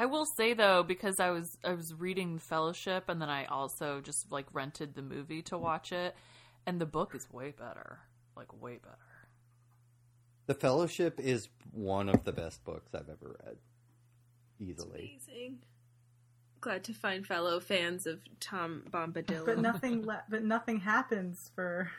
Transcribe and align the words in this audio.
I 0.00 0.06
will 0.06 0.26
say 0.36 0.54
though, 0.54 0.84
because 0.84 1.18
I 1.18 1.30
was 1.30 1.58
I 1.64 1.72
was 1.74 1.92
reading 1.92 2.38
Fellowship, 2.38 3.08
and 3.08 3.20
then 3.20 3.28
I 3.28 3.46
also 3.46 4.00
just 4.00 4.30
like 4.30 4.46
rented 4.52 4.94
the 4.94 5.02
movie 5.02 5.42
to 5.42 5.58
watch 5.58 5.90
it, 5.90 6.14
and 6.66 6.80
the 6.80 6.86
book 6.86 7.16
is 7.16 7.26
way 7.32 7.50
better, 7.50 7.98
like 8.36 8.62
way 8.62 8.78
better. 8.80 8.96
The 10.46 10.54
Fellowship 10.54 11.18
is 11.18 11.48
one 11.72 12.08
of 12.08 12.22
the 12.22 12.32
best 12.32 12.64
books 12.64 12.94
I've 12.94 13.08
ever 13.08 13.36
read. 13.44 13.56
Easily. 14.60 15.18
Amazing. 15.28 15.58
Glad 16.60 16.84
to 16.84 16.94
find 16.94 17.26
fellow 17.26 17.58
fans 17.58 18.06
of 18.06 18.20
Tom 18.38 18.84
Bombadil. 18.90 19.46
But 19.46 19.58
nothing. 19.58 20.02
Le- 20.06 20.22
but 20.28 20.44
nothing 20.44 20.78
happens 20.78 21.50
for 21.56 21.90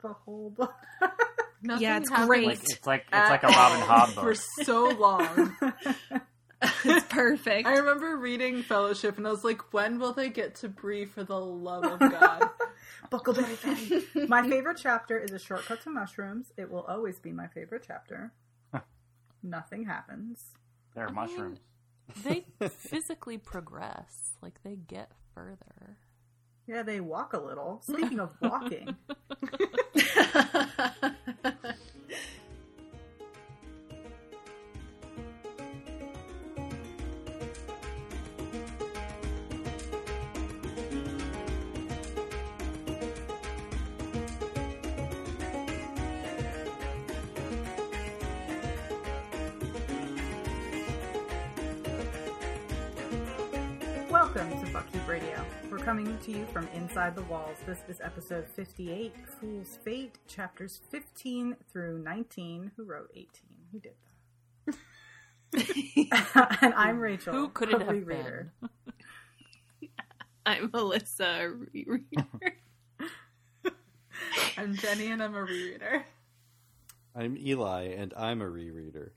the 0.00 0.12
whole 0.12 0.50
book. 0.50 0.74
Nothing 1.60 1.82
Yeah, 1.82 1.96
it's 1.98 2.10
great. 2.10 2.46
Like 2.46 2.60
it's 2.62 2.86
like 2.86 3.06
it's 3.12 3.30
like 3.30 3.42
a 3.42 3.48
Robin 3.48 3.80
Hobb 3.80 4.08
for 4.14 4.34
so 4.34 4.90
long. 4.90 5.56
it's 6.84 7.06
perfect. 7.08 7.66
I 7.66 7.76
remember 7.76 8.16
reading 8.16 8.62
Fellowship 8.62 9.18
and 9.18 9.26
I 9.26 9.30
was 9.30 9.44
like, 9.44 9.72
when 9.72 9.98
will 9.98 10.12
they 10.12 10.28
get 10.28 10.56
to 10.56 10.68
Bree 10.68 11.04
for 11.04 11.24
the 11.24 11.38
love 11.38 11.84
of 11.84 11.98
God? 11.98 12.50
Bucklebury 13.12 13.56
Ferry. 13.56 14.26
My 14.28 14.46
favorite 14.48 14.78
chapter 14.80 15.18
is 15.18 15.32
a 15.32 15.38
shortcut 15.38 15.82
to 15.82 15.90
mushrooms. 15.90 16.52
It 16.56 16.70
will 16.70 16.82
always 16.82 17.18
be 17.18 17.32
my 17.32 17.46
favorite 17.46 17.84
chapter. 17.86 18.32
Nothing 19.42 19.84
happens. 19.84 20.44
There 20.94 21.06
are 21.06 21.12
mushrooms. 21.12 21.60
they 22.24 22.44
physically 22.68 23.38
progress, 23.38 24.32
like 24.42 24.62
they 24.64 24.74
get 24.76 25.12
further. 25.34 25.98
Yeah, 26.66 26.82
they 26.82 27.00
walk 27.00 27.32
a 27.32 27.38
little. 27.38 27.80
Speaking 27.82 28.20
of 28.20 28.34
walking, 28.42 28.96
to 56.28 56.38
you 56.38 56.46
from 56.52 56.68
inside 56.74 57.14
the 57.16 57.22
walls. 57.22 57.56
This 57.64 57.78
is 57.88 58.02
episode 58.02 58.46
58, 58.46 59.14
Fool's 59.40 59.78
Fate, 59.82 60.18
chapters 60.26 60.80
15 60.90 61.56
through 61.72 62.00
19. 62.00 62.72
Who 62.76 62.84
wrote 62.84 63.08
18? 63.14 63.28
Who 63.72 63.80
did 63.80 63.94
that? 65.54 66.58
and 66.62 66.74
I'm 66.74 66.98
Rachel. 66.98 67.32
Who 67.32 67.48
could 67.48 67.70
it 67.70 67.80
have 67.80 67.88
rereader. 67.88 68.50
been? 68.60 69.88
I'm 70.46 70.70
Melissa, 70.70 71.24
a 71.24 71.50
rereader. 71.74 72.52
I'm 74.58 74.74
Jenny 74.76 75.06
and 75.06 75.22
I'm 75.22 75.34
a 75.34 75.46
rereader. 75.46 76.02
I'm 77.14 77.38
Eli, 77.38 77.84
and 77.96 78.12
I'm 78.14 78.42
a 78.42 78.46
rereader. 78.46 79.10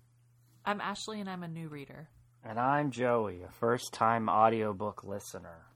I'm 0.64 0.80
Ashley, 0.80 1.20
and 1.20 1.30
I'm 1.30 1.44
a 1.44 1.50
new 1.50 1.68
reader. 1.68 2.08
And 2.46 2.58
I'm 2.58 2.90
Joey, 2.90 3.42
a 3.42 3.52
first 3.52 3.92
time 3.92 4.30
audiobook 4.30 5.04
listener. 5.04 5.71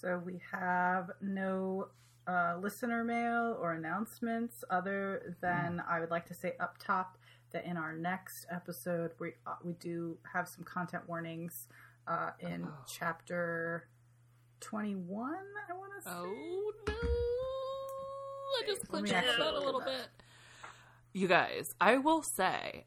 So 0.00 0.20
we 0.24 0.40
have 0.52 1.10
no 1.20 1.88
uh, 2.26 2.56
listener 2.60 3.02
mail 3.04 3.56
or 3.60 3.72
announcements 3.72 4.62
other 4.70 5.36
than 5.40 5.82
I 5.88 5.98
would 6.00 6.10
like 6.10 6.26
to 6.28 6.34
say 6.34 6.54
up 6.60 6.76
top 6.78 7.18
that 7.50 7.64
in 7.64 7.76
our 7.76 7.92
next 7.94 8.46
episode 8.50 9.12
we 9.18 9.32
uh, 9.46 9.54
we 9.64 9.72
do 9.74 10.18
have 10.32 10.46
some 10.46 10.62
content 10.64 11.04
warnings 11.08 11.66
uh, 12.06 12.30
in 12.40 12.64
Oh. 12.66 12.72
chapter 12.86 13.88
21 14.60 15.34
I 15.68 15.72
want 15.74 15.92
to 15.96 16.02
say. 16.02 16.10
Oh 16.14 16.72
no! 16.86 16.94
I 16.94 18.62
just 18.66 18.92
Let 18.92 19.02
me 19.02 19.10
clenched 19.10 19.12
actually 19.28 19.44
that 19.44 19.54
a 19.54 19.60
little 19.60 19.80
bit. 19.80 20.08
You 21.12 21.26
guys, 21.28 21.74
I 21.80 21.96
will 21.98 22.22
say, 22.22 22.86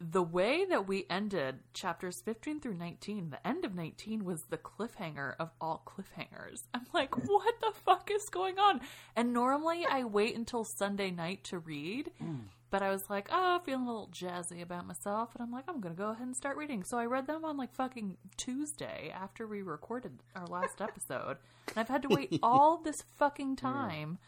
the 0.00 0.22
way 0.22 0.64
that 0.66 0.86
we 0.86 1.06
ended 1.08 1.60
chapters 1.72 2.20
15 2.20 2.60
through 2.60 2.74
19, 2.74 3.30
the 3.30 3.46
end 3.46 3.64
of 3.64 3.74
19 3.74 4.24
was 4.24 4.42
the 4.44 4.58
cliffhanger 4.58 5.34
of 5.38 5.50
all 5.60 5.82
cliffhangers. 5.86 6.62
I'm 6.74 6.86
like, 6.92 7.16
what 7.28 7.54
the 7.60 7.72
fuck 7.84 8.10
is 8.12 8.28
going 8.28 8.58
on? 8.58 8.80
And 9.14 9.32
normally 9.32 9.86
I 9.90 10.04
wait 10.04 10.36
until 10.36 10.64
Sunday 10.64 11.10
night 11.10 11.44
to 11.44 11.58
read, 11.58 12.10
hmm. 12.18 12.36
but 12.70 12.82
I 12.82 12.90
was 12.90 13.08
like, 13.08 13.28
oh, 13.32 13.60
feeling 13.64 13.84
a 13.84 13.86
little 13.86 14.10
jazzy 14.12 14.62
about 14.62 14.86
myself, 14.86 15.34
and 15.34 15.42
I'm 15.42 15.52
like, 15.52 15.64
I'm 15.66 15.80
gonna 15.80 15.94
go 15.94 16.10
ahead 16.10 16.26
and 16.26 16.36
start 16.36 16.58
reading. 16.58 16.84
So 16.84 16.98
I 16.98 17.06
read 17.06 17.26
them 17.26 17.44
on 17.44 17.56
like 17.56 17.72
fucking 17.74 18.18
Tuesday 18.36 19.12
after 19.14 19.46
we 19.46 19.62
recorded 19.62 20.20
our 20.34 20.46
last 20.46 20.80
episode, 20.80 21.38
and 21.68 21.78
I've 21.78 21.88
had 21.88 22.02
to 22.02 22.08
wait 22.08 22.38
all 22.42 22.78
this 22.78 23.02
fucking 23.18 23.56
time. 23.56 24.18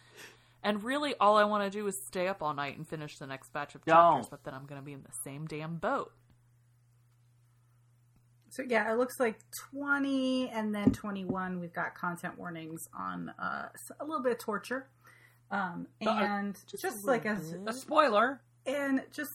And 0.63 0.83
really, 0.83 1.15
all 1.21 1.37
I 1.37 1.45
want 1.45 1.65
to 1.65 1.71
do 1.71 1.87
is 1.87 1.95
stay 2.07 2.27
up 2.29 2.43
all 2.43 2.53
night 2.53 2.77
and 2.77 2.87
finish 2.87 3.17
the 3.19 3.27
next 3.27 3.53
batch 3.53 3.75
of 3.77 3.85
chapters, 3.85 4.27
Don't. 4.27 4.31
but 4.31 4.43
then 4.45 4.55
I'm 4.55 4.67
going 4.67 4.81
to 4.81 4.85
be 4.85 4.93
in 4.93 5.03
the 5.03 5.13
same 5.25 5.47
damn 5.47 5.77
boat. 5.77 6.13
So 8.51 8.63
yeah, 8.67 8.91
it 8.93 8.97
looks 8.99 9.21
like 9.21 9.39
20 9.73 10.49
and 10.49 10.75
then 10.75 10.91
21 10.93 11.61
we've 11.61 11.73
got 11.73 11.95
content 11.95 12.39
warnings 12.39 12.89
on 12.99 13.29
uh, 13.41 13.69
s- 13.75 13.97
a 14.01 14.05
little 14.05 14.23
bit 14.23 14.33
of 14.33 14.39
torture. 14.39 14.89
Um, 15.51 15.87
Uh, 16.05 16.11
and 16.11 16.55
just 16.71 16.83
just, 16.83 17.05
a 17.05 17.07
like 17.07 17.25
little 17.25 17.41
as 17.43 17.53
bit. 17.53 17.61
A 17.69 17.73
spoiler. 17.73 18.41
and 18.67 19.03
just 19.13 19.31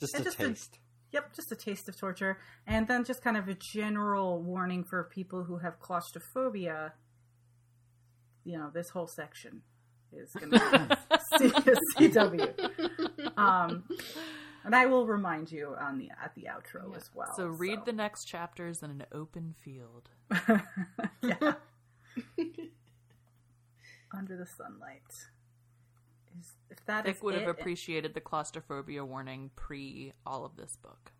Just 0.00 0.14
And 0.14 0.20
a 0.22 0.24
just 0.24 0.40
a- 0.40 0.48
taste. 0.48 0.78
Yep, 1.12 1.34
just 1.34 1.50
a 1.50 1.56
taste 1.56 1.88
of 1.88 1.96
torture. 1.98 2.38
And 2.66 2.86
then 2.86 3.04
just 3.04 3.22
kind 3.24 3.36
of 3.38 3.48
a 3.48 3.56
general 3.74 4.42
warning 4.42 4.84
for 4.84 5.04
people 5.04 5.44
who 5.44 5.58
have 5.58 5.80
claustrophobia. 5.80 6.92
You 8.44 8.58
know, 8.58 8.70
this 8.72 8.90
whole 8.90 9.06
section 9.06 9.62
is 10.12 10.32
going 10.32 10.50
to 10.52 10.98
be 11.38 11.48
C- 11.98 12.08
CW. 12.08 13.38
Um, 13.38 13.84
and 14.64 14.74
I 14.74 14.86
will 14.86 15.06
remind 15.06 15.50
you 15.52 15.74
on 15.78 15.98
the 15.98 16.10
at 16.22 16.34
the 16.34 16.48
outro 16.50 16.96
as 16.96 17.10
well. 17.14 17.32
so 17.36 17.46
read 17.46 17.80
the 17.86 17.92
next 17.92 18.24
chapters 18.24 18.82
in 18.82 18.90
an 18.90 19.04
open 19.12 19.54
field. 19.62 20.08
yeah. 21.22 21.54
Under 24.16 24.36
the 24.36 24.46
sunlight. 24.46 25.02
Is, 26.38 26.52
if 26.70 26.84
that 26.86 27.06
is 27.06 27.14
Vic 27.16 27.22
would 27.22 27.34
have 27.34 27.44
it- 27.44 27.50
appreciated 27.50 28.14
the 28.14 28.20
claustrophobia 28.20 29.04
warning 29.04 29.50
pre 29.56 30.12
all 30.26 30.44
of 30.44 30.56
this 30.56 30.76
book. 30.76 31.12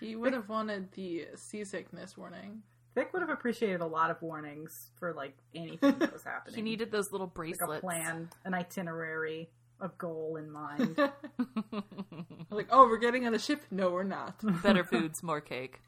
He 0.00 0.16
would 0.16 0.32
have 0.32 0.48
wanted 0.48 0.90
the 0.92 1.26
seasickness 1.36 2.16
warning. 2.16 2.62
Vic 2.94 3.12
would 3.12 3.22
have 3.22 3.30
appreciated 3.30 3.80
a 3.80 3.86
lot 3.86 4.10
of 4.10 4.20
warnings 4.20 4.90
for 4.98 5.14
like 5.14 5.36
anything 5.54 5.98
that 5.98 6.12
was 6.12 6.24
happening. 6.24 6.56
He 6.56 6.62
needed 6.62 6.90
those 6.90 7.10
little 7.12 7.26
like 7.28 7.34
bracelets. 7.34 7.78
a 7.78 7.80
plan, 7.80 8.28
an 8.44 8.52
itinerary, 8.54 9.48
a 9.80 9.88
goal 9.88 10.36
in 10.36 10.50
mind. 10.50 10.96
like, 12.50 12.68
oh, 12.70 12.86
we're 12.86 12.98
getting 12.98 13.26
on 13.26 13.34
a 13.34 13.38
ship. 13.38 13.62
No, 13.70 13.90
we're 13.90 14.02
not. 14.02 14.34
Better 14.62 14.84
foods, 14.84 15.22
more 15.22 15.40
cake. 15.40 15.80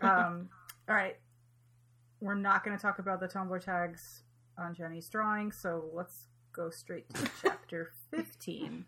um, 0.00 0.48
all 0.88 0.94
right, 0.94 1.16
we're 2.20 2.34
not 2.34 2.64
going 2.64 2.76
to 2.76 2.80
talk 2.82 2.98
about 2.98 3.20
the 3.20 3.28
Tumblr 3.28 3.60
tags 3.64 4.22
on 4.58 4.74
Jenny's 4.74 5.08
drawing, 5.08 5.50
so 5.52 5.84
let's 5.92 6.26
go 6.52 6.70
straight 6.70 7.12
to 7.14 7.30
chapter 7.42 7.90
fifteen. 8.10 8.84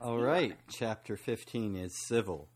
All 0.00 0.18
right, 0.18 0.56
chapter 0.68 1.16
15 1.16 1.74
is 1.74 1.94
civil. 1.94 2.48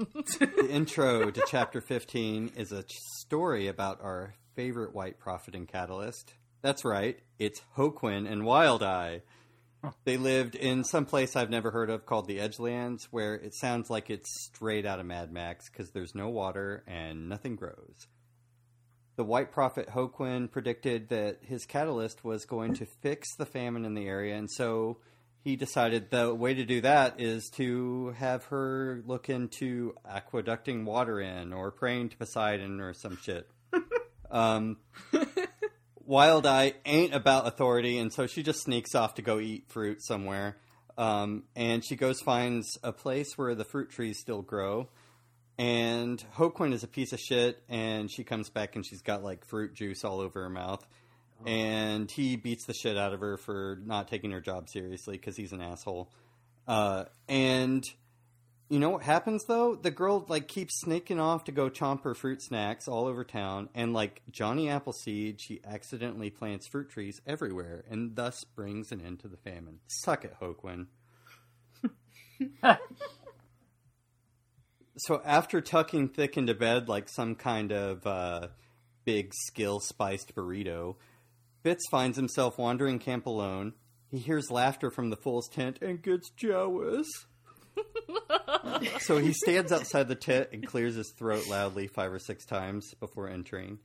The 0.00 0.66
intro 0.70 1.30
to 1.30 1.44
chapter 1.46 1.82
15 1.82 2.52
is 2.56 2.72
a 2.72 2.84
story 3.18 3.68
about 3.68 4.00
our 4.00 4.34
favorite 4.54 4.94
white 4.94 5.18
prophet 5.18 5.54
and 5.54 5.68
catalyst. 5.68 6.32
That's 6.62 6.86
right, 6.86 7.18
it's 7.38 7.60
Hoquin 7.76 8.26
and 8.26 8.46
Wild 8.46 8.82
Eye. 8.82 9.20
They 10.04 10.16
lived 10.16 10.54
in 10.54 10.84
some 10.84 11.04
place 11.04 11.36
I've 11.36 11.50
never 11.50 11.70
heard 11.70 11.90
of 11.90 12.06
called 12.06 12.28
the 12.28 12.40
Edgelands, 12.40 13.08
where 13.10 13.34
it 13.34 13.54
sounds 13.54 13.90
like 13.90 14.08
it's 14.08 14.46
straight 14.46 14.86
out 14.86 15.00
of 15.00 15.06
Mad 15.06 15.32
Max 15.32 15.68
because 15.68 15.90
there's 15.90 16.14
no 16.14 16.28
water 16.28 16.82
and 16.86 17.28
nothing 17.28 17.56
grows. 17.56 18.06
The 19.16 19.24
white 19.24 19.52
prophet 19.52 19.90
Hoquin 19.90 20.48
predicted 20.48 21.10
that 21.10 21.40
his 21.42 21.66
catalyst 21.66 22.24
was 22.24 22.46
going 22.46 22.72
to 22.74 22.86
fix 23.02 23.36
the 23.36 23.44
famine 23.44 23.84
in 23.84 23.92
the 23.92 24.06
area, 24.06 24.36
and 24.36 24.50
so 24.50 24.96
he 25.42 25.56
decided 25.56 26.10
the 26.10 26.34
way 26.34 26.54
to 26.54 26.64
do 26.64 26.82
that 26.82 27.20
is 27.20 27.48
to 27.56 28.14
have 28.18 28.44
her 28.46 29.02
look 29.06 29.30
into 29.30 29.94
aqueducting 30.08 30.84
water 30.84 31.20
in 31.20 31.52
or 31.52 31.70
praying 31.70 32.10
to 32.10 32.16
Poseidon 32.16 32.80
or 32.80 32.92
some 32.92 33.16
shit. 33.22 33.50
um, 34.30 34.76
Wild 36.04 36.44
Eye 36.44 36.74
ain't 36.84 37.14
about 37.14 37.46
authority, 37.46 37.96
and 37.96 38.12
so 38.12 38.26
she 38.26 38.42
just 38.42 38.62
sneaks 38.62 38.94
off 38.94 39.14
to 39.14 39.22
go 39.22 39.38
eat 39.38 39.64
fruit 39.68 40.02
somewhere. 40.02 40.56
Um, 40.98 41.44
and 41.56 41.82
she 41.84 41.96
goes 41.96 42.20
finds 42.20 42.78
a 42.82 42.92
place 42.92 43.38
where 43.38 43.54
the 43.54 43.64
fruit 43.64 43.90
trees 43.90 44.18
still 44.18 44.42
grow. 44.42 44.88
And 45.56 46.22
Hoquin 46.36 46.72
is 46.72 46.82
a 46.82 46.88
piece 46.88 47.12
of 47.12 47.20
shit, 47.20 47.62
and 47.68 48.10
she 48.10 48.24
comes 48.24 48.50
back 48.50 48.76
and 48.76 48.84
she's 48.84 49.02
got 49.02 49.22
like 49.22 49.46
fruit 49.46 49.74
juice 49.74 50.04
all 50.04 50.20
over 50.20 50.42
her 50.42 50.50
mouth. 50.50 50.86
And 51.46 52.10
he 52.10 52.36
beats 52.36 52.64
the 52.66 52.74
shit 52.74 52.96
out 52.98 53.14
of 53.14 53.20
her 53.20 53.36
for 53.36 53.78
not 53.84 54.08
taking 54.08 54.30
her 54.32 54.40
job 54.40 54.68
seriously 54.68 55.16
because 55.16 55.36
he's 55.36 55.52
an 55.52 55.62
asshole. 55.62 56.10
Uh, 56.68 57.04
and 57.28 57.84
You 58.68 58.78
know 58.78 58.90
what 58.90 59.02
happens 59.02 59.44
though? 59.46 59.74
The 59.74 59.90
girl 59.90 60.24
like 60.28 60.46
keeps 60.46 60.80
sneaking 60.80 61.18
off 61.18 61.42
to 61.44 61.52
go 61.52 61.68
chomp 61.70 62.04
her 62.04 62.14
fruit 62.14 62.40
snacks 62.40 62.86
all 62.86 63.06
over 63.06 63.24
town, 63.24 63.68
and 63.74 63.92
like 63.92 64.22
Johnny 64.30 64.68
Appleseed, 64.68 65.40
she 65.40 65.60
accidentally 65.66 66.30
plants 66.30 66.68
fruit 66.68 66.88
trees 66.88 67.20
everywhere, 67.26 67.84
and 67.90 68.14
thus 68.14 68.44
brings 68.44 68.92
an 68.92 69.00
end 69.00 69.18
to 69.20 69.28
the 69.28 69.36
famine. 69.38 69.80
Suck 69.88 70.24
it, 70.24 70.36
Hoquin. 70.40 70.86
so 74.98 75.20
after 75.24 75.60
tucking 75.60 76.10
thick 76.10 76.36
into 76.36 76.54
bed 76.54 76.88
like 76.88 77.08
some 77.08 77.34
kind 77.34 77.72
of 77.72 78.06
uh, 78.06 78.48
big 79.04 79.32
skill 79.34 79.80
spiced 79.80 80.34
burrito, 80.34 80.96
Fitz 81.62 81.84
finds 81.90 82.16
himself 82.16 82.58
wandering 82.58 82.98
camp 82.98 83.26
alone. 83.26 83.74
He 84.10 84.18
hears 84.18 84.50
laughter 84.50 84.90
from 84.90 85.10
the 85.10 85.16
fool's 85.16 85.48
tent 85.48 85.78
and 85.82 86.02
gets 86.02 86.30
jealous. 86.30 87.06
so 89.00 89.18
he 89.18 89.32
stands 89.32 89.70
outside 89.70 90.08
the 90.08 90.14
tent 90.14 90.48
and 90.52 90.66
clears 90.66 90.94
his 90.94 91.12
throat 91.16 91.46
loudly 91.48 91.86
five 91.86 92.12
or 92.12 92.18
six 92.18 92.44
times 92.44 92.94
before 92.98 93.28
entering. 93.28 93.78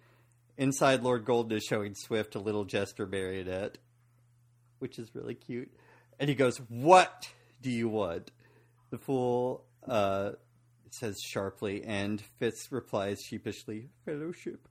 Inside, 0.57 1.03
Lord 1.03 1.25
Golden 1.25 1.57
is 1.57 1.63
showing 1.63 1.95
Swift 1.95 2.35
a 2.35 2.39
little 2.39 2.63
jester 2.63 3.05
marionette, 3.05 3.77
which 4.79 4.97
is 4.97 5.13
really 5.13 5.35
cute. 5.35 5.69
And 6.19 6.29
he 6.29 6.35
goes, 6.35 6.57
What 6.69 7.29
do 7.61 7.69
you 7.69 7.89
want? 7.89 8.31
The 8.89 8.97
fool 8.97 9.65
uh, 9.87 10.31
says 10.91 11.17
sharply, 11.21 11.83
and 11.83 12.21
Fitz 12.39 12.71
replies 12.71 13.19
sheepishly, 13.21 13.89
Fellowship. 14.05 14.67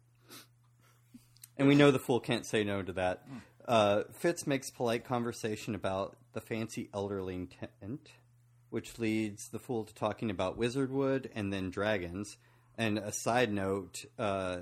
And 1.56 1.68
we 1.68 1.74
know 1.74 1.90
the 1.90 1.98
fool 1.98 2.20
can't 2.20 2.44
say 2.44 2.64
no 2.64 2.82
to 2.82 2.92
that. 2.94 3.26
Uh, 3.66 4.02
Fitz 4.12 4.46
makes 4.46 4.70
polite 4.70 5.04
conversation 5.04 5.74
about 5.74 6.16
the 6.32 6.40
fancy 6.40 6.88
elderling 6.92 7.48
tent, 7.48 8.10
which 8.70 8.98
leads 8.98 9.48
the 9.48 9.58
fool 9.58 9.84
to 9.84 9.94
talking 9.94 10.30
about 10.30 10.58
wizardwood 10.58 11.30
and 11.34 11.52
then 11.52 11.70
dragons. 11.70 12.36
And 12.76 12.98
a 12.98 13.12
side 13.12 13.52
note, 13.52 14.04
uh, 14.18 14.58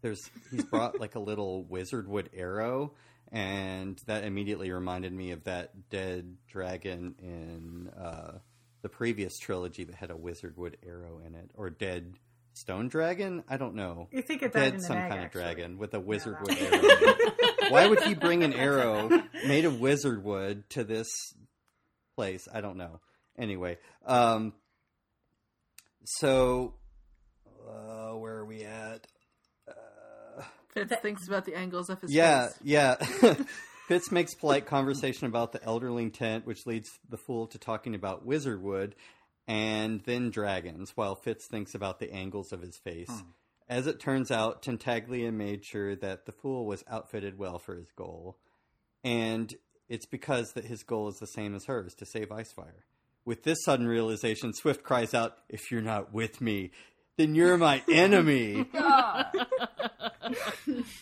there's 0.00 0.30
he's 0.50 0.64
brought 0.64 1.00
like 1.00 1.16
a 1.16 1.20
little 1.20 1.64
wizardwood 1.64 2.28
arrow, 2.34 2.92
and 3.30 4.00
that 4.06 4.24
immediately 4.24 4.70
reminded 4.70 5.12
me 5.12 5.32
of 5.32 5.44
that 5.44 5.90
dead 5.90 6.36
dragon 6.46 7.14
in 7.18 7.88
uh, 8.00 8.38
the 8.82 8.88
previous 8.88 9.38
trilogy 9.38 9.84
that 9.84 9.96
had 9.96 10.10
a 10.10 10.14
wizardwood 10.14 10.74
arrow 10.86 11.20
in 11.26 11.34
it, 11.34 11.50
or 11.54 11.68
dead 11.68 12.14
stone 12.54 12.88
dragon. 12.88 13.44
I 13.48 13.56
don't 13.56 13.74
know. 13.74 14.08
You 14.12 14.22
think 14.22 14.42
it 14.42 14.52
died 14.52 14.72
dead 14.72 14.82
some 14.82 14.96
egg, 14.98 15.10
kind 15.10 15.20
actually. 15.22 15.42
of 15.42 15.46
dragon 15.56 15.78
with 15.78 15.94
a 15.94 16.00
wizard 16.00 16.36
wizardwood 16.36 16.70
one. 16.70 17.60
arrow. 17.60 17.70
Why 17.70 17.86
would 17.86 18.02
he 18.02 18.14
bring 18.14 18.42
an 18.42 18.52
arrow 18.52 19.08
made 19.46 19.64
of 19.64 19.80
wizard 19.80 20.22
wood 20.24 20.68
to 20.70 20.84
this 20.84 21.08
place? 22.16 22.46
I 22.52 22.60
don't 22.60 22.76
know. 22.76 23.00
Anyway, 23.38 23.78
um, 24.04 24.52
so 26.04 26.74
uh, 27.68 28.12
where 28.16 28.36
are 28.36 28.44
we 28.44 28.64
at? 28.64 29.06
Fitz 30.74 30.94
thinks 31.02 31.28
about 31.28 31.44
the 31.44 31.54
angles 31.54 31.90
of 31.90 32.00
his 32.00 32.12
Yeah, 32.12 32.46
face. 32.48 32.56
yeah. 32.62 32.96
Yeah. 33.22 33.34
Fitz 33.88 34.10
makes 34.10 34.34
polite 34.34 34.64
conversation 34.64 35.26
about 35.26 35.52
the 35.52 35.58
elderling 35.58 36.12
tent, 36.14 36.46
which 36.46 36.66
leads 36.66 36.88
the 37.10 37.18
fool 37.18 37.46
to 37.48 37.58
talking 37.58 37.94
about 37.94 38.26
wizardwood 38.26 38.92
and 39.52 40.00
then 40.04 40.30
dragons, 40.30 40.92
while 40.94 41.14
Fitz 41.14 41.46
thinks 41.46 41.74
about 41.74 42.00
the 42.00 42.10
angles 42.10 42.52
of 42.52 42.62
his 42.62 42.78
face. 42.78 43.10
Hmm. 43.10 43.28
As 43.68 43.86
it 43.86 44.00
turns 44.00 44.30
out, 44.30 44.62
Tintaglia 44.62 45.30
made 45.30 45.62
sure 45.62 45.94
that 45.94 46.24
the 46.24 46.32
fool 46.32 46.64
was 46.64 46.82
outfitted 46.90 47.36
well 47.38 47.58
for 47.58 47.74
his 47.74 47.92
goal, 47.94 48.38
and 49.04 49.54
it's 49.90 50.06
because 50.06 50.54
that 50.54 50.64
his 50.64 50.82
goal 50.82 51.08
is 51.08 51.18
the 51.18 51.26
same 51.26 51.54
as 51.54 51.66
hers 51.66 51.92
to 51.96 52.06
save 52.06 52.30
Icefire. 52.30 52.84
With 53.26 53.42
this 53.42 53.62
sudden 53.62 53.86
realization, 53.86 54.54
Swift 54.54 54.82
cries 54.82 55.12
out, 55.12 55.36
"If 55.50 55.70
you're 55.70 55.82
not 55.82 56.14
with 56.14 56.40
me, 56.40 56.70
then 57.18 57.34
you're 57.34 57.58
my 57.58 57.82
enemy." 57.92 58.64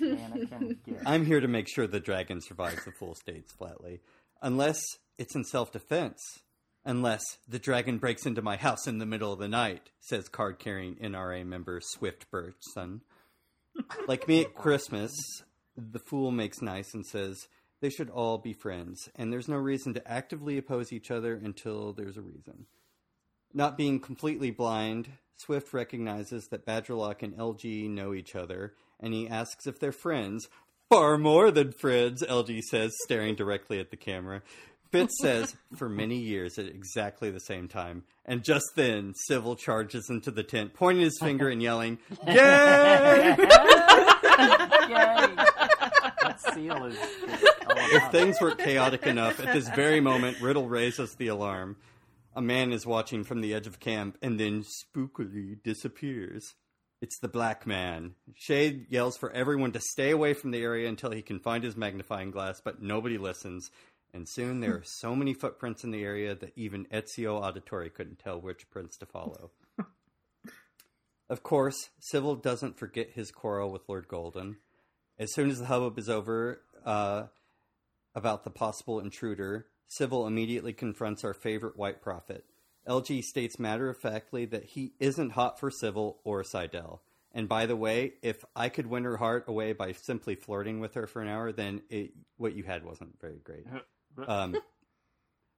Anakin, 0.00 1.02
I'm 1.06 1.24
here 1.24 1.38
to 1.40 1.48
make 1.48 1.68
sure 1.68 1.86
the 1.86 2.00
dragon 2.00 2.40
survives 2.40 2.84
the 2.84 2.90
fool 2.90 3.14
states 3.14 3.52
flatly. 3.52 4.00
Unless 4.42 4.80
it's 5.18 5.36
in 5.36 5.44
self 5.44 5.70
defense. 5.70 6.20
Unless 6.84 7.22
the 7.46 7.58
dragon 7.58 7.98
breaks 7.98 8.24
into 8.24 8.40
my 8.40 8.56
house 8.56 8.86
in 8.86 8.98
the 8.98 9.06
middle 9.06 9.32
of 9.32 9.38
the 9.38 9.48
night, 9.48 9.90
says 10.00 10.28
card 10.28 10.58
carrying 10.58 10.96
NRA 10.96 11.44
member 11.44 11.80
Swift 11.82 12.30
Birchson. 12.30 13.00
Like 14.08 14.26
me 14.26 14.42
at 14.42 14.54
Christmas, 14.54 15.12
the 15.76 15.98
fool 15.98 16.30
makes 16.30 16.62
nice 16.62 16.94
and 16.94 17.04
says 17.06 17.48
they 17.80 17.90
should 17.90 18.10
all 18.10 18.38
be 18.38 18.52
friends, 18.52 19.08
and 19.14 19.32
there's 19.32 19.48
no 19.48 19.56
reason 19.56 19.94
to 19.94 20.10
actively 20.10 20.58
oppose 20.58 20.92
each 20.92 21.10
other 21.10 21.34
until 21.34 21.92
there's 21.92 22.16
a 22.16 22.22
reason. 22.22 22.66
Not 23.52 23.76
being 23.76 24.00
completely 24.00 24.50
blind, 24.50 25.08
Swift 25.36 25.72
recognizes 25.72 26.48
that 26.48 26.66
Badgerlock 26.66 27.22
and 27.22 27.34
LG 27.34 27.88
know 27.90 28.14
each 28.14 28.34
other, 28.36 28.74
and 29.00 29.14
he 29.14 29.28
asks 29.28 29.66
if 29.66 29.80
they're 29.80 29.92
friends. 29.92 30.48
Far 30.90 31.18
more 31.18 31.50
than 31.50 31.72
friends, 31.72 32.22
LG 32.22 32.60
says, 32.62 32.92
staring 33.04 33.34
directly 33.34 33.80
at 33.80 33.90
the 33.90 33.96
camera. 33.96 34.42
Fitz 34.90 35.14
says, 35.20 35.54
for 35.76 35.88
many 35.88 36.16
years 36.16 36.58
at 36.58 36.66
exactly 36.66 37.30
the 37.30 37.40
same 37.40 37.68
time. 37.68 38.02
And 38.24 38.42
just 38.42 38.66
then, 38.74 39.14
Civil 39.14 39.54
charges 39.54 40.10
into 40.10 40.30
the 40.30 40.42
tent, 40.42 40.74
pointing 40.74 41.04
his 41.04 41.18
finger 41.20 41.48
and 41.48 41.62
yelling, 41.62 41.98
Yay! 42.26 43.36
Is 43.38 43.46
If 47.92 48.10
things 48.10 48.40
were 48.40 48.54
chaotic 48.54 49.06
enough, 49.06 49.40
at 49.40 49.52
this 49.52 49.68
very 49.70 50.00
moment, 50.00 50.40
Riddle 50.40 50.68
raises 50.68 51.14
the 51.14 51.28
alarm. 51.28 51.76
A 52.34 52.42
man 52.42 52.72
is 52.72 52.86
watching 52.86 53.24
from 53.24 53.40
the 53.40 53.54
edge 53.54 53.66
of 53.66 53.80
camp 53.80 54.16
and 54.22 54.38
then 54.38 54.64
spookily 54.64 55.62
disappears. 55.62 56.54
It's 57.00 57.18
the 57.18 57.28
black 57.28 57.66
man. 57.66 58.14
Chade 58.38 58.86
yells 58.90 59.16
for 59.16 59.32
everyone 59.32 59.72
to 59.72 59.80
stay 59.80 60.10
away 60.10 60.34
from 60.34 60.50
the 60.50 60.62
area 60.62 60.88
until 60.88 61.10
he 61.10 61.22
can 61.22 61.40
find 61.40 61.64
his 61.64 61.76
magnifying 61.76 62.30
glass, 62.30 62.60
but 62.62 62.82
nobody 62.82 63.16
listens. 63.16 63.70
And 64.12 64.28
soon 64.28 64.60
there 64.60 64.74
are 64.74 64.84
so 64.84 65.14
many 65.14 65.34
footprints 65.34 65.84
in 65.84 65.90
the 65.90 66.02
area 66.02 66.34
that 66.34 66.52
even 66.56 66.86
Ezio 66.86 67.40
Auditore 67.40 67.92
couldn't 67.92 68.18
tell 68.18 68.40
which 68.40 68.70
prints 68.70 68.96
to 68.98 69.06
follow. 69.06 69.50
of 71.28 71.42
course, 71.42 71.90
Civil 72.00 72.36
doesn't 72.36 72.78
forget 72.78 73.10
his 73.10 73.30
quarrel 73.30 73.70
with 73.70 73.88
Lord 73.88 74.08
Golden. 74.08 74.56
As 75.18 75.32
soon 75.34 75.50
as 75.50 75.58
the 75.58 75.66
hubbub 75.66 75.98
is 75.98 76.08
over, 76.08 76.62
uh, 76.84 77.24
about 78.14 78.44
the 78.44 78.50
possible 78.50 79.00
intruder, 79.00 79.66
Civil 79.86 80.26
immediately 80.26 80.72
confronts 80.72 81.24
our 81.24 81.34
favorite 81.34 81.76
white 81.76 82.00
prophet. 82.02 82.44
LG 82.88 83.22
states 83.22 83.58
matter 83.58 83.90
of 83.90 83.98
factly 83.98 84.44
that 84.46 84.64
he 84.64 84.94
isn't 84.98 85.32
hot 85.32 85.60
for 85.60 85.70
Civil 85.70 86.20
or 86.24 86.42
Sydel. 86.42 87.00
And 87.32 87.48
by 87.48 87.66
the 87.66 87.76
way, 87.76 88.14
if 88.22 88.44
I 88.56 88.68
could 88.68 88.86
win 88.86 89.04
her 89.04 89.16
heart 89.16 89.44
away 89.46 89.72
by 89.72 89.92
simply 89.92 90.34
flirting 90.34 90.80
with 90.80 90.94
her 90.94 91.06
for 91.06 91.22
an 91.22 91.28
hour, 91.28 91.52
then 91.52 91.82
it, 91.88 92.12
what 92.36 92.54
you 92.54 92.64
had 92.64 92.84
wasn't 92.84 93.20
very 93.20 93.40
great. 93.44 93.66
Um, 94.26 94.56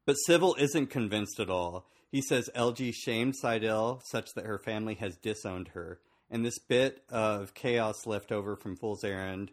but 0.07 0.15
Civil 0.15 0.55
isn't 0.59 0.91
convinced 0.91 1.41
at 1.41 1.51
all. 1.51 1.87
He 2.11 2.21
says 2.21 2.51
LG 2.55 2.93
shamed 2.95 3.35
Sydel 3.43 4.03
such 4.05 4.35
that 4.35 4.47
her 4.47 4.59
family 4.59 4.95
has 4.97 5.17
disowned 5.17 5.69
her. 5.69 6.01
And 6.31 6.45
this 6.45 6.59
bit 6.59 7.03
of 7.11 7.55
chaos 7.55 8.07
left 8.07 8.33
over 8.33 8.57
from 8.57 8.77
Fool's 8.77 9.05
Errand 9.05 9.51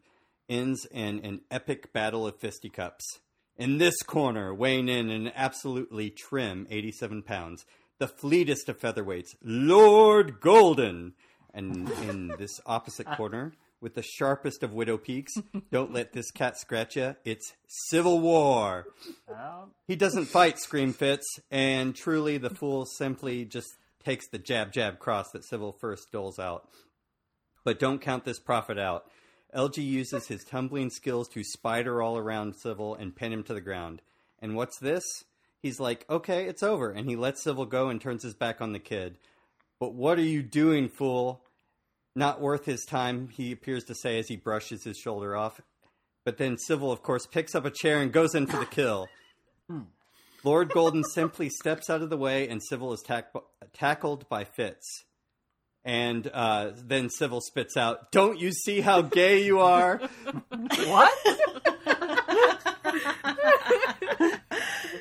ends 0.47 0.85
in 0.91 1.19
an 1.19 1.41
epic 1.51 1.93
battle 1.93 2.25
of 2.25 2.39
fisticuffs. 2.39 3.19
In 3.57 3.77
this 3.77 4.01
corner, 4.01 4.53
weighing 4.53 4.87
in 4.87 5.09
an 5.09 5.31
absolutely 5.35 6.09
trim 6.09 6.65
87 6.69 7.23
pounds, 7.23 7.65
the 7.99 8.07
fleetest 8.07 8.69
of 8.69 8.79
featherweights, 8.79 9.35
Lord 9.43 10.39
Golden. 10.39 11.13
And 11.53 11.89
in 12.09 12.31
this 12.39 12.59
opposite 12.65 13.07
corner, 13.17 13.53
with 13.81 13.95
the 13.95 14.03
sharpest 14.03 14.63
of 14.63 14.73
widow 14.73 14.97
peaks, 14.97 15.33
don't 15.71 15.93
let 15.93 16.13
this 16.13 16.31
cat 16.31 16.57
scratch 16.57 16.95
ya, 16.95 17.13
it's 17.23 17.53
Civil 17.89 18.19
War. 18.19 18.85
Well, 19.27 19.69
He 19.87 19.95
doesn't 19.95 20.25
fight, 20.25 20.59
Scream 20.59 20.93
Fitz, 20.93 21.25
and 21.49 21.95
truly 21.95 22.37
the 22.37 22.49
fool 22.49 22.85
simply 22.85 23.45
just 23.45 23.69
takes 24.03 24.27
the 24.29 24.37
jab 24.37 24.71
jab 24.71 24.99
cross 24.99 25.31
that 25.31 25.45
Civil 25.45 25.73
first 25.79 26.11
doles 26.11 26.39
out. 26.39 26.67
But 27.63 27.79
don't 27.79 28.01
count 28.01 28.25
this 28.25 28.39
prophet 28.39 28.77
out. 28.77 29.05
LG 29.55 29.77
uses 29.77 30.27
his 30.27 30.43
tumbling 30.43 30.89
skills 30.89 31.27
to 31.29 31.43
spider 31.43 32.01
all 32.01 32.17
around 32.17 32.55
Civil 32.55 32.95
and 32.95 33.15
pin 33.15 33.33
him 33.33 33.43
to 33.43 33.53
the 33.53 33.61
ground. 33.61 34.01
And 34.41 34.55
what's 34.55 34.77
this? 34.79 35.03
He's 35.61 35.79
like, 35.79 36.05
okay, 36.09 36.45
it's 36.45 36.63
over. 36.63 36.91
And 36.91 37.09
he 37.09 37.15
lets 37.15 37.43
Civil 37.43 37.65
go 37.65 37.89
and 37.89 37.99
turns 37.99 38.23
his 38.23 38.33
back 38.33 38.61
on 38.61 38.71
the 38.71 38.79
kid. 38.79 39.17
But 39.79 39.93
what 39.93 40.17
are 40.17 40.23
you 40.23 40.41
doing, 40.41 40.87
fool? 40.87 41.41
Not 42.19 42.41
worth 42.41 42.65
his 42.65 42.83
time, 42.83 43.29
he 43.29 43.53
appears 43.53 43.85
to 43.85 43.95
say 43.95 44.19
as 44.19 44.27
he 44.27 44.35
brushes 44.35 44.83
his 44.83 44.97
shoulder 44.97 45.37
off. 45.37 45.61
But 46.25 46.37
then 46.37 46.57
Civil, 46.57 46.91
of 46.91 47.01
course, 47.01 47.25
picks 47.25 47.55
up 47.55 47.63
a 47.63 47.71
chair 47.71 48.01
and 48.01 48.11
goes 48.11 48.35
in 48.35 48.45
for 48.45 48.57
the 48.57 48.65
kill. 48.65 49.07
Lord 50.43 50.69
Golden 50.69 51.05
simply 51.05 51.47
steps 51.49 51.89
out 51.89 52.01
of 52.01 52.09
the 52.09 52.17
way, 52.17 52.49
and 52.49 52.61
Civil 52.61 52.91
is 52.91 53.01
tack- 53.01 53.31
tackled 53.71 54.27
by 54.27 54.43
Fitz. 54.43 55.05
And 55.85 56.29
uh, 56.33 56.71
then 56.75 57.09
Civil 57.09 57.39
spits 57.39 57.77
out, 57.77 58.11
Don't 58.11 58.37
you 58.37 58.51
see 58.51 58.81
how 58.81 59.01
gay 59.01 59.45
you 59.45 59.61
are? 59.61 60.01
what? 60.75 61.13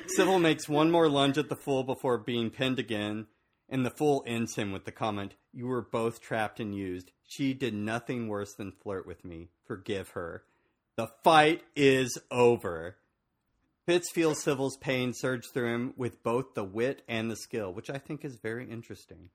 Civil 0.07 0.39
makes 0.39 0.69
one 0.69 0.89
more 0.89 1.09
lunge 1.09 1.37
at 1.37 1.49
the 1.49 1.57
fool 1.57 1.83
before 1.83 2.17
being 2.17 2.49
pinned 2.49 2.79
again. 2.79 3.27
And 3.69 3.85
the 3.85 3.91
fool 3.91 4.23
ends 4.25 4.55
him 4.55 4.71
with 4.71 4.85
the 4.85 4.91
comment, 4.91 5.35
You 5.53 5.67
were 5.67 5.81
both 5.81 6.21
trapped 6.21 6.59
and 6.59 6.75
used. 6.75 7.11
She 7.27 7.53
did 7.53 7.73
nothing 7.73 8.27
worse 8.27 8.53
than 8.55 8.71
flirt 8.71 9.05
with 9.05 9.23
me. 9.23 9.49
Forgive 9.65 10.09
her. 10.09 10.43
The 10.95 11.11
fight 11.23 11.61
is 11.75 12.17
over. 12.31 12.97
Fitz 13.85 14.11
feels 14.11 14.41
Civil's 14.43 14.77
pain 14.77 15.13
surge 15.13 15.45
through 15.53 15.73
him 15.73 15.93
with 15.95 16.23
both 16.23 16.55
the 16.55 16.63
wit 16.63 17.03
and 17.07 17.29
the 17.29 17.35
skill, 17.35 17.71
which 17.71 17.89
I 17.89 17.97
think 17.99 18.25
is 18.25 18.37
very 18.37 18.69
interesting. 18.69 19.29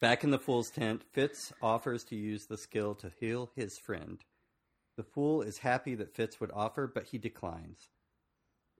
Back 0.00 0.24
in 0.24 0.30
the 0.30 0.38
fool's 0.38 0.70
tent, 0.70 1.04
Fitz 1.12 1.52
offers 1.62 2.04
to 2.04 2.16
use 2.16 2.46
the 2.46 2.56
skill 2.56 2.94
to 2.96 3.12
heal 3.20 3.50
his 3.54 3.78
friend. 3.84 4.18
The 4.96 5.04
fool 5.04 5.42
is 5.42 5.58
happy 5.58 5.94
that 5.94 6.14
Fitz 6.14 6.40
would 6.40 6.50
offer, 6.52 6.86
but 6.86 7.04
he 7.04 7.18
declines. 7.18 7.88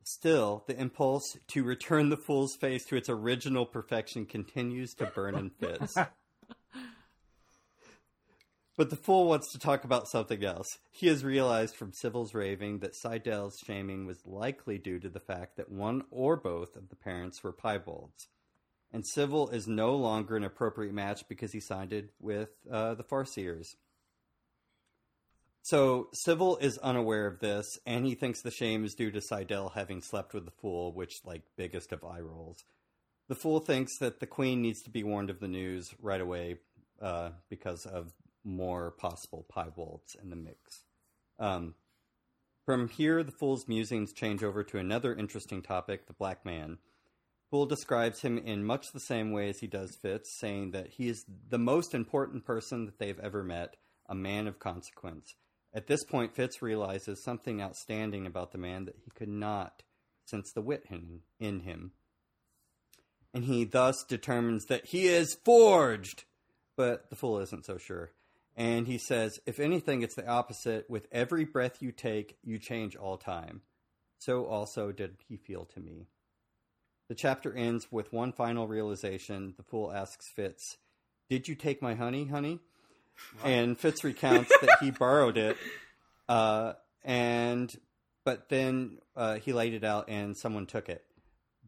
Still, 0.02 0.64
the 0.66 0.78
impulse 0.78 1.37
to 1.49 1.62
return 1.62 2.09
the 2.09 2.16
fool's 2.16 2.57
face 2.57 2.85
to 2.87 2.97
its 2.97 3.09
original 3.09 3.66
perfection 3.66 4.26
continues 4.26 4.95
to 4.95 5.07
burn 5.07 5.35
in 5.35 5.50
Fitz. 5.50 5.97
But 8.80 8.88
the 8.88 8.97
fool 8.97 9.28
wants 9.28 9.52
to 9.52 9.59
talk 9.59 9.85
about 9.85 10.09
something 10.09 10.42
else. 10.42 10.78
He 10.90 11.09
has 11.09 11.23
realized 11.23 11.76
from 11.76 11.92
Civil's 11.92 12.33
raving 12.33 12.78
that 12.78 12.97
Sydel's 12.97 13.59
shaming 13.59 14.07
was 14.07 14.25
likely 14.25 14.78
due 14.78 14.99
to 15.00 15.11
the 15.11 15.21
fact 15.21 15.59
that 15.59 15.71
one 15.71 16.04
or 16.11 16.35
both 16.35 16.76
of 16.76 16.88
the 16.88 16.97
parents 16.97 17.45
were 17.45 17.52
piebalds. 17.52 18.28
And 18.90 19.07
Civil 19.07 19.50
is 19.50 19.69
no 19.69 19.95
longer 19.95 20.35
an 20.35 20.45
appropriate 20.45 20.95
match 20.95 21.28
because 21.28 21.52
he 21.52 21.61
sided 21.61 22.09
with 22.19 22.49
uh, 22.73 22.95
the 22.95 23.04
Farseers. 23.04 23.75
So 25.62 26.09
Civil 26.12 26.57
is 26.57 26.79
unaware 26.79 27.26
of 27.26 27.40
this, 27.40 27.67
and 27.87 28.07
he 28.07 28.14
thinks 28.14 28.40
the 28.40 28.50
shame 28.50 28.85
is 28.85 28.95
due 28.95 29.11
to 29.11 29.21
Sydel 29.21 29.73
having 29.75 30.00
slept 30.00 30.33
with 30.33 30.47
the 30.47 30.50
fool, 30.50 30.93
which, 30.93 31.21
like, 31.25 31.43
biggest 31.57 31.93
of 31.93 32.02
eye 32.02 32.21
rolls. 32.21 32.64
The 33.29 33.35
fool 33.35 33.61
thinks 33.61 33.99
that 33.99 34.21
the 34.21 34.26
queen 34.26 34.62
needs 34.62 34.83
to 34.83 34.90
be 34.90 35.05
warned 35.05 35.31
of 35.31 35.38
the 35.38 35.49
news 35.49 35.95
right 36.00 36.21
away 36.21 36.57
uh, 37.00 37.31
because 37.49 37.87
of 37.87 38.12
more 38.43 38.90
possible 38.93 39.47
piebald's 39.55 40.17
in 40.21 40.31
the 40.31 40.37
mix. 40.37 40.85
Um, 41.38 41.75
from 42.64 42.88
here, 42.88 43.23
the 43.23 43.33
fool's 43.33 43.69
musings 43.69 44.12
change 44.12 44.43
over 44.43 44.64
to 44.64 44.79
another 44.79 45.14
interesting 45.14 45.62
topic 45.62 46.07
the 46.07 46.12
black 46.12 46.45
man. 46.45 46.79
Fool 47.50 47.67
describes 47.67 48.23
him 48.23 48.38
in 48.38 48.64
much 48.64 48.93
the 48.93 49.00
same 49.00 49.33
way 49.33 49.49
as 49.49 49.59
he 49.59 49.67
does 49.67 49.97
Fitz, 50.00 50.38
saying 50.38 50.71
that 50.71 50.88
he 50.88 51.09
is 51.09 51.25
the 51.49 51.59
most 51.59 51.95
important 51.95 52.45
person 52.45 52.87
that 52.87 52.99
they've 52.99 53.19
ever 53.19 53.43
met, 53.43 53.76
a 54.09 54.14
man 54.14 54.47
of 54.47 54.59
consequence. 54.59 55.35
At 55.73 55.87
this 55.87 56.03
point, 56.05 56.35
Fitz 56.35 56.62
realizes 56.62 57.23
something 57.23 57.62
outstanding 57.62 58.27
about 58.27 58.53
the 58.53 58.59
man 58.59 58.87
that 58.87 58.97
he 59.05 59.11
could 59.11 59.29
not 59.29 59.83
sense 60.25 60.53
the 60.53 60.62
wit 60.62 60.85
in, 60.91 61.61
him. 61.61 61.93
And 63.33 63.45
he 63.45 63.65
thus 63.65 64.05
determines 64.09 64.65
that 64.67 64.87
he 64.87 65.07
is 65.07 65.37
forged! 65.45 66.25
But 66.77 67.11
the 67.11 67.17
fool 67.17 67.39
isn't 67.39 67.67
so 67.67 67.79
sure. 67.79 68.12
And 68.57 68.87
he 68.87 68.99
says, 68.99 69.39
if 69.47 69.61
anything, 69.61 70.03
it's 70.03 70.17
the 70.17 70.27
opposite. 70.27 70.91
With 70.91 71.07
every 71.12 71.45
breath 71.45 71.81
you 71.81 71.93
take, 71.93 72.39
you 72.43 72.59
change 72.59 72.97
all 72.97 73.17
time. 73.17 73.62
So 74.19 74.47
also 74.47 74.91
did 74.91 75.17
he 75.29 75.37
feel 75.37 75.65
to 75.67 75.81
me. 75.81 76.09
The 77.09 77.15
chapter 77.15 77.53
ends 77.55 77.89
with 77.91 78.12
one 78.12 78.33
final 78.33 78.69
realization. 78.69 79.55
The 79.57 79.62
fool 79.62 79.93
asks 79.93 80.27
Fitz, 80.35 80.79
Did 81.29 81.49
you 81.49 81.55
take 81.55 81.81
my 81.81 81.95
honey, 81.95 82.27
honey? 82.27 82.61
And 83.45 83.79
Fitz 83.79 84.02
recounts 84.05 84.50
that 84.61 84.79
he 84.81 84.90
borrowed 84.99 85.37
it, 85.37 85.57
uh, 86.29 86.75
and 87.05 87.75
but 88.25 88.49
then 88.49 88.99
uh, 89.17 89.37
he 89.37 89.52
laid 89.52 89.75
it 89.75 89.85
out 89.85 90.09
and 90.09 90.37
someone 90.37 90.67
took 90.67 90.88
it. 90.88 91.05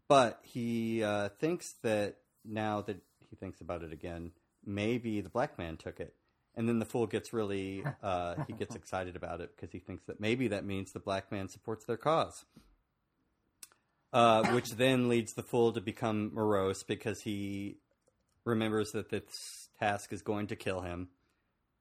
But 0.09 0.41
he 0.43 1.03
uh, 1.03 1.31
thinks 1.41 1.75
that 1.83 2.17
now 2.45 2.83
that 2.83 3.01
he 3.31 3.37
thinks 3.37 3.61
about 3.61 3.83
it 3.83 3.93
again, 3.93 4.33
maybe 4.65 5.21
the 5.21 5.29
black 5.29 5.59
man 5.59 5.77
took 5.77 6.01
it. 6.01 6.15
And 6.55 6.69
then 6.69 6.79
the 6.79 6.85
fool 6.85 7.07
gets 7.07 7.33
really 7.33 7.83
uh, 8.03 8.35
he 8.47 8.53
gets 8.53 8.75
excited 8.75 9.17
about 9.17 9.41
it 9.41 9.57
because 9.57 9.73
he 9.73 9.79
thinks 9.79 10.05
that 10.05 10.21
maybe 10.21 10.49
that 10.49 10.65
means 10.65 10.93
the 10.93 11.01
black 11.01 11.33
man 11.33 11.49
supports 11.49 11.85
their 11.85 11.97
cause. 11.97 12.45
Uh, 14.13 14.47
which 14.53 14.71
then 14.77 15.09
leads 15.09 15.33
the 15.33 15.43
fool 15.43 15.73
to 15.73 15.81
become 15.81 16.31
morose 16.35 16.83
because 16.83 17.23
he 17.23 17.79
remembers 18.45 18.93
that 18.93 19.09
this 19.09 19.69
task 19.79 20.13
is 20.13 20.21
going 20.21 20.49
to 20.49 20.57
kill 20.57 20.83
him. 20.83 21.09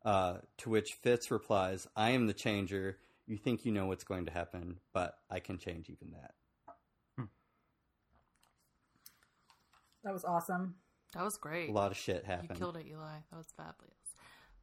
Uh, 0.03 0.37
to 0.57 0.69
which 0.69 0.93
Fitz 0.93 1.29
replies, 1.29 1.87
I 1.95 2.11
am 2.11 2.27
the 2.27 2.33
changer. 2.33 2.97
You 3.27 3.37
think 3.37 3.65
you 3.65 3.71
know 3.71 3.85
what's 3.85 4.03
going 4.03 4.25
to 4.25 4.31
happen, 4.31 4.79
but 4.93 5.17
I 5.29 5.39
can 5.39 5.57
change 5.57 5.89
even 5.89 6.11
that. 6.11 6.33
That 10.03 10.13
was 10.13 10.25
awesome. 10.25 10.75
That 11.13 11.23
was 11.23 11.37
great. 11.37 11.69
A 11.69 11.73
lot 11.73 11.91
of 11.91 11.97
shit 11.97 12.25
happened. 12.25 12.49
You 12.51 12.55
killed 12.55 12.77
it, 12.77 12.87
Eli. 12.87 13.17
That 13.29 13.37
was 13.37 13.53
fabulous. 13.55 14.15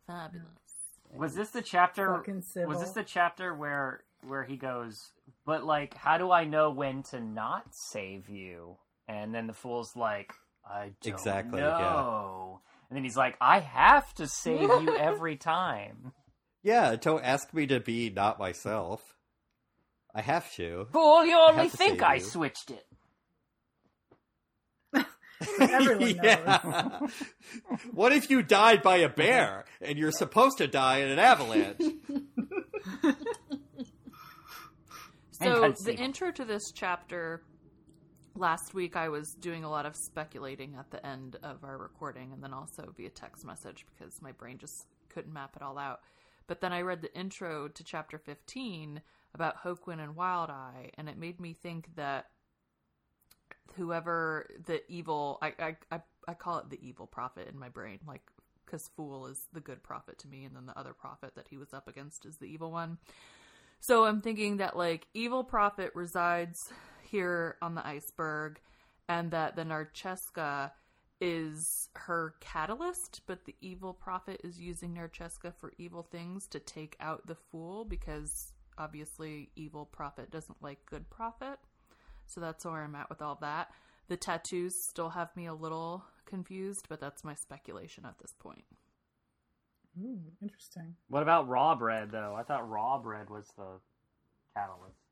Fabulous. 0.07 0.49
Was 1.15 1.35
this 1.35 1.51
the 1.51 1.63
chapter? 1.63 2.23
Was 2.67 2.81
this 2.81 2.91
the 2.91 3.05
chapter 3.05 3.55
where 3.55 4.03
where 4.27 4.45
he 4.45 4.57
goes? 4.57 5.13
But 5.47 5.65
like, 5.65 5.95
how 5.95 6.19
do 6.19 6.33
I 6.33 6.45
know 6.45 6.71
when 6.71 7.03
to 7.05 7.21
not 7.21 7.75
save 7.75 8.29
you? 8.29 8.77
And 9.07 9.35
then 9.35 9.47
the 9.47 9.53
fool's 9.53 9.97
like, 9.97 10.33
I 10.69 10.93
don't 11.01 11.15
Exactly, 11.15 11.61
yeah. 11.61 11.79
know. 11.79 12.61
And 12.89 12.97
then 12.97 13.05
he's 13.05 13.17
like, 13.17 13.37
I 13.41 13.61
have 13.61 14.13
to 14.15 14.27
save 14.27 14.63
you 14.63 14.97
every 14.99 15.37
time. 15.37 16.13
Yeah, 16.63 16.97
don't 16.97 17.23
ask 17.25 17.53
me 17.53 17.67
to 17.67 17.81
be 17.81 18.11
not 18.11 18.39
myself. 18.39 19.17
I 20.15 20.23
have 20.23 20.53
to. 20.55 20.87
Fool, 20.93 21.25
you 21.25 21.37
only 21.39 21.65
have 21.65 21.71
to 21.73 21.77
think 21.77 22.03
I 22.03 22.15
you. 22.15 22.21
switched 22.21 22.71
it. 22.71 22.85
Everyone 25.61 26.01
knows. 26.17 26.17
Yeah. 26.23 26.99
what 27.93 28.13
if 28.13 28.31
you 28.31 28.43
died 28.43 28.83
by 28.83 28.97
a 28.99 29.09
bear 29.09 29.67
and 29.81 29.99
you're 29.99 30.11
supposed 30.11 30.59
to 30.59 30.67
die 30.67 30.99
in 30.99 31.11
an 31.11 31.19
avalanche? 31.19 31.83
So 35.31 35.73
the 35.85 35.95
intro 35.95 36.33
to 36.33 36.45
this 36.45 36.73
chapter 36.75 37.43
last 38.39 38.73
week 38.73 38.97
I 38.97 39.09
was 39.09 39.35
doing 39.35 39.65
a 39.65 39.71
lot 39.71 39.87
of 39.87 39.97
speculating 39.97 40.77
at 40.79 40.91
the 40.91 41.05
end 41.05 41.37
of 41.43 41.65
our 41.65 41.77
recording 41.77 42.33
and 42.33 42.43
then 42.43 42.55
also 42.55 42.93
via 42.97 43.11
text 43.11 43.45
message 43.45 43.85
because 43.87 44.23
my 44.23 44.33
brain 44.33 44.59
just 44.59 44.87
couldn't 45.09 45.33
map 45.33 45.57
it 45.57 45.63
all 45.63 45.79
out. 45.79 46.01
But 46.47 46.61
then 46.61 46.73
I 46.73 46.83
read 46.83 47.03
the 47.03 47.15
intro 47.15 47.69
to 47.69 47.85
chapter 47.85 48.19
15 48.19 49.03
about 49.35 49.59
Hoquin 49.59 50.01
and 50.01 50.17
Wild 50.17 50.51
Eye 50.51 50.91
and 50.97 51.09
it 51.09 51.19
made 51.19 51.41
me 51.41 51.53
think 51.53 51.95
that 51.97 52.27
whoever 53.77 54.49
the 54.67 54.81
evil 54.91 55.39
I 55.43 55.53
I 55.91 56.01
I, 56.27 56.35
call 56.35 56.59
it 56.59 56.71
the 56.71 56.81
evil 56.87 57.07
prophet 57.07 57.49
in 57.49 57.59
my 57.59 57.69
brain 57.69 57.99
like 58.07 58.23
because 58.65 58.89
fool 58.97 59.27
is 59.27 59.47
the 59.53 59.61
good 59.61 59.83
prophet 59.83 60.19
to 60.19 60.29
me 60.29 60.45
and 60.45 60.55
then 60.55 60.67
the 60.67 60.79
other 60.79 60.93
prophet 60.93 61.35
that 61.37 61.49
he 61.49 61.57
was 61.57 61.73
up 61.73 61.89
against 61.89 62.25
is 62.25 62.37
the 62.37 62.47
evil 62.47 62.71
one 62.71 62.99
so 63.81 64.05
I'm 64.05 64.21
thinking 64.21 64.57
that 64.57 64.77
like 64.77 65.07
evil 65.15 65.45
prophet 65.45 65.93
resides 65.95 66.73
here 67.11 67.57
on 67.63 67.75
the 67.75 67.87
iceberg, 67.87 68.61
and 69.09 69.31
that 69.31 69.57
the 69.57 69.65
Narcheska 69.65 70.73
is 71.21 71.89
her 71.95 72.35
catalyst, 72.41 73.23
but 73.27 73.45
the 73.45 73.57
evil 73.61 73.93
prophet 73.93 74.41
is 74.45 74.61
using 74.61 74.95
Narcheska 74.95 75.53
for 75.55 75.73
evil 75.79 76.03
things 76.03 76.47
to 76.49 76.61
take 76.61 76.97
out 77.01 77.27
the 77.27 77.35
fool 77.35 77.85
because 77.85 78.53
obviously 78.77 79.51
evil 79.57 79.85
prophet 79.85 80.31
doesn't 80.31 80.63
like 80.63 80.87
good 80.87 81.11
prophet. 81.11 81.59
So 82.27 82.41
that's 82.41 82.65
where 82.65 82.85
I'm 82.85 82.95
at 82.95 83.09
with 83.11 83.23
all 83.23 83.39
that. 83.41 83.71
The 84.09 84.17
tattoos 84.17 84.81
still 84.81 85.11
have 85.11 85.35
me 85.37 85.47
a 85.47 85.55
little 85.55 86.05
confused, 86.25 86.87
but 86.89 87.01
that's 87.01 87.25
my 87.25 87.35
speculation 87.35 88.05
at 88.07 88.19
this 88.21 88.35
point. 88.39 88.65
Ooh, 90.01 90.21
interesting. 90.41 90.95
What 91.09 91.23
about 91.23 91.49
Rawbread 91.49 92.13
though? 92.13 92.37
I 92.39 92.45
thought 92.45 92.71
Rawbread 92.71 93.29
was 93.29 93.49
the 93.57 93.81
catalyst. 94.55 95.08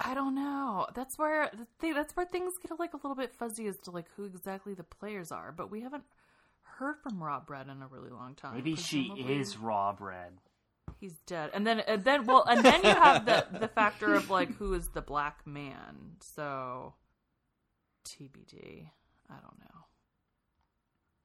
I 0.00 0.14
don't 0.14 0.34
know. 0.34 0.86
That's 0.94 1.16
where 1.18 1.50
the 1.52 1.66
thing, 1.80 1.94
that's 1.94 2.16
where 2.16 2.26
things 2.26 2.54
get 2.60 2.78
like 2.78 2.94
a 2.94 2.96
little 2.96 3.14
bit 3.14 3.34
fuzzy 3.34 3.66
as 3.66 3.78
to 3.80 3.90
like 3.90 4.06
who 4.16 4.24
exactly 4.24 4.74
the 4.74 4.82
players 4.82 5.30
are. 5.30 5.52
But 5.52 5.70
we 5.70 5.82
haven't 5.82 6.04
heard 6.62 6.96
from 7.02 7.22
Rawbread 7.22 7.70
in 7.70 7.82
a 7.82 7.86
really 7.86 8.10
long 8.10 8.34
time. 8.34 8.54
Maybe 8.54 8.76
she 8.76 9.12
is 9.28 9.56
Rawbread. 9.56 10.32
He's 11.00 11.14
dead, 11.26 11.50
and 11.54 11.66
then 11.66 11.80
and 11.80 12.04
then 12.04 12.26
well, 12.26 12.44
and 12.44 12.64
then 12.64 12.82
you 12.82 12.90
have 12.90 13.24
the 13.24 13.46
the 13.58 13.68
factor 13.68 14.14
of 14.14 14.30
like 14.30 14.54
who 14.56 14.74
is 14.74 14.88
the 14.88 15.02
black 15.02 15.46
man. 15.46 16.16
So 16.20 16.94
TBD. 18.04 18.88
I 19.30 19.34
don't 19.34 19.58
know. 19.58 19.80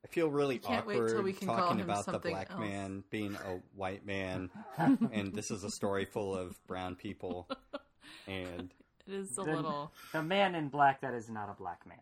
I 0.03 0.07
feel 0.07 0.29
really 0.29 0.57
can't 0.57 0.87
wait 0.87 0.95
till 0.95 1.05
awkward 1.05 1.23
we 1.25 1.33
can 1.33 1.47
talking 1.47 1.79
him 1.79 1.89
about 1.89 2.05
the 2.05 2.19
black 2.19 2.49
else. 2.51 2.59
man 2.59 3.03
being 3.09 3.35
a 3.35 3.59
white 3.75 4.05
man, 4.05 4.49
and 4.77 5.33
this 5.33 5.51
is 5.51 5.63
a 5.63 5.69
story 5.69 6.05
full 6.05 6.35
of 6.35 6.57
brown 6.67 6.95
people. 6.95 7.49
And 8.27 8.73
It 9.07 9.13
is 9.13 9.37
a 9.37 9.41
The- 9.43 9.55
little. 9.55 9.91
The 10.13 10.21
man 10.23 10.53
in 10.55 10.69
black 10.69 11.01
that 11.01 11.13
is 11.13 11.29
not 11.29 11.49
a 11.49 11.53
black 11.53 11.85
man. 11.87 11.97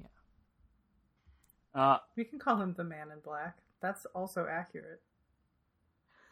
Yeah. 0.00 1.80
Uh, 1.80 1.98
We 2.16 2.24
can 2.24 2.38
call 2.38 2.56
him 2.60 2.74
the 2.74 2.84
man 2.84 3.10
in 3.12 3.20
black. 3.20 3.58
That's 3.80 4.06
also 4.06 4.46
accurate. 4.50 5.00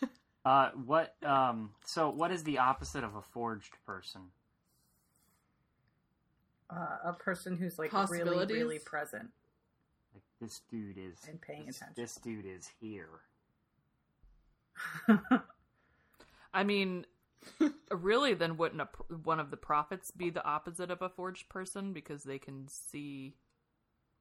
uh, 0.45 0.71
what? 0.85 1.15
Um, 1.23 1.71
so, 1.85 2.11
what 2.11 2.31
is 2.33 2.43
the 2.45 2.59
opposite 2.59 3.05
of 3.05 3.15
a 3.15 3.23
forged 3.23 3.75
person? 3.87 4.23
uh, 6.71 6.99
a 7.05 7.13
person 7.15 7.57
who's 7.57 7.79
like 7.79 7.93
really, 8.11 8.45
really 8.53 8.79
present. 8.79 9.31
Like 10.13 10.23
this 10.41 10.61
dude 10.71 10.99
is 10.99 11.17
And 11.27 11.41
paying 11.41 11.65
this, 11.67 11.77
attention. 11.79 11.95
This 11.97 12.17
dude 12.17 12.45
is 12.45 12.69
here. 12.81 13.09
I 16.53 16.65
mean, 16.65 17.07
really, 17.91 18.35
then 18.35 18.57
wouldn't 18.57 18.81
a, 18.81 18.89
one 19.23 19.41
of 19.41 19.51
the 19.51 19.57
prophets 19.57 20.11
be 20.11 20.31
the 20.31 20.45
opposite 20.45 20.91
of 20.91 21.03
a 21.03 21.09
forged 21.09 21.49
person 21.49 21.93
because 21.93 22.23
they 22.23 22.39
can 22.39 22.67
see 22.69 23.35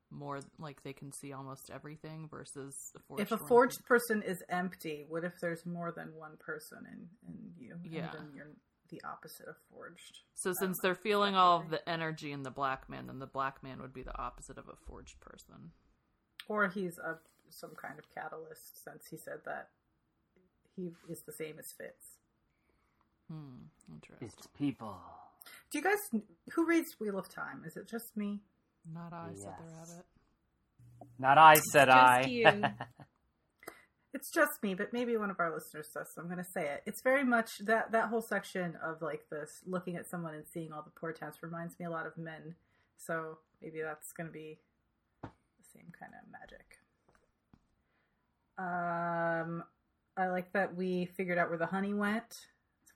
more, 0.09 0.39
like 0.59 0.83
they 0.83 0.93
can 0.93 1.11
see 1.11 1.33
almost 1.33 1.69
everything 1.73 2.27
versus 2.29 2.75
a 2.95 2.99
forged. 2.99 3.21
if 3.21 3.31
a 3.31 3.37
forged 3.37 3.85
person 3.85 4.21
is 4.21 4.43
empty, 4.49 5.05
what 5.09 5.23
if 5.23 5.33
there's 5.41 5.65
more 5.65 5.91
than 5.91 6.13
one 6.15 6.37
person 6.39 6.79
in, 6.91 7.07
in 7.27 7.51
you? 7.57 7.75
Yeah. 7.83 8.09
And 8.11 8.13
then 8.13 8.31
you're 8.33 8.47
the 8.89 9.01
opposite 9.05 9.47
of 9.47 9.55
forged. 9.69 10.21
So 10.33 10.53
since 10.53 10.77
they're 10.81 10.95
feeling 10.95 11.35
all 11.35 11.59
of 11.59 11.69
the 11.69 11.87
energy 11.89 12.31
in 12.31 12.43
the 12.43 12.51
black 12.51 12.89
man, 12.89 13.07
then 13.07 13.19
the 13.19 13.25
black 13.25 13.61
man 13.61 13.81
would 13.81 13.93
be 13.93 14.03
the 14.03 14.17
opposite 14.17 14.57
of 14.57 14.67
a 14.69 14.75
forged 14.85 15.19
person. 15.19 15.71
Or 16.47 16.69
he's 16.69 16.97
a 16.97 17.17
some 17.49 17.71
kind 17.81 17.97
of 17.97 18.05
catalyst, 18.13 18.83
since 18.83 19.07
he 19.09 19.17
said 19.17 19.39
that 19.45 19.69
he 20.75 20.91
is 21.09 21.21
the 21.25 21.31
same 21.31 21.55
as 21.59 21.73
Fitz. 21.77 22.17
Hmm. 23.29 23.93
Interesting. 23.93 24.27
It's 24.27 24.47
people. 24.57 24.97
Do 25.71 25.77
you 25.77 25.83
guys 25.83 26.21
who 26.51 26.65
reads 26.65 26.95
Wheel 26.99 27.17
of 27.17 27.29
Time? 27.29 27.63
Is 27.65 27.77
it 27.77 27.87
just 27.89 28.15
me? 28.15 28.39
Not 28.93 29.13
I 29.13 29.29
said 29.35 29.53
the 29.59 29.73
rabbit. 29.73 30.05
Not 31.19 31.37
I 31.37 31.55
said 31.71 31.85
just 31.85 31.97
I. 31.97 32.21
you. 32.27 32.63
It's 34.13 34.31
just 34.31 34.63
me, 34.63 34.73
but 34.73 34.93
maybe 34.93 35.15
one 35.15 35.29
of 35.29 35.39
our 35.39 35.53
listeners 35.53 35.89
does, 35.93 36.07
so 36.15 36.21
I'm 36.21 36.27
going 36.27 36.43
to 36.43 36.51
say 36.51 36.63
it. 36.63 36.81
It's 36.87 37.03
very 37.03 37.23
much 37.23 37.59
that 37.59 37.91
that 37.91 38.07
whole 38.09 38.23
section 38.23 38.75
of 38.83 38.99
like 38.99 39.29
this 39.29 39.61
looking 39.67 39.95
at 39.95 40.09
someone 40.09 40.33
and 40.33 40.43
seeing 40.51 40.71
all 40.71 40.81
the 40.81 40.99
portents 40.99 41.43
reminds 41.43 41.77
me 41.77 41.85
a 41.85 41.91
lot 41.91 42.07
of 42.07 42.17
Min. 42.17 42.55
So 42.97 43.37
maybe 43.61 43.79
that's 43.79 44.11
going 44.13 44.25
to 44.25 44.33
be 44.33 44.57
the 45.21 45.29
same 45.71 45.91
kind 45.99 46.13
of 46.15 46.31
magic. 46.31 46.79
Um, 48.57 49.63
I 50.17 50.29
like 50.29 50.51
that 50.53 50.75
we 50.75 51.05
figured 51.05 51.37
out 51.37 51.49
where 51.49 51.59
the 51.59 51.67
honey 51.67 51.93
went. 51.93 52.33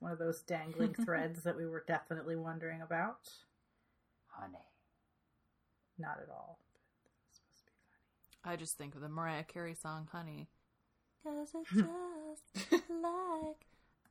It's 0.01 0.03
one 0.03 0.11
of 0.11 0.19
those 0.19 0.41
dangling 0.41 0.93
threads 1.05 1.43
that 1.43 1.55
we 1.55 1.67
were 1.67 1.83
definitely 1.87 2.35
wondering 2.35 2.81
about. 2.81 3.29
Honey. 4.27 4.57
Not 5.99 6.17
at 6.23 6.29
all. 6.29 6.57
but 7.03 7.11
it's 7.29 7.37
supposed 7.37 7.65
to 7.65 7.71
be 7.71 7.77
funny. 8.43 8.53
I 8.53 8.57
just 8.57 8.77
think 8.77 8.95
of 8.95 9.01
the 9.01 9.09
Mariah 9.09 9.43
Carey 9.43 9.75
song 9.75 10.07
"Honey." 10.11 10.49
Cause 11.23 11.49
it's 11.53 11.69
just 12.69 12.89
like 12.89 13.67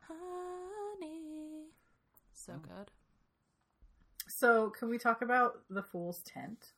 honey. 0.07 1.71
So 2.33 2.53
mm. 2.53 2.63
good. 2.63 2.93
So, 4.29 4.71
can 4.71 4.89
we 4.89 4.97
talk 4.97 5.23
about 5.23 5.63
the 5.69 5.83
fool's 5.83 6.21
tent? 6.21 6.73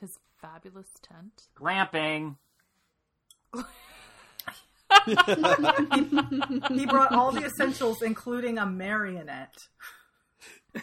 His 0.00 0.18
fabulous 0.40 0.88
tent. 1.02 1.48
Glamping. 1.54 2.36
He 6.68 6.86
brought 6.86 7.12
all 7.12 7.32
the 7.32 7.44
essentials, 7.44 8.02
including 8.02 8.58
a 8.58 8.66
marionette. 8.66 9.56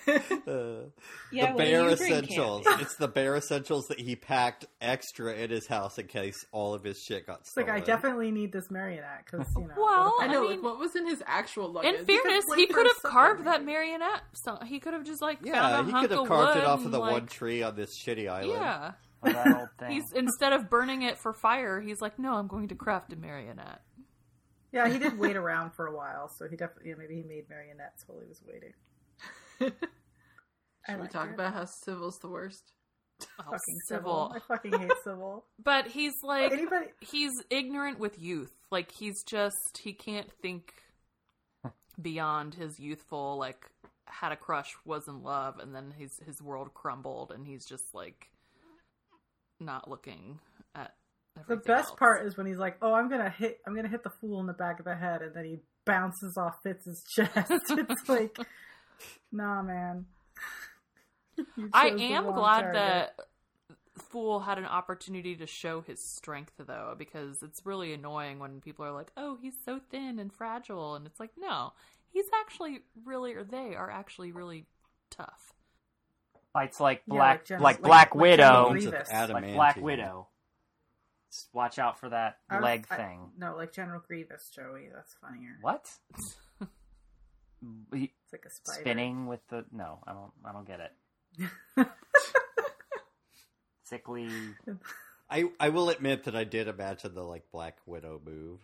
Uh, 0.08 0.20
Yeah, 1.32 1.48
the 1.48 1.54
what 1.54 1.58
bare 1.58 1.90
essentials. 1.90 2.66
Campy? 2.66 2.82
it's 2.82 2.96
the 2.96 3.08
bare 3.08 3.36
essentials 3.36 3.86
that 3.90 4.00
he 4.00 4.16
packed 4.16 4.66
extra 4.82 5.34
in 5.34 5.50
his 5.52 5.68
house 5.68 5.98
in 6.00 6.08
case 6.08 6.44
all 6.52 6.74
of 6.74 6.84
his 6.84 7.00
shit 7.04 7.28
got 7.28 7.42
It's 7.42 7.56
like. 7.56 7.70
I 7.70 7.80
definitely 7.80 8.32
need 8.32 8.52
this 8.52 8.72
marionette 8.72 9.26
because 9.26 9.46
you 9.56 9.68
know. 9.68 9.74
Well, 9.78 10.16
I 10.20 10.28
know, 10.28 10.46
I 10.48 10.52
like, 10.52 10.64
what 10.64 10.80
was 10.80 10.96
in 10.96 11.06
his 11.08 11.22
actual 11.28 11.72
luggage? 11.72 11.94
In 12.00 12.06
fairness, 12.06 12.46
he 12.56 12.66
could 12.68 12.88
have 12.88 13.02
carved 13.04 13.46
that 13.46 13.64
marionette. 13.64 14.22
So 14.34 14.58
he 14.66 14.80
could 14.80 14.94
have 14.94 15.04
just 15.06 15.22
like 15.22 15.40
Yeah, 15.44 15.62
found 15.62 15.82
a 15.82 15.86
he 15.86 15.92
hunk 15.92 16.08
could 16.10 16.18
have 16.18 16.28
carved 16.28 16.58
it 16.58 16.64
off 16.66 16.84
of 16.86 16.92
the 16.92 17.00
like, 17.00 17.12
one 17.12 17.26
tree 17.28 17.62
on 17.62 17.76
this 17.76 17.96
shitty 18.00 18.28
island. 18.30 18.52
Yeah, 18.60 18.92
Or 19.22 19.34
that 19.34 19.56
old 19.56 19.70
thing. 19.80 19.92
he's 19.92 20.12
instead 20.16 20.54
of 20.54 20.70
burning 20.70 21.04
it 21.04 21.18
for 21.20 21.32
fire, 21.34 21.80
he's 21.82 22.02
like, 22.02 22.18
no, 22.18 22.34
I'm 22.36 22.48
going 22.48 22.70
to 22.70 22.76
craft 22.76 23.14
a 23.14 23.16
marionette. 23.16 23.82
Yeah, 24.72 24.88
he 24.90 25.00
did 25.00 25.18
wait 25.18 25.36
around 25.36 25.72
for 25.74 25.88
a 25.88 25.96
while, 25.96 26.30
so 26.30 26.48
he 26.48 26.56
definitely 26.56 26.94
maybe 26.96 27.16
he 27.16 27.24
made 27.24 27.50
marionettes 27.50 28.04
while 28.08 28.20
he 28.20 28.28
was 28.28 28.42
waiting. 28.48 28.74
Should 30.90 31.02
we 31.02 31.08
talk 31.08 31.30
it. 31.30 31.34
about 31.36 31.54
how 31.54 31.66
Civil's 31.66 32.20
the 32.20 32.30
worst? 32.30 32.72
Oh, 33.40 33.44
fucking 33.52 33.80
civil. 33.86 34.32
civil. 34.32 34.34
I 34.36 34.40
fucking 34.40 34.80
hate 34.80 34.92
civil. 35.04 35.46
But 35.64 35.88
he's 35.88 36.24
like, 36.24 36.52
Anybody? 36.52 36.88
he's 37.02 37.44
ignorant 37.50 38.00
with 38.00 38.20
youth. 38.20 38.56
Like 38.72 38.92
he's 38.92 39.24
just 39.24 39.80
he 39.80 39.94
can't 39.94 40.32
think 40.42 40.74
beyond 42.02 42.56
his 42.56 42.80
youthful 42.80 43.38
like 43.38 43.70
had 44.06 44.32
a 44.32 44.36
crush, 44.38 44.74
was 44.86 45.08
in 45.08 45.22
love, 45.22 45.60
and 45.60 45.76
then 45.76 45.94
his 45.98 46.20
his 46.26 46.42
world 46.42 46.74
crumbled, 46.74 47.32
and 47.32 47.46
he's 47.46 47.66
just 47.66 47.94
like 47.94 48.30
not 49.60 49.90
looking 49.90 50.40
The 51.48 51.58
best 51.58 51.90
else. 51.90 52.00
part 52.00 52.26
is 52.26 52.38
when 52.38 52.46
he's 52.46 52.58
like, 52.58 52.78
"Oh, 52.82 52.94
I'm 52.94 53.10
gonna 53.10 53.30
hit, 53.30 53.60
I'm 53.66 53.76
gonna 53.76 53.88
hit 53.88 54.04
the 54.04 54.10
fool 54.10 54.40
in 54.40 54.48
the 54.48 54.54
back 54.54 54.80
of 54.80 54.86
the 54.86 54.96
head," 54.96 55.22
and 55.22 55.34
then 55.34 55.46
he 55.46 55.60
bounces 55.86 56.38
off 56.38 56.62
Fitz's 56.64 57.04
chest. 57.10 57.34
it's 57.70 58.10
like, 58.10 58.38
nah, 59.32 59.62
man. 59.62 60.06
I 61.74 61.88
am 61.90 62.26
glad 62.34 62.62
target. 62.62 62.74
that 62.76 63.20
Fool 64.12 64.40
had 64.40 64.58
an 64.58 64.66
opportunity 64.66 65.36
to 65.36 65.46
show 65.46 65.82
his 65.82 66.04
strength, 66.16 66.54
though, 66.58 66.96
because 66.98 67.38
it's 67.44 67.66
really 67.66 67.94
annoying 67.94 68.40
when 68.40 68.62
people 68.62 68.86
are 68.86 68.92
like, 68.92 69.12
"Oh, 69.18 69.38
he's 69.42 69.56
so 69.66 69.80
thin 69.92 70.20
and 70.20 70.32
fragile," 70.34 70.96
and 70.96 71.06
it's 71.06 71.20
like, 71.20 71.32
no, 71.38 71.74
he's 72.12 72.26
actually 72.42 72.80
really, 73.06 73.34
or 73.36 73.44
they 73.44 73.76
are 73.76 73.90
actually 73.90 74.32
really 74.32 74.66
tough. 75.10 75.54
Fights 76.54 76.80
like 76.80 77.04
Yeah, 77.06 77.14
Black, 77.16 77.38
like 77.40 77.46
Gen- 77.46 77.62
like, 77.62 77.76
like- 77.76 77.84
Black 77.84 78.16
like 78.16 78.22
Widow, 78.22 78.38
General 78.44 78.64
Bones 78.70 78.86
of 78.86 78.92
Grievous. 78.92 79.10
like 79.30 79.54
Black. 79.54 79.76
Widow. 79.78 80.28
Just 81.32 81.50
watch 81.54 81.78
out 81.80 82.00
for 82.00 82.10
that 82.10 82.38
I 82.50 82.56
was- 82.56 82.64
leg 82.64 82.86
I- 82.90 82.96
thing. 82.98 83.32
no, 83.38 83.56
like 83.56 83.72
General 83.74 84.02
Grievous, 84.06 84.50
Joey. 84.56 84.90
That's 84.94 85.14
funnier. 85.22 85.58
What? 85.62 85.90
He- 87.94 88.14
It's 88.24 88.32
like 88.32 88.46
a 88.46 88.50
spider. 88.50 88.80
spinning 88.82 89.28
with 89.28 89.42
the 89.50 89.66
no, 89.74 90.00
I 90.08 90.14
don't, 90.14 90.32
I 90.46 90.54
don't 90.54 90.66
get 90.66 90.80
it. 90.80 91.88
Sickly. 93.84 94.30
I 95.30 95.46
I 95.60 95.70
will 95.70 95.90
admit 95.90 96.24
that 96.26 96.36
I 96.36 96.44
did 96.44 96.68
imagine 96.68 97.14
the 97.16 97.24
like 97.24 97.44
Black 97.52 97.78
Widow 97.86 98.22
move. 98.24 98.60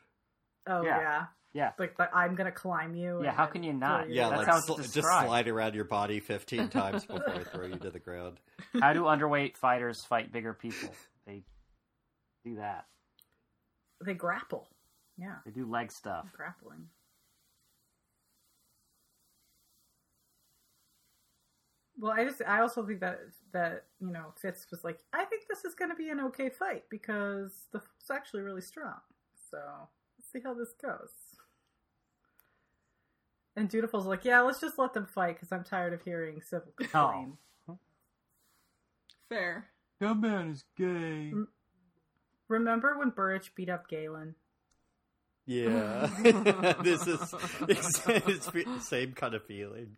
Oh 0.67 0.83
Yeah. 0.83 0.99
yeah. 0.99 1.25
Yeah. 1.53 1.71
Like, 1.79 1.97
like 1.97 2.13
I'm 2.15 2.35
gonna 2.35 2.51
climb 2.51 2.95
you. 2.95 3.21
Yeah, 3.23 3.29
and 3.29 3.37
how 3.37 3.45
can 3.47 3.63
you 3.63 3.73
not? 3.73 4.07
you 4.09 4.15
Yeah, 4.15 4.29
That's 4.29 4.39
like 4.39 4.47
how 4.47 4.57
it's 4.57 4.67
sl- 4.67 4.75
just 4.75 4.93
slide 4.93 5.47
around 5.47 5.73
your 5.73 5.85
body 5.85 6.19
fifteen 6.19 6.69
times 6.69 7.05
before 7.05 7.29
I 7.29 7.43
throw 7.43 7.65
you 7.65 7.77
to 7.77 7.89
the 7.91 7.99
ground. 7.99 8.39
How 8.79 8.93
do 8.93 9.03
underweight 9.03 9.57
fighters 9.57 10.03
fight 10.05 10.31
bigger 10.31 10.53
people? 10.53 10.89
They 11.27 11.41
do 12.45 12.55
that. 12.55 12.85
They 14.05 14.13
grapple. 14.13 14.67
Yeah, 15.17 15.35
They 15.45 15.51
do 15.51 15.65
leg 15.65 15.91
stuff. 15.91 16.27
grappling. 16.35 16.87
Well, 21.97 22.11
I 22.11 22.25
just 22.25 22.41
I 22.45 22.59
also 22.59 22.85
think 22.85 22.99
that 22.99 23.21
that 23.53 23.85
you 24.01 24.11
know 24.11 24.33
Fitz 24.41 24.67
was 24.69 24.83
like 24.83 24.99
I 25.13 25.23
think 25.23 25.43
this 25.47 25.63
is 25.63 25.73
going 25.75 25.89
to 25.89 25.95
be 25.95 26.09
an 26.09 26.19
okay 26.19 26.49
fight 26.49 26.83
because 26.89 27.53
the 27.71 27.79
fool's 27.79 28.11
actually 28.11 28.41
really 28.41 28.61
strong. 28.61 28.99
So 29.49 29.57
let's 30.17 30.29
see 30.31 30.41
how 30.43 30.53
this 30.53 30.73
goes. 30.81 31.11
And 33.55 33.69
Dutiful's 33.69 34.05
like, 34.05 34.25
yeah, 34.25 34.41
let's 34.41 34.59
just 34.59 34.77
let 34.77 34.93
them 34.93 35.05
fight 35.05 35.35
because 35.35 35.53
I'm 35.53 35.63
tired 35.63 35.93
of 35.93 36.01
hearing 36.01 36.41
Civil 36.41 36.73
oh. 36.81 36.83
complain. 36.83 37.37
Fair. 39.29 39.67
That 40.01 40.15
man 40.15 40.51
is 40.51 40.65
gay. 40.77 41.31
Mm, 41.33 41.47
Remember 42.47 42.97
when 42.97 43.09
Burrich 43.09 43.53
beat 43.55 43.69
up 43.69 43.87
Galen? 43.87 44.35
Yeah, 45.47 46.07
this 46.83 47.05
is 47.05 47.33
it's, 47.67 48.07
it's 48.07 48.47
the 48.47 48.79
same 48.81 49.13
kind 49.13 49.35
of 49.35 49.45
feeling. 49.45 49.95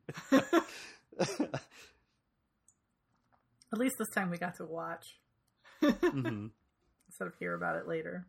At 3.73 3.79
least 3.79 3.95
this 3.97 4.09
time 4.09 4.29
we 4.29 4.37
got 4.37 4.55
to 4.57 4.65
watch 4.65 5.19
Mhm. 5.81 6.51
instead 7.07 7.27
of 7.27 7.35
hear 7.35 7.53
about 7.53 7.75
it 7.77 7.87
later. 7.87 8.25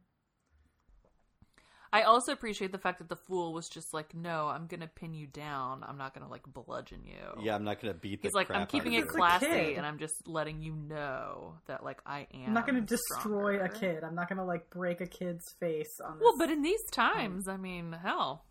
I 1.92 2.02
also 2.02 2.32
appreciate 2.32 2.72
the 2.72 2.78
fact 2.78 2.98
that 2.98 3.08
the 3.08 3.16
fool 3.16 3.52
was 3.52 3.68
just 3.68 3.94
like, 3.94 4.14
"No, 4.14 4.48
I'm 4.48 4.66
gonna 4.66 4.86
pin 4.88 5.14
you 5.14 5.26
down. 5.26 5.84
I'm 5.86 5.96
not 5.96 6.14
gonna 6.14 6.28
like 6.28 6.42
bludgeon 6.46 7.00
you." 7.04 7.42
Yeah, 7.42 7.54
I'm 7.54 7.64
not 7.64 7.80
gonna 7.80 7.94
beat 7.94 8.22
the 8.22 8.28
He's 8.28 8.34
like, 8.34 8.48
crap 8.48 8.60
I'm 8.60 8.66
keeping 8.66 8.92
it 8.92 8.98
of 8.98 9.04
He's 9.04 9.14
you. 9.14 9.14
a 9.14 9.16
classy, 9.18 9.74
and 9.74 9.86
I'm 9.86 9.98
just 9.98 10.26
letting 10.28 10.60
you 10.60 10.74
know 10.74 11.54
that 11.66 11.82
like 11.84 12.00
I 12.04 12.26
am. 12.34 12.48
I'm 12.48 12.54
not 12.54 12.66
going 12.66 12.84
to 12.84 12.86
destroy 12.86 13.60
a 13.62 13.68
kid. 13.68 14.04
I'm 14.04 14.14
not 14.14 14.28
going 14.28 14.38
to 14.38 14.44
like 14.44 14.68
break 14.70 15.00
a 15.00 15.06
kid's 15.06 15.44
face 15.60 15.98
on 16.04 16.18
this. 16.18 16.22
Well, 16.24 16.34
but 16.38 16.50
in 16.50 16.62
these 16.62 16.82
times, 16.92 17.48
I 17.48 17.56
mean, 17.56 17.92
hell, 17.92 18.44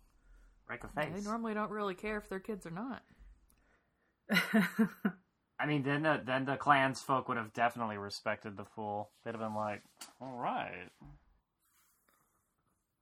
Break 0.66 0.84
a 0.84 0.88
face. 0.88 1.10
they 1.14 1.20
normally 1.22 1.54
don't 1.54 1.70
really 1.70 1.94
care 1.94 2.18
if 2.18 2.28
their 2.28 2.40
kids 2.40 2.66
or 2.66 2.70
not. 2.70 3.02
I 5.60 5.66
mean, 5.66 5.82
then 5.82 6.02
the 6.02 6.20
then 6.24 6.44
the 6.44 6.56
clans 6.56 7.00
folk 7.00 7.28
would 7.28 7.36
have 7.36 7.52
definitely 7.52 7.98
respected 7.98 8.56
the 8.56 8.64
fool. 8.64 9.10
They'd 9.24 9.32
have 9.32 9.40
been 9.40 9.54
like, 9.54 9.82
"All 10.20 10.32
right, 10.36 10.88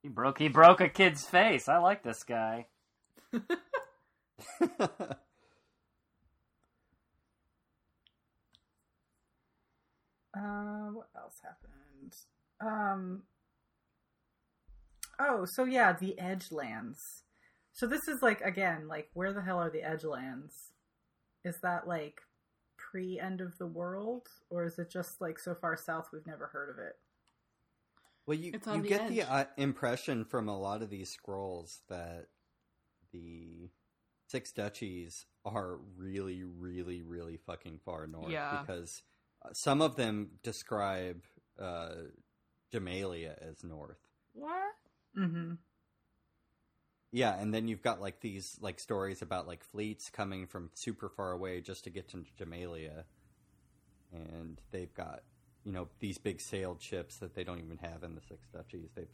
he 0.03 0.09
broke 0.09 0.39
he 0.39 0.47
broke 0.47 0.81
a 0.81 0.89
kid's 0.89 1.25
face. 1.25 1.67
I 1.69 1.77
like 1.77 2.03
this 2.03 2.23
guy." 2.23 2.67
Uh, 10.35 10.89
what 10.93 11.09
else 11.15 11.39
happened? 11.43 12.15
Um. 12.61 13.23
Oh, 15.19 15.45
so 15.45 15.63
yeah, 15.63 15.93
the 15.93 16.17
Edge 16.19 16.51
Lands. 16.51 17.23
So 17.73 17.87
this 17.87 18.07
is 18.07 18.21
like 18.21 18.41
again, 18.41 18.87
like 18.87 19.09
where 19.13 19.33
the 19.33 19.41
hell 19.41 19.59
are 19.59 19.69
the 19.69 19.83
Edge 19.83 20.03
Lands? 20.03 20.73
Is 21.43 21.59
that 21.61 21.87
like 21.87 22.21
pre 22.77 23.19
end 23.19 23.41
of 23.41 23.57
the 23.57 23.67
world, 23.67 24.27
or 24.49 24.65
is 24.65 24.77
it 24.79 24.91
just 24.91 25.21
like 25.21 25.39
so 25.39 25.55
far 25.55 25.75
south 25.77 26.09
we've 26.13 26.27
never 26.27 26.47
heard 26.47 26.69
of 26.69 26.79
it? 26.79 26.97
Well, 28.27 28.37
you 28.37 28.51
It's 28.53 28.67
on 28.67 28.75
you 28.75 28.81
the 28.83 28.89
get 28.89 29.07
the 29.07 29.23
uh, 29.23 29.45
impression 29.55 30.25
from 30.25 30.49
a 30.49 30.59
lot 30.59 30.81
of 30.81 30.89
these 30.89 31.09
scrolls 31.09 31.79
that 31.87 32.27
the 33.13 33.69
six 34.27 34.51
duchies 34.51 35.25
are 35.45 35.77
really, 35.97 36.43
really, 36.43 37.01
really 37.01 37.37
fucking 37.37 37.79
far 37.85 38.05
north. 38.05 38.29
Yeah. 38.29 38.59
Because 38.59 39.01
uh, 39.43 39.53
some 39.53 39.81
of 39.81 39.95
them 39.95 40.31
describe 40.43 41.23
uh, 41.57 41.91
Jamaillia 42.73 43.35
as 43.41 43.63
north. 43.63 43.99
What? 44.33 44.75
Mm-hmm. 45.17 45.53
Yeah, 47.13 47.39
and 47.39 47.53
then 47.53 47.69
you've 47.69 47.81
got 47.81 48.01
like 48.01 48.19
these 48.19 48.57
like 48.59 48.81
stories 48.81 49.21
about 49.21 49.47
like 49.47 49.63
fleets 49.63 50.09
coming 50.09 50.45
from 50.47 50.69
super 50.73 51.07
far 51.07 51.31
away 51.31 51.61
just 51.61 51.85
to 51.85 51.89
get 51.89 52.09
to 52.09 52.25
Jamaillia, 52.37 53.05
and 54.11 54.59
they've 54.71 54.93
got 54.93 55.23
you 55.67 55.73
know 55.73 55.89
these 55.99 56.17
big 56.17 56.39
sailed 56.39 56.81
ships 56.81 57.17
that 57.17 57.35
they 57.35 57.43
don't 57.43 57.59
even 57.59 57.77
have 57.79 58.01
in 58.03 58.15
the 58.15 58.21
Six 58.21 58.47
Duchies. 58.53 58.87
They've 58.95 59.09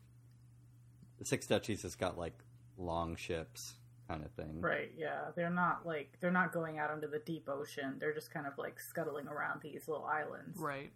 the 1.17 1.25
Six 1.25 1.47
Duchies 1.47 1.81
has 1.81 1.95
got 1.95 2.15
like 2.15 2.37
long 2.77 3.15
ships 3.15 3.73
kind 4.07 4.23
of 4.23 4.29
thing. 4.33 4.61
Right. 4.61 4.91
Yeah, 4.95 5.31
they're 5.35 5.49
not 5.49 5.83
like 5.83 6.19
they're 6.21 6.29
not 6.29 6.53
going 6.53 6.77
out 6.77 6.91
into 6.91 7.07
the 7.07 7.17
deep 7.17 7.49
ocean. 7.49 7.95
They're 7.99 8.13
just 8.13 8.31
kind 8.31 8.45
of 8.45 8.53
like 8.59 8.79
scuttling 8.79 9.27
around 9.27 9.61
these 9.63 9.87
little 9.87 10.05
islands. 10.05 10.59
Right. 10.59 10.91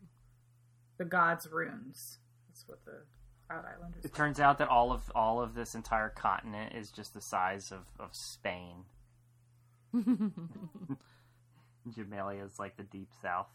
The 1.00 1.06
gods' 1.06 1.48
runes. 1.52 2.20
That's 2.48 2.68
what 2.68 2.86
the 2.86 3.02
Cloud 3.48 3.66
Islanders. 3.66 4.06
It 4.06 4.14
turns 4.14 4.40
out 4.40 4.60
that 4.60 4.68
all 4.68 4.92
of 4.92 5.12
all 5.16 5.42
of 5.42 5.56
this 5.56 5.74
entire 5.74 6.10
continent 6.10 6.76
is 6.76 6.92
just 6.92 7.16
the 7.16 7.22
size 7.22 7.72
of, 7.72 7.88
of 8.00 8.16
Spain. 8.16 8.84
Jamaillia 9.96 11.00
is 12.46 12.60
like 12.60 12.78
the 12.78 12.84
deep 12.84 13.10
south. 13.24 13.48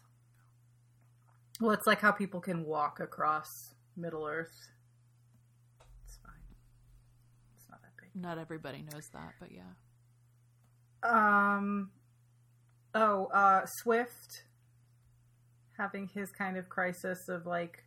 Well, 1.63 1.71
it's 1.71 1.87
like 1.87 2.01
how 2.01 2.11
people 2.11 2.41
can 2.41 2.65
walk 2.65 2.99
across 2.99 3.47
Middle 3.95 4.27
Earth. 4.27 4.51
It's 6.05 6.17
fine. 6.17 6.33
It's 7.55 7.69
not 7.69 7.81
that 7.81 7.91
big. 7.97 8.21
Not 8.21 8.37
everybody 8.37 8.83
knows 8.91 9.07
that, 9.13 9.35
but 9.39 9.47
yeah. 9.49 9.71
Um. 11.09 11.91
Oh, 12.93 13.27
uh, 13.27 13.61
Swift 13.65 14.43
having 15.77 16.09
his 16.13 16.33
kind 16.33 16.57
of 16.57 16.67
crisis 16.67 17.29
of 17.29 17.45
like 17.45 17.85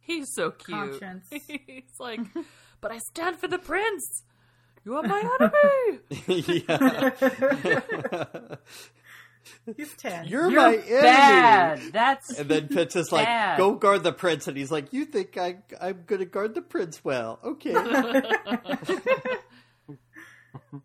He's 0.00 0.32
so 0.34 0.50
cute. 0.50 0.98
Conscience. 1.00 1.28
He's 1.46 2.00
like, 2.00 2.20
but 2.80 2.92
I 2.92 2.98
stand 3.10 3.36
for 3.36 3.46
the 3.46 3.58
prince. 3.58 4.22
You 4.86 4.96
are 4.96 5.02
my 5.02 5.20
enemy. 5.38 6.64
yeah. 6.66 8.56
He's 9.76 9.94
ten. 9.94 10.26
You're, 10.26 10.50
You're 10.50 10.60
my 10.60 10.76
enemy. 10.76 11.90
That's 11.90 12.38
And 12.38 12.48
then 12.48 12.68
Fitz 12.68 12.96
is 12.96 13.12
like, 13.12 13.26
Bad. 13.26 13.58
"Go 13.58 13.74
guard 13.74 14.02
the 14.02 14.12
prince," 14.12 14.48
and 14.48 14.56
he's 14.56 14.70
like, 14.70 14.92
"You 14.92 15.04
think 15.04 15.36
I 15.36 15.58
I'm 15.80 16.04
gonna 16.06 16.24
guard 16.24 16.54
the 16.54 16.62
prince 16.62 17.04
well? 17.04 17.38
Okay." 17.44 17.72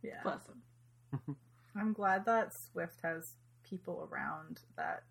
yeah. 0.03 0.21
Bless 0.23 0.41
him. 0.47 1.35
I'm 1.75 1.93
glad 1.93 2.25
that 2.25 2.51
Swift 2.71 2.99
has 3.03 3.35
people 3.63 4.09
around 4.11 4.59
that 4.75 5.03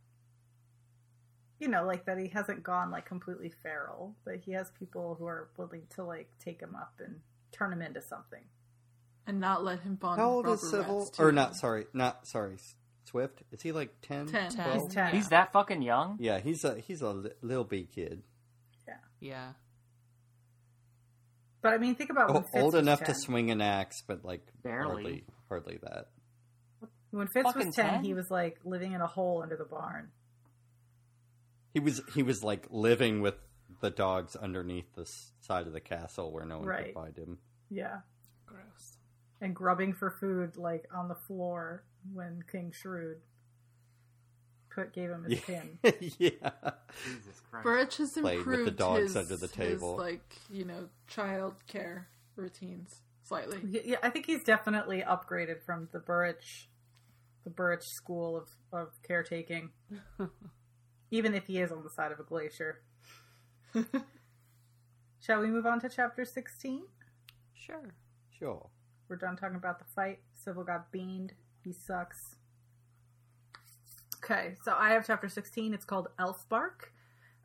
you 1.58 1.68
know, 1.68 1.84
like 1.84 2.04
that 2.06 2.18
he 2.18 2.28
hasn't 2.28 2.62
gone 2.62 2.90
like 2.90 3.04
completely 3.04 3.52
feral. 3.62 4.14
That 4.24 4.40
he 4.44 4.52
has 4.52 4.70
people 4.78 5.16
who 5.18 5.26
are 5.26 5.48
willing 5.56 5.82
to 5.96 6.04
like 6.04 6.28
take 6.42 6.60
him 6.60 6.76
up 6.76 6.94
and 6.98 7.20
turn 7.52 7.72
him 7.72 7.82
into 7.82 8.00
something. 8.00 8.42
And 9.26 9.40
not 9.40 9.62
let 9.62 9.80
him 9.80 9.96
bond 9.96 10.20
How 10.20 10.30
old 10.30 10.46
with 10.46 10.62
is 10.62 10.72
Robert 10.72 11.06
Civil? 11.14 11.26
Or 11.26 11.32
not? 11.32 11.56
Sorry, 11.56 11.86
not 11.92 12.26
sorry. 12.26 12.56
Swift 13.08 13.42
is 13.52 13.62
he 13.62 13.72
like 13.72 13.94
10? 14.02 14.26
Ten. 14.26 14.50
10. 14.50 14.72
He's 14.80 14.94
10. 14.94 15.14
he's 15.14 15.28
that 15.28 15.52
fucking 15.52 15.82
young. 15.82 16.16
Yeah, 16.20 16.40
he's 16.40 16.64
a 16.64 16.78
he's 16.78 17.00
a 17.02 17.10
li- 17.10 17.30
little 17.42 17.64
big 17.64 17.90
kid, 17.92 18.22
yeah. 18.86 18.94
Yeah. 19.20 19.48
But 21.62 21.72
I 21.74 21.78
mean, 21.78 21.94
think 21.96 22.10
about 22.10 22.28
when 22.28 22.36
O- 22.38 22.46
Fitz 22.52 22.62
old 22.62 22.74
was 22.74 22.82
enough 22.82 23.00
10. 23.00 23.06
to 23.08 23.14
swing 23.14 23.50
an 23.50 23.60
axe, 23.60 24.02
but 24.06 24.24
like 24.24 24.46
Barely. 24.62 24.84
hardly 25.02 25.24
hardly 25.48 25.78
that. 25.82 26.08
When 27.10 27.26
Fitz 27.28 27.44
Fucking 27.46 27.66
was 27.68 27.74
10, 27.76 27.90
10? 27.94 28.04
he 28.04 28.14
was 28.14 28.30
like 28.30 28.58
living 28.64 28.92
in 28.92 29.00
a 29.00 29.06
hole 29.06 29.40
under 29.42 29.56
the 29.56 29.64
barn. 29.64 30.10
He 31.74 31.80
was 31.80 32.00
he 32.14 32.22
was 32.22 32.42
like 32.44 32.66
living 32.70 33.20
with 33.22 33.34
the 33.80 33.90
dogs 33.90 34.36
underneath 34.36 34.94
the 34.94 35.06
side 35.40 35.66
of 35.66 35.72
the 35.72 35.80
castle 35.80 36.32
where 36.32 36.44
no 36.44 36.58
one 36.58 36.66
Right. 36.66 36.84
could 36.86 36.94
find 36.94 37.16
him. 37.16 37.38
Yeah. 37.70 38.00
Gross. 38.46 38.97
And 39.40 39.54
grubbing 39.54 39.92
for 39.92 40.10
food 40.10 40.56
like 40.56 40.88
on 40.92 41.08
the 41.08 41.14
floor 41.14 41.84
when 42.12 42.42
King 42.50 42.72
Shrewd 42.72 43.18
put 44.78 44.92
gave 44.92 45.10
him 45.10 45.24
his 45.24 45.40
pin. 45.40 45.78
yeah. 46.18 46.50
Jesus 47.04 47.40
Christ. 47.50 47.64
Burrich 47.64 47.96
has 47.96 48.12
Played 48.12 48.38
with 48.38 48.46
the 48.46 48.52
improved 48.52 48.76
dogs 48.76 49.02
his, 49.02 49.16
under 49.16 49.36
the 49.36 49.46
his, 49.46 49.52
table. 49.52 49.96
like 49.96 50.36
you 50.50 50.64
know 50.64 50.88
child 51.06 51.54
care 51.66 52.08
routines 52.36 53.02
slightly. 53.22 53.58
Yeah, 53.84 53.98
I 54.02 54.10
think 54.10 54.26
he's 54.26 54.42
definitely 54.42 55.02
upgraded 55.02 55.62
from 55.62 55.88
the 55.92 55.98
Burrich, 55.98 56.68
the 57.44 57.50
Burrich 57.50 57.82
school 57.82 58.36
of, 58.36 58.48
of 58.72 58.92
caretaking. 59.06 59.70
Even 61.10 61.34
if 61.34 61.46
he 61.46 61.58
is 61.58 61.72
on 61.72 61.82
the 61.84 61.90
side 61.90 62.12
of 62.12 62.20
a 62.20 62.22
glacier. 62.22 62.80
Shall 65.20 65.40
we 65.40 65.48
move 65.48 65.66
on 65.66 65.80
to 65.80 65.88
chapter 65.88 66.24
16? 66.24 66.82
Sure. 67.54 67.94
Sure. 68.38 68.68
We're 69.08 69.16
done 69.16 69.36
talking 69.36 69.56
about 69.56 69.78
the 69.78 69.84
fight. 69.84 70.20
Civil 70.34 70.64
got 70.64 70.92
beamed. 70.92 71.32
He 71.64 71.72
sucks. 71.72 72.36
Okay, 74.16 74.54
so 74.62 74.74
I 74.76 74.90
have 74.90 75.06
chapter 75.06 75.28
16. 75.28 75.72
It's 75.72 75.84
called 75.84 76.08
Elf 76.18 76.48
Bark. 76.48 76.92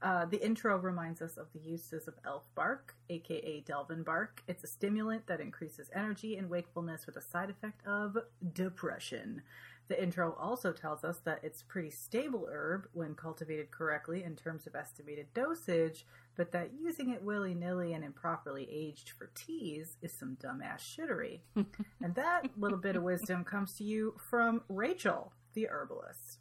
Uh, 0.04 0.26
the 0.26 0.44
intro 0.44 0.78
reminds 0.78 1.22
us 1.22 1.38
of 1.38 1.48
the 1.54 1.60
uses 1.60 2.10
of 2.10 2.16
elf 2.26 2.44
bark, 2.56 2.94
aka 3.10 3.62
Delvin 3.62 4.04
bark. 4.04 4.44
It's 4.50 4.66
a 4.66 4.68
stimulant 4.68 5.28
that 5.28 5.40
increases 5.40 5.90
energy 5.96 6.36
and 6.36 6.50
wakefulness 6.50 7.06
with 7.06 7.16
a 7.16 7.22
side 7.22 7.50
effect 7.50 7.88
of 7.88 8.18
depression. 8.52 9.44
The 9.88 10.02
intro 10.02 10.36
also 10.40 10.72
tells 10.72 11.04
us 11.04 11.20
that 11.20 11.42
it's 11.44 11.62
pretty 11.62 11.90
stable 11.90 12.48
herb 12.50 12.88
when 12.94 13.16
cultivated 13.16 13.70
correctly 13.72 14.24
in 14.24 14.36
terms 14.36 14.66
of 14.66 14.76
estimated 14.76 15.34
dosage, 15.34 16.06
but 16.36 16.52
that 16.52 16.72
using 16.74 17.10
it 17.10 17.22
willy 17.22 17.54
nilly 17.54 17.94
and 17.94 18.04
improperly 18.04 18.68
aged 18.72 19.10
for 19.10 19.30
teas 19.36 19.98
is 20.02 20.14
some 20.14 20.38
dumbass 20.42 20.80
shittery. 20.80 21.42
and 22.02 22.16
that 22.16 22.48
little 22.58 22.78
bit 22.78 22.96
of 22.96 23.04
wisdom 23.04 23.44
comes 23.44 23.74
to 23.76 23.84
you 23.84 24.16
from 24.18 24.62
Rachel, 24.70 25.34
the 25.54 25.68
herbalist. 25.70 26.40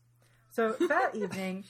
So 0.53 0.73
that 0.73 1.15
evening, 1.15 1.65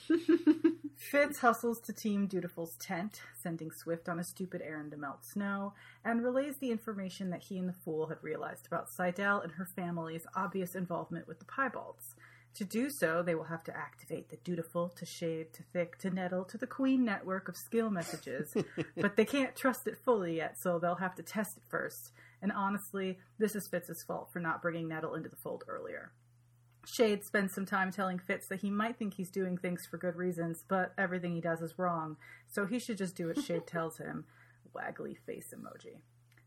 Fitz 0.97 1.39
hustles 1.39 1.79
to 1.85 1.93
Team 1.93 2.27
Dutiful's 2.27 2.75
tent, 2.81 3.21
sending 3.41 3.71
Swift 3.71 4.09
on 4.09 4.19
a 4.19 4.25
stupid 4.25 4.61
errand 4.61 4.91
to 4.91 4.97
melt 4.97 5.23
snow, 5.23 5.73
and 6.03 6.21
relays 6.21 6.55
the 6.59 6.69
information 6.69 7.29
that 7.29 7.43
he 7.43 7.57
and 7.57 7.69
the 7.69 7.79
fool 7.85 8.07
had 8.07 8.17
realized 8.21 8.67
about 8.67 8.89
Sydel 8.89 9.41
and 9.41 9.53
her 9.53 9.69
family's 9.73 10.27
obvious 10.35 10.75
involvement 10.75 11.29
with 11.29 11.39
the 11.39 11.45
Piebalds. 11.45 12.13
To 12.55 12.65
do 12.65 12.89
so, 12.89 13.23
they 13.23 13.35
will 13.35 13.45
have 13.45 13.63
to 13.63 13.75
activate 13.75 14.27
the 14.27 14.37
Dutiful 14.43 14.89
to 14.89 15.05
Chade 15.05 15.53
to 15.53 15.63
Thick 15.71 15.97
to 15.99 16.09
Nettle 16.09 16.43
to 16.43 16.57
the 16.57 16.67
Queen 16.67 17.05
network 17.05 17.47
of 17.47 17.55
skill 17.55 17.89
messages, 17.89 18.53
but 18.97 19.15
they 19.15 19.25
can't 19.25 19.55
trust 19.55 19.87
it 19.87 19.97
fully 20.03 20.35
yet, 20.35 20.57
so 20.59 20.77
they'll 20.77 20.95
have 20.95 21.15
to 21.15 21.23
test 21.23 21.55
it 21.55 21.63
first. 21.69 22.11
And 22.41 22.51
honestly, 22.51 23.17
this 23.39 23.55
is 23.55 23.65
Fitz's 23.71 24.03
fault 24.05 24.27
for 24.33 24.41
not 24.41 24.61
bringing 24.61 24.89
Nettle 24.89 25.15
into 25.15 25.29
the 25.29 25.37
fold 25.37 25.63
earlier. 25.69 26.11
Chade 26.85 27.23
spends 27.23 27.53
some 27.53 27.65
time 27.65 27.91
telling 27.91 28.19
Fitz 28.19 28.47
that 28.47 28.61
he 28.61 28.69
might 28.69 28.97
think 28.97 29.13
he's 29.13 29.29
doing 29.29 29.57
things 29.57 29.85
for 29.85 29.97
good 29.97 30.15
reasons, 30.15 30.63
but 30.67 30.93
everything 30.97 31.33
he 31.33 31.41
does 31.41 31.61
is 31.61 31.79
wrong, 31.79 32.17
so 32.47 32.65
he 32.65 32.79
should 32.79 32.97
just 32.97 33.15
do 33.15 33.27
what 33.27 33.37
Chade 33.37 33.65
tells 33.67 33.97
him. 33.97 34.25
Waggly 34.75 35.17
face 35.25 35.53
emoji. 35.55 35.99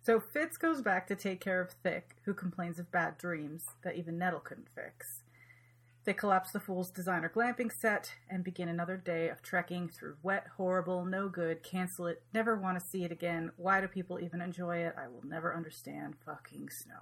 So 0.02 0.20
Fitz 0.20 0.56
goes 0.56 0.82
back 0.82 1.06
to 1.08 1.16
take 1.16 1.40
care 1.40 1.60
of 1.60 1.70
Thick, 1.70 2.16
who 2.24 2.34
complains 2.34 2.78
of 2.78 2.92
bad 2.92 3.18
dreams 3.18 3.64
that 3.82 3.96
even 3.96 4.18
Nettle 4.18 4.40
couldn't 4.40 4.68
fix. 4.74 5.22
They 6.04 6.14
collapse 6.14 6.52
the 6.52 6.60
Fool's 6.60 6.90
designer 6.90 7.28
glamping 7.34 7.72
set 7.72 8.12
and 8.30 8.44
begin 8.44 8.68
another 8.68 8.96
day 8.96 9.28
of 9.28 9.42
trekking 9.42 9.88
through 9.88 10.18
wet, 10.22 10.46
horrible, 10.56 11.04
no 11.04 11.28
good, 11.28 11.64
cancel 11.64 12.06
it, 12.06 12.22
never 12.32 12.54
want 12.54 12.78
to 12.78 12.86
see 12.86 13.02
it 13.02 13.10
again. 13.10 13.50
Why 13.56 13.80
do 13.80 13.88
people 13.88 14.20
even 14.20 14.40
enjoy 14.40 14.76
it? 14.76 14.94
I 14.96 15.08
will 15.08 15.24
never 15.24 15.52
understand 15.52 16.14
fucking 16.24 16.68
snow. 16.70 17.00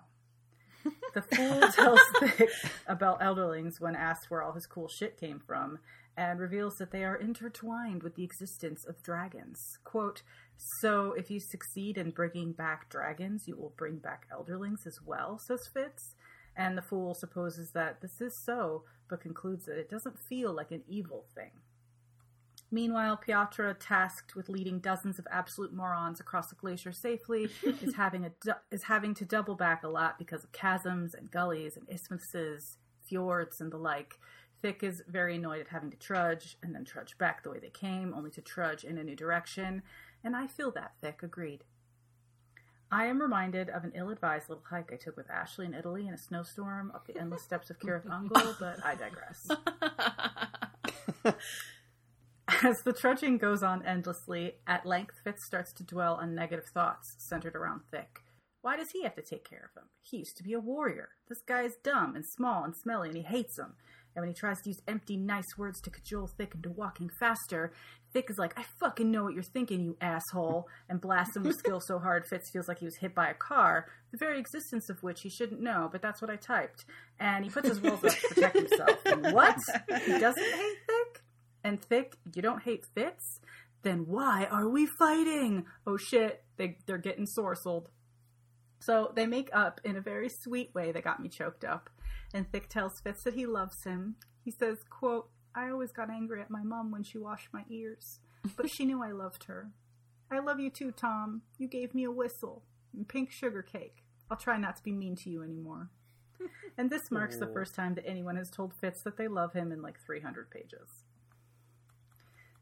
The 1.15 1.23
fool 1.23 1.61
tells 1.73 2.01
Thick 2.19 2.51
about 2.87 3.21
elderlings 3.21 3.81
when 3.81 3.95
asked 3.95 4.31
where 4.31 4.43
all 4.43 4.53
his 4.53 4.67
cool 4.67 4.89
shit 4.89 5.19
came 5.19 5.41
from, 5.41 5.79
and 6.17 6.41
reveals 6.41 6.77
that 6.77 6.91
they 6.91 7.05
are 7.05 7.17
intertwined 7.17 8.03
with 8.03 8.15
the 8.15 8.25
existence 8.25 8.85
of 8.85 9.03
dragons. 9.03 9.79
Quote, 9.85 10.23
So 10.81 11.13
if 11.13 11.31
you 11.31 11.41
succeed 11.41 11.99
in 11.99 12.11
bringing 12.11 12.53
back 12.53 12.89
dragons, 12.89 13.45
you 13.47 13.57
will 13.57 13.75
bring 13.77 13.99
back 13.99 14.27
elderlings 14.33 14.87
as 14.87 15.01
well, 15.05 15.39
says 15.39 15.69
Fitz. 15.73 16.15
And 16.57 16.79
the 16.79 16.83
fool 16.83 17.15
supposes 17.15 17.73
that 17.73 18.01
this 18.01 18.21
is 18.21 18.41
so, 18.45 18.85
but 19.09 19.21
concludes 19.21 19.67
that 19.67 19.79
it 19.79 19.91
doesn't 19.91 20.19
feel 20.29 20.53
like 20.53 20.71
an 20.71 20.83
evil 20.89 21.25
thing. 21.35 21.51
Meanwhile, 22.71 23.19
Peottre, 23.19 23.77
tasked 23.79 24.35
with 24.35 24.49
leading 24.49 24.81
dozens 24.81 25.19
of 25.19 25.27
absolute 25.31 25.73
morons 25.73 26.19
across 26.19 26.49
the 26.49 26.57
glacier 26.57 26.93
safely, 26.93 27.49
is 27.83 27.95
having 27.95 28.25
a 28.25 28.33
du- 28.41 28.57
is 28.71 28.85
having 28.85 29.15
to 29.15 29.25
double 29.25 29.55
back 29.55 29.85
a 29.85 29.89
lot 29.89 30.19
because 30.19 30.45
of 30.45 30.53
chasms 30.53 31.15
and 31.15 31.31
gullies 31.31 31.77
and 31.77 31.89
isthmuses, 31.89 32.79
fjords, 33.01 33.61
and 33.61 33.71
the 33.71 33.77
like. 33.77 34.19
Thick 34.61 34.83
is 34.83 35.03
very 35.07 35.37
annoyed 35.37 35.61
at 35.61 35.69
having 35.69 35.91
to 35.91 35.97
trudge 35.99 36.57
and 36.63 36.75
then 36.75 36.85
trudge 36.85 37.19
back 37.19 37.43
the 37.43 37.51
way 37.51 37.59
they 37.59 37.71
came, 37.71 38.15
only 38.15 38.31
to 38.31 38.41
trudge 38.41 38.83
in 38.83 38.97
a 38.99 39.05
new 39.05 39.15
direction. 39.15 39.83
And 40.25 40.35
I 40.35 40.47
feel 40.47 40.71
that, 40.73 40.93
Thick 41.03 41.23
agreed. 41.23 41.65
I 42.91 43.07
am 43.07 43.21
reminded 43.21 43.69
of 43.69 43.85
an 43.85 43.93
ill 43.95 44.11
advised 44.11 44.49
little 44.49 44.65
hike 44.71 44.93
I 44.93 44.97
took 44.97 45.17
with 45.17 45.31
Ashley 45.31 45.67
in 45.67 45.75
Italy 45.75 46.07
in 46.07 46.15
a 46.15 46.19
snowstorm 46.19 46.93
up 46.95 47.07
the 47.07 47.19
endless 47.19 47.43
steps 47.43 47.69
of 47.69 47.79
Cirith 47.79 48.07
Ungol, 48.07 48.57
but 48.59 48.85
I 48.85 48.95
digress. 48.95 49.49
As 52.65 52.81
the 52.81 52.95
trudging 52.95 53.37
goes 53.37 53.63
on 53.63 53.85
endlessly, 53.85 54.55
at 54.67 54.87
length 54.87 55.17
Fitz 55.23 55.45
starts 55.45 55.71
to 55.75 55.85
dwell 55.85 56.15
on 56.15 56.35
negative 56.35 56.65
thoughts 56.73 57.15
centered 57.19 57.55
around 57.55 57.83
Thick. 57.91 58.21
Why 58.63 58.79
does 58.79 58.89
he 58.91 59.03
have 59.03 59.15
to 59.17 59.23
take 59.23 59.47
care 59.47 59.71
of 59.71 59.79
him? 59.79 59.91
He 60.01 60.17
used 60.17 60.39
to 60.39 60.43
be 60.43 60.55
a 60.55 60.61
warrior. 60.61 61.11
This 61.29 61.43
guy 61.47 61.65
is 61.65 61.77
dumb 61.85 62.17
and 62.17 62.25
small 62.25 62.65
and 62.65 62.75
smelly, 62.75 63.09
and 63.09 63.19
he 63.19 63.23
hates 63.23 63.59
him. 63.59 63.75
And 64.17 64.23
when 64.23 64.31
he 64.31 64.35
tries 64.35 64.63
to 64.63 64.71
use 64.71 64.81
empty, 64.89 65.19
nice 65.19 65.59
words 65.59 65.79
to 65.83 65.91
cajole 65.91 66.27
Thick 66.27 66.55
into 66.55 66.71
walking 66.71 67.11
faster, 67.21 67.75
Thick 68.15 68.31
is 68.31 68.39
like, 68.39 68.59
I 68.59 68.65
fucking 68.81 69.11
know 69.11 69.25
what 69.25 69.35
you're 69.35 69.43
thinking, 69.43 69.85
you 69.85 69.99
asshole, 70.01 70.67
and 70.89 71.03
blasts 71.03 71.37
him 71.37 71.43
with 71.43 71.59
skill 71.59 71.83
so 71.83 71.99
hard 71.99 72.25
Fitz 72.27 72.51
feels 72.51 72.67
like 72.67 72.79
he 72.79 72.87
was 72.87 72.97
hit 72.97 73.15
by 73.15 73.29
a 73.29 73.35
car, 73.35 73.89
the 74.11 74.17
very 74.17 74.39
existence 74.39 74.89
of 74.89 75.03
which 75.03 75.21
he 75.21 75.29
shouldn't 75.29 75.61
know, 75.61 75.91
but 75.93 76.01
that's 76.01 76.23
what 76.23 76.31
I 76.31 76.37
typed. 76.37 76.87
And 77.21 77.45
he 77.45 77.51
puts 77.51 77.69
his 77.69 77.83
walls 77.83 78.03
up 78.03 78.13
to 78.13 78.29
protect 78.29 78.57
himself. 78.57 79.05
And 79.05 79.23
what? 79.35 79.59
He 80.07 80.19
doesn't 80.19 80.43
hate 80.43 80.79
Thick? 80.89 81.24
And 81.65 81.83
Thick, 81.83 82.19
you 82.35 82.43
don't 82.43 82.63
hate 82.63 82.85
Fitz? 82.95 83.41
Then 83.83 84.07
why 84.07 84.47
are 84.51 84.69
we 84.69 84.87
fighting? 84.87 85.65
Oh 85.87 85.97
shit, 85.97 86.45
they, 86.57 86.77
they're 86.87 86.99
getting 86.99 87.27
sorcelled. 87.27 87.87
So 88.81 89.13
they 89.17 89.27
make 89.27 89.49
up 89.55 89.81
in 89.83 89.97
a 89.97 90.03
very 90.03 90.29
sweet 90.29 90.75
way 90.75 90.93
that 90.93 91.05
got 91.05 91.21
me 91.21 91.31
choked 91.31 91.65
up. 91.65 91.89
And 92.35 92.51
Thick 92.51 92.69
tells 92.69 93.01
Fitz 93.03 93.25
that 93.25 93.35
he 93.35 93.47
loves 93.47 93.83
him. 93.85 94.17
He 94.45 94.51
says, 94.51 94.79
quote, 94.91 95.31
I 95.55 95.71
always 95.71 95.93
got 95.93 96.11
angry 96.11 96.41
at 96.43 96.51
my 96.51 96.63
mom 96.63 96.91
when 96.91 97.03
she 97.03 97.17
washed 97.17 97.49
my 97.53 97.65
ears, 97.71 98.19
but 98.57 98.69
she 98.71 98.85
knew 98.85 99.03
I 99.03 99.13
loved 99.13 99.45
her. 99.45 99.71
I 100.31 100.41
love 100.41 100.61
you 100.61 100.69
too, 100.71 100.91
Tom. 100.91 101.43
You 101.59 101.69
gave 101.69 101.95
me 101.95 102.05
a 102.05 102.11
whistle 102.11 102.65
and 102.93 103.09
pink 103.09 103.31
sugar 103.31 103.63
cake. 103.63 104.05
I'll 104.31 104.37
try 104.37 104.59
not 104.59 104.77
to 104.77 104.83
be 104.83 104.93
mean 104.93 105.17
to 105.17 105.31
you 105.31 105.43
anymore. 105.43 105.91
And 106.77 106.91
this 106.91 107.11
marks 107.11 107.39
the 107.39 107.47
first 107.53 107.75
time 107.75 107.95
that 107.95 108.07
anyone 108.07 108.37
has 108.37 108.51
told 108.51 108.75
Fitz 108.81 109.03
that 109.05 109.17
they 109.17 109.29
love 109.29 109.53
him 109.53 109.71
in 109.71 109.81
like 109.81 109.99
300 110.05 110.51
pages. 110.51 111.05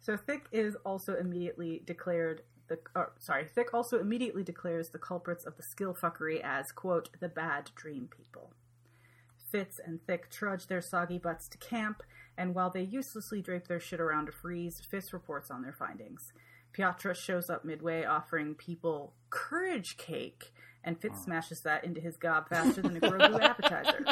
So 0.03 0.17
Thick 0.17 0.47
is 0.51 0.77
also 0.85 1.15
immediately 1.15 1.83
declared 1.87 2.43
the 2.69 2.79
uh, 2.95 3.07
sorry, 3.19 3.45
Thick 3.45 3.73
also 3.73 4.01
immediately 4.01 4.43
declares 4.43 4.89
the 4.89 4.99
culprits 4.99 5.45
of 5.45 5.57
the 5.57 5.63
skill 5.63 5.95
fuckery 5.95 6.41
as 6.43 6.73
quote 6.73 7.09
the 7.21 7.29
bad 7.29 7.71
dream 7.75 8.09
people. 8.15 8.53
Fitz 9.51 9.79
and 9.85 10.05
Thick 10.07 10.31
trudge 10.31 10.67
their 10.67 10.81
soggy 10.81 11.19
butts 11.19 11.47
to 11.49 11.59
camp, 11.59 12.03
and 12.37 12.55
while 12.55 12.71
they 12.71 12.83
uselessly 12.83 13.43
drape 13.43 13.69
their 13.69 13.81
shit 13.81 14.01
around 14.01 14.27
to 14.27 14.33
freeze, 14.33 14.81
Fitz 14.81 15.13
reports 15.13 15.51
on 15.51 15.63
their 15.63 15.73
findings. 15.73 16.33
Peottre 16.73 17.15
shows 17.15 17.51
up 17.51 17.65
midway 17.65 18.05
offering 18.05 18.55
people 18.55 19.15
courage 19.31 19.97
cake, 19.99 20.53
and 20.85 21.01
Fitz 21.01 21.19
oh. 21.21 21.25
smashes 21.25 21.61
that 21.65 21.85
into 21.85 22.01
his 22.01 22.17
gob 22.17 22.49
faster 22.51 22.83
than 22.83 22.97
a 22.97 23.01
Grogu 23.01 23.41
appetizer. 23.41 24.05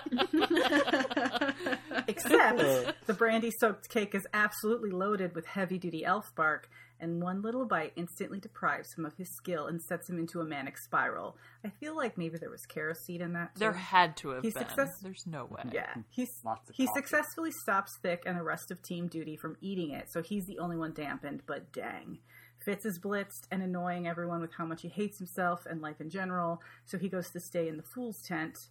Except 2.09 2.59
the 3.07 3.15
brandy 3.15 3.51
soaked 3.51 3.89
cake 3.89 4.15
is 4.15 4.27
absolutely 4.33 4.91
loaded 4.91 5.35
with 5.35 5.47
heavy 5.47 5.79
duty 5.79 6.05
elf 6.05 6.33
bark, 6.35 6.69
and 6.99 7.23
one 7.23 7.41
little 7.43 7.67
bite 7.67 7.93
instantly 7.97 8.39
deprives 8.41 8.93
him 8.97 9.05
of 9.07 9.15
his 9.17 9.35
skill 9.35 9.67
and 9.67 9.81
sets 9.83 10.09
him 10.09 10.19
into 10.19 10.41
a 10.41 10.45
manic 10.45 10.77
spiral. 10.79 11.37
I 11.65 11.71
feel 11.71 11.97
like 11.97 12.19
maybe 12.19 12.37
there 12.39 12.51
was 12.51 12.67
kerosene 12.67 13.23
in 13.23 13.33
that. 13.35 13.55
Too. 13.55 13.61
There 13.61 13.73
had 13.73 14.17
to 14.19 14.31
have 14.31 14.43
He 14.43 14.51
been. 14.51 14.67
success- 14.67 15.01
There's 15.03 15.27
no 15.27 15.47
way. 15.47 15.63
Yeah, 15.73 15.95
he's 16.11 16.31
Lots 16.45 16.69
of 16.69 16.75
he 16.77 16.87
coffee. 16.87 17.01
successfully 17.01 17.51
stops 17.53 17.99
Thick 18.03 18.23
and 18.27 18.39
the 18.39 18.43
rest 18.43 18.71
of 18.71 18.83
Team 18.83 19.09
Duty 19.09 19.37
from 19.37 19.57
eating 19.61 19.91
it, 19.93 20.11
so 20.11 20.23
he's 20.23 20.47
the 20.47 20.59
only 20.59 20.77
one 20.77 20.93
dampened. 20.93 21.43
But 21.47 21.73
dang, 21.73 22.19
Fitz 22.61 22.85
is 22.85 22.99
blitzed 22.99 23.47
and 23.51 23.63
annoying 23.63 24.07
everyone 24.07 24.41
with 24.41 24.53
how 24.55 24.67
much 24.67 24.83
he 24.83 24.89
hates 24.89 25.19
himself 25.19 25.67
and 25.69 25.81
life 25.81 26.01
in 26.01 26.11
general. 26.11 26.61
So 26.85 26.99
he 26.99 27.09
goes 27.09 27.31
to 27.31 27.41
stay 27.41 27.69
in 27.69 27.77
the 27.77 27.83
Fool's 27.83 28.23
tent. 28.23 28.69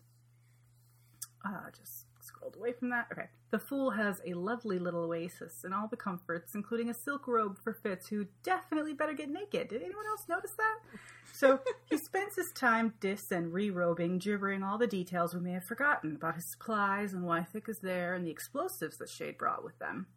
Ah, 1.44 1.66
just 1.76 2.06
scrolled 2.22 2.56
away 2.56 2.74
from 2.74 2.90
that. 2.90 3.08
Okay, 3.12 3.28
the 3.50 3.58
Fool 3.58 3.92
has 3.92 4.22
a 4.26 4.34
lovely 4.34 4.78
little 4.78 5.06
oasis 5.06 5.64
and 5.64 5.74
all 5.74 5.88
the 5.88 5.98
comforts, 5.98 6.54
including 6.54 6.90
a 6.90 6.94
silk 6.94 7.28
robe 7.28 7.58
for 7.64 7.74
Fitz, 7.74 8.08
who 8.10 8.28
definitely 8.44 8.94
better 8.94 9.14
get 9.14 9.30
naked. 9.30 9.70
Did 9.70 9.82
anyone 9.82 10.06
else 10.06 10.26
notice 10.30 10.54
that? 10.58 10.78
So 11.34 11.62
he 11.86 11.98
spends 11.98 12.36
his 12.36 12.52
time 12.52 12.94
dis 13.00 13.32
and 13.32 13.54
re-robing, 13.54 14.20
gibbering 14.20 14.62
all 14.62 14.78
the 14.78 14.88
details 14.88 15.34
we 15.34 15.40
may 15.40 15.54
have 15.54 15.64
forgotten 15.64 16.16
about 16.16 16.36
his 16.36 16.46
supplies 16.46 17.14
and 17.14 17.24
why 17.24 17.44
Thick 17.44 17.70
is 17.70 17.80
there 17.80 18.14
and 18.14 18.26
the 18.26 18.32
explosives 18.32 18.98
that 18.98 19.10
Chade 19.10 19.38
brought 19.38 19.64
with 19.64 19.80
them. 19.80 20.08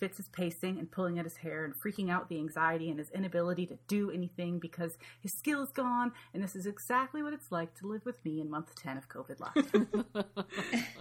Fitz 0.00 0.18
is 0.18 0.28
pacing 0.28 0.78
and 0.78 0.90
pulling 0.90 1.18
at 1.18 1.26
his 1.26 1.36
hair 1.36 1.64
and 1.64 1.74
freaking 1.74 2.10
out 2.10 2.30
the 2.30 2.38
anxiety 2.38 2.88
and 2.88 2.98
his 2.98 3.10
inability 3.10 3.66
to 3.66 3.78
do 3.86 4.10
anything 4.10 4.58
because 4.58 4.96
his 5.20 5.34
skill 5.34 5.62
is 5.62 5.70
gone, 5.70 6.12
and 6.32 6.42
this 6.42 6.56
is 6.56 6.64
exactly 6.64 7.22
what 7.22 7.34
it's 7.34 7.52
like 7.52 7.74
to 7.74 7.86
live 7.86 8.06
with 8.06 8.24
me 8.24 8.40
in 8.40 8.48
month 8.50 8.74
10 8.74 8.96
of 8.96 9.08
COVID 9.10 9.36
lockdown. 9.36 10.24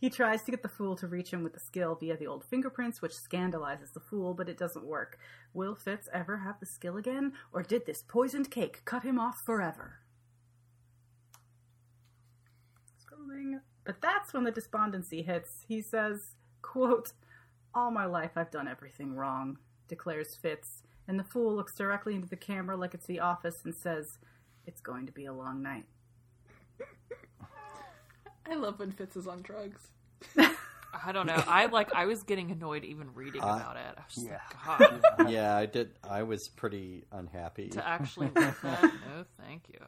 He 0.00 0.10
tries 0.10 0.44
to 0.44 0.52
get 0.52 0.62
the 0.62 0.68
fool 0.68 0.94
to 0.94 1.08
reach 1.08 1.32
him 1.32 1.42
with 1.42 1.54
the 1.54 1.60
skill 1.60 1.96
via 1.96 2.16
the 2.16 2.28
old 2.28 2.44
fingerprints, 2.44 3.02
which 3.02 3.16
scandalizes 3.16 3.90
the 3.90 4.00
fool, 4.00 4.32
but 4.32 4.48
it 4.48 4.56
doesn't 4.56 4.86
work. 4.86 5.18
Will 5.52 5.74
Fitz 5.74 6.08
ever 6.12 6.38
have 6.38 6.60
the 6.60 6.66
skill 6.66 6.96
again, 6.96 7.32
or 7.52 7.64
did 7.64 7.84
this 7.84 8.04
poisoned 8.06 8.48
cake 8.48 8.82
cut 8.84 9.02
him 9.02 9.18
off 9.18 9.42
forever? 9.44 9.98
Scrolling. 13.04 13.60
But 13.84 14.00
that's 14.00 14.32
when 14.32 14.44
the 14.44 14.52
despondency 14.52 15.22
hits. 15.22 15.64
He 15.66 15.82
says, 15.82 16.36
quote, 16.62 17.12
All 17.74 17.90
my 17.90 18.06
life 18.06 18.32
I've 18.36 18.50
done 18.50 18.66
everything 18.68 19.14
wrong, 19.14 19.58
declares 19.88 20.34
Fitz, 20.34 20.82
and 21.06 21.18
the 21.18 21.24
fool 21.24 21.54
looks 21.54 21.74
directly 21.74 22.14
into 22.14 22.28
the 22.28 22.36
camera 22.36 22.76
like 22.76 22.94
it's 22.94 23.06
the 23.06 23.20
office 23.20 23.60
and 23.64 23.74
says, 23.74 24.18
It's 24.66 24.80
going 24.80 25.06
to 25.06 25.12
be 25.12 25.26
a 25.26 25.32
long 25.32 25.62
night. 25.62 25.84
I 28.50 28.54
love 28.54 28.78
when 28.78 28.92
Fitz 28.92 29.16
is 29.16 29.26
on 29.26 29.42
drugs. 29.42 29.80
I 30.38 31.12
don't 31.12 31.26
know. 31.26 31.42
I 31.46 31.66
like. 31.66 31.92
I 31.94 32.06
was 32.06 32.22
getting 32.22 32.50
annoyed 32.50 32.82
even 32.84 33.12
reading 33.12 33.42
Uh, 33.42 33.56
about 33.56 33.76
it. 33.76 33.94
I 33.96 34.00
was 34.06 34.14
just 34.14 34.26
yeah. 34.26 34.38
like, 34.66 35.02
God, 35.18 35.30
yeah, 35.30 35.54
I 35.54 35.66
did. 35.66 35.90
I 36.02 36.22
was 36.22 36.48
pretty 36.48 37.04
unhappy. 37.12 37.68
to 37.70 37.86
actually 37.86 38.28
read 38.28 38.54
that. 38.62 38.82
No, 38.82 39.24
thank 39.38 39.64
you. 39.68 39.78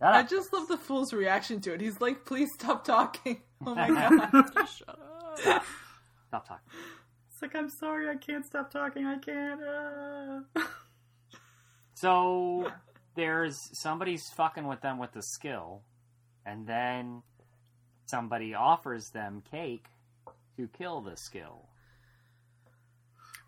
That- 0.00 0.14
I 0.14 0.22
just 0.22 0.52
love 0.52 0.66
the 0.68 0.78
fool's 0.78 1.12
reaction 1.12 1.60
to 1.62 1.74
it. 1.74 1.80
He's 1.82 2.00
like, 2.00 2.24
"Please 2.24 2.48
stop 2.54 2.84
talking." 2.84 3.42
Oh 3.66 3.74
my 3.74 3.88
god. 3.88 4.30
Shut 4.68 4.88
up. 4.88 5.38
Stop. 5.40 5.64
Stop 6.28 6.48
talking. 6.48 6.64
It's 7.38 7.42
like, 7.54 7.54
I'm 7.54 7.70
sorry, 7.70 8.10
I 8.10 8.16
can't 8.16 8.44
stop 8.44 8.68
talking, 8.68 9.06
I 9.06 9.18
can't. 9.18 9.62
Uh. 9.62 10.40
So 11.94 12.70
there's 13.16 13.58
somebody's 13.72 14.22
fucking 14.36 14.68
with 14.68 14.80
them 14.82 14.98
with 14.98 15.10
the 15.10 15.22
skill, 15.22 15.82
and 16.46 16.64
then 16.64 17.24
somebody 18.06 18.54
offers 18.54 19.10
them 19.12 19.42
cake 19.50 19.86
to 20.56 20.68
kill 20.78 21.00
the 21.00 21.16
skill. 21.16 21.68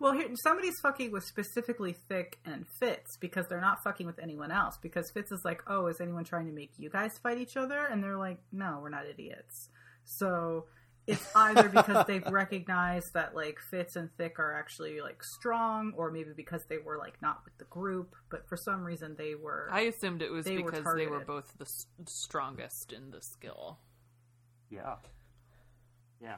Well, 0.01 0.15
here 0.15 0.29
somebody's 0.43 0.81
fucking 0.83 1.13
with 1.13 1.23
specifically 1.23 1.95
Thick 2.09 2.41
and 2.45 2.67
Fitz 2.81 3.17
because 3.21 3.47
they're 3.49 3.61
not 3.61 3.85
fucking 3.85 4.07
with 4.07 4.19
anyone 4.19 4.51
else. 4.51 4.79
Because 4.83 5.13
Fitz 5.15 5.31
is 5.31 5.45
like, 5.45 5.63
"Oh, 5.69 5.87
is 5.87 6.01
anyone 6.01 6.25
trying 6.25 6.47
to 6.47 6.53
make 6.53 6.73
you 6.77 6.91
guys 6.91 7.19
fight 7.23 7.39
each 7.39 7.57
other?" 7.57 7.87
And 7.87 8.03
they're 8.03 8.19
like, 8.19 8.39
"No, 8.51 8.81
we're 8.83 8.89
not 8.89 9.07
idiots." 9.07 9.69
So 10.05 10.67
it's 11.11 11.27
either 11.37 11.69
because 11.69 12.07
they've 12.07 12.27
recognized 12.27 13.13
that 13.15 13.35
like 13.35 13.59
Fitz 13.71 13.97
and 13.97 14.09
Thick 14.17 14.39
are 14.39 14.55
actually 14.59 15.01
like 15.01 15.23
strong, 15.23 15.93
or 15.97 16.11
maybe 16.11 16.31
because 16.37 16.63
they 16.69 16.79
were 16.79 16.97
like 16.99 17.21
not 17.21 17.41
with 17.45 17.57
the 17.59 17.65
group, 17.67 18.15
but 18.31 18.49
for 18.49 18.57
some 18.57 18.83
reason 18.85 19.17
they 19.19 19.35
were. 19.35 19.69
I 19.73 19.81
assumed 19.83 20.23
it 20.23 20.31
was 20.33 20.45
They 20.45 20.59
were 20.59 20.71
because 20.71 20.95
they 20.97 21.07
were 21.07 21.21
both 21.25 21.53
the 21.59 21.65
s- 21.65 21.87
strongest 22.07 22.93
in 22.93 23.11
the 23.11 23.21
skill. 23.21 23.79
Yeah. 24.71 24.97
Yeah. 26.23 26.37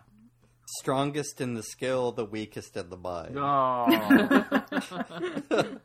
Strongest 0.79 1.41
in 1.41 1.55
the 1.55 1.63
skill, 1.63 2.13
the 2.13 2.25
weakest 2.25 2.77
in 2.77 2.89
the 2.89 2.97
mind. 2.97 3.37
Oh. 3.37 3.87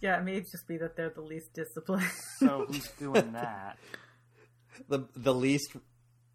yeah, 0.00 0.18
it 0.18 0.24
may 0.24 0.40
just 0.40 0.66
be 0.66 0.76
that 0.78 0.96
they're 0.96 1.10
the 1.14 1.20
least 1.20 1.52
disciplined. 1.54 2.10
so 2.38 2.66
who's 2.68 2.88
doing 2.98 3.32
that? 3.32 3.78
The 4.88 5.06
the 5.14 5.34
least 5.34 5.76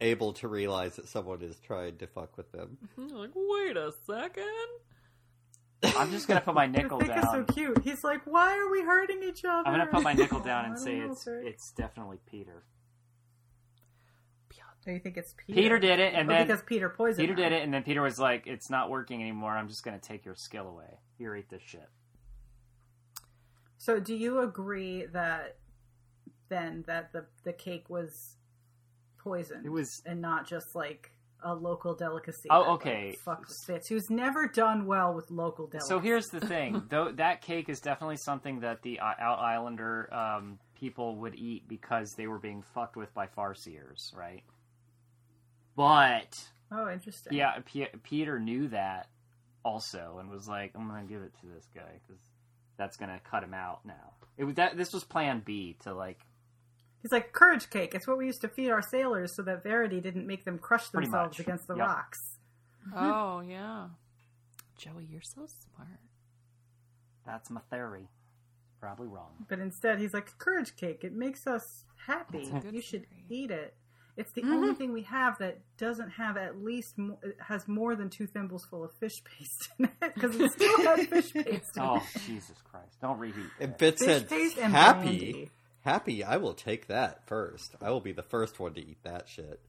able 0.02 0.34
to 0.34 0.48
realize 0.48 0.96
that 0.98 1.08
someone 1.08 1.42
is 1.42 1.60
trying 1.60 1.98
to 1.98 2.08
fuck 2.08 2.38
with 2.38 2.52
them. 2.52 2.78
Mhm, 2.98 3.12
like, 3.14 3.32
wait 3.36 3.78
a 3.78 3.92
second. 4.06 4.68
I'm 5.96 6.10
just 6.12 6.28
gonna 6.28 6.42
put 6.42 6.56
my 6.56 6.66
nickel 6.66 7.00
down. 7.00 7.20
is 7.20 7.30
so 7.32 7.44
cute. 7.44 7.84
He's 7.84 8.04
like, 8.04 8.22
"Why 8.26 8.58
are 8.58 8.70
we 8.70 8.82
hurting 8.82 9.22
each 9.24 9.46
other?" 9.46 9.68
I'm 9.68 9.74
gonna 9.78 9.88
put 9.88 10.02
my 10.04 10.14
nickel 10.14 10.40
down 10.40 10.66
and 10.66 10.80
say 10.80 10.98
it's 11.00 11.24
Thick. 11.24 11.46
it's 11.46 11.72
definitely 11.72 12.18
Peter. 12.26 12.64
Or 14.86 14.92
oh, 14.92 14.94
you 14.94 15.00
think 15.02 15.18
it's 15.18 15.34
Peter? 15.34 15.54
Peter 15.62 15.80
did 15.80 16.00
it, 16.00 16.14
and 16.14 16.30
Or 16.30 16.34
then 16.34 16.48
because 16.48 16.64
Peter 16.64 16.88
poisoned. 16.88 17.22
Peter 17.28 17.34
her. 17.34 17.50
did 17.50 17.52
it, 17.58 17.62
and 17.64 17.74
then 17.74 17.84
Peter 17.84 18.02
was 18.02 18.18
like, 18.18 18.48
"It's 18.48 18.70
not 18.70 18.90
working 18.90 19.22
anymore. 19.22 19.52
I'm 19.52 19.68
just 19.68 19.84
gonna 19.84 20.00
take 20.00 20.24
your 20.24 20.36
skill 20.36 20.66
away. 20.66 21.00
Here, 21.18 21.36
eat 21.36 21.50
this 21.50 21.62
shit." 21.62 21.90
So, 23.78 24.00
do 24.00 24.16
you 24.16 24.40
agree 24.40 25.06
that 25.08 25.58
then 26.48 26.86
that 26.88 27.12
the 27.12 27.26
the 27.44 27.52
cake 27.52 27.90
was 27.90 28.37
poisoned? 29.18 29.66
It 29.66 29.70
was- 29.70 30.02
and 30.06 30.22
not 30.22 30.48
just 30.48 30.76
like 30.76 31.12
a 31.44 31.54
local 31.54 31.94
delicacy. 31.96 32.50
Oh, 32.50 32.74
okay. 32.74 33.10
Like, 33.10 33.20
fuck 33.20 33.46
Fitz, 33.68 33.88
who's 33.88 34.10
never 34.10 34.48
done 34.48 34.88
well 34.88 35.14
with 35.14 35.30
local 35.30 35.68
delicacies. 35.68 35.88
So 35.88 36.00
here's 36.00 36.28
the 36.28 36.40
thing: 36.40 36.84
though 36.90 37.12
that 37.12 37.42
cake 37.42 37.70
is 37.70 37.80
definitely 37.80 38.18
something 38.18 38.62
that 38.62 38.82
the 38.82 39.00
uh, 39.00 39.14
Out 39.20 39.40
Islander 39.40 40.12
um, 40.14 40.58
people 40.76 41.16
would 41.18 41.36
eat 41.36 41.68
because 41.68 42.14
they 42.16 42.26
were 42.28 42.40
being 42.40 42.64
fucked 42.74 42.96
with 42.96 43.14
by 43.14 43.28
Farseers, 43.28 44.16
right? 44.16 44.44
But 45.76 46.44
Oh, 46.72 46.90
interesting. 46.92 47.34
yeah, 47.34 47.60
P- 47.66 47.88
Peottre 48.04 48.40
knew 48.40 48.68
that 48.70 49.08
also 49.64 50.18
and 50.20 50.30
was 50.30 50.48
like, 50.48 50.72
"I'm 50.76 50.88
gonna 50.88 51.04
give 51.06 51.22
it 51.22 51.34
to 51.42 51.46
this 51.48 51.68
guy 51.76 52.00
because 52.08 52.20
that's 52.78 52.98
gonna 52.98 53.20
cut 53.30 53.44
him 53.44 53.54
out 53.54 53.86
now." 53.86 54.14
It 54.38 54.44
was 54.44 54.56
that 54.56 54.76
this 54.76 54.92
was 54.94 55.04
Plan 55.04 55.42
B 55.46 55.78
to 55.84 55.94
like 55.94 56.20
He's 57.08 57.12
like 57.14 57.32
courage 57.32 57.70
cake. 57.70 57.96
It's 57.96 58.06
what 58.06 58.18
we 58.18 58.26
used 58.26 58.42
to 58.42 58.50
feed 58.50 58.70
our 58.70 58.82
sailors 58.82 59.34
so 59.34 59.42
that 59.44 59.64
Verity 59.64 60.02
didn't 60.02 60.28
make 60.28 60.44
them 60.44 60.60
crush 60.60 60.92
Pretty 60.92 61.06
themselves 61.06 61.38
much. 61.38 61.40
against 61.40 61.68
the 61.68 61.76
Yep. 61.76 61.88
rocks. 61.88 62.20
Oh 62.94 63.40
yeah, 63.40 63.88
Joey, 64.78 65.06
you're 65.10 65.22
so 65.22 65.46
smart. 65.46 65.88
that's 67.26 67.50
my 67.50 67.62
theory. 67.70 68.10
Probably 68.82 69.08
wrong. 69.08 69.46
But 69.48 69.60
instead, 69.60 70.00
he's 70.00 70.14
like 70.14 70.38
courage 70.38 70.76
cake. 70.76 71.06
It 71.06 71.14
makes 71.14 71.48
us 71.48 71.86
happy. 72.06 72.50
That's 72.52 72.66
a 72.66 72.72
You 72.74 72.82
should 72.82 73.06
theory. 73.08 73.26
eat 73.44 73.52
it. 73.52 73.74
It's 74.18 74.32
the 74.34 74.42
only 74.44 74.70
mm-hmm. 74.70 74.78
thing 74.78 74.92
we 74.94 75.04
have 75.04 75.38
that 75.38 75.60
doesn't 75.78 76.10
have 76.10 76.38
at 76.38 76.58
least 76.62 76.98
mo- 76.98 77.20
has 77.40 77.68
more 77.68 77.96
than 77.96 78.10
two 78.10 78.26
thimbles 78.28 78.66
full 78.66 78.84
of 78.84 78.92
fish 79.00 79.24
paste 79.24 79.70
in 79.80 79.86
it 80.02 80.14
because 80.16 80.36
it 80.36 80.52
still 80.52 80.78
has 80.84 81.06
fish 81.06 81.32
paste. 81.34 81.78
in 81.78 81.82
Oh. 81.84 82.04
Jesus 82.26 82.58
Christ! 82.70 82.98
Don't 83.02 83.18
reheat. 83.20 83.46
If 83.60 83.70
that. 83.72 83.80
Fitz 83.80 84.04
Fish 84.04 84.14
said 84.22 84.30
paste 84.30 84.58
and 84.58 84.74
happy, 84.74 85.02
brandy. 85.06 85.52
Happy, 85.88 86.22
I 86.24 86.36
will 86.38 86.54
take 86.54 86.88
that 86.88 87.26
first. 87.26 87.76
I 87.82 87.92
will 87.92 88.02
be 88.02 88.12
the 88.12 88.22
first 88.22 88.60
one 88.60 88.74
to 88.74 88.82
eat 88.82 89.02
that 89.04 89.30
shit. 89.30 89.62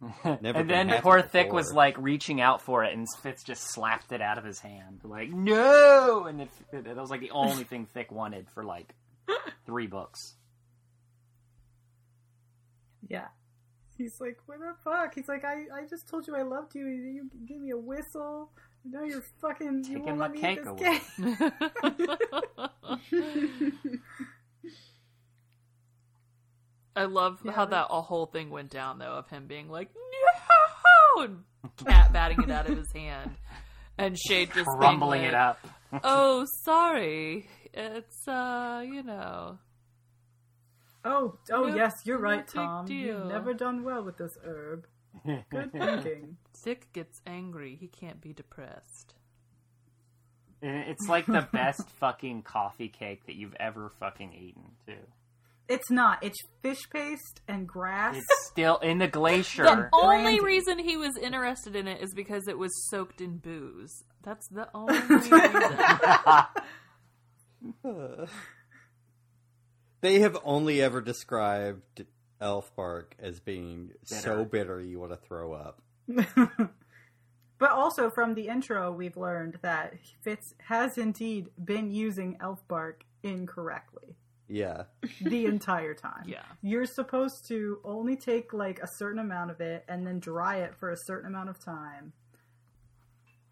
Never 0.40 0.58
and 0.58 0.70
then 0.70 0.88
happy 0.88 1.02
poor 1.02 1.20
Thick 1.22 1.52
was 1.52 1.72
like 1.72 1.96
reaching 1.98 2.40
out 2.40 2.62
for 2.62 2.84
it, 2.84 2.94
and 2.94 3.06
Fitz 3.22 3.42
just 3.44 3.62
slapped 3.72 4.12
it 4.12 4.22
out 4.22 4.38
of 4.38 4.44
his 4.44 4.58
hand, 4.58 5.00
like 5.04 5.30
no. 5.30 6.24
And 6.24 6.42
it, 6.42 6.48
it, 6.72 6.84
that 6.84 6.96
was 6.96 7.10
like 7.10 7.20
the 7.20 7.30
only 7.30 7.64
thing 7.64 7.86
Thick 7.92 8.10
wanted 8.10 8.46
for 8.54 8.64
like 8.64 8.94
three 9.66 9.86
books. 9.86 10.34
Yeah. 13.08 13.26
He's 13.98 14.18
like, 14.20 14.38
what 14.46 14.58
the 14.58 14.74
fuck? 14.84 15.14
He's 15.14 15.28
like, 15.28 15.44
I, 15.44 15.64
I 15.74 15.86
just 15.88 16.08
told 16.08 16.26
you 16.26 16.36
I 16.36 16.42
loved 16.42 16.74
you. 16.74 16.86
You 16.86 17.30
gave 17.46 17.60
me 17.60 17.70
a 17.70 17.78
whistle. 17.78 18.50
Now 18.84 19.04
you're 19.04 19.24
fucking 19.40 19.82
Taking 19.84 20.18
won't 20.18 20.18
my 20.18 20.28
cake 20.28 20.64
away. 20.66 21.00
cake. 21.18 21.52
I 26.96 27.04
love 27.04 27.40
Yeah, 27.44 27.52
how 27.52 27.66
but- 27.66 27.70
that 27.72 27.86
whole 27.88 28.26
thing 28.26 28.50
went 28.50 28.70
down 28.70 28.98
though 28.98 29.12
of 29.18 29.28
him 29.28 29.46
being 29.46 29.68
like 29.68 29.90
no 31.16 31.22
and 31.24 31.44
cat 31.86 32.12
batting 32.12 32.42
it 32.42 32.50
out 32.50 32.68
of 32.68 32.76
his 32.76 32.90
hand 32.94 33.30
and 33.98 34.16
Chade 34.16 34.46
just 34.48 34.54
being 34.54 34.64
Crumbling 34.78 35.22
like, 35.22 35.28
it 35.28 35.34
up. 35.34 35.58
Oh, 36.04 36.44
sorry. 36.64 37.48
It's 37.72 38.26
uh, 38.28 38.82
you 38.84 39.02
know. 39.02 39.58
Oh, 41.04 41.38
oh 41.52 41.62
No- 41.68 41.74
yes, 41.76 41.92
you're 42.04 42.18
right, 42.18 42.44
big 42.46 42.54
Tom. 42.54 42.84
deal. 42.86 43.18
You've 43.20 43.26
never 43.28 43.54
done 43.54 43.84
well 43.84 44.02
with 44.02 44.16
this 44.18 44.36
herb. 44.44 44.86
Good 45.24 45.72
thinking. 45.72 46.36
Thick 46.54 46.92
gets 46.92 47.20
angry. 47.26 47.76
He 47.80 47.86
can't 47.88 48.20
be 48.20 48.32
depressed. 48.32 49.14
It's 50.62 51.08
like 51.08 51.26
the 51.26 51.46
best 51.52 51.88
fucking 52.00 52.42
coffee 52.42 52.88
cake 52.88 53.26
that 53.26 53.36
you've 53.36 53.54
ever 53.60 53.90
fucking 54.00 54.32
eaten, 54.32 54.72
too. 54.86 54.94
It's 55.68 55.90
not. 55.90 56.22
It's 56.22 56.38
fish 56.62 56.88
paste 56.90 57.40
and 57.48 57.66
grass. 57.66 58.16
It's 58.16 58.46
still 58.46 58.78
in 58.78 58.98
the 58.98 59.08
glacier. 59.08 59.64
The 59.64 59.88
only 59.92 60.22
Brandy. 60.22 60.44
reason 60.44 60.78
he 60.78 60.96
was 60.96 61.16
interested 61.16 61.74
in 61.74 61.88
it 61.88 62.00
is 62.00 62.14
because 62.14 62.46
it 62.46 62.56
was 62.56 62.70
soaked 62.88 63.20
in 63.20 63.38
booze. 63.38 64.04
That's 64.22 64.46
the 64.48 64.68
only 64.74 64.98
reason. 65.00 65.78
They 70.02 70.20
have 70.20 70.36
only 70.44 70.82
ever 70.82 71.00
described 71.00 72.04
elf 72.40 72.70
bark 72.76 73.16
as 73.18 73.40
being 73.40 73.92
so 74.04 74.44
bitter 74.44 74.80
you 74.80 75.00
want 75.00 75.10
to 75.10 75.16
throw 75.16 75.52
up. 75.52 75.82
but 76.06 77.70
also 77.70 78.10
from 78.10 78.34
the 78.34 78.46
intro, 78.46 78.92
we've 78.92 79.16
learned 79.16 79.58
that 79.62 79.94
Fitz 80.22 80.54
has 80.68 80.98
indeed 80.98 81.48
been 81.62 81.90
using 81.90 82.36
elf 82.40 82.60
bark 82.68 83.04
incorrectly 83.22 84.16
Yeah. 84.48 84.84
the 85.20 85.46
entire 85.46 85.94
time. 85.94 86.24
Yeah. 86.26 86.42
You're 86.62 86.86
supposed 86.86 87.46
to 87.48 87.78
only 87.84 88.16
take 88.16 88.52
like 88.52 88.78
a 88.80 88.86
certain 88.96 89.18
amount 89.18 89.50
of 89.50 89.60
it 89.60 89.84
and 89.88 90.06
then 90.06 90.18
dry 90.20 90.58
it 90.58 90.74
for 90.76 90.90
a 90.90 90.96
certain 91.06 91.28
amount 91.28 91.48
of 91.48 91.58
time. 91.64 92.12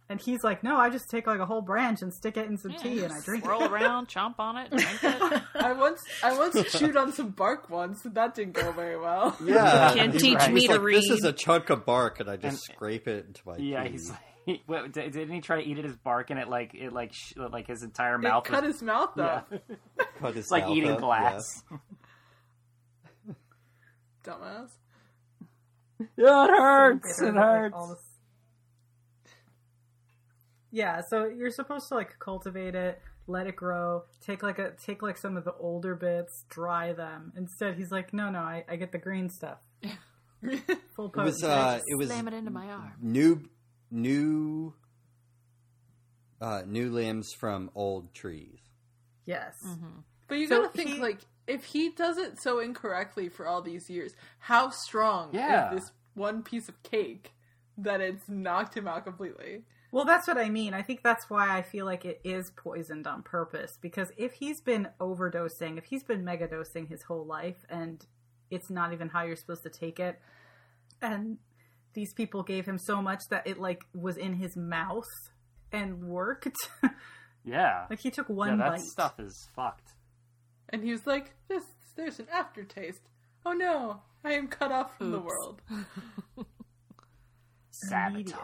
And 0.06 0.20
he's 0.20 0.44
like, 0.44 0.62
no, 0.62 0.76
I 0.76 0.90
just 0.90 1.08
take 1.10 1.26
like 1.26 1.40
a 1.40 1.46
whole 1.46 1.62
branch 1.62 2.02
and 2.02 2.12
stick 2.12 2.36
it 2.36 2.46
in 2.46 2.58
some 2.58 2.74
tea 2.74 3.02
and 3.04 3.12
I 3.12 3.20
drink 3.22 3.42
Swirl 3.42 3.62
it. 3.62 3.70
around, 3.72 4.06
chomp 4.06 4.34
on 4.38 4.58
it, 4.58 4.70
drink 4.70 5.02
it. 5.02 5.42
I 5.54 5.72
once 5.72 6.02
I 6.22 6.36
once 6.36 6.72
chewed 6.78 6.96
on 6.96 7.10
some 7.12 7.30
bark 7.30 7.70
once, 7.70 8.04
and 8.04 8.14
that 8.14 8.34
didn't 8.34 8.52
go 8.52 8.70
very 8.72 8.98
well. 8.98 9.34
Yeah. 9.42 9.94
Can't 9.94 10.12
teach 10.12 10.34
like- 10.38 10.52
me 10.52 10.60
he's 10.60 10.68
to 10.68 10.78
like, 10.78 10.94
This 10.94 11.08
is 11.10 11.24
a 11.24 11.32
chunk 11.32 11.70
of 11.70 11.86
bark, 11.86 12.20
and 12.20 12.28
I 12.28 12.36
just 12.36 12.68
And- 12.68 12.76
scrape 12.76 13.08
it 13.08 13.24
into 13.26 13.40
my 13.46 13.56
yeah, 13.56 13.82
tea. 13.84 13.92
he's 13.92 14.10
like, 14.10 14.18
what, 14.66 14.92
did- 14.92 15.12
didn't 15.12 15.34
he 15.34 15.40
try 15.40 15.62
to 15.62 15.68
eat 15.68 15.78
it 15.78 15.84
as 15.84 15.96
bark 15.96 16.30
and 16.30 16.38
it 16.38 16.48
like 16.48 16.74
it 16.74 16.92
like 16.92 17.12
sh- 17.12 17.34
like 17.36 17.66
his 17.66 17.82
entire 17.82 18.16
It 18.16 18.22
mouth 18.22 18.44
cut 18.44 18.64
was, 18.64 18.74
his 18.76 18.82
mouth 18.82 19.10
yeah. 19.16 19.24
off. 19.24 19.44
Cut 20.20 20.34
his 20.34 20.44
it's 20.44 20.50
like 20.52 20.64
mouth 20.64 20.76
eating 20.76 20.90
up, 20.92 21.00
glass. 21.00 21.62
Dumbass. 24.24 24.70
Yeah, 26.16 26.44
it 26.44 26.50
hurts. 26.50 27.20
It 27.22 27.24
that, 27.26 27.34
like, 27.34 27.72
hurts. 27.72 28.02
Yeah, 30.70 31.02
so 31.08 31.26
you're 31.26 31.50
supposed 31.50 31.88
to 31.88 31.94
like 31.94 32.18
cultivate 32.18 32.74
it, 32.74 33.00
let 33.28 33.46
it 33.46 33.54
grow, 33.54 34.02
take 34.26 34.42
like 34.42 34.58
a 34.58 34.72
take 34.84 35.02
like 35.02 35.16
some 35.16 35.36
of 35.36 35.44
the 35.44 35.52
older 35.54 35.94
bits, 35.94 36.44
dry 36.48 36.92
them. 36.92 37.32
Instead, 37.36 37.76
he's 37.76 37.92
like, 37.92 38.12
no, 38.12 38.28
no, 38.30 38.40
I, 38.40 38.64
I 38.68 38.76
get 38.76 38.90
the 38.92 38.98
green 38.98 39.28
stuff. 39.30 39.58
Full 40.42 41.06
It 41.06 41.16
was 41.16 41.40
potency. 41.40 41.46
uh, 41.46 41.78
it 41.86 41.96
was 41.96 42.08
Slam 42.08 42.26
it 42.28 42.34
into 42.34 42.50
my 42.50 42.66
arm. 42.66 42.92
new 43.00 43.42
new 43.94 44.74
uh, 46.40 46.62
new 46.66 46.90
limbs 46.90 47.32
from 47.32 47.70
old 47.74 48.12
trees. 48.12 48.58
yes. 49.24 49.64
But 50.28 50.38
you 50.38 50.48
So 50.48 50.62
gotta 50.62 50.72
think 50.76 50.90
he- 50.90 51.00
like 51.00 51.20
if 51.46 51.64
he 51.64 51.90
does 51.90 52.18
it 52.18 52.40
so 52.40 52.58
incorrectly 52.58 53.28
for 53.28 53.46
all 53.46 53.62
these 53.62 53.88
years, 53.88 54.14
how 54.38 54.70
strong 54.70 55.30
Yeah. 55.34 55.72
is 55.74 55.82
this 55.82 55.92
one 56.14 56.42
piece 56.42 56.68
of 56.68 56.82
cake 56.82 57.32
that 57.78 58.00
it's 58.00 58.28
knocked 58.28 58.76
him 58.76 58.88
out 58.88 59.04
completely? 59.04 59.64
Well, 59.92 60.04
that's 60.04 60.26
what 60.26 60.38
I 60.38 60.48
mean. 60.48 60.74
I 60.74 60.82
think 60.82 61.02
that's 61.02 61.30
why 61.30 61.56
I 61.56 61.62
feel 61.62 61.84
like 61.86 62.04
it 62.04 62.20
is 62.24 62.50
poisoned 62.56 63.06
on 63.06 63.22
purpose. 63.22 63.78
Because 63.80 64.10
if 64.16 64.32
he's 64.32 64.60
been 64.60 64.88
overdosing, 65.00 65.78
if 65.78 65.84
he's 65.84 66.02
been 66.02 66.24
megadosing 66.24 66.88
his 66.88 67.02
whole 67.02 67.24
life, 67.26 67.64
and 67.68 68.04
it's 68.50 68.70
not 68.70 68.92
even 68.92 69.08
how 69.08 69.22
you're 69.22 69.36
supposed 69.36 69.62
to 69.64 69.70
take 69.70 70.00
it, 70.00 70.18
and 71.00 71.38
these 71.94 72.12
people 72.12 72.42
gave 72.42 72.66
him 72.66 72.78
so 72.78 73.00
much 73.00 73.20
that 73.30 73.46
it 73.46 73.58
like 73.58 73.82
was 73.94 74.16
in 74.16 74.34
his 74.34 74.56
mouth 74.56 75.08
and 75.72 76.04
worked. 76.04 76.56
yeah, 77.44 77.86
like 77.88 78.00
he 78.00 78.10
took 78.10 78.28
yeah, 78.28 78.34
one 78.34 78.58
that 78.58 78.72
bite. 78.72 78.80
stuff 78.80 79.18
is 79.18 79.48
fucked. 79.54 79.92
And 80.68 80.82
he 80.82 80.92
was 80.92 81.06
like, 81.06 81.32
"This, 81.48 81.64
there's 81.96 82.18
an 82.18 82.26
aftertaste. 82.32 83.08
Oh 83.46 83.52
no, 83.52 84.02
I 84.24 84.32
am 84.32 84.48
cut 84.48 84.72
off 84.72 84.96
from 84.98 85.12
the 85.12 85.20
world." 85.20 85.62
Sabotage. 87.70 88.38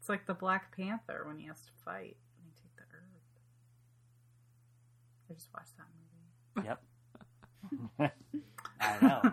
It's 0.00 0.08
like 0.08 0.26
the 0.26 0.34
Black 0.34 0.76
Panther 0.76 1.24
when 1.26 1.38
he 1.38 1.46
has 1.46 1.60
to 1.60 1.72
fight. 1.84 2.16
When 2.36 2.46
you 2.46 2.52
take 2.60 2.76
the 2.76 2.82
herb. 2.92 3.22
I 5.30 5.34
just 5.34 5.48
watched 5.54 5.76
that 5.78 5.86
movie. 6.54 6.68
Yep. 6.68 6.82
I 8.80 8.98
know. 9.00 9.32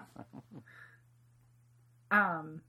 Um, 2.12 2.62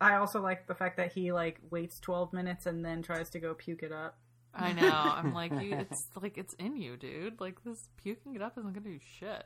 I 0.00 0.16
also 0.16 0.40
like 0.40 0.66
the 0.66 0.74
fact 0.74 0.96
that 0.98 1.12
he 1.12 1.32
like 1.32 1.60
waits 1.70 1.98
twelve 1.98 2.32
minutes 2.32 2.66
and 2.66 2.84
then 2.84 3.02
tries 3.02 3.30
to 3.30 3.38
go 3.40 3.54
puke 3.54 3.82
it 3.82 3.92
up. 3.92 4.18
I 4.54 4.72
know. 4.72 4.88
I'm 4.90 5.34
like, 5.34 5.50
you. 5.60 5.74
It's 5.76 6.06
like 6.20 6.38
it's 6.38 6.54
in 6.54 6.76
you, 6.76 6.96
dude. 6.96 7.40
Like 7.40 7.64
this 7.64 7.88
puking 7.96 8.34
it 8.36 8.42
up 8.42 8.56
isn't 8.58 8.72
gonna 8.72 8.84
do 8.86 8.98
shit. 9.18 9.44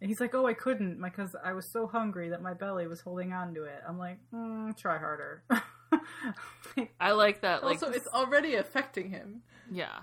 And 0.00 0.08
he's 0.08 0.20
like, 0.20 0.34
"Oh, 0.34 0.46
I 0.46 0.54
couldn't 0.54 1.02
because 1.02 1.36
I 1.44 1.52
was 1.52 1.66
so 1.66 1.86
hungry 1.86 2.30
that 2.30 2.40
my 2.40 2.54
belly 2.54 2.86
was 2.86 3.02
holding 3.02 3.32
on 3.34 3.52
to 3.54 3.64
it." 3.64 3.82
I'm 3.86 3.98
like, 3.98 4.18
mm, 4.32 4.74
"Try 4.76 4.96
harder." 4.98 5.42
I 7.00 7.12
like 7.12 7.42
that. 7.42 7.62
Like, 7.64 7.82
also, 7.82 7.90
it's 7.90 8.06
already 8.08 8.54
affecting 8.54 9.10
him. 9.10 9.42
yeah, 9.70 9.98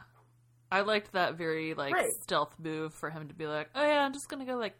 I 0.72 0.82
liked 0.82 1.14
that 1.14 1.36
very 1.36 1.74
like 1.74 1.94
Right. 1.94 2.12
stealth 2.22 2.54
move 2.60 2.94
for 2.94 3.10
him 3.10 3.28
to 3.30 3.34
be 3.34 3.48
like, 3.48 3.70
oh 3.74 3.82
yeah, 3.84 4.06
I'm 4.06 4.14
just 4.14 4.30
gonna 4.30 4.46
go 4.46 4.56
like 4.58 4.76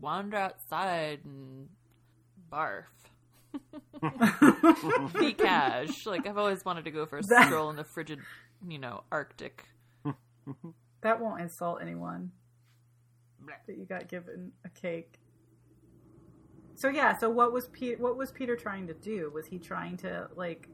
wander 0.00 0.36
outside 0.36 1.20
and 1.24 1.68
barf. 2.50 2.84
Be 5.18 5.32
cash. 5.32 6.06
Like 6.06 6.26
I've 6.26 6.38
always 6.38 6.64
wanted 6.64 6.84
to 6.84 6.90
go 6.90 7.06
for 7.06 7.18
a 7.18 7.22
That- 7.22 7.46
stroll 7.46 7.70
in 7.70 7.76
the 7.76 7.84
frigid, 7.84 8.18
you 8.68 8.78
know, 8.78 9.04
Arctic. 9.10 9.64
That 11.02 11.20
won't 11.20 11.40
insult 11.40 11.78
anyone. 11.82 12.32
That 13.66 13.76
you 13.78 13.84
got 13.84 14.08
given 14.08 14.52
a 14.64 14.68
cake. 14.68 15.18
So 16.74 16.88
yeah, 16.88 17.16
so 17.16 17.30
what 17.30 17.52
was 17.52 17.68
Peottre? 17.68 17.98
What 18.00 18.16
was 18.16 18.30
Peottre 18.32 18.56
trying 18.56 18.86
to 18.88 18.94
do? 18.94 19.30
Was 19.32 19.46
he 19.46 19.58
trying 19.58 19.96
to 19.98 20.28
like 20.36 20.68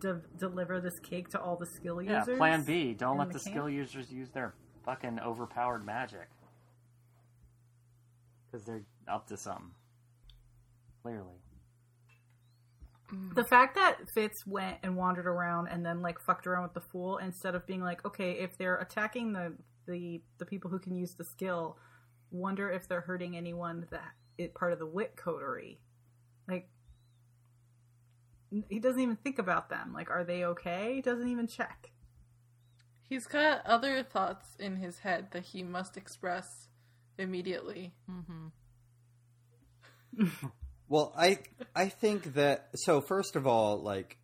de- 0.00 0.20
deliver 0.38 0.80
this 0.80 0.98
cake 1.00 1.28
to 1.30 1.40
all 1.40 1.56
the 1.56 1.66
skill 1.66 2.02
Yeah, 2.02 2.20
users? 2.20 2.36
plan 2.38 2.62
B. 2.62 2.94
Don't 2.94 3.16
let 3.18 3.28
the 3.28 3.34
the 3.34 3.38
skill 3.40 3.68
users 3.70 4.10
use 4.12 4.28
their 4.30 4.54
fucking 4.84 5.18
overpowered 5.20 5.84
magic. 5.84 6.28
Because 8.50 8.66
they're 8.66 8.82
up 9.08 9.28
to 9.28 9.36
something. 9.36 9.70
Clearly. 11.02 11.40
The 13.34 13.42
fact 13.42 13.74
that 13.74 14.08
Fitz 14.14 14.46
went 14.46 14.78
and 14.84 14.96
wandered 14.96 15.26
around 15.26 15.66
and 15.66 15.84
then 15.84 16.00
like 16.00 16.20
fucked 16.20 16.46
around 16.46 16.62
with 16.62 16.74
the 16.74 16.80
fool 16.80 17.18
instead 17.18 17.56
of 17.56 17.66
being 17.66 17.82
like, 17.82 18.04
okay, 18.04 18.32
if 18.32 18.56
they're 18.56 18.76
attacking 18.76 19.32
the 19.32 19.54
the 19.88 20.22
the 20.38 20.44
people 20.44 20.70
who 20.70 20.78
can 20.78 20.94
use 20.94 21.14
the 21.14 21.24
skill, 21.24 21.76
wonder 22.30 22.70
if 22.70 22.86
they're 22.86 23.00
hurting 23.00 23.36
anyone 23.36 23.88
that 23.90 24.12
is 24.38 24.50
part 24.54 24.72
of 24.72 24.78
the 24.78 24.86
wit 24.86 25.16
coterie. 25.16 25.80
Like 26.48 26.68
he 28.68 28.78
doesn't 28.78 29.00
even 29.00 29.16
think 29.16 29.38
about 29.38 29.70
them. 29.70 29.92
Like, 29.92 30.10
are 30.10 30.24
they 30.24 30.44
okay? 30.44 30.94
He 30.96 31.02
doesn't 31.02 31.28
even 31.28 31.46
check. 31.46 31.92
He's 33.02 33.26
got 33.26 33.64
other 33.66 34.02
thoughts 34.02 34.56
in 34.58 34.76
his 34.76 35.00
head 35.00 35.28
that 35.32 35.46
he 35.46 35.62
must 35.62 35.96
express 35.96 36.68
immediately. 37.18 37.92
Mm-hmm. 38.10 38.46
Well, 40.90 41.12
I 41.16 41.38
I 41.72 41.88
think 41.88 42.34
that 42.34 42.70
so 42.74 43.00
first 43.00 43.36
of 43.36 43.46
all, 43.46 43.80
like 43.80 44.18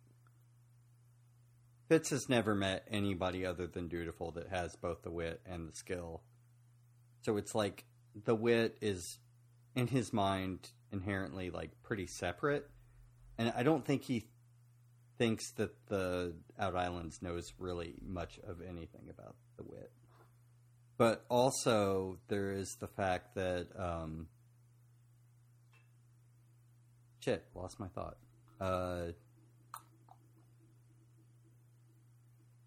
Fitz 1.87 2.09
has 2.09 2.27
never 2.27 2.53
met 2.53 2.85
anybody 2.91 3.45
other 3.45 3.67
than 3.67 3.87
Dutiful 3.87 4.31
that 4.31 4.49
has 4.49 4.75
both 4.75 5.01
the 5.01 5.09
wit 5.09 5.39
and 5.45 5.69
the 5.69 5.73
skill. 5.73 6.23
So 7.21 7.37
it's 7.37 7.55
like 7.55 7.85
the 8.25 8.35
wit 8.35 8.77
is 8.81 9.17
in 9.75 9.87
his 9.87 10.11
mind 10.11 10.69
inherently 10.91 11.51
like 11.51 11.71
pretty 11.83 12.05
separate. 12.05 12.69
And 13.37 13.53
I 13.55 13.63
don't 13.63 13.85
think 13.85 14.03
he 14.03 14.27
thinks 15.17 15.53
that 15.53 15.71
the 15.87 16.33
Out 16.59 16.75
Islands 16.75 17.21
knows 17.21 17.53
really 17.57 17.95
much 18.05 18.39
of 18.45 18.57
anything 18.61 19.07
about 19.09 19.37
the 19.55 19.63
wit. 19.63 19.89
But 20.97 21.23
also 21.29 22.17
there 22.27 22.51
is 22.51 22.75
the 22.81 22.87
fact 22.89 23.35
that 23.35 23.67
um 23.79 24.27
Shit, 27.27 27.43
lost 27.53 27.77
my 27.77 27.87
thought. 27.89 28.15
Uh, 28.61 29.07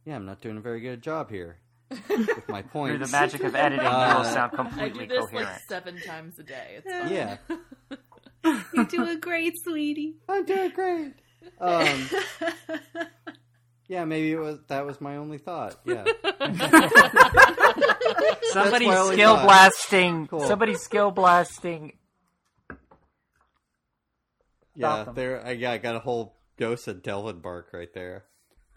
yeah, 0.04 0.16
I'm 0.16 0.26
not 0.26 0.42
doing 0.42 0.58
a 0.58 0.60
very 0.60 0.80
good 0.82 1.00
job 1.02 1.30
here 1.30 1.56
with 2.10 2.46
my 2.46 2.60
point. 2.60 2.90
Through 2.98 2.98
points. 2.98 3.10
the 3.10 3.16
magic 3.18 3.42
of 3.44 3.54
editing, 3.54 3.86
you 3.86 3.90
Uh, 3.90 4.18
will 4.18 4.24
sound 4.24 4.52
completely 4.52 4.84
I 4.84 4.88
completely 4.88 5.06
do 5.06 5.14
this 5.22 5.30
coherent. 5.30 5.50
like 5.52 5.62
seven 5.66 5.98
times 6.02 6.38
a 6.38 6.42
day. 6.42 6.76
It's 6.84 6.86
fine. 6.92 7.10
Yeah, 7.10 7.38
You're 8.74 8.84
doing 8.84 9.18
great, 9.20 9.54
sweetie. 9.64 10.16
I'm 10.28 10.44
doing 10.44 10.70
great. 10.72 11.12
Um, 11.58 12.08
yeah, 13.88 14.04
maybe 14.04 14.32
it 14.32 14.38
was 14.38 14.58
that 14.68 14.84
was 14.84 15.00
my 15.00 15.16
only 15.16 15.38
thought. 15.38 15.80
Yeah, 15.86 16.04
Somebody 18.52 18.84
skill 18.90 19.36
thought. 19.36 19.46
blasting. 19.46 20.26
Cool. 20.26 20.40
Somebody 20.46 20.74
skill 20.74 21.10
blasting. 21.12 21.94
Yeah. 24.74 24.88
Gotham. 24.98 25.14
There, 25.14 25.46
I, 25.46 25.50
yeah, 25.52 25.72
I 25.72 25.78
got 25.78 25.96
a 25.96 26.00
whole 26.00 26.36
dose 26.56 26.88
of 26.88 27.02
Delvin 27.02 27.40
bark 27.40 27.68
right 27.72 27.92
there. 27.94 28.24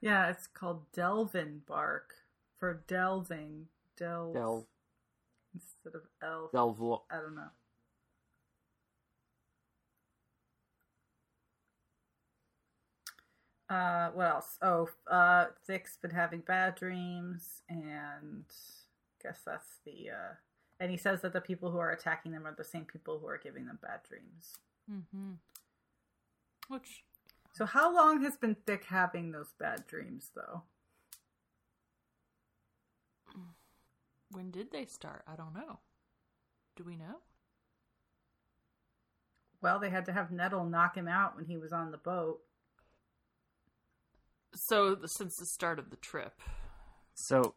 yeah, 0.00 0.30
it's 0.30 0.46
called 0.46 0.90
Delvin 0.92 1.62
bark 1.66 2.14
for 2.58 2.82
delving. 2.86 3.66
Delve, 3.96 4.34
Delve. 4.34 4.66
instead 5.54 5.94
of 5.94 6.02
elf. 6.22 6.52
Delve. 6.52 7.02
I 7.10 7.16
don't 7.16 7.36
know. 7.36 7.50
Uh, 13.68 14.10
what 14.10 14.26
else? 14.26 14.58
Oh, 14.60 14.88
uh, 15.10 15.46
Thick's 15.66 15.96
been 15.96 16.10
having 16.10 16.40
bad 16.40 16.74
dreams, 16.74 17.62
and 17.68 18.44
I 18.48 19.22
guess 19.22 19.40
that's 19.44 19.78
the. 19.84 20.10
Uh, 20.10 20.34
and 20.80 20.90
he 20.90 20.96
says 20.96 21.22
that 21.22 21.32
the 21.32 21.40
people 21.40 21.70
who 21.70 21.78
are 21.78 21.92
attacking 21.92 22.32
them 22.32 22.46
are 22.46 22.54
the 22.56 22.64
same 22.64 22.84
people 22.84 23.18
who 23.18 23.26
are 23.26 23.38
giving 23.42 23.66
them 23.66 23.78
bad 23.82 24.00
dreams. 24.08 24.52
Mm-hmm. 24.90 25.32
Which 26.68 27.04
So, 27.52 27.64
how 27.66 27.94
long 27.94 28.22
has 28.24 28.36
been 28.36 28.56
Thick 28.66 28.84
having 28.84 29.32
those 29.32 29.52
bad 29.58 29.86
dreams, 29.86 30.30
though? 30.34 30.62
when 34.30 34.50
did 34.50 34.72
they 34.72 34.84
start? 34.84 35.22
I 35.28 35.36
don't 35.36 35.54
know. 35.54 35.78
Do 36.76 36.82
we 36.82 36.96
know? 36.96 37.20
Well, 39.62 39.78
they 39.78 39.90
had 39.90 40.06
to 40.06 40.12
have 40.12 40.32
Nettle 40.32 40.64
knock 40.64 40.96
him 40.96 41.06
out 41.06 41.36
when 41.36 41.44
he 41.46 41.56
was 41.56 41.72
on 41.72 41.92
the 41.92 41.98
boat. 41.98 42.40
So 44.54 44.98
since 45.06 45.36
the 45.36 45.46
start 45.46 45.78
of 45.78 45.90
the 45.90 45.96
trip. 45.96 46.40
So 47.14 47.54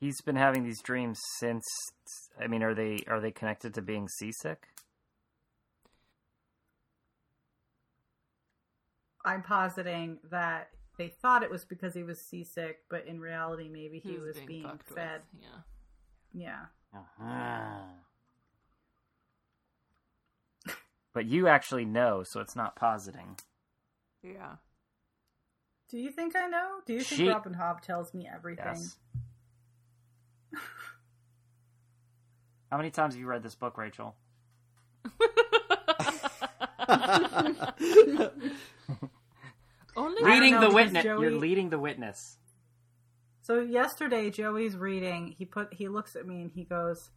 he's 0.00 0.20
been 0.22 0.36
having 0.36 0.64
these 0.64 0.80
dreams 0.82 1.20
since. 1.38 1.64
I 2.42 2.46
mean, 2.48 2.62
are 2.62 2.74
they 2.74 3.04
are 3.06 3.20
they 3.20 3.30
connected 3.30 3.74
to 3.74 3.82
being 3.82 4.08
seasick? 4.08 4.66
I'm 9.24 9.42
positing 9.42 10.18
that 10.30 10.70
they 10.96 11.08
thought 11.08 11.42
it 11.42 11.50
was 11.50 11.64
because 11.64 11.94
he 11.94 12.02
was 12.02 12.20
seasick, 12.26 12.78
but 12.88 13.06
in 13.06 13.20
reality, 13.20 13.68
maybe 13.68 13.98
he, 13.98 14.16
was, 14.18 14.38
being, 14.46 14.62
fucked 14.62 14.88
fed. 14.88 15.20
With. 15.32 15.42
Yeah. 16.32 16.62
Yeah. 16.92 16.98
Uh-huh. 16.98 17.82
But 21.12 21.26
you 21.26 21.48
actually 21.48 21.84
know, 21.84 22.22
so 22.22 22.40
it's 22.40 22.56
not 22.56 22.76
positing. 22.76 23.36
Yeah. 24.22 24.56
Do 25.90 25.98
you 25.98 26.10
think 26.10 26.36
I 26.36 26.46
know? 26.46 26.76
Do 26.86 26.92
you 26.92 27.00
think 27.00 27.20
She- 27.20 27.28
Robin 27.28 27.54
Hobb 27.54 27.80
tells 27.80 28.14
me 28.14 28.28
everything? 28.32 28.64
Yes. 28.66 28.96
How 32.70 32.76
many 32.76 32.90
times 32.90 33.14
have 33.14 33.20
you 33.20 33.26
read 33.26 33.42
this 33.42 33.54
book, 33.54 33.76
Rachel? 33.76 34.14
Only 39.96 40.22
I 40.22 40.28
don't 40.28 40.40
Leading 40.40 40.60
the 40.60 40.70
witness. 40.70 41.04
Joey- 41.04 41.22
You're 41.22 41.38
leading 41.38 41.70
the 41.70 41.78
witness. 41.78 42.36
So 43.42 43.60
yesterday, 43.60 44.30
Joey's 44.30 44.76
reading. 44.76 45.34
He 45.36 45.44
put. 45.44 45.74
He 45.74 45.88
looks 45.88 46.14
at 46.14 46.26
me 46.26 46.42
and 46.42 46.50
he 46.52 46.62
goes, 46.64 47.10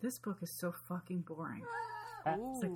"This 0.00 0.18
book 0.18 0.38
is 0.42 0.50
so 0.50 0.72
fucking 0.72 1.20
boring." 1.22 1.64
Ooh. 2.28 2.74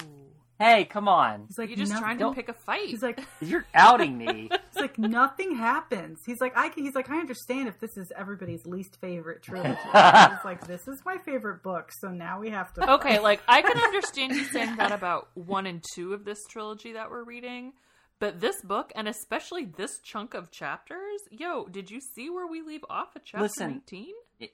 Hey, 0.59 0.87
come 0.87 1.07
on. 1.07 1.45
He's 1.49 1.59
like, 1.59 1.69
You're 1.69 1.77
just 1.77 1.93
"No- 1.93 1.99
trying 2.01 2.17
to 2.17 2.25
don't- 2.25 2.35
pick 2.35 2.49
a 2.49 2.55
fight. 2.55 2.87
He's 2.89 3.03
like, 3.03 3.21
You're 3.41 3.67
outing 3.75 4.17
me. 4.17 4.49
It's 4.77 4.83
like 4.83 4.99
nothing 4.99 5.55
happens. 5.57 6.19
He's 6.27 6.39
like, 6.39 6.55
I 6.55 6.69
can, 6.69 6.85
he's 6.85 6.95
like, 6.95 7.09
I 7.09 7.19
understand 7.19 7.67
if 7.69 7.79
this 7.81 7.97
is 7.97 8.13
everybody's 8.15 8.67
least 8.67 8.99
favorite 9.01 9.43
trilogy. 9.43 9.75
he's 9.85 10.45
like, 10.45 10.67
this 10.67 10.87
is 10.87 11.01
my 11.07 11.17
favorite 11.25 11.63
book, 11.63 11.91
so 11.99 12.09
now 12.09 12.41
we 12.41 12.51
have 12.51 12.73
to. 12.75 12.93
okay, 12.95 13.19
like 13.19 13.41
I 13.49 13.63
can 13.63 13.79
understand 13.79 14.35
you 14.35 14.45
saying 14.45 14.77
that 14.77 14.93
about 14.93 15.29
one 15.35 15.67
and 15.67 15.83
two 15.95 16.13
of 16.13 16.27
this 16.27 16.39
trilogy 16.51 16.93
that 16.93 17.11
we're 17.11 17.25
reading, 17.25 17.73
but 18.19 18.39
this 18.41 18.57
book 18.63 18.93
and 18.95 19.09
especially 19.09 19.65
this 19.65 19.99
chunk 20.05 20.35
of 20.35 20.51
chapters, 20.51 21.21
yo, 21.31 21.67
did 21.69 21.91
you 21.91 22.01
see 22.15 22.29
where 22.29 22.47
we 22.47 22.61
leave 22.61 22.85
off 22.91 23.09
at 23.17 23.25
chapter 23.25 23.45
Listen. 23.45 23.71
nineteen? 23.71 24.15
It- 24.41 24.53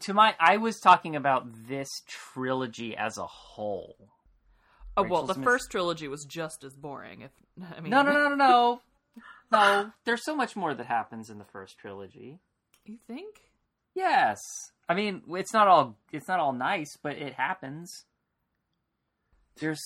to 0.00 0.12
my, 0.14 0.34
I 0.40 0.56
was 0.56 0.80
talking 0.80 1.14
about 1.14 1.46
this 1.68 1.88
trilogy 2.08 2.96
as 2.96 3.18
a 3.18 3.26
whole. 3.26 3.94
Oh 4.96 5.02
well, 5.02 5.22
Rachel's 5.22 5.28
the 5.28 5.40
miss- 5.40 5.44
first 5.44 5.70
trilogy 5.70 6.08
was 6.08 6.24
just 6.24 6.64
as 6.64 6.74
boring. 6.74 7.22
If 7.22 7.30
I 7.76 7.80
mean, 7.80 7.90
No, 7.90 8.02
no, 8.02 8.12
no, 8.12 8.28
no, 8.30 8.34
no. 8.34 8.80
No, 9.52 9.90
there's 10.04 10.24
so 10.24 10.36
much 10.36 10.54
more 10.54 10.74
that 10.74 10.86
happens 10.86 11.28
in 11.28 11.38
the 11.38 11.44
first 11.44 11.76
trilogy. 11.76 12.38
You 12.84 12.98
think? 13.08 13.34
Yes, 13.96 14.38
I 14.88 14.94
mean 14.94 15.22
it's 15.30 15.52
not 15.52 15.66
all 15.68 15.96
it's 16.12 16.28
not 16.28 16.38
all 16.40 16.52
nice, 16.52 16.96
but 17.02 17.16
it 17.16 17.34
happens. 17.34 18.04
There's 19.58 19.80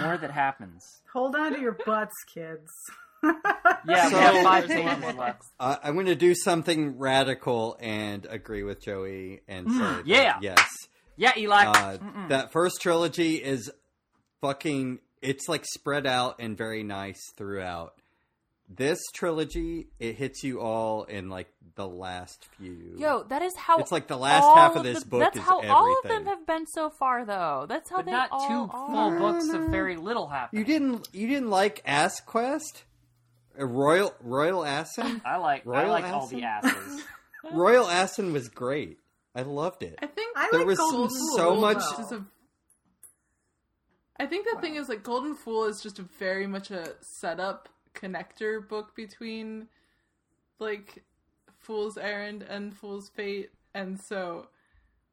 more 0.00 0.16
that 0.18 0.30
happens. 0.32 0.84
Hold 1.12 1.36
on 1.36 1.54
to 1.54 1.60
your 1.60 1.78
butts, 1.86 2.14
kids. 2.32 2.68
Yeah, 3.86 4.08
So- 4.10 4.16
we 4.18 4.22
have 4.22 4.42
five 4.44 4.68
There's 4.68 4.80
a 4.80 4.84
lot 4.84 5.00
pages 5.00 5.14
more 5.14 5.24
left. 5.26 5.42
Uh, 5.60 5.76
I'm 5.82 5.94
going 5.94 6.06
to 6.06 6.14
do 6.14 6.34
something 6.34 6.98
radical 6.98 7.76
and 7.80 8.26
agree 8.28 8.62
with 8.64 8.82
Joey 8.82 9.40
and 9.48 9.70
say 9.70 9.78
that 9.78 10.06
yeah. 10.06 10.38
yes. 10.42 10.66
Yeah, 11.16 11.32
Eli. 11.36 11.64
Uh, 11.64 11.98
that 12.28 12.52
first 12.52 12.80
trilogy 12.82 13.36
is 13.36 13.70
fucking. 14.46 14.98
It's 15.22 15.48
like 15.48 15.64
spread 15.64 16.06
out 16.06 16.36
and 16.38 16.56
very 16.56 16.82
nice 16.82 17.20
throughout. 17.36 17.94
This 18.68 18.98
trilogy, 19.14 19.88
it 19.98 20.16
hits 20.16 20.42
you 20.42 20.60
all 20.60 21.04
in 21.04 21.28
like 21.30 21.48
the 21.76 21.86
last 21.86 22.46
few. 22.58 22.94
Yo, 22.98 23.22
that 23.24 23.42
is 23.42 23.54
how 23.56 23.78
It's 23.78 23.92
like 23.92 24.06
the 24.06 24.16
last 24.16 24.44
half 24.56 24.76
of 24.76 24.82
this 24.84 25.00
the- 25.02 25.08
book 25.08 25.20
That's 25.20 25.36
is 25.36 25.42
how 25.42 25.60
all 25.62 25.98
of 26.02 26.08
them 26.08 26.26
have 26.26 26.46
been 26.46 26.66
so 26.66 26.88
far, 26.90 27.24
though. 27.26 27.66
That's 27.68 27.88
how 27.90 27.96
But 27.96 28.06
they 28.06 28.12
not 28.12 28.28
all 28.32 28.48
two 28.48 28.76
are. 28.76 28.86
full 29.10 29.18
books 29.18 29.48
of 29.50 29.68
very 29.70 29.96
little 29.96 30.28
happening. 30.28 30.60
you 30.60 30.66
didn't 30.66 31.08
you 31.12 31.26
didn't 31.28 31.50
like 31.50 31.82
Ass 31.86 32.20
Quest? 32.20 32.84
Uh, 33.58 33.66
Royal 33.66 34.14
Royal 34.22 34.64
Assen? 34.64 35.20
I 35.26 35.36
like 35.36 35.66
I 35.66 35.70
Royal 35.70 35.88
like 35.90 36.04
all 36.04 36.26
the 36.26 36.42
asses. 36.42 37.02
Royal 37.52 37.88
Assen 37.88 38.32
was 38.32 38.48
great. 38.48 38.98
I 39.34 39.42
loved 39.42 39.82
it. 39.82 39.98
I 40.00 40.06
think 40.06 40.36
I 40.36 40.48
There 40.50 40.60
like 40.60 40.66
was 40.68 40.78
Golden 40.78 41.10
so 41.36 41.52
Fool, 41.52 41.60
much- 41.60 41.82
though. 42.10 42.24
Is 44.18 44.20
a. 44.20 44.22
I 44.22 44.26
think 44.26 44.46
the 44.52 44.60
thing 44.60 44.76
is 44.76 44.88
like 44.88 45.02
Golden 45.02 45.34
Fool 45.34 45.64
is 45.64 45.82
just 45.82 45.98
a 45.98 46.02
very 46.02 46.46
much 46.46 46.70
a 46.70 46.94
setup 47.00 47.68
connector 47.94 48.66
book 48.66 48.94
between 48.94 49.68
like 50.58 51.02
Fool's 51.58 51.96
Errand 51.96 52.42
and 52.42 52.76
Fool's 52.76 53.08
Fate, 53.08 53.50
and 53.74 54.00
so 54.00 54.48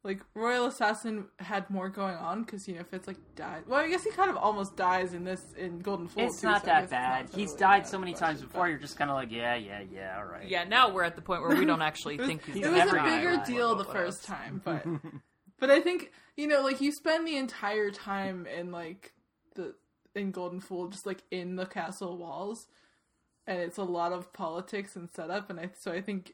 like 0.04 0.22
Royal 0.34 0.66
Assassin 0.66 1.26
had 1.38 1.70
more 1.70 1.88
going 1.88 2.16
on 2.16 2.44
because 2.44 2.68
you 2.68 2.76
know 2.76 2.84
Fitz 2.84 3.08
like 3.08 3.18
died. 3.36 3.64
Well, 3.68 3.80
I 3.80 3.88
guess 3.88 4.04
he 4.04 4.10
kind 4.12 4.32
of 4.32 4.38
almost 4.38 4.76
dies 4.76 5.14
in 5.14 5.24
this 5.24 5.54
in 5.58 5.80
Golden 5.80 6.08
Fool. 6.08 6.24
It's 6.26 6.42
too, 6.42 6.48
not 6.48 6.62
so 6.62 6.68
that 6.68 6.90
bad. 6.90 7.30
not 7.30 7.36
He's 7.40 7.54
died 7.54 7.86
so 7.88 8.00
many 8.00 8.14
times 8.14 8.42
before. 8.42 8.64
but- 8.64 8.70
You're 8.70 8.80
just 8.80 8.98
kind 8.98 9.12
of 9.12 9.16
like, 9.16 9.32
yeah, 9.32 9.56
yeah, 9.56 9.82
yeah, 9.94 10.16
all 10.18 10.26
right. 10.26 10.48
Yeah, 10.48 10.64
now 10.64 10.92
we're 10.92 11.04
at 11.04 11.16
the 11.16 11.22
point 11.22 11.44
where 11.44 11.56
we 11.56 11.66
don't 11.66 11.84
actually 11.84 12.16
It 12.16 12.22
was, 12.22 12.28
think 12.28 12.46
he's 12.46 12.56
He's 12.56 12.66
it 12.66 12.70
was 12.72 12.78
never 12.80 12.98
a 12.98 13.04
bigger 13.04 13.44
deal 13.46 13.76
the 13.76 13.86
first 13.86 14.26
time, 14.26 14.60
but 14.66 14.84
but 15.62 15.70
I 15.70 15.80
think 15.80 16.12
you 16.36 16.48
know, 16.48 16.62
like 16.62 16.82
you 16.82 16.92
spend 16.92 17.26
the 17.26 17.38
entire 17.38 17.92
time 17.92 18.46
in 18.48 18.72
like 18.72 19.14
the 19.56 19.76
in 20.14 20.32
Golden 20.32 20.60
Fool, 20.60 20.90
just 20.90 21.06
like 21.06 21.24
in 21.32 21.56
the 21.56 21.66
castle 21.66 22.18
walls, 22.18 22.68
and 23.48 23.60
it's 23.60 23.78
a 23.78 23.84
lot 23.84 24.12
of 24.12 24.34
politics 24.34 24.98
and 24.98 25.10
setup, 25.10 25.50
and 25.50 25.60
I 25.60 25.70
so 25.80 25.94
I 25.94 26.02
think 26.02 26.34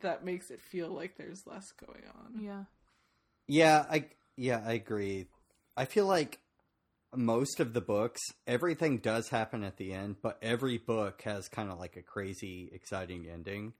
that 0.00 0.24
makes 0.24 0.50
it 0.50 0.62
feel 0.62 0.88
like 0.88 1.16
there's 1.16 1.46
less 1.46 1.72
going 1.72 2.04
on. 2.14 2.40
Yeah. 2.42 2.64
Yeah, 3.48 3.84
I 3.90 4.06
yeah, 4.36 4.62
I 4.64 4.74
agree. 4.74 5.26
I 5.76 5.84
feel 5.84 6.06
like 6.06 6.38
most 7.14 7.58
of 7.58 7.72
the 7.72 7.80
books, 7.80 8.20
everything 8.46 8.98
does 8.98 9.30
happen 9.30 9.64
at 9.64 9.76
the 9.76 9.92
end, 9.92 10.16
but 10.22 10.38
every 10.40 10.78
book 10.78 11.22
has 11.22 11.48
kind 11.48 11.70
of 11.70 11.78
like 11.78 11.96
a 11.96 12.02
crazy, 12.02 12.70
exciting 12.72 13.26
ending. 13.28 13.72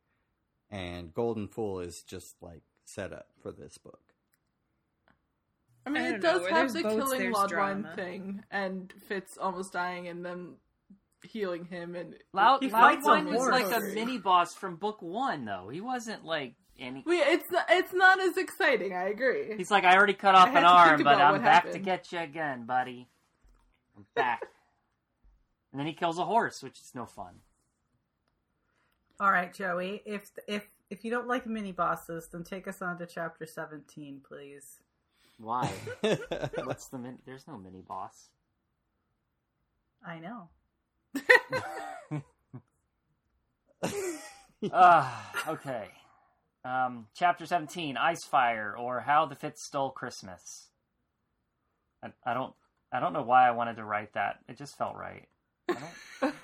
And 0.69 1.15
Golden 1.15 1.49
Fool 1.49 1.81
is 1.81 2.03
just 2.09 2.35
like 2.41 2.63
set 2.91 3.13
up 3.13 3.29
for 3.43 3.53
this 3.53 3.79
book. 3.79 4.01
I 5.87 5.91
mean, 5.91 6.03
I 6.03 6.09
it 6.09 6.21
don't 6.21 6.23
know, 6.23 6.39
does 6.41 6.49
have 6.49 6.73
the 6.73 6.83
boats, 6.83 6.95
killing 6.95 7.21
there's 7.21 7.35
Laudwine 7.35 7.95
thing, 7.95 8.45
and 8.51 8.93
Fitz 9.09 9.39
almost 9.39 9.73
dying, 9.73 10.09
and 10.09 10.25
then 10.25 10.55
healing 11.23 11.65
him, 11.65 11.95
and 11.95 12.15
Loud, 12.33 12.63
He 12.63 12.69
Laudwine 12.69 13.27
was 13.33 13.49
like 13.49 13.75
a 13.75 13.81
mini 13.95 14.19
boss 14.19 14.55
from 14.55 14.77
book 14.77 15.01
one, 15.01 15.45
though. 15.45 15.69
He 15.69 15.81
wasn't 15.81 16.25
like 16.25 16.55
any. 16.79 17.03
Wait, 17.07 17.23
it's 17.27 17.51
not, 17.51 17.67
it's 17.71 17.93
not 17.95 18.21
as 18.21 18.37
exciting. 18.37 18.95
I 18.95 19.09
agree. 19.09 19.57
He's 19.57 19.71
like, 19.71 19.85
I 19.85 19.97
already 19.97 20.15
cut 20.15 20.35
off 20.35 20.49
I 20.49 20.59
an 20.59 20.65
arm, 20.65 21.03
but 21.03 21.21
I'm 21.21 21.33
what 21.33 21.43
back 21.43 21.71
to 21.73 21.79
get 21.79 22.13
you 22.13 22.19
again, 22.19 22.67
buddy. 22.67 23.09
I'm 23.97 24.07
back. 24.15 24.43
and 25.73 25.81
then 25.81 25.87
he 25.87 25.93
kills 25.93 26.19
a 26.19 26.25
horse, 26.25 26.63
which 26.63 26.79
is 26.79 26.93
no 26.95 27.07
fun. 27.07 27.37
All 29.19 29.31
right, 29.31 29.53
Joey. 29.53 30.03
If 30.07 30.31
if 30.47 30.67
if 30.91 31.05
you 31.05 31.11
don't 31.11 31.29
like 31.29 31.47
mini 31.47 31.73
bosses, 31.73 32.29
then 32.31 32.45
take 32.45 32.69
us 32.69 32.83
on 32.83 32.99
to 32.99 33.07
chapter 33.07 33.47
seventeen, 33.47 34.21
please. 34.27 34.81
Why? 35.39 35.71
What's 36.65 36.89
the 36.89 36.99
min? 36.99 37.19
There's 37.25 37.47
no 37.49 37.57
mini 37.57 37.83
boss. 37.87 38.29
I 40.05 40.19
know. 40.19 40.49
Ah, 44.73 45.33
okay. 45.49 45.89
Um, 46.67 47.07
chapter 47.15 47.47
17, 47.47 47.97
Ice 47.97 48.25
Fire 48.25 48.75
or 48.79 49.01
How 49.01 49.25
the 49.25 49.35
Fitz 49.35 49.65
Stole 49.65 49.91
Christmas. 49.91 50.69
I, 52.05 52.09
I 52.27 52.35
don't, 52.35 52.53
I 52.93 53.01
don't 53.01 53.15
know 53.15 53.23
why 53.23 53.49
I 53.49 53.53
wanted 53.53 53.77
to 53.77 53.85
write 53.85 54.13
that. 54.13 54.41
It 54.49 54.59
just 54.59 54.77
felt 54.77 54.97
right. 54.97 55.27
I, 55.71 55.77
don't, 56.21 56.35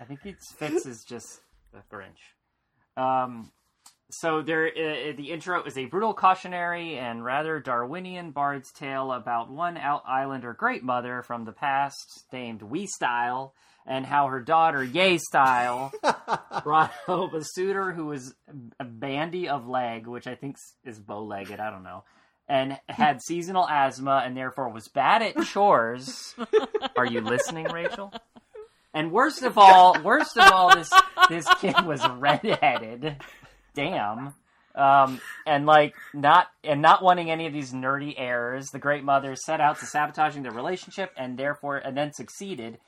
I 0.00 0.04
think 0.06 0.20
it's 0.24 0.50
Fitz 0.52 0.86
is 0.86 1.04
just 1.04 1.40
a 1.74 1.94
Grinch. 1.94 3.02
Um, 3.02 3.52
so 4.10 4.42
there, 4.42 4.66
uh, 4.66 5.12
the 5.16 5.30
intro 5.30 5.62
is 5.64 5.76
a 5.76 5.84
brutal 5.84 6.14
cautionary 6.14 6.96
and 6.96 7.24
rather 7.24 7.60
Darwinian 7.60 8.30
bard's 8.30 8.72
tale 8.72 9.12
about 9.12 9.50
one 9.50 9.76
out 9.76 10.02
islander 10.06 10.54
great 10.54 10.82
mother 10.82 11.22
from 11.22 11.44
the 11.44 11.52
past 11.52 12.24
named 12.32 12.62
Wee 12.62 12.86
Style, 12.86 13.54
and 13.88 14.04
how 14.04 14.26
her 14.28 14.40
daughter 14.40 14.84
Yay 14.84 15.18
Style 15.18 15.92
brought 16.62 16.92
home 17.06 17.34
a 17.34 17.42
suitor 17.42 17.92
who 17.92 18.06
was 18.06 18.34
a 18.78 18.84
bandy 18.84 19.48
of 19.48 19.66
leg, 19.66 20.06
which 20.06 20.26
I 20.26 20.34
think 20.34 20.56
is 20.84 21.00
bow 21.00 21.24
legged. 21.24 21.58
I 21.58 21.70
don't 21.70 21.82
know. 21.82 22.04
And 22.46 22.78
had 22.88 23.20
seasonal 23.22 23.68
asthma 23.68 24.22
and 24.24 24.36
therefore 24.36 24.70
was 24.70 24.88
bad 24.88 25.22
at 25.22 25.42
chores. 25.44 26.34
Are 26.96 27.06
you 27.06 27.20
listening, 27.20 27.66
Rachel? 27.66 28.12
And 28.94 29.12
worst 29.12 29.42
of 29.42 29.58
all, 29.58 30.00
worst 30.02 30.36
of 30.38 30.50
all, 30.52 30.74
this 30.74 30.90
this 31.28 31.46
kid 31.60 31.74
was 31.84 32.06
redheaded. 32.08 33.16
Damn. 33.74 34.34
Um, 34.74 35.20
and 35.46 35.66
like 35.66 35.94
not 36.14 36.48
and 36.62 36.80
not 36.80 37.02
wanting 37.02 37.30
any 37.30 37.46
of 37.46 37.52
these 37.52 37.72
nerdy 37.72 38.14
errors, 38.16 38.68
the 38.68 38.78
great 38.78 39.04
mother 39.04 39.34
set 39.34 39.60
out 39.60 39.78
to 39.80 39.86
sabotaging 39.86 40.42
their 40.42 40.52
relationship 40.52 41.12
and 41.16 41.36
therefore 41.36 41.78
and 41.78 41.96
then 41.96 42.12
succeeded. 42.12 42.78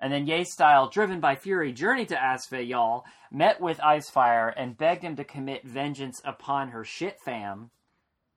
And 0.00 0.12
then 0.12 0.26
Ye 0.26 0.44
style, 0.44 0.88
driven 0.88 1.18
by 1.18 1.34
fury, 1.34 1.72
journeyed 1.72 2.08
to 2.10 2.14
Aslevjal, 2.14 3.02
met 3.32 3.60
with 3.60 3.78
Icefire, 3.78 4.52
and 4.56 4.78
begged 4.78 5.02
him 5.02 5.16
to 5.16 5.24
commit 5.24 5.66
vengeance 5.66 6.20
upon 6.24 6.68
her 6.68 6.84
shit 6.84 7.16
fam. 7.24 7.70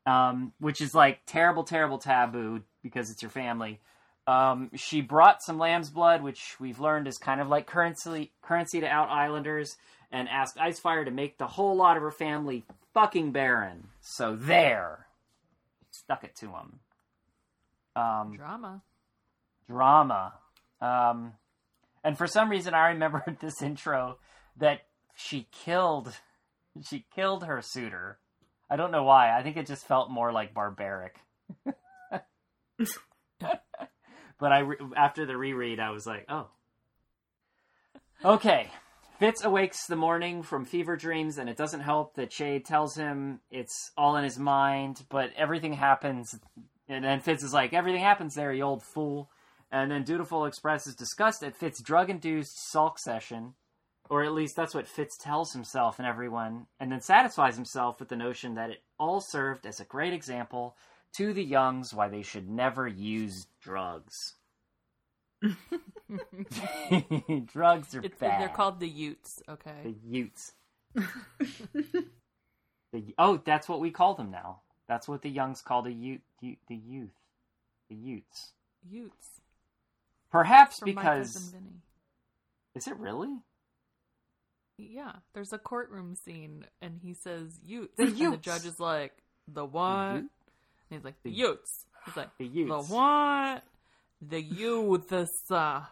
Um, 0.07 0.53
which 0.59 0.82
is 0.82 0.95
like 0.95 1.19
terrible, 1.28 1.63
terrible 1.63 1.99
taboo 1.99 2.63
because 2.82 3.11
it's 3.11 3.22
your 3.22 3.30
family. 3.30 3.80
Um, 4.28 4.69
she 4.76 5.01
brought 5.01 5.41
some 5.41 5.57
lamb's 5.57 5.89
blood, 5.89 6.22
which 6.22 6.55
we've 6.59 6.80
learned 6.80 7.07
is 7.07 7.17
kind 7.17 7.41
of 7.41 7.47
like 7.47 7.65
currency 7.65 8.32
currency 8.41 8.80
to 8.82 8.88
out 8.88 9.09
islanders, 9.09 9.76
and 10.11 10.30
asked 10.30 10.57
Icefire 10.57 11.05
to 11.05 11.11
make 11.11 11.38
the 11.38 11.47
whole 11.47 11.76
lot 11.76 11.97
of 11.97 12.03
her 12.03 12.11
family 12.11 12.63
fucking 12.93 13.32
barren. 13.32 13.88
So 14.01 14.36
there, 14.36 15.07
stuck 15.89 16.24
it 16.24 16.36
to 16.38 16.47
him. 16.47 16.80
Um, 17.95 18.36
Drama. 18.36 18.82
drama. 19.67 20.34
Um, 20.80 21.34
and 22.03 22.17
for 22.17 22.28
some 22.28 22.49
reason, 22.49 22.74
I 22.74 22.89
remembered 22.89 23.38
this 23.41 23.61
intro 23.61 24.17
that 24.57 24.82
she 25.15 25.47
killed, 25.51 26.13
she 26.84 27.05
killed 27.13 27.43
her 27.45 27.61
suitor. 27.61 28.17
I 28.69 28.76
don't 28.78 28.91
know 28.91 29.03
why. 29.03 29.38
I 29.38 29.43
think 29.43 29.57
it 29.57 29.67
just 29.67 29.86
felt 29.86 30.09
more 30.09 30.32
like 30.32 30.53
barbaric. 30.53 31.17
but 34.41 34.51
I, 34.51 34.59
re- 34.59 34.77
after 34.97 35.27
the 35.27 35.37
reread, 35.37 35.79
I 35.79 35.91
was 35.91 36.07
like, 36.07 36.25
oh, 36.27 36.47
okay. 38.25 38.71
Fitz 39.19 39.45
awakes 39.45 39.85
the 39.85 39.95
morning 39.95 40.41
from 40.41 40.65
fever 40.65 40.97
dreams, 40.97 41.37
and 41.37 41.47
it 41.47 41.55
doesn't 41.55 41.81
help 41.81 42.15
that 42.15 42.31
Chade 42.31 42.65
tells 42.65 42.95
him 42.95 43.39
it's 43.51 43.91
all 43.95 44.17
in 44.17 44.23
his 44.23 44.39
mind, 44.39 45.05
but 45.09 45.29
everything 45.37 45.73
happens. 45.73 46.39
And 46.89 47.05
then 47.05 47.19
Fitz 47.19 47.43
is 47.43 47.53
like, 47.53 47.71
everything 47.71 48.01
happens 48.01 48.33
there, 48.33 48.51
you 48.51 48.63
old 48.63 48.81
fool. 48.81 49.29
And 49.71 49.91
then 49.91 50.03
Dutiful 50.03 50.45
expresses 50.45 50.95
disgust 50.95 51.43
at 51.43 51.55
Fitz's 51.55 51.85
drug 51.85 52.09
induced 52.09 52.71
sulk 52.71 52.97
session, 52.97 53.53
or 54.09 54.23
at 54.23 54.33
least 54.33 54.55
that's 54.55 54.73
what 54.73 54.87
Fitz 54.87 55.17
tells 55.17 55.53
himself 55.53 55.99
and 55.99 56.07
everyone, 56.07 56.65
and 56.79 56.91
then 56.91 57.01
satisfies 57.01 57.55
himself 57.55 57.99
with 57.99 58.09
the 58.09 58.15
notion 58.15 58.55
that 58.55 58.71
it 58.71 58.81
all 58.99 59.21
served 59.21 59.67
as 59.67 59.79
a 59.79 59.85
great 59.85 60.13
example 60.13 60.75
to 61.18 61.34
the 61.34 61.43
youngs 61.43 61.93
why 61.93 62.07
they 62.07 62.22
should 62.22 62.49
never 62.49 62.88
use 62.88 63.47
drugs. 63.62 64.36
drugs 67.53 67.95
are 67.95 68.01
It's, 68.03 68.20
bad. 68.20 68.41
they're 68.41 68.49
called 68.49 68.80
the 68.80 68.88
Utes, 68.88 69.41
okay? 69.49 69.82
the 69.84 69.95
Utes. 70.07 70.53
the, 70.95 72.05
oh, 73.18 73.41
that's 73.45 73.70
what 73.70 73.80
we 73.80 73.91
call 73.91 74.16
them 74.16 74.32
now. 74.32 74.62
That's 74.88 75.07
what 75.07 75.22
the 75.22 75.30
youngs 75.30 75.62
call 75.62 75.82
the 75.84 75.93
youth. 75.93 76.22
The 76.41 76.57
youth. 76.76 77.12
The 77.89 77.95
Utes. 77.95 78.53
Utes. 78.89 79.28
Perhaps 80.32 80.80
From 80.80 80.86
because 80.86 81.53
is 82.76 82.88
it 82.88 82.97
really? 82.97 83.36
Yeah, 84.78 85.12
there's 85.34 85.53
a 85.53 85.57
courtroom 85.59 86.16
scene, 86.16 86.66
and 86.82 86.99
he 87.03 87.14
says 87.14 87.59
Utes. 87.66 87.93
The 87.97 88.03
And 88.05 88.34
the 88.34 88.38
judge 88.38 88.66
is 88.66 88.80
like, 88.80 89.14
the 89.47 89.66
what? 89.66 90.24
And 90.91 90.99
he's 90.99 91.05
like, 91.05 91.15
The- 91.23 91.31
Utes. 91.31 91.85
He's 92.05 92.17
like, 92.17 92.29
The 92.37 92.47
the 92.47 92.83
what? 92.93 93.63
The 94.21 94.41
Utes. 94.41 95.49
Uh, 95.49 95.83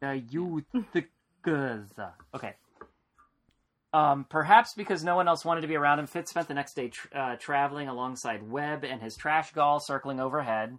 The 0.00 0.16
youth. 0.30 0.64
Okay. 2.34 2.54
Um, 3.92 4.26
perhaps 4.28 4.74
because 4.74 5.04
no 5.04 5.14
one 5.16 5.28
else 5.28 5.44
wanted 5.44 5.60
to 5.60 5.68
be 5.68 5.76
around 5.76 5.98
him, 6.00 6.06
Fitz 6.06 6.30
spent 6.30 6.48
the 6.48 6.54
next 6.54 6.74
day 6.74 6.88
tr- 6.88 7.08
uh, 7.14 7.36
traveling 7.36 7.86
alongside 7.88 8.48
Webb 8.50 8.84
and 8.84 9.00
his 9.02 9.16
trash 9.16 9.52
gall 9.52 9.78
circling 9.78 10.18
overhead. 10.20 10.78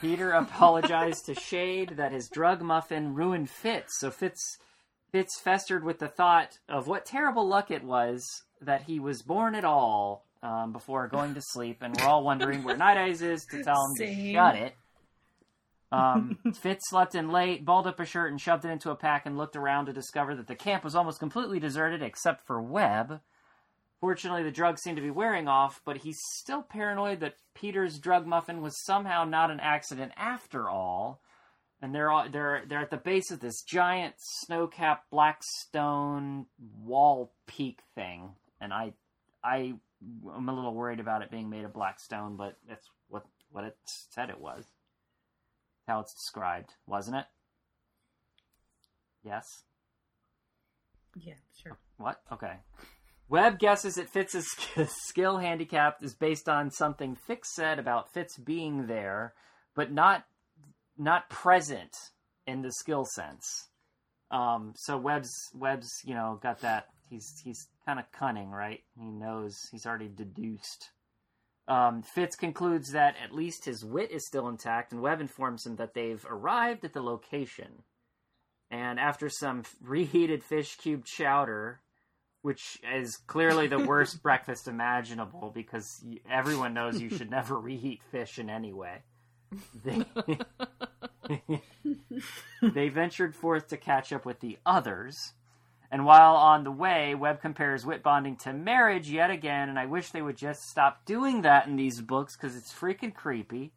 Peottre 0.00 0.30
apologized 0.40 1.26
to 1.26 1.34
Chade 1.34 1.96
that 1.96 2.12
his 2.12 2.28
drug 2.28 2.60
muffin 2.62 3.14
ruined 3.14 3.50
Fitz. 3.50 3.98
So 3.98 4.10
Fitz 4.10 4.58
Fitz 5.12 5.40
festered 5.40 5.82
with 5.84 5.98
the 5.98 6.08
thought 6.08 6.58
of 6.68 6.86
what 6.86 7.04
terrible 7.06 7.46
luck 7.46 7.70
it 7.70 7.82
was 7.84 8.42
that 8.60 8.82
he 8.82 8.98
was 9.00 9.22
born 9.22 9.54
at 9.54 9.64
all 9.64 10.25
um, 10.46 10.72
before 10.72 11.08
going 11.08 11.34
to 11.34 11.42
sleep, 11.42 11.78
and 11.82 11.96
we're 11.96 12.06
all 12.06 12.22
wondering 12.22 12.62
where 12.62 12.76
Night 12.76 12.96
Eyes 12.96 13.20
is 13.20 13.44
to 13.50 13.62
tell 13.64 13.84
him 13.84 13.94
to 13.98 14.06
Same. 14.06 14.34
shut 14.34 14.54
it. 14.54 14.74
Um, 15.90 16.38
Fitz 16.60 16.88
slept 16.88 17.14
in 17.14 17.30
late, 17.30 17.64
balled 17.64 17.86
up 17.86 17.98
a 17.98 18.04
shirt, 18.04 18.30
and 18.30 18.40
shoved 18.40 18.64
it 18.64 18.70
into 18.70 18.90
a 18.90 18.96
pack, 18.96 19.26
and 19.26 19.36
looked 19.36 19.56
around 19.56 19.86
to 19.86 19.92
discover 19.92 20.36
that 20.36 20.46
the 20.46 20.54
camp 20.54 20.84
was 20.84 20.94
almost 20.94 21.18
completely 21.18 21.58
deserted 21.58 22.00
except 22.00 22.46
for 22.46 22.62
Webb. 22.62 23.20
Fortunately, 24.00 24.44
the 24.44 24.52
drugs 24.52 24.82
seemed 24.82 24.96
to 24.96 25.02
be 25.02 25.10
wearing 25.10 25.48
off, 25.48 25.80
but 25.84 25.96
he's 25.98 26.18
still 26.34 26.62
paranoid 26.62 27.20
that 27.20 27.34
Peottre's 27.54 27.98
drug 27.98 28.26
muffin 28.26 28.62
was 28.62 28.84
somehow 28.84 29.24
not 29.24 29.50
an 29.50 29.58
accident 29.58 30.12
after 30.16 30.70
all. 30.70 31.20
And 31.82 31.94
they're 31.94 32.10
all, 32.10 32.26
they're 32.30 32.62
they're 32.66 32.80
at 32.80 32.90
the 32.90 32.96
base 32.96 33.30
of 33.30 33.40
this 33.40 33.62
giant 33.62 34.14
snow-capped 34.16 35.10
black 35.10 35.42
stone 35.42 36.46
wall 36.82 37.32
peak 37.46 37.80
thing, 37.94 38.30
and 38.62 38.72
I 38.72 38.94
I 39.44 39.74
am 40.34 40.48
a 40.48 40.54
little 40.54 40.74
worried 40.74 41.00
about 41.00 41.22
it 41.22 41.30
being 41.30 41.50
made 41.50 41.64
of 41.64 41.72
black 41.72 42.00
stone, 42.00 42.36
but 42.36 42.56
that's 42.68 42.88
what 43.08 43.24
what 43.50 43.64
it 43.64 43.76
said 44.10 44.30
it 44.30 44.40
was. 44.40 44.64
How 45.86 46.00
it's 46.00 46.14
described, 46.14 46.74
wasn't 46.86 47.16
it? 47.16 47.26
Yes. 49.24 49.64
Yeah, 51.16 51.34
sure. 51.62 51.78
What? 51.96 52.20
Okay. 52.32 52.54
Webb 53.28 53.58
guesses 53.58 53.96
that 53.96 54.08
Fitz's 54.08 54.46
skill 55.06 55.38
handicap 55.38 56.02
is 56.02 56.14
based 56.14 56.48
on 56.48 56.70
something 56.70 57.16
Thick 57.16 57.44
said 57.44 57.78
about 57.78 58.12
Fitz 58.12 58.36
being 58.36 58.86
there, 58.86 59.34
but 59.74 59.92
not 59.92 60.24
not 60.96 61.28
present 61.28 61.94
in 62.46 62.62
the 62.62 62.72
skill 62.72 63.04
sense. 63.04 63.68
Um, 64.30 64.74
so 64.76 64.96
Webb's 64.96 65.32
Webb's 65.54 65.90
you 66.04 66.14
know 66.14 66.38
got 66.42 66.60
that. 66.60 66.86
He's 67.08 67.40
he's 67.44 67.68
kind 67.86 67.98
of 67.98 68.10
cunning, 68.12 68.50
right? 68.50 68.80
He 68.98 69.10
knows 69.10 69.68
he's 69.70 69.86
already 69.86 70.08
deduced. 70.08 70.90
Um, 71.68 72.02
Fitz 72.02 72.36
concludes 72.36 72.92
that 72.92 73.16
at 73.22 73.34
least 73.34 73.64
his 73.64 73.84
wit 73.84 74.10
is 74.10 74.26
still 74.26 74.48
intact, 74.48 74.92
and 74.92 75.00
Webb 75.02 75.20
informs 75.20 75.66
him 75.66 75.76
that 75.76 75.94
they've 75.94 76.24
arrived 76.28 76.84
at 76.84 76.92
the 76.92 77.02
location. 77.02 77.82
And 78.70 79.00
after 79.00 79.28
some 79.28 79.64
reheated 79.80 80.42
fish 80.42 80.76
cube 80.76 81.04
chowder, 81.04 81.80
which 82.42 82.78
is 82.94 83.16
clearly 83.26 83.66
the 83.66 83.78
worst 83.86 84.22
breakfast 84.22 84.68
imaginable 84.68 85.50
because 85.52 86.04
everyone 86.30 86.74
knows 86.74 87.00
you 87.00 87.10
should 87.10 87.30
never 87.30 87.58
reheat 87.58 88.02
fish 88.10 88.38
in 88.38 88.48
any 88.48 88.72
way. 88.72 89.02
They, 89.84 90.04
they 92.62 92.88
ventured 92.88 93.34
forth 93.34 93.68
to 93.68 93.76
catch 93.76 94.12
up 94.12 94.24
with 94.24 94.40
the 94.40 94.58
others. 94.64 95.32
And 95.90 96.04
while 96.04 96.34
on 96.34 96.64
the 96.64 96.70
way, 96.70 97.14
Webb 97.14 97.40
compares 97.40 97.86
wit 97.86 98.02
bonding 98.02 98.36
to 98.38 98.52
marriage 98.52 99.10
yet 99.10 99.30
again, 99.30 99.68
and 99.68 99.78
I 99.78 99.86
wish 99.86 100.10
they 100.10 100.22
would 100.22 100.36
just 100.36 100.68
stop 100.68 101.04
doing 101.04 101.42
that 101.42 101.66
in 101.66 101.76
these 101.76 102.00
books 102.00 102.36
because 102.36 102.56
it's 102.56 102.72
freaking 102.72 103.14
creepy. 103.14 103.72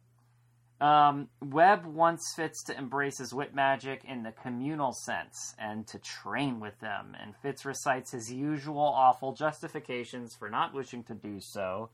Um, 0.80 1.28
Webb 1.42 1.84
wants 1.84 2.32
Fitz 2.34 2.62
to 2.64 2.76
embrace 2.76 3.18
his 3.18 3.34
wit 3.34 3.54
magic 3.54 4.02
in 4.04 4.22
the 4.22 4.32
communal 4.32 4.92
sense 4.92 5.54
and 5.58 5.86
to 5.88 5.98
train 5.98 6.58
with 6.58 6.80
them, 6.80 7.14
and 7.20 7.36
Fitz 7.36 7.66
recites 7.66 8.12
his 8.12 8.32
usual 8.32 8.80
awful 8.80 9.34
justifications 9.34 10.34
for 10.34 10.48
not 10.48 10.72
wishing 10.72 11.04
to 11.04 11.14
do 11.14 11.38
so, 11.38 11.90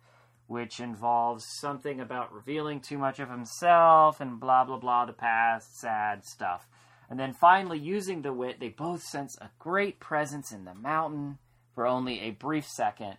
which 0.46 0.78
involves 0.78 1.44
something 1.58 2.00
about 2.00 2.32
revealing 2.32 2.80
too 2.80 2.96
much 2.96 3.18
of 3.18 3.28
himself 3.28 4.20
and 4.20 4.38
blah 4.38 4.64
blah 4.64 4.78
blah, 4.78 5.04
the 5.04 5.12
past, 5.12 5.80
sad 5.80 6.24
stuff. 6.24 6.68
And 7.08 7.18
then 7.18 7.32
finally, 7.32 7.78
using 7.78 8.22
the 8.22 8.32
wit, 8.32 8.58
they 8.58 8.68
both 8.68 9.02
sense 9.02 9.36
a 9.40 9.50
great 9.58 10.00
presence 10.00 10.50
in 10.52 10.64
the 10.64 10.74
mountain 10.74 11.38
for 11.74 11.86
only 11.86 12.20
a 12.20 12.30
brief 12.30 12.66
second. 12.66 13.16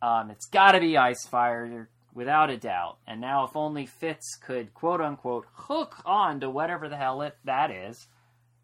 Um, 0.00 0.30
it's 0.30 0.46
got 0.46 0.72
to 0.72 0.80
be 0.80 0.96
ice 0.96 1.26
Icefire, 1.26 1.86
without 2.14 2.48
a 2.50 2.56
doubt. 2.56 2.98
And 3.06 3.20
now, 3.20 3.44
if 3.44 3.56
only 3.56 3.86
Fitz 3.86 4.36
could, 4.36 4.72
quote 4.72 5.00
unquote, 5.00 5.46
hook 5.52 5.96
on 6.06 6.40
to 6.40 6.48
whatever 6.48 6.88
the 6.88 6.96
hell 6.96 7.22
it, 7.22 7.36
that 7.44 7.70
is, 7.70 8.06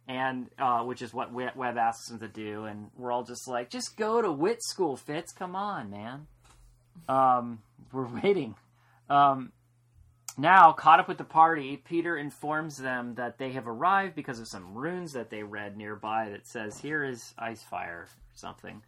and 0.09 0.49
uh, 0.59 0.83
which 0.83 1.03
is 1.03 1.13
what 1.13 1.33
We- 1.33 1.49
Webb 1.55 1.77
asks 1.77 2.11
him 2.11 2.21
to 2.21 2.29
do. 2.29 2.65
And 2.65 2.91
we're 2.97 3.13
all 3.13 3.25
just 3.25 3.47
like, 3.49 3.69
just 3.71 3.97
go 3.97 4.23
to 4.23 4.31
wit 4.33 4.63
school, 4.63 4.97
Fitz. 4.97 5.33
Come 5.33 5.55
on, 5.55 5.91
man. 5.91 6.27
Um, 7.09 7.61
we're 7.93 8.09
waiting. 8.23 8.55
Um, 9.09 9.53
now, 10.41 10.73
caught 10.73 11.01
up 11.01 11.09
with 11.09 11.19
the 11.19 11.25
party, 11.25 11.77
Peottre 11.77 12.17
informs 12.19 12.77
them 12.77 13.15
that 13.17 13.39
they 13.39 13.53
have 13.53 13.69
arrived 13.69 14.15
because 14.15 14.41
of 14.41 14.49
some 14.49 14.75
runes 14.75 15.13
that 15.13 15.31
they 15.31 15.43
read 15.43 15.77
nearby 15.77 16.31
that 16.31 16.47
says, 16.47 16.79
"Here 16.79 17.05
is 17.05 17.35
Icefire" 17.39 18.05
or 18.05 18.09
something. 18.35 18.83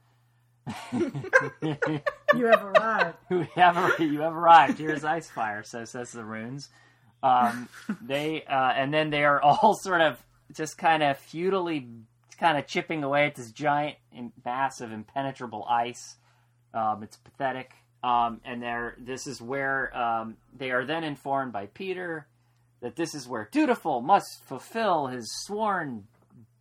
You 2.34 2.46
have 2.46 2.64
arrived. 2.64 3.16
you 3.30 3.46
have 3.54 4.00
you 4.00 4.20
have 4.20 4.34
arrived. 4.34 4.78
Here's 4.78 5.02
Icefire. 5.02 5.66
So 5.66 5.84
says 5.84 6.12
the 6.12 6.24
runes. 6.24 6.70
Um, 7.22 7.68
they 8.02 8.42
uh, 8.44 8.72
and 8.72 8.92
then 8.92 9.10
they 9.10 9.24
are 9.24 9.40
all 9.40 9.74
sort 9.74 10.00
of 10.00 10.18
just 10.54 10.78
kind 10.78 11.02
of 11.02 11.18
futilely 11.18 11.88
kind 12.38 12.58
of 12.58 12.66
chipping 12.66 13.04
away 13.04 13.26
at 13.26 13.34
this 13.34 13.50
giant, 13.50 13.96
im- 14.16 14.32
massive, 14.44 14.92
impenetrable 14.92 15.66
ice. 15.68 16.16
Um, 16.74 17.02
it's 17.02 17.16
pathetic. 17.16 17.74
Um, 18.02 18.40
and 18.44 18.62
they're 18.62 18.96
this 18.98 19.26
is 19.26 19.40
where 19.40 19.96
um, 19.96 20.36
they 20.56 20.70
are 20.70 20.84
then 20.84 21.04
informed 21.04 21.52
by 21.52 21.66
Peottre 21.66 22.26
that 22.80 22.96
this 22.96 23.14
is 23.14 23.28
where 23.28 23.48
Dutiful 23.52 24.00
must 24.00 24.44
fulfill 24.44 25.06
his 25.06 25.32
sworn 25.44 26.08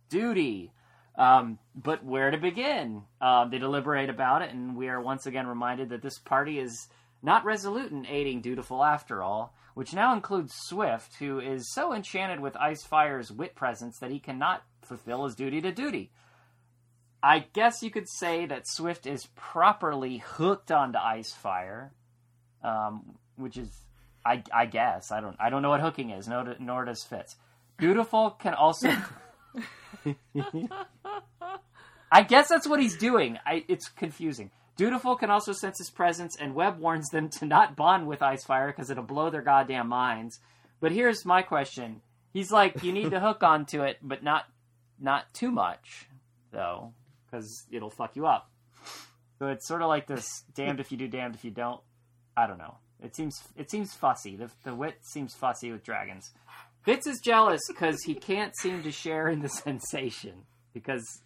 duty. 0.08 0.72
Um, 1.16 1.58
but 1.74 2.04
where 2.04 2.30
to 2.30 2.38
begin? 2.38 3.02
Um, 3.20 3.50
they 3.50 3.58
deliberate 3.58 4.08
about 4.08 4.42
it, 4.42 4.50
and 4.50 4.76
we 4.76 4.88
are 4.88 5.00
once 5.00 5.26
again 5.26 5.46
reminded 5.46 5.90
that 5.90 6.00
this 6.00 6.18
party 6.18 6.58
is 6.58 6.88
not 7.22 7.44
resolute 7.44 7.90
in 7.90 8.06
aiding 8.06 8.40
Dutiful 8.40 8.82
after 8.82 9.22
all, 9.22 9.54
which 9.74 9.92
now 9.92 10.14
includes 10.14 10.54
Swift, 10.54 11.16
who 11.16 11.38
is 11.38 11.72
so 11.72 11.92
enchanted 11.92 12.40
with 12.40 12.56
Icefire's 12.56 13.30
wit 13.30 13.54
presence 13.54 13.98
that 13.98 14.10
he 14.10 14.18
cannot 14.18 14.62
fulfill 14.82 15.24
his 15.24 15.34
duty 15.34 15.60
to 15.60 15.72
duty. 15.72 16.10
I 17.22 17.46
guess 17.52 17.82
you 17.82 17.90
could 17.90 18.08
say 18.08 18.46
that 18.46 18.66
Swift 18.66 19.06
is 19.06 19.26
properly 19.36 20.18
hooked 20.18 20.72
onto 20.72 20.98
Icefire, 20.98 21.90
um, 22.64 23.14
which 23.36 23.56
is, 23.56 23.68
I, 24.26 24.42
I 24.52 24.66
guess, 24.66 25.12
I 25.12 25.20
don't, 25.20 25.36
I 25.38 25.48
don't 25.48 25.62
know 25.62 25.70
what 25.70 25.80
hooking 25.80 26.10
is, 26.10 26.26
nor, 26.26 26.56
nor 26.58 26.84
does 26.84 27.04
Fitz. 27.04 27.36
Dutiful 27.78 28.30
can 28.30 28.54
also. 28.54 28.90
I 32.12 32.22
guess 32.22 32.48
that's 32.48 32.66
what 32.66 32.80
he's 32.80 32.96
doing. 32.96 33.38
I, 33.46 33.64
it's 33.68 33.88
confusing. 33.88 34.50
Dutiful 34.76 35.16
can 35.16 35.30
also 35.30 35.52
sense 35.52 35.78
his 35.78 35.90
presence, 35.90 36.36
and 36.38 36.54
Webb 36.54 36.78
warns 36.78 37.08
them 37.10 37.28
to 37.38 37.46
not 37.46 37.76
bond 37.76 38.06
with 38.06 38.20
Icefire 38.20 38.68
because 38.68 38.90
it'll 38.90 39.04
blow 39.04 39.30
their 39.30 39.42
goddamn 39.42 39.88
minds. 39.88 40.40
But 40.80 40.92
here's 40.92 41.24
my 41.24 41.42
question: 41.42 42.00
He's 42.32 42.50
like, 42.50 42.82
you 42.82 42.92
need 42.92 43.10
to 43.10 43.20
hook 43.20 43.42
onto 43.42 43.82
it, 43.82 43.98
but 44.02 44.22
not 44.22 44.46
not 45.00 45.32
too 45.34 45.50
much, 45.50 46.08
though, 46.52 46.94
because 47.32 47.64
it'll 47.70 47.90
fuck 47.90 48.14
you 48.14 48.26
up. 48.26 48.50
So 49.38 49.48
it's 49.48 49.66
sort 49.66 49.82
of 49.82 49.88
like 49.88 50.06
this: 50.06 50.44
damned 50.54 50.80
if 50.80 50.92
you 50.92 50.98
do, 50.98 51.08
damned 51.08 51.34
if 51.34 51.44
you 51.44 51.50
don't. 51.50 51.80
I 52.36 52.46
don't 52.46 52.58
know. 52.58 52.76
It 53.02 53.16
seems 53.16 53.42
it 53.56 53.70
seems 53.70 53.94
fussy. 53.94 54.36
The 54.36 54.50
the 54.64 54.74
wit 54.74 54.98
seems 55.02 55.34
fussy 55.34 55.72
with 55.72 55.82
dragons. 55.82 56.32
Fitz 56.84 57.06
is 57.06 57.20
jealous 57.20 57.60
because 57.68 58.02
he 58.02 58.14
can't 58.14 58.56
seem 58.56 58.82
to 58.82 58.92
share 58.92 59.28
in 59.28 59.40
the 59.40 59.48
sensation 59.64 60.44
because 60.72 61.22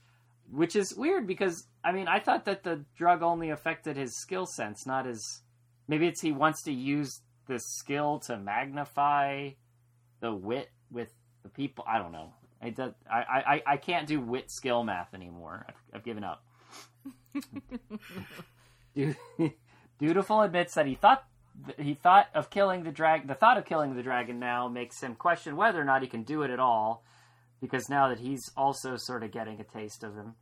which 0.51 0.77
is 0.77 0.95
weird 0.97 1.27
because 1.27 1.67
I 1.85 1.93
mean 1.93 2.09
I 2.09 2.21
thought 2.21 2.45
that 2.47 2.63
the 2.63 2.85
drug 2.97 3.23
only 3.23 3.51
affected 3.51 3.97
his 3.97 4.17
skill 4.19 4.47
sense, 4.47 4.87
not 4.87 5.07
his. 5.07 5.43
Maybe 5.89 6.07
it's 6.07 6.21
he 6.21 6.33
wants 6.33 6.63
to 6.65 6.73
use 6.73 7.21
the 7.47 7.61
skill 7.61 8.21
to 8.27 8.37
magnify 8.37 9.51
the 10.21 10.35
wit 10.35 10.71
with 10.91 11.13
the 11.43 11.49
people. 11.49 11.85
I 11.87 11.99
don't 11.99 12.13
know. 12.13 12.33
I 12.63 12.71
do, 12.71 12.95
I, 13.11 13.21
I 13.21 13.63
I 13.73 13.77
can't 13.77 14.07
do 14.07 14.21
wit 14.21 14.51
skill 14.51 14.83
math 14.83 15.15
anymore. 15.15 15.67
I've, 15.69 15.75
I've 15.95 16.05
given 16.05 16.25
up. 16.25 16.45
Dutiful 19.99 20.41
admits 20.43 20.75
that 20.75 20.87
he 20.87 20.95
thought 20.95 21.25
he 21.79 21.95
thought 21.95 22.29
of 22.35 22.51
killing 22.51 22.83
the 22.85 22.91
drag. 22.91 23.29
The 23.29 23.35
thought 23.35 23.59
of 23.59 23.65
killing 23.65 23.95
the 23.95 24.03
dragon 24.03 24.39
now 24.39 24.69
makes 24.69 25.03
him 25.03 25.15
question 25.15 25.57
whether 25.57 25.81
or 25.81 25.85
not 25.85 26.03
he 26.03 26.09
can 26.09 26.23
do 26.23 26.43
it 26.43 26.51
at 26.51 26.61
all, 26.61 27.05
because 27.61 27.89
now 27.89 28.09
that 28.09 28.21
he's 28.21 28.51
also 28.57 28.97
sort 28.97 29.23
of 29.23 29.33
getting 29.33 29.61
a 29.61 29.65
taste 29.65 30.03
of 30.03 30.15
him. 30.15 30.35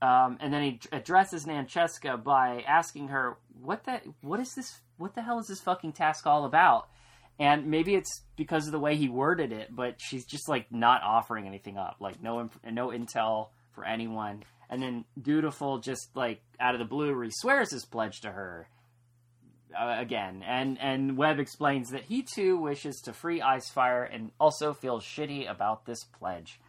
Um, 0.00 0.36
and 0.40 0.52
then 0.52 0.62
he 0.64 0.80
addresses 0.90 1.46
Narcheska 1.46 2.22
by 2.22 2.64
asking 2.66 3.08
her, 3.08 3.38
"What 3.60 3.84
the? 3.84 4.00
What 4.20 4.40
is 4.40 4.54
this? 4.54 4.80
What 4.96 5.14
the 5.14 5.22
hell 5.22 5.38
is 5.38 5.46
this 5.46 5.60
fucking 5.60 5.92
task 5.92 6.26
all 6.26 6.44
about?" 6.44 6.88
And 7.38 7.66
maybe 7.66 7.94
it's 7.94 8.22
because 8.36 8.66
of 8.66 8.72
the 8.72 8.78
way 8.78 8.96
he 8.96 9.08
worded 9.08 9.52
it, 9.52 9.74
but 9.74 9.96
she's 9.98 10.24
just 10.24 10.48
like 10.48 10.70
not 10.70 11.02
offering 11.02 11.46
anything 11.46 11.76
up, 11.76 11.96
like 12.00 12.22
no 12.22 12.50
no 12.70 12.88
intel 12.88 13.48
for 13.72 13.84
anyone. 13.84 14.44
And 14.70 14.82
then 14.82 15.04
Dutiful 15.20 15.78
just 15.78 16.14
like 16.14 16.40
out 16.60 16.74
of 16.74 16.78
the 16.78 16.84
blue 16.84 17.12
re 17.12 17.30
swears 17.30 17.72
his 17.72 17.84
pledge 17.84 18.20
to 18.20 18.30
her, 18.30 18.68
uh, 19.78 19.96
again, 19.98 20.42
and 20.46 20.78
and 20.80 21.16
Webb 21.16 21.38
explains 21.38 21.90
that 21.90 22.04
he 22.04 22.22
too 22.22 22.56
wishes 22.58 23.00
to 23.04 23.12
free 23.12 23.40
Icefire 23.40 24.08
and 24.12 24.30
also 24.38 24.72
feels 24.72 25.04
shitty 25.04 25.50
about 25.50 25.86
this 25.86 26.04
pledge. 26.04 26.60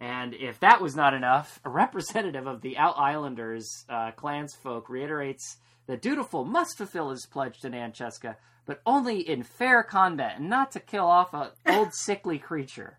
And 0.00 0.34
if 0.34 0.60
that 0.60 0.80
was 0.80 0.94
not 0.94 1.14
enough, 1.14 1.60
a 1.64 1.70
representative 1.70 2.46
of 2.46 2.60
the 2.60 2.76
Out 2.76 2.96
Islanders 2.98 3.84
uh, 3.88 4.10
clansfolk 4.12 4.88
reiterates 4.88 5.56
that 5.86 6.02
Dutiful 6.02 6.44
must 6.44 6.76
fulfill 6.76 7.10
his 7.10 7.26
pledge 7.26 7.60
to 7.60 7.70
Narcheska, 7.70 8.36
but 8.66 8.80
only 8.86 9.20
in 9.20 9.42
fair 9.42 9.82
combat 9.82 10.38
and 10.38 10.48
not 10.48 10.72
to 10.72 10.80
kill 10.80 11.06
off 11.06 11.34
an 11.34 11.48
old 11.66 11.94
sickly 11.94 12.38
creature. 12.38 12.98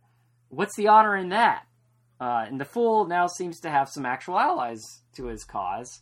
What's 0.49 0.75
the 0.75 0.87
honor 0.87 1.15
in 1.15 1.29
that? 1.29 1.65
Uh, 2.19 2.45
and 2.47 2.59
the 2.59 2.65
fool 2.65 3.05
now 3.05 3.27
seems 3.27 3.59
to 3.59 3.69
have 3.69 3.89
some 3.89 4.05
actual 4.05 4.39
allies 4.39 4.81
to 5.15 5.25
his 5.25 5.43
cause. 5.43 6.01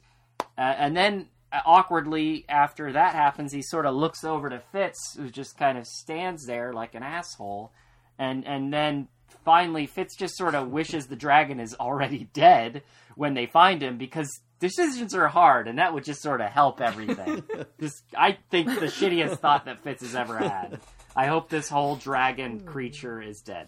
Uh, 0.58 0.62
and 0.78 0.96
then, 0.96 1.28
uh, 1.52 1.62
awkwardly, 1.66 2.46
after 2.48 2.92
that 2.92 3.16
happens, 3.16 3.52
he 3.52 3.62
sort 3.62 3.86
of 3.86 3.96
looks 3.96 4.24
over 4.24 4.50
to 4.50 4.62
Fitz, 4.72 5.16
who 5.16 5.30
just 5.30 5.58
kind 5.58 5.78
of 5.78 5.88
stands 5.88 6.46
there 6.46 6.72
like 6.74 6.94
an 6.94 7.04
asshole. 7.04 7.72
And, 8.20 8.46
and 8.46 8.72
then 8.72 9.08
finally, 9.44 9.88
Fitz 9.88 10.16
just 10.16 10.38
sort 10.38 10.54
of 10.54 10.70
wishes 10.70 11.08
the 11.08 11.16
dragon 11.16 11.60
is 11.60 11.74
already 11.80 12.30
dead 12.34 12.84
when 13.16 13.34
they 13.34 13.48
find 13.48 13.82
him 13.82 13.98
because 13.98 14.30
decisions 14.64 15.14
are 15.14 15.28
hard, 15.28 15.68
and 15.68 15.78
that 15.78 15.94
would 15.94 16.06
just 16.06 16.22
sort 16.22 16.40
of 16.40 16.50
help 16.50 16.80
everything. 16.80 17.44
just, 17.82 18.02
I 18.18 18.38
think 18.50 18.68
the 18.68 18.86
shittiest 18.86 19.40
thought 19.40 19.66
that 19.66 19.84
Fitz 19.84 20.02
has 20.02 20.16
ever 20.16 20.38
had. 20.38 20.80
I 21.14 21.26
hope 21.26 21.50
this 21.50 21.68
whole 21.68 21.98
dragon 21.98 22.62
creature 22.62 23.22
is 23.22 23.42
dead. 23.42 23.68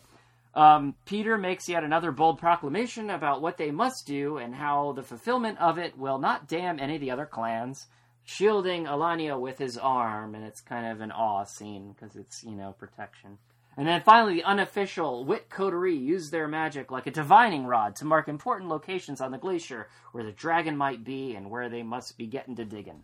Um, 0.54 0.96
Peottre 1.06 1.38
makes 1.38 1.68
yet 1.68 1.84
another 1.84 2.14
bold 2.14 2.40
proclamation 2.40 3.10
about 3.10 3.42
what 3.42 3.58
they 3.58 3.72
must 3.72 4.08
do 4.08 4.38
and 4.38 4.56
how 4.56 4.94
the 4.94 5.04
fulfillment 5.04 5.60
of 5.60 5.78
it 5.78 5.98
will 5.98 6.18
not 6.18 6.48
damn 6.48 6.80
any 6.80 6.96
of 6.96 7.02
the 7.02 7.12
other 7.12 7.26
clans, 7.26 7.88
shielding 8.24 8.86
Elliania 8.86 9.38
with 9.38 9.58
his 9.58 9.78
arm, 9.78 10.34
and 10.34 10.46
it's 10.46 10.62
kind 10.62 10.88
of 10.88 11.02
an 11.02 11.12
awe 11.12 11.44
scene 11.44 11.94
because 11.94 12.16
it's, 12.16 12.42
you 12.46 12.56
know, 12.56 12.74
protection. 12.80 13.38
And 13.78 13.86
then 13.88 14.02
finally, 14.02 14.36
the 14.36 14.44
unofficial 14.46 15.26
Wit 15.26 15.50
Coterie 15.50 15.96
used 15.98 16.32
their 16.32 16.48
magic 16.48 16.92
like 16.92 17.08
a 17.08 17.12
divining 17.12 17.66
rod 17.66 17.98
to 17.98 18.06
mark 18.06 18.30
important 18.30 18.70
locations 18.70 19.20
on 19.20 19.32
the 19.32 19.38
glacier 19.38 19.90
where 20.14 20.24
the 20.24 20.32
dragon 20.32 20.78
might 20.78 21.04
be 21.04 21.36
and 21.36 21.50
where 21.50 21.68
they 21.68 21.84
must 21.84 22.18
be 22.18 22.26
getting 22.26 22.56
to 22.56 22.64
digging. 22.64 23.04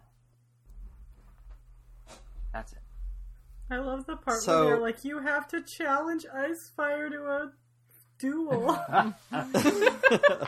That's 2.54 2.72
it. 2.72 2.80
I 3.70 3.78
love 3.78 4.06
the 4.06 4.16
part 4.16 4.42
So- 4.42 4.62
where 4.66 4.74
they're 4.76 4.82
like, 4.82 5.04
you 5.04 5.20
have 5.20 5.48
to 5.50 5.62
challenge 5.62 6.26
Icefire 6.34 7.10
to 7.12 7.26
a 7.26 7.52
duel. 8.20 8.80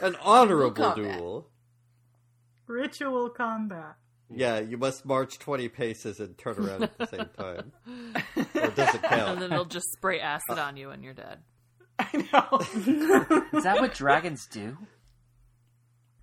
An 0.00 0.16
honorable 0.22 0.70
combat. 0.72 1.18
duel. 1.18 1.48
Ritual 2.66 3.30
combat. 3.30 3.96
Yeah, 4.32 4.60
you 4.60 4.78
must 4.78 5.04
march 5.04 5.38
20 5.38 5.68
paces 5.68 6.20
and 6.20 6.36
turn 6.38 6.58
around 6.58 6.84
at 6.84 6.98
the 6.98 7.06
same 7.06 7.28
time. 7.36 7.72
or 8.36 8.70
does 8.70 8.94
it 8.94 9.04
And 9.04 9.42
then 9.42 9.50
they'll 9.50 9.64
just 9.64 9.90
spray 9.92 10.20
acid 10.20 10.58
on 10.58 10.76
you 10.76 10.90
and 10.90 11.02
you're 11.02 11.14
dead. 11.14 11.38
I 11.98 12.16
know. 12.32 12.58
Is 13.58 13.64
that 13.64 13.80
what 13.80 13.94
dragons 13.94 14.46
do? 14.46 14.76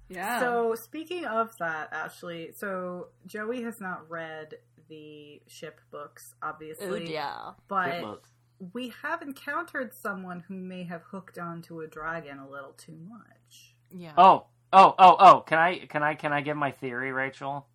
Yeah. 0.10 0.40
So 0.40 0.76
speaking 0.76 1.26
of 1.26 1.52
that, 1.60 1.90
Ashley, 1.92 2.52
so 2.56 3.08
Joey 3.26 3.64
has 3.64 3.82
not 3.82 4.10
read 4.10 4.56
the 4.90 5.42
ship 5.48 5.82
books, 5.92 6.34
obviously. 6.42 7.12
yeah. 7.12 7.52
But 7.68 8.02
Look. 8.02 8.28
we 8.74 8.94
have 9.04 9.22
encountered 9.22 9.94
someone 9.94 10.44
who 10.48 10.56
may 10.56 10.86
have 10.86 11.02
hooked 11.12 11.38
onto 11.38 11.82
a 11.82 11.88
dragon 11.88 12.40
a 12.40 12.50
little 12.50 12.72
too 12.72 12.98
much. 13.10 13.76
Yeah. 13.94 14.14
Oh, 14.18 14.46
oh, 14.72 14.96
oh, 14.98 15.16
oh! 15.20 15.40
Can 15.42 15.60
I, 15.60 15.86
can 15.86 16.04
I, 16.04 16.16
can 16.16 16.32
I 16.34 16.42
give 16.42 16.58
my 16.58 16.72
theory, 16.72 17.12
Rachel? 17.12 17.68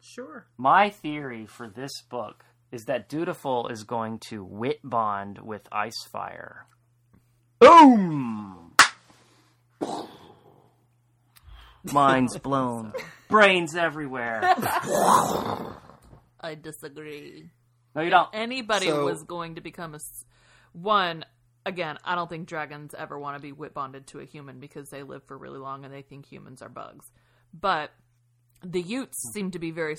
Sure. 0.00 0.46
My 0.56 0.90
theory 0.90 1.46
for 1.46 1.68
this 1.68 2.02
book 2.02 2.44
is 2.72 2.84
that 2.86 3.08
Dutiful 3.08 3.68
is 3.68 3.84
going 3.84 4.18
to 4.28 4.44
wit 4.44 4.80
bond 4.84 5.38
with 5.38 5.68
Icefire. 5.70 6.62
Boom! 7.58 8.74
Mind's 11.92 12.38
blown. 12.42 12.92
Brains 13.28 13.74
everywhere. 13.76 14.42
I 16.40 16.54
disagree. 16.60 17.50
No, 17.94 18.02
you 18.02 18.10
don't. 18.10 18.28
Anybody 18.32 18.86
So- 18.86 19.04
was 19.04 19.22
going 19.22 19.54
to 19.56 19.60
become 19.60 19.94
a 19.94 19.96
s- 19.96 20.24
one. 20.72 21.24
Again, 21.64 21.98
I 22.04 22.14
don't 22.14 22.28
think 22.30 22.46
dragons 22.46 22.94
ever 22.96 23.18
want 23.18 23.36
to 23.36 23.42
be 23.42 23.50
wit 23.52 23.74
bonded 23.74 24.06
to 24.08 24.20
a 24.20 24.24
human 24.24 24.60
because 24.60 24.88
they 24.90 25.02
live 25.02 25.24
for 25.24 25.36
really 25.36 25.58
long 25.58 25.84
and 25.84 25.92
they 25.92 26.02
think 26.02 26.24
humans 26.26 26.62
are 26.62 26.68
bugs. 26.68 27.10
But 27.52 27.90
the 28.62 28.80
Utes 28.80 29.16
seem 29.32 29.50
to 29.52 29.58
be 29.58 29.70
very 29.70 29.96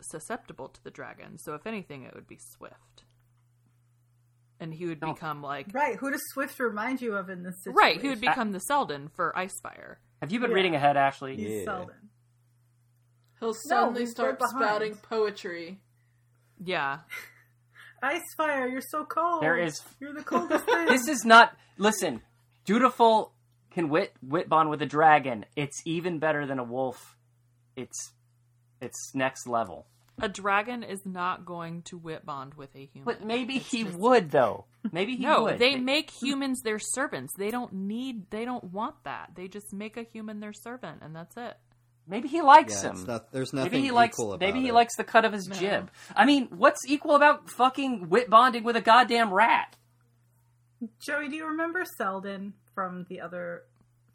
susceptible 0.00 0.68
to 0.68 0.84
the 0.84 0.90
dragon. 0.90 1.38
So 1.38 1.54
if 1.54 1.66
anything, 1.66 2.02
it 2.04 2.14
would 2.14 2.26
be 2.26 2.38
Swift, 2.56 3.04
and 4.60 4.72
he 4.74 4.86
would 4.86 5.00
No. 5.00 5.12
become 5.14 5.42
like 5.42 5.68
Right. 5.72 5.96
Who 5.96 6.10
does 6.10 6.22
Swift 6.32 6.58
remind 6.60 7.00
you 7.02 7.14
of 7.16 7.28
in 7.30 7.42
this 7.42 7.56
situation? 7.64 7.76
right. 7.76 8.00
He 8.00 8.08
would 8.08 8.20
become 8.20 8.52
the 8.52 8.60
Selden 8.60 9.08
for 9.08 9.32
Icefire. 9.36 9.96
Have 10.20 10.32
you 10.32 10.40
been 10.40 10.50
Yeah. 10.50 10.56
reading 10.56 10.74
ahead, 10.74 10.96
Ashley? 10.96 11.36
He's 11.36 11.60
Yeah. 11.60 11.64
Selden. 11.64 12.10
He'll 13.40 13.54
suddenly 13.68 14.02
he's 14.02 14.10
start 14.12 14.38
behind. 14.38 14.62
spouting 14.62 14.96
poetry. 14.96 15.80
Yeah. 16.58 17.00
Icefire, 18.02 18.70
you're 18.70 18.80
so 18.80 19.04
cold. 19.04 19.42
There 19.42 19.58
is- 19.58 19.82
You're 19.98 20.12
the 20.12 20.22
coldest 20.22 20.64
thing. 20.66 20.86
This 20.88 21.08
is 21.08 21.24
not. 21.24 21.56
Listen, 21.78 22.22
Dutiful 22.64 23.32
can 23.70 23.88
wit 23.88 24.14
wit 24.22 24.48
bond 24.48 24.70
with 24.70 24.80
a 24.82 24.86
dragon. 24.86 25.44
It's 25.56 25.82
even 25.84 26.18
better 26.18 26.46
than 26.46 26.58
a 26.58 26.64
wolf. 26.64 27.13
It's 27.76 28.12
it's 28.80 29.14
next 29.14 29.46
level. 29.46 29.86
A 30.22 30.28
dragon 30.28 30.84
is 30.84 31.00
not 31.04 31.44
going 31.44 31.82
to 31.82 31.98
wit 31.98 32.24
bond 32.24 32.54
with 32.54 32.72
a 32.76 32.86
human. 32.86 33.04
But 33.04 33.24
maybe 33.24 33.58
he 33.58 33.82
would 33.84 34.30
though. 34.30 34.66
Maybe 34.92 35.16
he 35.16 35.24
no, 35.24 35.44
would. 35.44 35.58
they 35.58 35.74
make 35.76 36.10
humans 36.10 36.60
their 36.62 36.78
servants. 36.78 37.34
They 37.36 37.50
don't 37.50 37.72
need. 37.72 38.30
They 38.30 38.44
don't 38.44 38.64
want 38.64 38.94
that. 39.04 39.30
They 39.34 39.48
just 39.48 39.72
make 39.72 39.96
a 39.96 40.04
human 40.04 40.38
their 40.40 40.52
servant, 40.52 41.00
and 41.02 41.16
that's 41.16 41.36
it. 41.36 41.56
Maybe 42.06 42.28
he 42.28 42.42
likes 42.42 42.84
Yeah, 42.84 42.90
him. 42.90 43.04
not, 43.06 43.32
there's 43.32 43.52
nothing 43.54 43.72
maybe 43.72 43.82
he 43.84 43.90
likes. 43.90 44.16
equal 44.18 44.34
about 44.34 44.46
Maybe 44.46 44.60
he 44.60 44.68
it. 44.68 44.74
likes 44.74 44.94
the 44.96 45.04
cut 45.04 45.24
of 45.24 45.32
his 45.32 45.46
jib. 45.46 45.90
I 46.14 46.26
mean, 46.26 46.48
what's 46.50 46.86
equal 46.86 47.16
about 47.16 47.48
fucking 47.48 48.10
wit 48.10 48.28
bonding 48.28 48.62
with 48.62 48.76
a 48.76 48.82
goddamn 48.82 49.32
rat? 49.32 49.74
Joey, 51.00 51.28
do 51.30 51.36
you 51.36 51.46
remember 51.46 51.84
Selden 51.96 52.52
from 52.74 53.06
the 53.08 53.20
other? 53.22 53.62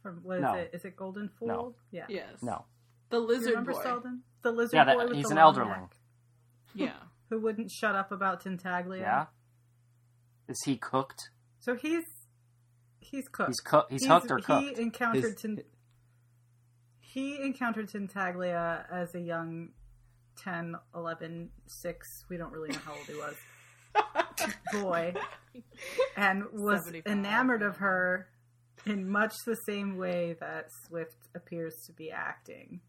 From 0.04 0.20
what 0.24 0.38
is 0.38 0.44
No. 0.44 0.54
it? 0.54 0.70
Is 0.74 0.86
it 0.86 0.96
Golden 0.96 1.30
Fool? 1.40 1.48
No. 1.48 1.76
Yeah. 1.92 2.06
Yes. 2.08 2.42
No. 2.44 2.66
The 3.10 3.18
Do 3.18 3.22
you 3.24 3.28
lizard 3.28 3.50
remember 3.52 3.74
boy. 3.74 3.84
Selden? 3.84 4.24
The 4.44 4.52
lizard 4.52 4.74
Yeah, 4.76 4.86
that- 4.86 4.96
boy 4.98 5.08
with 5.08 5.16
he's 5.18 5.32
an 5.32 5.38
elderling. 5.38 5.82
neck, 5.82 5.96
Yeah. 6.74 6.94
who 7.30 7.40
wouldn't 7.40 7.72
shut 7.72 7.96
up 7.96 8.12
about 8.12 8.44
Tintaglia. 8.44 9.00
Yeah. 9.02 9.26
Is 10.48 10.62
he 10.66 10.78
cooked? 10.78 11.30
So 11.60 11.76
he's 11.76 12.04
he's 13.00 13.28
cooked. 13.28 13.50
He's 13.50 13.60
cooked. 13.60 13.92
He's, 13.92 14.06
hooked 14.06 14.32
or 14.32 14.40
cooked. 14.40 14.64
He 14.78 14.82
encountered 14.82 15.24
His- 15.24 15.36
Tin- 15.36 15.64
he 17.02 17.42
encountered 17.42 17.90
Tintaglia 17.90 18.86
as 18.92 19.16
a 19.16 19.20
young 19.20 19.70
10, 20.44 20.76
11, 20.96 21.50
6, 21.66 22.08
we 22.30 22.38
don't 22.38 22.52
really 22.54 22.70
know 22.70 22.80
how 22.86 22.94
old 22.94 23.08
he 23.08 23.16
was, 23.16 23.36
boy, 24.84 25.14
and 26.16 26.44
was 26.54 26.90
enamored 27.08 27.64
of 27.64 27.78
her 27.78 28.30
in 28.86 29.10
much 29.10 29.34
the 29.46 29.56
same 29.66 29.98
way 29.98 30.36
that 30.40 30.68
Swift 30.88 31.18
appears 31.36 31.74
to 31.88 31.94
be 31.94 32.12
acting. 32.12 32.80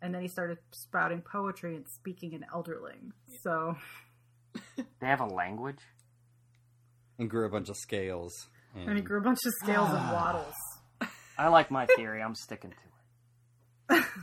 And 0.00 0.14
then 0.14 0.22
he 0.22 0.28
started 0.28 0.58
spouting 0.72 1.22
poetry 1.22 1.74
and 1.76 1.84
speaking 1.88 2.32
in 2.32 2.44
Elderling. 2.54 3.12
So 3.42 3.76
They 4.76 5.06
have 5.06 5.20
a 5.20 5.26
language. 5.26 5.80
And 7.18 7.28
grew 7.28 7.46
a 7.46 7.50
bunch 7.50 7.68
of 7.68 7.76
scales. 7.76 8.32
And, 8.76 8.88
and 8.88 8.96
he 8.96 9.02
grew 9.02 9.18
a 9.18 9.22
bunch 9.22 9.38
of 9.44 9.52
scales 9.64 9.88
and 9.90 10.12
waddles. 10.12 10.54
I 11.36 11.48
like 11.48 11.70
my 11.70 11.86
theory. 11.86 12.22
I'm 12.22 12.34
sticking 12.34 12.70
to 12.70 13.96
it. 13.96 14.04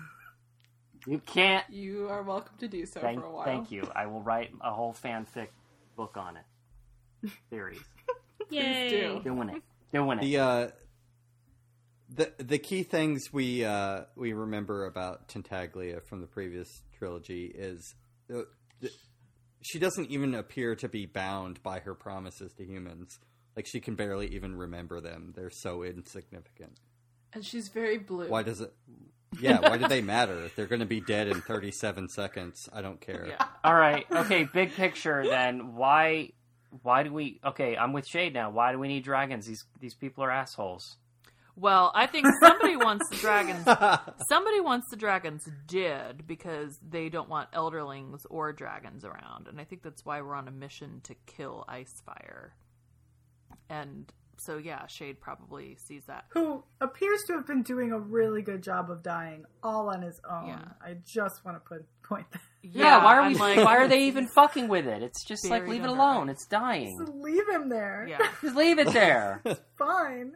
You 1.07 1.19
can't. 1.19 1.63
You 1.69 2.07
are 2.09 2.23
welcome 2.23 2.57
to 2.59 2.67
do 2.67 2.84
so 2.88 2.99
Thank, 2.99 3.19
for 3.19 3.28
a 3.28 3.32
while. 3.32 3.45
thank 3.45 3.69
you. 3.69 3.88
I 3.95 4.07
will 4.07 4.21
write 4.23 4.49
a 4.59 4.73
whole 4.73 4.91
fanfic 4.91 5.49
book 5.95 6.17
on 6.17 6.36
it. 6.38 7.32
Theories. 7.51 7.84
Yay. 8.49 8.89
do. 8.89 9.21
Doing 9.23 9.49
it. 9.49 9.61
Doing 9.93 10.17
it. 10.17 10.21
the 10.21 10.38
uh, 10.39 10.67
the 12.16 12.32
the 12.38 12.57
key 12.57 12.84
things 12.84 13.32
we 13.32 13.66
uh, 13.66 14.01
we 14.16 14.34
remember 14.34 14.86
about 14.86 15.28
Tintaglia 15.28 16.01
from 16.03 16.22
the 16.22 16.28
previous 16.28 16.70
trilogy 16.97 17.45
is 17.53 17.95
uh, 18.34 18.41
th- 18.82 18.93
she 19.61 19.80
doesn't 19.80 20.09
even 20.09 20.34
appear 20.36 20.76
to 20.76 20.88
be 20.88 21.05
bound 21.05 21.61
by 21.63 21.80
her 21.80 21.93
promises 21.93 22.53
to 22.53 22.63
humans. 22.63 23.20
Like 23.55 23.68
she 23.68 23.80
can 23.80 23.95
barely 23.95 24.28
even 24.28 24.55
remember 24.55 25.01
them. 25.01 25.34
They're 25.36 25.49
so 25.49 25.84
insignificant. 25.84 26.78
And 27.34 27.45
she's 27.45 27.70
very 27.70 27.97
blue. 27.97 28.30
Why 28.30 28.43
does 28.43 28.61
it? 28.61 28.74
Yeah, 29.39 29.59
why 29.59 29.78
do 29.78 29.88
they 29.88 30.01
matter? 30.01 30.49
They're 30.55 30.68
going 30.68 30.80
to 30.80 30.86
be 30.86 31.01
dead 31.01 31.28
in 31.28 31.41
37 31.41 32.07
seconds. 32.09 32.70
I 32.72 32.82
don't 32.82 33.01
care. 33.01 33.28
Yeah. 33.28 33.45
All 33.66 33.76
right. 33.76 34.05
Okay. 34.09 34.47
Big 34.53 34.74
picture. 34.74 35.26
Then 35.28 35.76
why? 35.76 36.32
Why 36.84 37.03
do 37.03 37.11
we? 37.11 37.39
Okay, 37.43 37.76
I'm 37.76 37.91
with 37.91 38.07
Chade 38.07 38.34
now. 38.34 38.49
Why 38.49 38.72
do 38.72 38.80
we 38.80 38.88
need 38.88 39.03
dragons? 39.03 39.45
These 39.45 39.66
these 39.80 39.95
people 39.95 40.24
are 40.24 40.32
assholes. 40.32 40.97
Well, 41.58 41.91
I 41.95 42.06
think 42.08 42.28
somebody 42.41 42.76
wants 42.76 43.08
the 43.10 43.16
dragons. 43.16 43.64
Somebody 44.30 44.60
wants 44.60 44.89
the 44.89 44.97
dragons 44.97 45.47
dead 45.68 46.24
because 46.28 46.78
they 46.88 47.08
don't 47.10 47.30
want 47.30 47.51
elderlings 47.53 48.26
or 48.30 48.51
dragons 48.51 49.06
around, 49.06 49.47
and 49.47 49.60
I 49.62 49.64
think 49.64 49.82
that's 49.82 50.03
why 50.06 50.22
we're 50.22 50.36
on 50.36 50.47
a 50.49 50.51
mission 50.51 50.99
to 51.03 51.16
kill 51.26 51.64
Icefire. 51.70 52.49
And 53.70 54.12
so, 54.38 54.58
yeah, 54.58 54.82
Chade 54.88 55.20
probably 55.22 55.78
sees 55.88 56.03
that. 56.08 56.26
Who 56.30 56.64
appears 56.82 57.22
to 57.28 57.34
have 57.34 57.47
been 57.47 57.64
doing 57.64 57.91
a 57.93 57.99
really 57.99 58.41
good 58.41 58.62
job 58.62 58.91
of 58.91 59.01
dying 59.01 59.45
all 59.64 59.89
on 59.89 60.01
his 60.01 60.20
own. 60.30 60.47
Yeah. 60.49 60.66
I 60.82 60.97
just 61.06 61.43
want 61.45 61.56
to 61.58 61.62
put 61.62 61.86
point 62.03 62.30
that. 62.32 62.41
Yeah, 62.62 63.03
why 63.03 63.18
are 63.18 63.28
we? 63.30 63.36
like- 63.36 63.58
why 63.64 63.78
are 63.78 63.88
they 63.88 64.08
even 64.08 64.28
fucking 64.28 64.68
with 64.68 64.88
it? 64.88 65.03
It's 65.03 65.24
just 65.24 65.47
like 65.49 65.68
leave 65.68 65.84
it 65.84 65.89
alone. 65.89 66.30
ice. 66.30 66.36
It's 66.36 66.47
dying. 66.47 66.99
Leave 67.22 67.47
him 67.47 67.70
there. 67.70 68.06
Yeah, 68.10 68.18
Just 68.41 68.56
leave 68.56 68.80
it 68.80 68.91
there. 68.91 69.41
it's 69.45 69.62
Fine. 69.78 70.36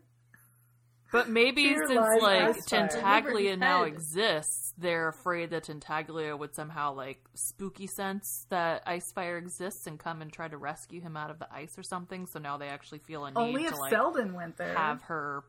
But 1.11 1.29
maybe 1.29 1.63
Here 1.63 1.87
since 1.87 2.21
like. 2.21 2.55
Tintaglia 2.65 3.57
now 3.57 3.83
exists, 3.83 4.73
they're 4.77 5.07
afraid 5.07 5.49
that 5.49 5.65
Tintaglia 5.65 6.37
would 6.37 6.53
somehow 6.53 6.93
like 6.93 7.19
spooky 7.33 7.87
sense 7.87 8.45
that 8.49 8.85
Icefire 8.85 9.37
exists 9.39 9.87
and 9.87 9.97
come 9.99 10.21
and 10.21 10.31
try 10.31 10.47
to 10.47 10.57
rescue 10.57 11.01
him 11.01 11.17
out 11.17 11.31
of 11.31 11.39
the 11.39 11.51
ice 11.51 11.77
or 11.77 11.83
something. 11.83 12.27
So 12.27 12.39
now 12.39 12.57
they 12.57 12.67
actually 12.67 12.99
feel 12.99 13.25
a 13.25 13.31
need 13.31 13.37
Only 13.37 13.63
to 13.63 13.69
if 13.69 13.79
like 13.79 13.91
Selden 13.91 14.33
went 14.33 14.57
there. 14.57 14.75
have 14.75 15.01
her 15.03 15.43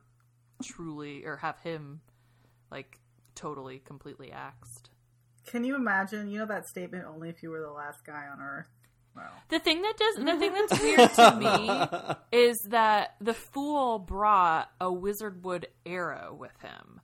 truly 0.63 1.25
or 1.25 1.37
have 1.37 1.59
him 1.59 2.01
like 2.71 2.99
totally 3.35 3.81
completely 3.81 4.33
axed. 4.33 4.91
Can 5.47 5.65
you 5.65 5.75
imagine? 5.75 6.29
You 6.31 6.41
know 6.41 6.47
that 6.47 6.69
statement, 6.69 7.05
only 7.07 7.29
if 7.29 7.43
you 7.43 7.51
were 7.51 7.61
the 7.61 7.71
last 7.71 8.05
guy 8.05 8.27
on 8.33 8.41
Earth? 8.41 8.67
Well, 9.17 9.25
The 9.49 9.59
thing 9.59 9.83
that 9.83 9.97
does 9.97 10.15
the 10.17 10.39
thing 10.39 10.53
that's 10.55 10.81
weird 10.81 11.13
to 11.15 12.17
me 12.33 12.39
is 12.47 12.61
that 12.71 13.17
the 13.21 13.35
fool 13.35 13.99
brought 13.99 14.71
a 14.81 14.87
wizardwood 14.87 15.65
arrow 15.85 16.35
with 16.39 16.59
him. 16.61 17.01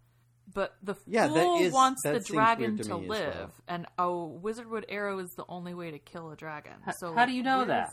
But 0.55 0.75
the 0.83 0.95
Yeah, 1.07 1.29
fool 1.29 1.61
is- 1.61 1.73
wants 1.73 2.03
the 2.03 2.21
dragon 2.21 2.77
to 2.79 2.85
to, 2.85 2.97
live, 2.97 3.35
well. 3.35 3.51
and 3.69 3.87
a 3.99 4.05
wizardwood 4.05 4.85
arrow 4.89 5.19
is 5.19 5.35
the 5.35 5.45
only 5.49 5.75
way 5.75 5.91
to 5.91 5.99
kill 5.99 6.31
a 6.31 6.37
dragon. 6.37 6.73
So 6.97 7.13
How 7.13 7.27
do 7.27 7.33
you 7.33 7.43
know 7.43 7.65
that? 7.67 7.93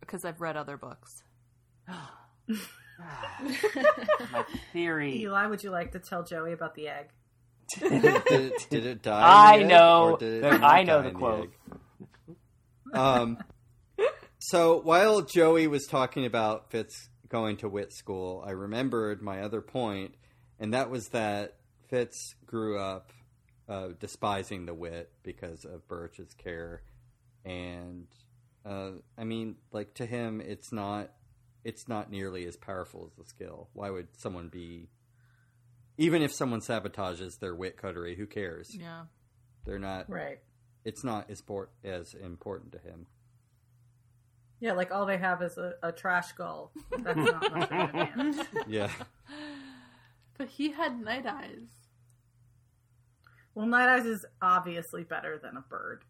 Because 0.00 0.24
I've 0.24 0.40
read 0.40 0.56
other 0.56 0.76
books. 0.76 1.22
My 1.88 1.96
theory. 4.72 5.20
Eli, 5.22 5.46
would 5.46 5.62
you 5.62 5.70
like 5.70 5.92
to 5.92 5.98
tell 5.98 6.22
Joey 6.22 6.52
about 6.52 6.74
the 6.74 6.88
egg? 6.88 7.08
did, 7.78 8.04
it, 8.04 8.66
did 8.70 8.86
it 8.86 9.02
die? 9.02 9.20
I 9.20 9.54
in 9.56 9.68
the 9.68 9.74
egg, 9.74 9.80
know 9.80 10.10
or 10.12 10.18
did 10.18 10.44
it 10.44 10.60
the- 10.60 10.66
I 10.66 10.82
know 10.82 11.02
die 11.02 11.08
the 11.08 11.14
quote. 11.14 11.42
egg? 11.44 11.50
Um, 12.92 13.38
so 14.38 14.80
while 14.80 15.22
Joey 15.22 15.66
was 15.66 15.86
talking 15.86 16.26
about 16.26 16.70
Fitz 16.70 17.08
going 17.28 17.56
to 17.58 17.68
wit 17.68 17.92
school, 17.92 18.44
I 18.46 18.50
remembered 18.50 19.22
my 19.22 19.40
other 19.40 19.60
point, 19.60 20.14
and 20.58 20.74
that 20.74 20.90
was 20.90 21.08
that 21.08 21.56
Fitz 21.88 22.34
grew 22.44 22.78
up 22.78 23.12
uh, 23.68 23.88
despising 23.98 24.66
the 24.66 24.74
wit 24.74 25.10
because 25.22 25.64
of 25.64 25.86
Burrich's 25.88 26.34
care, 26.34 26.82
and 27.44 28.06
uh, 28.64 28.90
I 29.16 29.24
mean, 29.24 29.56
like 29.72 29.94
to 29.94 30.06
him, 30.06 30.40
it's 30.40 30.72
not 30.72 31.10
it's 31.64 31.88
not 31.88 32.10
nearly 32.10 32.46
as 32.46 32.56
powerful 32.56 33.06
as 33.06 33.12
the 33.16 33.24
skill. 33.24 33.68
Why 33.72 33.90
would 33.90 34.08
someone 34.18 34.48
be? 34.48 34.88
Even 35.98 36.22
if 36.22 36.32
someone 36.32 36.60
sabotages 36.60 37.38
their 37.38 37.54
wit 37.54 37.76
coterie, 37.76 38.16
who 38.16 38.26
cares? 38.26 38.68
Yeah. 38.72 39.04
They're 39.64 39.78
not. 39.78 40.10
Right. 40.10 40.38
It's 40.84 41.04
not 41.04 41.30
as, 41.30 41.40
port, 41.40 41.70
as 41.84 42.14
important 42.14 42.72
to 42.72 42.78
him. 42.78 43.06
Yeah, 44.60 44.72
like 44.72 44.92
all 44.92 45.06
they 45.06 45.18
have 45.18 45.42
is 45.42 45.58
a, 45.58 45.74
a 45.82 45.92
trash 45.92 46.32
gull. 46.32 46.72
That's 46.90 47.16
not 47.16 47.52
much 47.52 47.70
of 47.70 47.72
an 47.72 47.80
advantage. 47.80 48.46
Yeah. 48.68 48.90
But 50.38 50.48
he 50.48 50.70
had 50.70 51.00
night 51.00 51.26
eyes. 51.26 51.68
Well, 53.54 53.66
Night 53.66 53.88
Eyes 53.88 54.06
is 54.06 54.24
obviously 54.40 55.04
better 55.04 55.38
than 55.38 55.56
a 55.56 55.60
bird. 55.60 56.04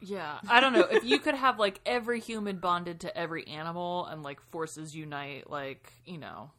Yeah, 0.00 0.38
I 0.48 0.60
don't 0.60 0.74
know 0.74 0.80
if 0.90 1.02
you 1.02 1.18
could 1.18 1.34
have 1.34 1.58
like 1.58 1.80
every 1.86 2.20
human 2.20 2.58
bonded 2.58 3.00
to 3.00 3.16
every 3.16 3.46
animal 3.46 4.04
and 4.06 4.22
like 4.22 4.40
forces 4.50 4.94
unite, 4.94 5.48
like 5.48 5.90
you 6.04 6.18
know, 6.18 6.50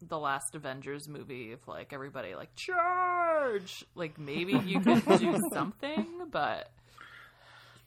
the 0.00 0.18
last 0.18 0.56
Avengers 0.56 1.08
movie. 1.08 1.52
If 1.52 1.68
like 1.68 1.92
everybody 1.92 2.34
like 2.34 2.56
charge, 2.56 3.84
like 3.94 4.18
maybe 4.18 4.54
you 4.54 4.80
could 4.80 5.04
do 5.18 5.40
something, 5.52 6.06
but 6.30 6.72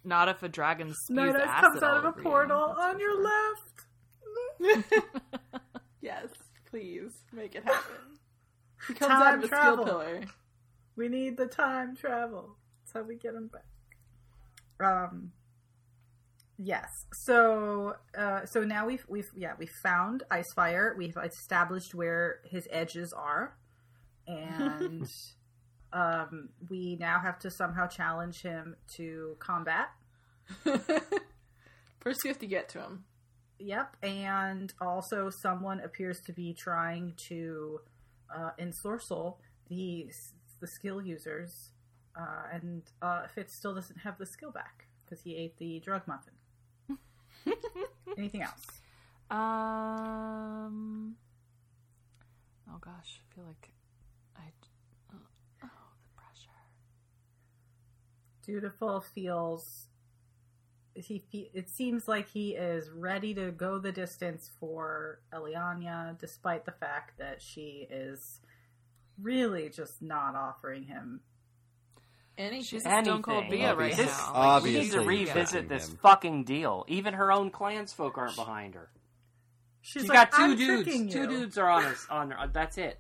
not 0.06 0.30
if 0.30 0.44
a 0.44 0.50
dragon 0.50 0.94
spews 0.94 1.16
Night 1.16 1.36
Eyes 1.36 1.42
acid 1.48 1.62
comes 1.64 1.84
out 1.84 1.98
of 1.98 2.04
a 2.06 2.08
over 2.10 2.18
you, 2.20 2.24
portal 2.24 2.76
on 2.80 3.00
your 3.00 3.12
sure. 3.12 3.24
left. 3.24 4.86
Yes, 6.02 6.28
please 6.70 7.12
make 7.34 7.56
it 7.56 7.64
happen. 7.64 7.96
He 8.88 8.94
comes 8.94 9.10
Time 9.12 9.22
out 9.24 9.38
of 9.40 9.44
a 9.44 9.48
travel. 9.48 9.84
steel 9.86 9.86
pillar. 9.86 10.22
We 10.96 11.08
need 11.10 11.36
the 11.36 11.48
time 11.48 11.96
travel. 11.96 12.58
That's 12.84 12.94
how 12.94 13.02
we 13.02 13.16
get 13.16 13.34
him 13.34 13.50
back. 13.52 13.66
Um. 14.88 15.32
Yes. 16.60 16.86
So, 17.12 17.96
uh, 18.16 18.46
so 18.46 18.64
now 18.64 18.86
we've 18.86 19.04
we've 19.10 19.30
yeah 19.36 19.54
we 19.58 19.68
found 19.82 20.24
Icefire. 20.32 20.96
We've 20.96 21.18
established 21.18 21.96
where 21.96 22.42
his 22.52 22.68
edges 22.70 23.12
are, 23.12 23.58
and 24.28 25.08
um, 25.96 26.50
we 26.70 26.98
now 27.00 27.20
have 27.20 27.40
to 27.40 27.50
somehow 27.50 27.88
challenge 27.88 28.42
him 28.42 28.76
to 28.96 29.36
combat. 29.40 29.90
First, 32.00 32.24
you 32.24 32.30
have 32.30 32.40
to 32.40 32.48
get 32.48 32.70
to 32.70 32.80
him. 32.80 33.06
Yep, 33.58 33.98
and 34.04 34.74
also 34.82 35.30
someone 35.30 35.80
appears 35.80 36.20
to 36.22 36.34
be 36.34 36.54
trying 36.54 37.14
to 37.30 37.80
uh, 38.36 38.52
ensorcel 38.60 39.38
the 39.70 40.12
the 40.60 40.68
skill 40.68 41.02
users, 41.02 41.72
uh, 42.20 42.44
and 42.52 42.84
uh, 43.02 43.28
Fitz 43.34 43.56
still 43.56 43.74
doesn't 43.74 44.00
have 44.00 44.18
the 44.18 44.26
skill 44.26 44.52
back 44.52 44.88
because 45.04 45.24
he 45.24 45.36
ate 45.36 45.58
the 45.58 45.80
drug 45.80 46.02
muffin. 46.08 46.34
Anything 48.18 48.42
else? 48.44 48.66
Um. 49.32 51.16
Oh 52.70 52.78
gosh, 52.80 53.22
I 53.32 53.36
feel 53.36 53.46
like 53.46 53.72
I. 54.38 54.42
Oh, 55.14 55.18
oh, 55.64 55.68
the 56.04 56.22
pressure. 56.22 56.50
Dutiful 58.46 59.02
feels 59.02 59.88
he. 60.94 61.20
Fe- 61.32 61.52
it 61.54 61.70
seems 61.70 62.08
like 62.08 62.30
he 62.30 62.52
is 62.56 62.90
ready 62.90 63.34
to 63.34 63.52
go 63.52 63.80
the 63.80 63.92
distance 63.92 64.50
for 64.60 65.20
Elliania, 65.34 66.18
despite 66.20 66.66
the 66.66 66.72
fact 66.72 67.18
that 67.20 67.42
she 67.42 67.88
is 67.90 68.40
really 69.22 69.70
just 69.70 70.02
not 70.02 70.36
offering 70.36 70.84
him 70.84 71.22
Anything. 72.38 72.64
She's 72.64 72.86
a 72.86 73.02
stone 73.04 73.22
cold 73.22 73.46
Anything. 73.46 73.60
Bia 73.62 73.76
right 73.76 73.92
Obviously. 73.94 74.06
now. 74.06 74.32
We 74.34 74.40
Obviously. 74.40 74.82
need 74.82 74.92
to 74.92 75.00
revisit 75.08 75.70
this 75.70 75.88
him. 75.90 75.98
fucking 76.02 76.44
deal. 76.44 76.84
Even 76.90 77.14
her 77.14 77.32
own 77.32 77.50
clansfolk 77.50 78.18
aren't 78.18 78.36
behind 78.36 78.76
her. 78.76 78.90
She's, 79.82 80.02
She's 80.02 80.10
like, 80.10 80.32
got 80.32 80.38
2 80.38 80.44
"I'm 80.44 80.58
dudes. 80.58 81.14
Two 81.14 81.28
dudes 81.28 81.58
are 81.58 81.70
on 81.70 81.84
her. 81.84 81.96
On 82.10 82.32
her. 82.32 82.48
That's 82.52 82.78
it. 82.78 83.00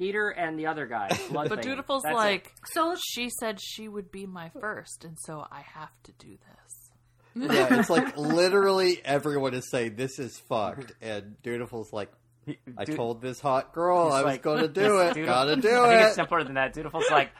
Peottre 0.00 0.30
and 0.36 0.58
the 0.58 0.66
other 0.66 0.86
guy. 0.86 1.08
Blood 1.30 1.48
But 1.48 1.62
thing. 1.62 1.70
Dutiful's 1.70 2.02
That's 2.02 2.14
it. 2.14 2.16
like, 2.16 2.52
So 2.72 2.96
she 2.98 3.30
said 3.30 3.58
she 3.60 3.88
would 3.88 4.10
be 4.10 4.26
my 4.26 4.50
first, 4.60 5.04
and 5.04 5.16
so 5.20 5.46
I 5.50 5.62
have 5.74 5.90
to 6.04 6.12
do 6.18 6.30
this. 6.30 7.50
Yeah, 7.50 7.78
it's 7.80 7.90
like 7.90 8.16
literally 8.16 9.00
everyone 9.04 9.54
is 9.54 9.68
saying 9.70 9.96
this 9.96 10.18
is 10.18 10.38
fucked, 10.48 10.92
and 11.02 11.34
Dutiful's 11.42 11.92
like, 11.92 12.10
I 12.78 12.84
Du- 12.84 12.94
told 12.94 13.22
this 13.22 13.40
hot 13.40 13.72
girl 13.72 14.04
He's 14.06 14.14
I 14.14 14.16
was 14.18 14.24
like, 14.26 14.42
going 14.42 14.60
to 14.62 14.68
do 14.68 14.98
it. 15.00 15.14
Dutiful- 15.14 15.24
Gotta 15.26 15.56
do 15.56 15.68
I 15.82 15.88
think 15.88 16.00
it's 16.02 16.12
it. 16.12 16.14
simpler 16.14 16.44
than 16.44 16.54
that. 16.54 16.72
Dutiful's 16.74 17.10
like, 17.10 17.30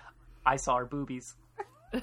I 0.46 0.56
saw 0.56 0.76
her 0.78 0.84
boobies. 0.86 1.34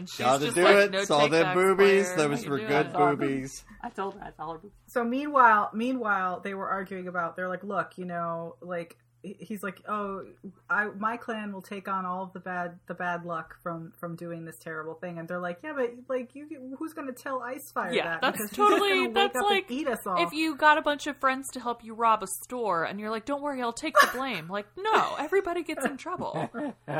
And 0.00 0.08
she's 0.08 0.18
Gotta 0.18 0.44
just 0.46 0.56
do 0.56 0.64
like, 0.64 0.74
it. 0.76 0.90
No 0.92 1.04
Saw 1.04 1.28
them 1.28 1.54
boobies. 1.54 2.10
player. 2.14 2.28
Those 2.28 2.46
were 2.46 2.58
good 2.58 2.86
it. 2.86 2.92
boobies. 2.94 3.64
I 3.82 3.90
told 3.90 4.14
her 4.14 4.20
I 4.24 4.30
saw 4.34 4.52
her 4.52 4.58
boobies. 4.58 4.72
So 4.86 5.04
meanwhile, 5.04 5.70
meanwhile, 5.74 6.40
they 6.40 6.54
were 6.54 6.68
arguing 6.68 7.06
about. 7.06 7.36
They're 7.36 7.48
like, 7.50 7.62
look, 7.64 7.98
you 7.98 8.06
know, 8.06 8.56
like 8.62 8.96
he- 8.96 8.96
he's 9.22 9.62
like, 9.62 9.80
oh, 9.88 10.24
I 10.68 10.86
my 10.98 11.16
clan 11.16 11.52
will 11.52 11.62
take 11.62 11.88
on 11.88 12.04
all 12.06 12.24
of 12.24 12.32
the 12.32 12.40
bad 12.40 12.78
the 12.86 12.94
bad 12.94 13.24
luck 13.24 13.56
from 13.62 13.92
from 13.98 14.16
doing 14.16 14.44
this 14.44 14.58
terrible 14.58 14.94
thing, 14.94 15.18
and 15.18 15.28
they're 15.28 15.40
like, 15.40 15.58
yeah, 15.62 15.72
but 15.76 15.90
like, 16.08 16.34
you 16.34 16.46
who's 16.78 16.92
going 16.92 17.06
to 17.06 17.12
tell 17.12 17.40
Icefire 17.40 17.92
Yeah, 17.94 18.04
that? 18.04 18.20
that's 18.22 18.36
Because 18.38 18.50
totally- 18.50 19.08
that's 19.08 19.36
like 19.40 19.70
eat 19.70 19.88
us 19.88 20.06
all. 20.06 20.22
If 20.26 20.32
you 20.32 20.56
got 20.56 20.78
a 20.78 20.82
bunch 20.82 21.06
of 21.06 21.16
friends 21.18 21.48
to 21.52 21.60
help 21.60 21.84
you 21.84 21.94
rob 21.94 22.22
a 22.22 22.26
store, 22.44 22.84
and 22.84 22.98
you're 23.00 23.10
like, 23.10 23.24
"Don't 23.24 23.42
worry, 23.42 23.60
I'll 23.62 23.72
take 23.72 23.94
the 24.00 24.08
blame," 24.14 24.48
like, 24.48 24.66
no, 24.76 25.14
everybody 25.18 25.62
gets 25.62 25.84
in 25.84 25.96
trouble. 25.96 26.50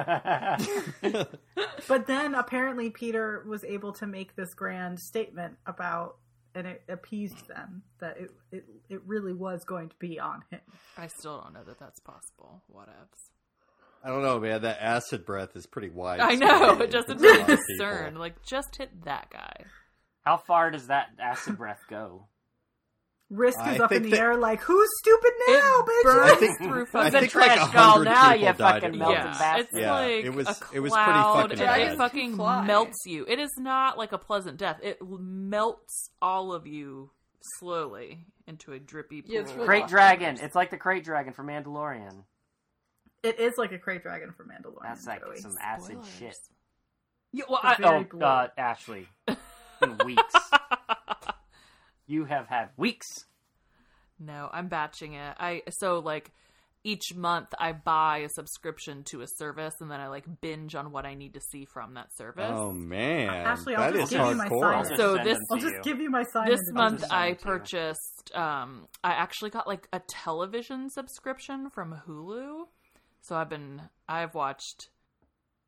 But 1.88 2.06
then 2.06 2.34
apparently 2.34 2.90
Peottre 2.90 3.44
was 3.46 3.64
able 3.64 3.92
to 3.94 4.06
make 4.06 4.36
this 4.36 4.54
grand 4.54 5.00
statement 5.00 5.56
about, 5.66 6.16
and 6.54 6.66
it 6.66 6.82
appeased 6.88 7.48
them 7.48 7.82
that 8.00 8.16
it 8.18 8.30
it 8.50 8.64
it 8.88 9.00
really 9.06 9.32
was 9.32 9.64
going 9.64 9.88
to 9.88 9.96
be 9.98 10.18
on 10.18 10.42
him. 10.50 10.60
I 10.96 11.06
still 11.06 11.40
don't 11.40 11.54
know 11.54 11.64
that 11.64 11.78
that's 11.78 12.00
possible. 12.00 12.62
What 12.68 12.88
Whatevs. 12.88 13.30
I 14.02 14.08
don't 14.08 14.22
know, 14.22 14.40
man. 14.40 14.62
That 14.62 14.78
acid 14.80 15.26
breath 15.26 15.54
is 15.54 15.66
pretty 15.66 15.90
wide. 15.90 16.20
I 16.20 16.34
know 16.34 16.72
it 16.80 16.90
doesn't 16.90 17.18
really 17.20 17.56
discern. 17.56 18.16
Like, 18.16 18.42
just 18.42 18.76
hit 18.76 19.04
that 19.04 19.30
guy. 19.30 19.64
How 20.22 20.38
far 20.38 20.70
does 20.70 20.86
that 20.86 21.08
acid 21.20 21.58
breath 21.58 21.80
go? 21.88 22.26
Risk 23.30 23.58
I 23.60 23.74
is 23.74 23.80
up 23.80 23.92
in 23.92 24.02
the 24.02 24.10
that- 24.10 24.18
air 24.18 24.36
like, 24.36 24.60
who's 24.60 24.88
stupid 24.98 25.32
now, 25.46 25.54
it 25.54 25.86
bitch? 25.86 26.02
burns 26.02 26.38
think- 26.40 26.58
through 26.58 26.82
I 26.82 26.84
fucking 26.86 27.12
the 27.12 27.20
think 27.20 27.34
like 27.36 27.46
trash 27.46 27.70
a 27.70 27.72
doll 27.72 27.90
hundred 27.92 28.04
now, 28.06 28.22
people 28.32 28.38
you 28.38 28.44
died 28.46 28.56
fucking 28.58 28.84
at 28.88 28.94
melted 28.96 29.24
once. 29.24 29.38
bastard. 29.38 29.66
It's 29.70 29.78
Yeah, 29.78 29.92
like 29.92 30.24
it 30.24 30.34
was- 30.34 30.48
a 30.48 30.50
it 30.50 30.80
was 30.80 30.92
pretty 30.92 31.04
cloud, 31.04 31.34
fucking 31.36 31.50
and 31.52 31.60
bad. 31.60 31.80
It 31.92 31.96
fucking 31.96 32.36
Fly. 32.36 32.64
melts 32.66 32.98
you. 33.06 33.24
It 33.28 33.38
is 33.38 33.50
not 33.56 33.96
like 33.98 34.10
a 34.12 34.18
pleasant 34.18 34.56
death. 34.56 34.80
It 34.82 34.98
melts 35.00 36.10
all 36.20 36.52
of 36.52 36.66
you 36.66 37.12
slowly 37.58 38.26
into 38.48 38.72
a 38.72 38.80
drippy 38.80 39.22
pool. 39.22 39.32
Yeah, 39.34 39.40
it's 39.42 39.52
really 39.52 39.68
Krayt 39.68 39.82
awesome. 39.84 39.90
dragon. 39.90 40.38
It's 40.42 40.54
like 40.56 40.70
the 40.70 40.76
krayt 40.78 41.04
dragon 41.04 41.32
from 41.32 41.46
Mandalorian. 41.46 42.24
It 43.22 43.38
is 43.38 43.54
like 43.56 43.70
a 43.70 43.78
krayt 43.78 44.02
dragon 44.02 44.32
for 44.32 44.44
Mandalorian. 44.44 44.82
That's 44.82 45.06
like 45.06 45.24
Joey. 45.24 45.36
some 45.38 45.54
acid 45.62 45.92
Spoilers. 46.04 46.16
shit. 46.18 46.36
Yeah, 47.32 47.44
well, 47.48 47.60
I, 47.62 47.76
Oh, 47.84 48.02
blue. 48.10 48.20
uh, 48.22 48.48
Ashley, 48.58 49.06
in 49.28 49.98
weeks. 50.04 50.34
you 52.10 52.24
have 52.24 52.46
had 52.48 52.70
weeks. 52.76 53.06
no, 54.18 54.48
I'm 54.52 54.68
batching 54.68 55.14
it. 55.14 55.34
I 55.38 55.62
so 55.78 55.98
like 56.00 56.30
each 56.82 57.14
month 57.14 57.48
I 57.58 57.72
buy 57.72 58.18
a 58.18 58.28
subscription 58.30 59.04
to 59.10 59.20
a 59.20 59.26
service, 59.36 59.74
and 59.80 59.90
then 59.90 60.00
I 60.00 60.08
like 60.08 60.24
binge 60.40 60.74
on 60.74 60.92
what 60.92 61.04
I 61.04 61.14
need 61.14 61.34
to 61.34 61.40
see 61.40 61.66
from 61.66 61.94
that 61.94 62.08
service. 62.16 62.50
Oh 62.50 62.72
man, 62.72 63.28
Ashley, 63.28 63.74
I'll 63.74 63.92
that 63.92 63.98
just 63.98 64.12
is 64.12 64.18
give 64.18 64.28
you 64.28 64.34
my 64.34 64.48
hardcore. 64.48 64.86
sign. 64.86 64.96
So 64.96 65.16
this- 65.22 65.38
I'll 65.50 65.58
just 65.58 65.82
give 65.82 66.00
you 66.00 66.10
my 66.10 66.22
sign. 66.32 66.48
this 66.48 66.60
month 66.72 67.04
I 67.04 67.08
send 67.08 67.12
it 67.12 67.38
to 67.40 67.48
you. 67.48 67.52
purchased 67.58 68.32
um 68.34 68.86
I 69.04 69.12
actually 69.12 69.50
got 69.50 69.66
like 69.68 69.88
a 69.92 70.00
television 70.08 70.88
subscription 70.90 71.68
from 71.70 71.94
Hulu. 72.06 72.64
So 73.22 73.36
I've 73.36 73.50
been 73.50 73.82
I've 74.08 74.34
watched 74.34 74.88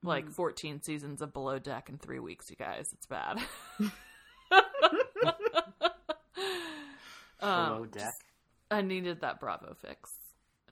like 0.02 0.30
14 0.30 0.82
seasons 0.82 1.20
of 1.22 1.32
Below 1.32 1.58
Deck 1.60 1.88
in 1.88 1.96
3 1.98 2.18
weeks, 2.20 2.46
you 2.50 2.56
guys. 2.56 2.86
It's 2.92 3.06
bad. 3.06 3.38
Below 7.42 7.82
um, 7.82 7.88
deck. 7.88 8.14
I 8.70 8.80
needed 8.82 9.20
that 9.20 9.38
Bravo 9.40 9.74
fix 9.74 10.10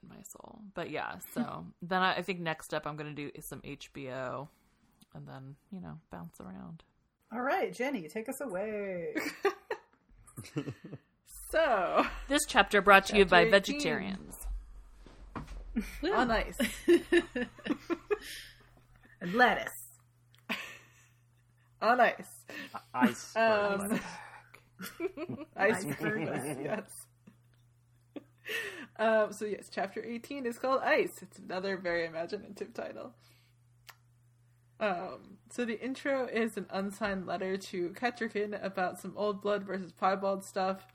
in 0.01 0.09
my 0.09 0.21
soul. 0.23 0.61
But 0.73 0.89
yeah, 0.89 1.15
so 1.35 1.65
then 1.81 2.01
I, 2.01 2.15
I 2.15 2.21
think 2.23 2.39
next 2.39 2.73
up 2.73 2.87
I'm 2.87 2.95
going 2.97 3.13
to 3.13 3.29
do 3.29 3.31
some 3.41 3.61
HBO 3.61 4.47
and 5.13 5.27
then, 5.27 5.55
you 5.71 5.81
know, 5.81 5.99
bounce 6.11 6.39
around. 6.39 6.83
All 7.33 7.41
right, 7.41 7.71
Jenny, 7.73 8.07
take 8.07 8.27
us 8.29 8.41
away. 8.41 9.13
So, 11.51 12.05
This 12.29 12.43
chapter 12.47 12.81
brought 12.81 13.05
to 13.07 13.17
you 13.17 13.25
by 13.25 13.41
18. 13.41 13.51
vegetarians. 13.51 14.37
oh, 16.05 16.23
nice. 16.23 16.57
and 19.19 19.33
lettuce. 19.33 19.73
on 21.81 21.99
ice. 21.99 22.45
Ice. 22.93 23.35
Um, 23.35 23.91
Ice 23.91 23.99
Iceberg. 25.55 26.21
yes. 26.63 26.89
Um, 28.99 29.31
so 29.31 29.45
yes, 29.45 29.69
chapter 29.71 30.03
18 30.03 30.45
is 30.45 30.59
called 30.59 30.81
Ice. 30.83 31.21
It's 31.21 31.39
another 31.39 31.77
very 31.77 32.05
imaginative 32.05 32.73
title. 32.73 33.13
Um, 34.79 35.37
so 35.49 35.63
the 35.63 35.79
intro 35.79 36.27
is 36.27 36.57
an 36.57 36.65
unsigned 36.69 37.25
letter 37.25 37.55
to 37.55 37.89
Kettricken 37.91 38.63
about 38.63 38.99
some 38.99 39.13
old 39.15 39.41
blood 39.41 39.63
versus 39.63 39.91
piebald 39.93 40.43
stuff. 40.43 40.85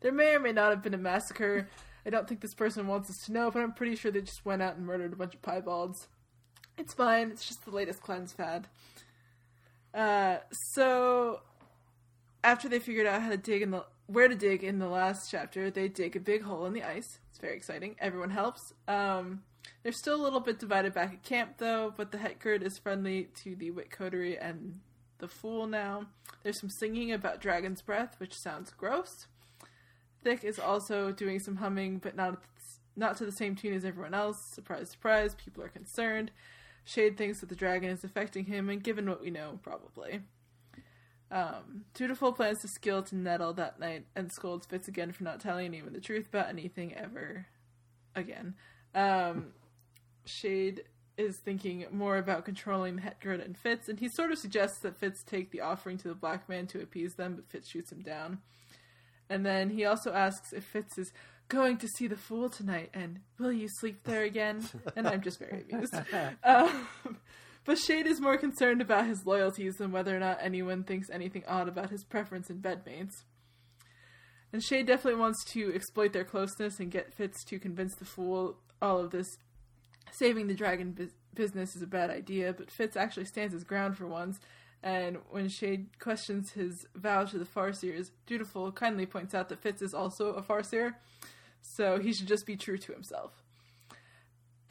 There 0.00 0.12
may 0.12 0.34
or 0.34 0.40
may 0.40 0.52
not 0.52 0.70
have 0.70 0.82
been 0.82 0.94
a 0.94 0.98
massacre. 0.98 1.68
I 2.04 2.10
don't 2.10 2.26
think 2.26 2.40
this 2.40 2.54
person 2.54 2.86
wants 2.88 3.08
us 3.08 3.24
to 3.26 3.32
know, 3.32 3.50
but 3.50 3.62
I'm 3.62 3.72
pretty 3.72 3.96
sure 3.96 4.10
they 4.10 4.22
just 4.22 4.44
went 4.44 4.60
out 4.60 4.76
and 4.76 4.84
murdered 4.84 5.12
a 5.12 5.16
bunch 5.16 5.34
of 5.34 5.42
piebalds. 5.42 6.08
It's 6.76 6.94
fine. 6.94 7.30
It's 7.30 7.46
just 7.46 7.64
the 7.64 7.70
latest 7.70 8.02
cleanse 8.02 8.32
fad. 8.32 8.66
Uh, 9.94 10.38
so 10.74 11.40
after 12.44 12.68
they 12.68 12.78
figured 12.78 13.06
out 13.06 13.22
how 13.22 13.30
to 13.30 13.36
dig 13.36 13.62
in 13.62 13.70
the 13.70 13.84
where 14.06 14.28
to 14.28 14.34
dig 14.34 14.62
in 14.62 14.78
the 14.78 14.88
last 14.88 15.30
chapter, 15.30 15.70
they 15.70 15.88
dig 15.88 16.16
a 16.16 16.20
big 16.20 16.42
hole 16.42 16.66
in 16.66 16.72
the 16.72 16.82
ice. 16.82 17.18
It's 17.30 17.38
very 17.38 17.56
exciting. 17.56 17.96
Everyone 17.98 18.30
helps. 18.30 18.74
Um, 18.88 19.42
they're 19.82 19.92
still 19.92 20.20
a 20.20 20.22
little 20.22 20.40
bit 20.40 20.58
divided 20.58 20.92
back 20.92 21.12
at 21.12 21.22
camp 21.22 21.54
though, 21.58 21.94
but 21.96 22.10
the 22.10 22.18
Hetgurd 22.18 22.62
is 22.62 22.78
friendly 22.78 23.28
to 23.42 23.54
the 23.54 23.70
Wit 23.70 23.90
Coterie 23.90 24.38
and 24.38 24.80
the 25.18 25.28
Fool 25.28 25.66
now. 25.66 26.06
There's 26.42 26.60
some 26.60 26.68
singing 26.68 27.12
about 27.12 27.40
Dragon's 27.40 27.80
Breath, 27.80 28.16
which 28.18 28.36
sounds 28.36 28.70
gross. 28.70 29.26
Thick 30.22 30.44
is 30.44 30.58
also 30.58 31.12
doing 31.12 31.38
some 31.38 31.56
humming, 31.56 31.98
but 31.98 32.16
not 32.16 32.42
not 32.94 33.16
to 33.16 33.24
the 33.24 33.32
same 33.32 33.56
tune 33.56 33.72
as 33.72 33.84
everyone 33.84 34.14
else. 34.14 34.42
Surprise, 34.42 34.90
surprise. 34.90 35.34
People 35.34 35.62
are 35.64 35.68
concerned. 35.68 36.30
Chade 36.86 37.16
thinks 37.16 37.40
that 37.40 37.48
the 37.48 37.54
dragon 37.54 37.90
is 37.90 38.04
affecting 38.04 38.44
him, 38.44 38.68
and 38.68 38.82
given 38.82 39.08
what 39.08 39.22
we 39.22 39.30
know, 39.30 39.58
probably. 39.62 40.20
Um, 41.32 41.86
Dutiful 41.94 42.32
plans 42.32 42.60
to 42.60 42.68
skill 42.68 43.02
to 43.04 43.16
Nettle 43.16 43.54
that 43.54 43.80
night 43.80 44.04
and 44.14 44.30
scolds 44.30 44.66
Fitz 44.66 44.86
again 44.86 45.12
for 45.12 45.24
not 45.24 45.40
telling 45.40 45.64
anyone 45.64 45.94
the 45.94 46.00
truth 46.00 46.28
about 46.28 46.50
anything 46.50 46.94
ever 46.94 47.46
again. 48.14 48.54
Um, 48.94 49.52
Chade 50.26 50.80
is 51.16 51.38
thinking 51.38 51.86
more 51.90 52.18
about 52.18 52.44
controlling 52.44 52.98
Hetgurd 52.98 53.42
and 53.42 53.56
Fitz, 53.56 53.88
and 53.88 53.98
he 53.98 54.08
sort 54.10 54.30
of 54.30 54.38
suggests 54.38 54.80
that 54.80 54.98
Fitz 54.98 55.22
take 55.24 55.50
the 55.50 55.62
offering 55.62 55.96
to 55.98 56.08
the 56.08 56.14
black 56.14 56.48
man 56.50 56.66
to 56.68 56.82
appease 56.82 57.14
them, 57.14 57.34
but 57.36 57.48
Fitz 57.48 57.68
shoots 57.68 57.90
him 57.90 58.02
down. 58.02 58.38
And 59.30 59.46
then 59.46 59.70
he 59.70 59.86
also 59.86 60.12
asks 60.12 60.52
if 60.52 60.64
Fitz 60.64 60.98
is 60.98 61.12
going 61.48 61.78
to 61.78 61.88
see 61.88 62.08
the 62.08 62.16
fool 62.16 62.50
tonight, 62.50 62.90
and 62.92 63.20
will 63.38 63.52
you 63.52 63.68
sleep 63.80 64.04
there 64.04 64.22
again? 64.22 64.68
And 64.96 65.06
I'm 65.06 65.22
just 65.22 65.38
very 65.38 65.64
amused. 65.70 65.94
Um, 66.44 66.86
but 67.64 67.78
Chade 67.78 68.06
is 68.06 68.20
more 68.20 68.36
concerned 68.36 68.80
about 68.80 69.06
his 69.06 69.24
loyalties 69.24 69.76
than 69.76 69.92
whether 69.92 70.16
or 70.16 70.20
not 70.20 70.38
anyone 70.40 70.84
thinks 70.84 71.10
anything 71.10 71.44
odd 71.46 71.68
about 71.68 71.90
his 71.90 72.04
preference 72.04 72.50
in 72.50 72.58
bedmates. 72.58 73.22
And 74.52 74.62
Chade 74.62 74.86
definitely 74.86 75.20
wants 75.20 75.44
to 75.52 75.72
exploit 75.74 76.12
their 76.12 76.24
closeness 76.24 76.78
and 76.78 76.90
get 76.90 77.14
Fitz 77.14 77.42
to 77.44 77.58
convince 77.58 77.94
the 77.94 78.04
fool 78.04 78.58
all 78.80 78.98
of 78.98 79.10
this 79.10 79.38
saving 80.10 80.46
the 80.46 80.54
dragon 80.54 80.92
bus- 80.92 81.08
business 81.34 81.74
is 81.74 81.82
a 81.82 81.86
bad 81.86 82.10
idea, 82.10 82.52
but 82.52 82.70
Fitz 82.70 82.96
actually 82.96 83.24
stands 83.24 83.54
his 83.54 83.64
ground 83.64 83.96
for 83.96 84.06
once. 84.06 84.38
And 84.82 85.18
when 85.30 85.48
Chade 85.48 85.86
questions 85.98 86.50
his 86.52 86.86
vow 86.94 87.24
to 87.24 87.38
the 87.38 87.44
Farseers, 87.44 88.10
Dutiful 88.26 88.72
kindly 88.72 89.06
points 89.06 89.34
out 89.34 89.48
that 89.48 89.62
Fitz 89.62 89.80
is 89.80 89.94
also 89.94 90.34
a 90.34 90.42
Farseer, 90.42 90.94
so 91.62 91.98
he 91.98 92.12
should 92.12 92.26
just 92.26 92.46
be 92.46 92.56
true 92.56 92.76
to 92.78 92.92
himself. 92.92 93.41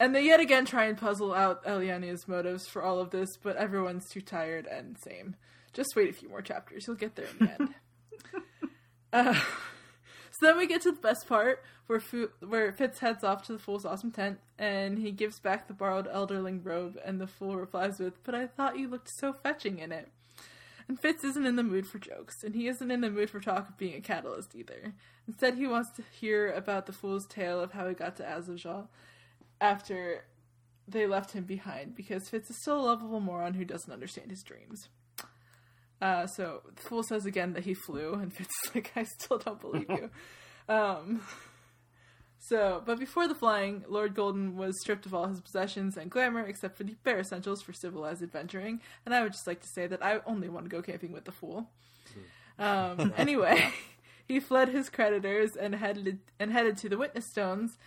And 0.02 0.16
they 0.16 0.24
yet 0.24 0.40
again 0.40 0.64
try 0.64 0.86
and 0.86 0.98
puzzle 0.98 1.32
out 1.32 1.64
Elliania's 1.64 2.26
motives 2.26 2.66
for 2.66 2.82
all 2.82 2.98
of 2.98 3.10
this, 3.10 3.36
but 3.40 3.54
everyone's 3.54 4.08
too 4.08 4.20
tired 4.20 4.66
and 4.66 4.98
same. 4.98 5.36
Just 5.72 5.94
wait 5.94 6.10
a 6.10 6.12
few 6.12 6.28
more 6.28 6.42
chapters, 6.42 6.88
you'll 6.88 6.96
get 6.96 7.14
there 7.14 7.26
in 7.26 7.46
the 7.46 7.52
end. 7.52 7.74
uh, 9.12 9.34
so 10.32 10.46
then 10.46 10.58
we 10.58 10.66
get 10.66 10.82
to 10.82 10.90
the 10.90 11.00
best 11.00 11.28
part, 11.28 11.62
where 11.86 12.00
Fu- 12.00 12.32
where 12.40 12.72
Fitz 12.72 12.98
heads 12.98 13.22
off 13.22 13.44
to 13.44 13.52
the 13.52 13.60
Fool's 13.60 13.84
awesome 13.84 14.10
tent, 14.10 14.40
and 14.58 14.98
he 14.98 15.12
gives 15.12 15.38
back 15.38 15.68
the 15.68 15.72
borrowed 15.72 16.08
Elderling 16.08 16.66
robe, 16.66 16.98
and 17.04 17.20
the 17.20 17.28
Fool 17.28 17.54
replies 17.54 18.00
with, 18.00 18.24
"But 18.24 18.34
I 18.34 18.48
thought 18.48 18.80
you 18.80 18.88
looked 18.88 19.08
so 19.08 19.32
fetching 19.32 19.78
in 19.78 19.92
it." 19.92 20.08
And 20.88 20.98
Fitz 20.98 21.22
isn't 21.22 21.46
in 21.46 21.54
the 21.54 21.62
mood 21.62 21.86
for 21.86 22.00
jokes, 22.00 22.42
and 22.42 22.56
he 22.56 22.66
isn't 22.66 22.90
in 22.90 23.02
the 23.02 23.10
mood 23.10 23.30
for 23.30 23.38
talk 23.38 23.68
of 23.68 23.78
being 23.78 23.94
a 23.94 24.00
catalyst 24.00 24.56
either. 24.56 24.94
Instead, 25.28 25.54
he 25.54 25.68
wants 25.68 25.90
to 25.92 26.02
hear 26.10 26.50
about 26.50 26.86
the 26.86 26.92
Fool's 26.92 27.28
tale 27.28 27.60
of 27.60 27.70
how 27.70 27.86
he 27.86 27.94
got 27.94 28.16
to 28.16 28.24
Aslevjal 28.24 28.88
after 29.62 30.24
they 30.86 31.06
left 31.06 31.32
him 31.32 31.44
behind, 31.44 31.94
because 31.94 32.28
Fitz 32.28 32.50
is 32.50 32.60
still 32.60 32.80
a 32.80 32.82
lovable 32.82 33.20
moron 33.20 33.54
who 33.54 33.64
doesn't 33.64 33.92
understand 33.92 34.30
his 34.30 34.42
dreams. 34.42 34.88
Uh, 36.02 36.26
so 36.26 36.62
the 36.74 36.82
fool 36.82 37.04
says 37.04 37.24
again 37.24 37.52
that 37.54 37.64
he 37.64 37.72
flew, 37.72 38.14
and 38.14 38.32
Fitz 38.36 38.50
is 38.64 38.74
like, 38.74 38.92
"I 38.96 39.04
still 39.04 39.38
don't 39.38 39.60
believe 39.60 39.88
you." 39.88 40.10
um, 40.68 41.22
so, 42.48 42.82
but 42.84 42.98
before 42.98 43.28
the 43.28 43.36
flying, 43.36 43.84
Lord 43.88 44.16
Golden 44.16 44.56
was 44.56 44.80
stripped 44.80 45.06
of 45.06 45.14
all 45.14 45.28
his 45.28 45.40
possessions 45.40 45.96
and 45.96 46.10
glamour, 46.10 46.44
except 46.44 46.76
for 46.76 46.82
the 46.82 46.96
bare 47.04 47.20
essentials 47.20 47.62
for 47.62 47.72
civilized 47.72 48.20
adventuring. 48.20 48.80
And 49.06 49.14
I 49.14 49.22
would 49.22 49.32
just 49.32 49.46
like 49.46 49.60
to 49.60 49.68
say 49.68 49.86
that 49.86 50.04
I 50.04 50.20
only 50.26 50.48
want 50.48 50.66
to 50.66 50.68
go 50.68 50.82
camping 50.82 51.12
with 51.12 51.24
the 51.24 51.30
fool. 51.30 51.70
Um, 52.58 53.12
anyway, 53.16 53.72
he 54.26 54.40
fled 54.40 54.70
his 54.70 54.90
creditors 54.90 55.54
and 55.54 55.76
headed 55.76 56.18
and 56.40 56.52
headed 56.52 56.76
to 56.78 56.88
the 56.88 56.98
Witness 56.98 57.30
Stones. 57.30 57.78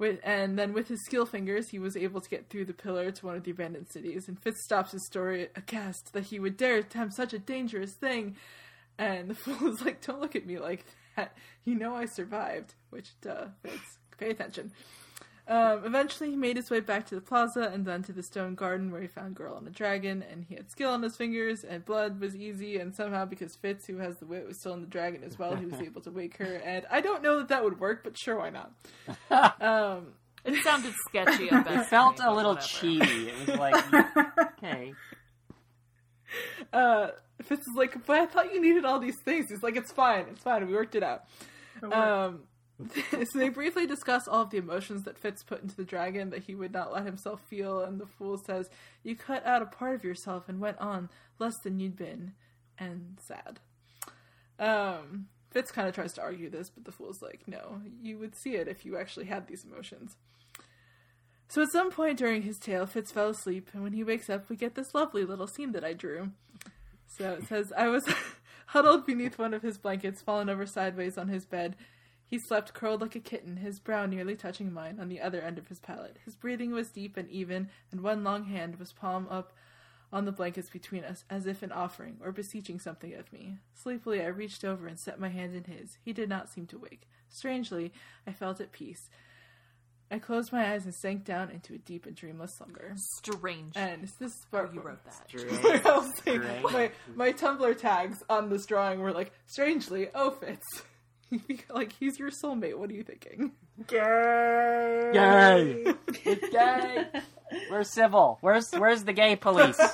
With, 0.00 0.18
and 0.24 0.58
then 0.58 0.72
with 0.72 0.88
his 0.88 1.04
skill 1.04 1.26
fingers, 1.26 1.68
he 1.68 1.78
was 1.78 1.94
able 1.94 2.22
to 2.22 2.30
get 2.30 2.48
through 2.48 2.64
the 2.64 2.72
pillar 2.72 3.10
to 3.10 3.26
one 3.26 3.36
of 3.36 3.44
the 3.44 3.50
abandoned 3.50 3.88
cities. 3.90 4.28
And 4.28 4.42
Fitz 4.42 4.64
stops 4.64 4.92
his 4.92 5.06
story 5.06 5.48
aghast 5.54 6.14
that 6.14 6.24
he 6.24 6.40
would 6.40 6.56
dare 6.56 6.78
attempt 6.78 7.14
such 7.14 7.34
a 7.34 7.38
dangerous 7.38 7.92
thing. 7.92 8.36
And 8.96 9.28
the 9.28 9.34
fool 9.36 9.74
is 9.74 9.84
like, 9.84 10.00
"Don't 10.00 10.22
look 10.22 10.34
at 10.34 10.46
me 10.46 10.58
like 10.58 10.86
that. 11.16 11.36
You 11.66 11.74
know 11.74 11.94
I 11.94 12.06
survived." 12.06 12.72
Which, 12.88 13.10
duh, 13.20 13.48
Fitz, 13.62 13.98
pay 14.16 14.30
attention. 14.30 14.72
Um, 15.50 15.84
eventually, 15.84 16.30
he 16.30 16.36
made 16.36 16.56
his 16.56 16.70
way 16.70 16.78
back 16.78 17.06
to 17.08 17.16
the 17.16 17.20
plaza 17.20 17.70
and 17.74 17.84
then 17.84 18.04
to 18.04 18.12
the 18.12 18.22
stone 18.22 18.54
garden 18.54 18.92
where 18.92 19.00
he 19.02 19.08
found 19.08 19.34
Girl 19.34 19.54
on 19.54 19.66
a 19.66 19.70
Dragon, 19.70 20.22
and 20.30 20.44
he 20.48 20.54
had 20.54 20.70
skill 20.70 20.90
on 20.92 21.02
his 21.02 21.16
fingers, 21.16 21.64
and 21.68 21.84
blood 21.84 22.20
was 22.20 22.36
easy, 22.36 22.78
and 22.78 22.94
somehow 22.94 23.24
because 23.24 23.56
Fitz, 23.56 23.84
who 23.88 23.96
has 23.98 24.16
the 24.18 24.26
wit, 24.26 24.46
was 24.46 24.60
still 24.60 24.74
in 24.74 24.80
the 24.80 24.86
dragon 24.86 25.24
as 25.24 25.36
well, 25.40 25.56
he 25.56 25.66
was 25.66 25.80
able 25.80 26.00
to 26.02 26.10
wake 26.12 26.36
her, 26.36 26.54
and 26.64 26.86
I 26.88 27.00
don't 27.00 27.20
know 27.22 27.38
that 27.38 27.48
that 27.48 27.64
would 27.64 27.80
work, 27.80 28.04
but 28.04 28.16
sure, 28.16 28.38
why 28.38 28.50
not? 28.50 28.70
Um, 29.60 30.14
It 30.44 30.62
sounded 30.62 30.94
sketchy. 31.08 31.50
At 31.50 31.64
best 31.66 31.86
It 31.88 31.90
felt 31.90 32.18
me, 32.20 32.24
a 32.26 32.30
little 32.32 32.54
whatever. 32.54 32.66
cheesy. 32.68 33.28
It 33.30 33.48
was 33.48 33.58
like, 33.58 33.84
okay. 34.62 34.92
uh, 36.72 37.08
Fitz 37.42 37.62
is 37.62 37.74
like, 37.76 38.06
but 38.06 38.18
I 38.20 38.26
thought 38.26 38.54
you 38.54 38.60
needed 38.60 38.84
all 38.84 39.00
these 39.00 39.18
things. 39.24 39.46
He's 39.50 39.62
like, 39.62 39.76
it's 39.76 39.92
fine, 39.92 40.26
it's 40.30 40.42
fine, 40.42 40.66
we 40.66 40.74
worked 40.74 40.94
it 40.94 41.02
out. 41.02 41.24
Um, 41.82 42.44
so 43.10 43.38
they 43.38 43.48
briefly 43.48 43.86
discuss 43.86 44.28
all 44.28 44.42
of 44.42 44.50
the 44.50 44.58
emotions 44.58 45.04
that 45.04 45.18
Fitz 45.18 45.42
put 45.42 45.62
into 45.62 45.76
the 45.76 45.84
dragon 45.84 46.30
that 46.30 46.44
he 46.44 46.54
would 46.54 46.72
not 46.72 46.92
let 46.92 47.04
himself 47.04 47.40
feel, 47.48 47.80
and 47.80 48.00
the 48.00 48.06
fool 48.06 48.38
says, 48.46 48.70
"You 49.02 49.16
cut 49.16 49.44
out 49.46 49.62
a 49.62 49.66
part 49.66 49.94
of 49.94 50.04
yourself 50.04 50.48
and 50.48 50.60
went 50.60 50.78
on 50.78 51.08
less 51.38 51.54
than 51.62 51.80
you'd 51.80 51.96
been," 51.96 52.32
and 52.78 53.18
sad. 53.26 53.60
Um, 54.58 55.28
Fitz 55.50 55.72
kind 55.72 55.88
of 55.88 55.94
tries 55.94 56.12
to 56.14 56.22
argue 56.22 56.48
this, 56.48 56.70
but 56.70 56.84
the 56.84 56.92
fool's 56.92 57.22
like, 57.22 57.46
"No, 57.46 57.82
you 58.02 58.18
would 58.18 58.34
see 58.36 58.56
it 58.56 58.68
if 58.68 58.84
you 58.84 58.96
actually 58.96 59.26
had 59.26 59.46
these 59.46 59.64
emotions." 59.64 60.16
So 61.48 61.62
at 61.62 61.72
some 61.72 61.90
point 61.90 62.18
during 62.18 62.42
his 62.42 62.60
tale, 62.60 62.86
Fitz 62.86 63.10
fell 63.10 63.30
asleep, 63.30 63.70
and 63.72 63.82
when 63.82 63.92
he 63.92 64.04
wakes 64.04 64.30
up, 64.30 64.48
we 64.48 64.54
get 64.54 64.76
this 64.76 64.94
lovely 64.94 65.24
little 65.24 65.48
scene 65.48 65.72
that 65.72 65.84
I 65.84 65.94
drew. 65.94 66.30
So 67.18 67.32
it 67.32 67.48
says, 67.48 67.72
I 67.76 67.88
was 67.88 68.04
huddled 68.66 69.04
beneath 69.04 69.36
one 69.36 69.52
of 69.52 69.62
his 69.62 69.76
blankets, 69.76 70.22
fallen 70.22 70.48
over 70.48 70.64
sideways 70.64 71.18
on 71.18 71.26
his 71.26 71.44
bed. 71.44 71.74
He 72.30 72.38
slept 72.38 72.74
curled 72.74 73.00
like 73.00 73.16
a 73.16 73.20
kitten, 73.20 73.56
his 73.56 73.80
brow 73.80 74.06
nearly 74.06 74.36
touching 74.36 74.72
mine 74.72 74.98
on 75.00 75.08
the 75.08 75.20
other 75.20 75.40
end 75.40 75.58
of 75.58 75.66
his 75.66 75.80
pallet. 75.80 76.16
His 76.24 76.36
breathing 76.36 76.70
was 76.70 76.88
deep 76.90 77.16
and 77.16 77.28
even, 77.28 77.68
and 77.90 78.02
one 78.02 78.22
long 78.22 78.44
hand 78.44 78.78
was 78.78 78.92
palm 78.92 79.26
up 79.28 79.52
on 80.12 80.26
the 80.26 80.32
blankets 80.32 80.70
between 80.70 81.02
us, 81.04 81.24
as 81.28 81.46
if 81.46 81.60
an 81.62 81.72
offering 81.72 82.18
or 82.22 82.30
beseeching 82.30 82.78
something 82.78 83.14
of 83.14 83.32
me. 83.32 83.56
Sleepily, 83.74 84.22
I 84.22 84.26
reached 84.26 84.64
over 84.64 84.86
and 84.86 84.98
set 84.98 85.18
my 85.18 85.28
hand 85.28 85.56
in 85.56 85.64
his. 85.64 85.98
He 86.04 86.12
did 86.12 86.28
not 86.28 86.48
seem 86.48 86.66
to 86.68 86.78
wake. 86.78 87.08
Strangely, 87.28 87.92
I 88.26 88.32
felt 88.32 88.60
at 88.60 88.70
peace. 88.70 89.08
I 90.12 90.18
closed 90.18 90.52
my 90.52 90.72
eyes 90.72 90.84
and 90.84 90.94
sank 90.94 91.24
down 91.24 91.50
into 91.50 91.74
a 91.74 91.78
deep 91.78 92.06
and 92.06 92.16
dreamless 92.16 92.56
slumber. 92.56 92.94
Strange. 93.18 93.72
And 93.76 94.02
this 94.02 94.20
is 94.20 94.46
part 94.50 94.70
Oh, 94.70 94.74
you 94.74 94.80
wrote 94.80 95.04
that. 95.04 95.28
Strange. 95.28 95.84
I 95.86 95.96
was 95.98 96.12
saying, 96.24 96.42
Strange. 96.42 96.62
my 96.64 96.90
my 97.14 97.32
Tumblr 97.32 97.78
tags 97.78 98.22
on 98.28 98.50
this 98.50 98.66
drawing 98.66 99.00
were 99.00 99.12
like, 99.12 99.32
strangely, 99.46 100.08
oh 100.14 100.30
Fitz. 100.32 100.66
like 101.70 101.92
he's 101.98 102.18
your 102.18 102.30
soulmate. 102.30 102.76
What 102.76 102.90
are 102.90 102.94
you 102.94 103.02
thinking? 103.04 103.52
Gay. 103.86 105.10
Gay. 105.12 105.94
It's 106.24 106.48
gay. 106.50 107.06
Where's 107.68 107.90
Civil? 107.90 108.38
Where's 108.40 108.70
where's 108.72 109.04
the 109.04 109.12
gay 109.12 109.36
police? 109.36 109.80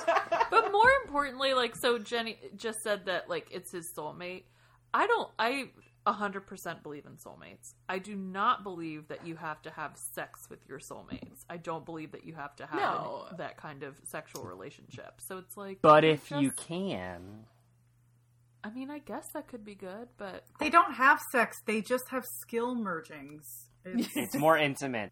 But 0.49 0.71
more 0.71 0.89
importantly, 1.05 1.53
like 1.53 1.75
so 1.75 1.97
Jenny 1.99 2.37
just 2.55 2.81
said 2.81 3.05
that 3.07 3.29
like 3.29 3.47
it's 3.51 3.71
his 3.71 3.91
soulmate. 3.95 4.43
I 4.93 5.05
don't 5.07 5.29
I 5.37 5.65
a 6.05 6.13
hundred 6.13 6.47
percent 6.47 6.83
believe 6.83 7.05
in 7.05 7.13
soulmates. 7.17 7.73
I 7.89 7.99
do 7.99 8.15
not 8.15 8.63
believe 8.63 9.09
that 9.09 9.27
you 9.27 9.35
have 9.35 9.61
to 9.63 9.69
have 9.71 9.97
sex 9.97 10.47
with 10.49 10.59
your 10.67 10.79
soulmates. 10.79 11.43
I 11.49 11.57
don't 11.57 11.83
believe 11.85 12.13
that 12.13 12.25
you 12.25 12.33
have 12.35 12.55
to 12.57 12.65
have 12.65 12.79
No. 12.79 13.25
that 13.37 13.57
kind 13.57 13.83
of 13.83 13.95
sexual 14.05 14.45
relationship. 14.45 15.19
So 15.19 15.37
it's 15.37 15.57
like 15.57 15.79
But 15.81 16.05
if 16.05 16.31
you 16.31 16.51
can, 16.51 17.45
I 18.67 18.73
mean 18.73 18.89
I 18.91 18.99
guess 18.99 19.25
that 19.33 19.47
could 19.47 19.63
be 19.63 19.75
good, 19.75 20.09
but 20.17 20.43
They 20.59 20.69
don't 20.69 20.93
have 20.93 21.21
sex. 21.31 21.57
They 21.65 21.81
just 21.81 22.09
have 22.09 22.25
skill 22.41 22.75
mergings. 22.75 23.43
It's, 23.89 24.09
it's 24.17 24.35
more 24.35 24.57
intimate. 24.57 25.11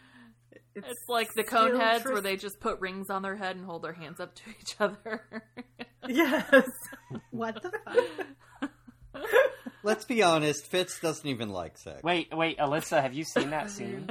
it's 0.74 1.04
like 1.06 1.28
the 1.34 1.42
skill 1.42 1.68
cone 1.68 1.78
heads 1.80 2.02
tris- 2.02 2.12
where 2.14 2.22
they 2.22 2.36
just 2.36 2.58
put 2.58 2.80
rings 2.80 3.10
on 3.10 3.20
their 3.20 3.36
head 3.36 3.56
and 3.56 3.64
hold 3.66 3.82
their 3.82 3.92
hands 3.92 4.20
up 4.20 4.34
to 4.36 4.42
each 4.60 4.76
other. 4.80 5.22
Yes. 6.08 6.64
What 7.30 7.62
the 7.62 7.70
fuck? 7.84 9.22
Let's 9.82 10.06
be 10.06 10.22
honest, 10.22 10.66
Fitz 10.66 10.98
doesn't 10.98 11.28
even 11.28 11.50
like 11.50 11.76
sex. 11.76 12.02
Wait, 12.02 12.28
wait, 12.34 12.56
Alyssa, 12.58 13.02
have 13.02 13.12
you 13.12 13.22
seen 13.22 13.50
that 13.50 13.70
scene? 13.70 14.08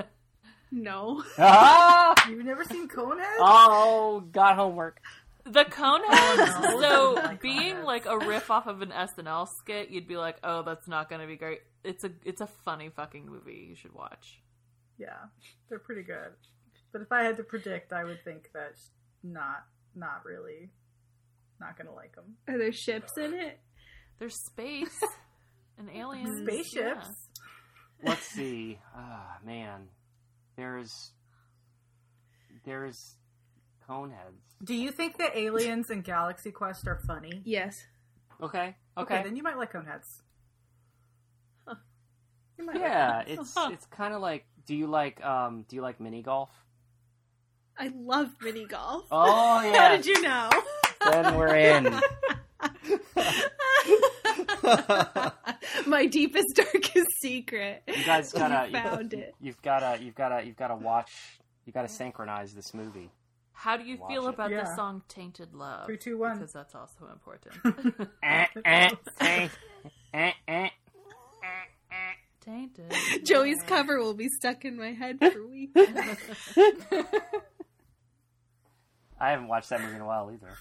No. 0.72 1.24
ah! 1.40 2.14
You've 2.30 2.46
never 2.46 2.64
seen 2.64 2.88
Conehead? 2.88 3.38
Oh, 3.40 4.24
got 4.32 4.56
homework. 4.56 5.02
The 5.46 5.66
cone 5.66 6.04
heads, 6.04 6.52
no. 6.62 6.82
so 6.82 7.38
being 7.42 7.84
like 7.84 8.06
a 8.06 8.18
riff 8.18 8.52
off 8.52 8.68
of 8.68 8.82
an 8.82 8.90
SNL 8.90 9.48
skit, 9.60 9.90
you'd 9.90 10.08
be 10.08 10.18
like, 10.18 10.38
"Oh, 10.44 10.64
that's 10.64 10.88
not 10.88 11.10
going 11.10 11.22
to 11.22 11.28
be 11.28 11.38
great." 11.38 11.62
It's 11.84 12.04
a 12.04 12.12
it's 12.26 12.42
a 12.42 12.48
funny 12.66 12.90
fucking 12.90 13.26
movie. 13.26 13.66
You 13.70 13.76
should 13.76 13.94
watch. 13.94 14.42
Yeah, 14.98 15.16
they're 15.70 15.80
pretty 15.80 16.04
good. 16.04 16.34
But 16.92 17.02
if 17.02 17.12
I 17.12 17.24
had 17.24 17.38
to 17.38 17.44
predict, 17.44 17.94
I 17.94 18.04
would 18.04 18.24
think 18.24 18.50
that 18.54 18.74
not, 19.24 19.64
not 19.96 20.26
really, 20.26 20.70
not 21.60 21.78
gonna 21.78 21.94
like 21.94 22.16
them. 22.16 22.36
Are 22.48 22.58
there 22.58 22.74
ships 22.74 23.18
in 23.18 23.34
it? 23.34 23.60
There's 24.20 24.36
space 24.46 25.00
and 25.78 25.90
aliens, 25.96 26.42
Spaceships. 26.44 26.76
yeah. 26.76 28.10
Let's 28.10 28.26
see. 28.28 28.80
Ah, 28.96 29.38
man. 29.46 29.88
There's 30.58 31.12
there's 32.66 33.16
coneheads. 33.90 34.42
Do 34.64 34.76
you 34.76 34.92
think 34.92 35.18
that 35.18 35.36
aliens 35.38 35.90
and 35.90 36.04
Galaxy 36.04 36.52
Quest 36.52 36.88
are 36.88 37.00
funny? 37.08 37.42
Yes. 37.46 37.86
Okay. 38.42 38.76
Okay, 38.98 39.16
Okay. 39.16 39.24
then 39.24 39.36
you 39.36 39.44
might 39.44 39.58
like 39.58 39.74
Coneheads. 39.74 40.22
You 42.58 42.66
might 42.66 42.76
yeah, 42.76 43.24
it's 43.26 43.56
it's 43.58 43.86
kind 43.86 44.14
of 44.14 44.22
like. 44.22 44.46
Do 44.66 44.76
you 44.76 44.88
like 44.88 45.24
um? 45.24 45.64
Do 45.70 45.78
you 45.78 45.82
like 45.82 46.02
mini 46.02 46.22
golf? 46.22 46.50
I 47.78 47.90
love 47.96 48.36
mini 48.42 48.66
golf. 48.66 49.06
Oh 49.12 49.62
yeah. 49.74 49.78
How 49.78 49.90
did 49.96 50.06
you 50.06 50.22
know? 50.22 50.50
Then 51.10 51.36
we're 51.38 51.56
in. 51.56 51.86
My 55.88 56.06
deepest, 56.06 56.48
darkest 56.56 57.08
secret. 57.22 57.84
You 57.88 58.04
guys 58.06 58.34
gotta. 58.34 58.68
You 58.68 58.74
found 58.74 59.14
it. 59.14 59.34
You've 59.40 59.62
gotta. 59.62 60.04
You've 60.04 60.16
gotta. 60.16 60.46
You've 60.46 60.58
gotta 60.58 60.76
watch. 60.76 61.12
You 61.66 61.72
gotta 61.72 61.88
synchronize 61.88 62.54
this 62.54 62.74
movie. 62.74 63.10
How 63.60 63.76
do 63.76 63.84
you 63.84 63.98
Watch 63.98 64.10
feel 64.10 64.28
it. 64.28 64.36
about 64.36 64.52
the 64.52 64.74
song 64.74 65.02
"Tainted 65.10 65.54
Love"? 65.54 65.86
Three, 65.86 65.98
two, 65.98 66.18
one. 66.18 66.38
Because 66.38 66.54
that's 66.54 66.74
also 66.76 67.10
important. 67.12 67.56
Tainted. 72.40 72.94
Joey's 73.26 73.62
cover 73.64 74.00
will 74.00 74.14
be 74.14 74.30
stuck 74.30 74.64
in 74.64 74.78
my 74.78 74.94
head 74.94 75.20
for 75.20 75.46
weeks. 75.46 75.74
I 79.20 79.32
haven't 79.32 79.50
watched 79.50 79.72
that 79.72 79.82
movie 79.82 79.96
in 79.96 80.02
a 80.02 80.06
while 80.06 80.32
either. 80.32 80.54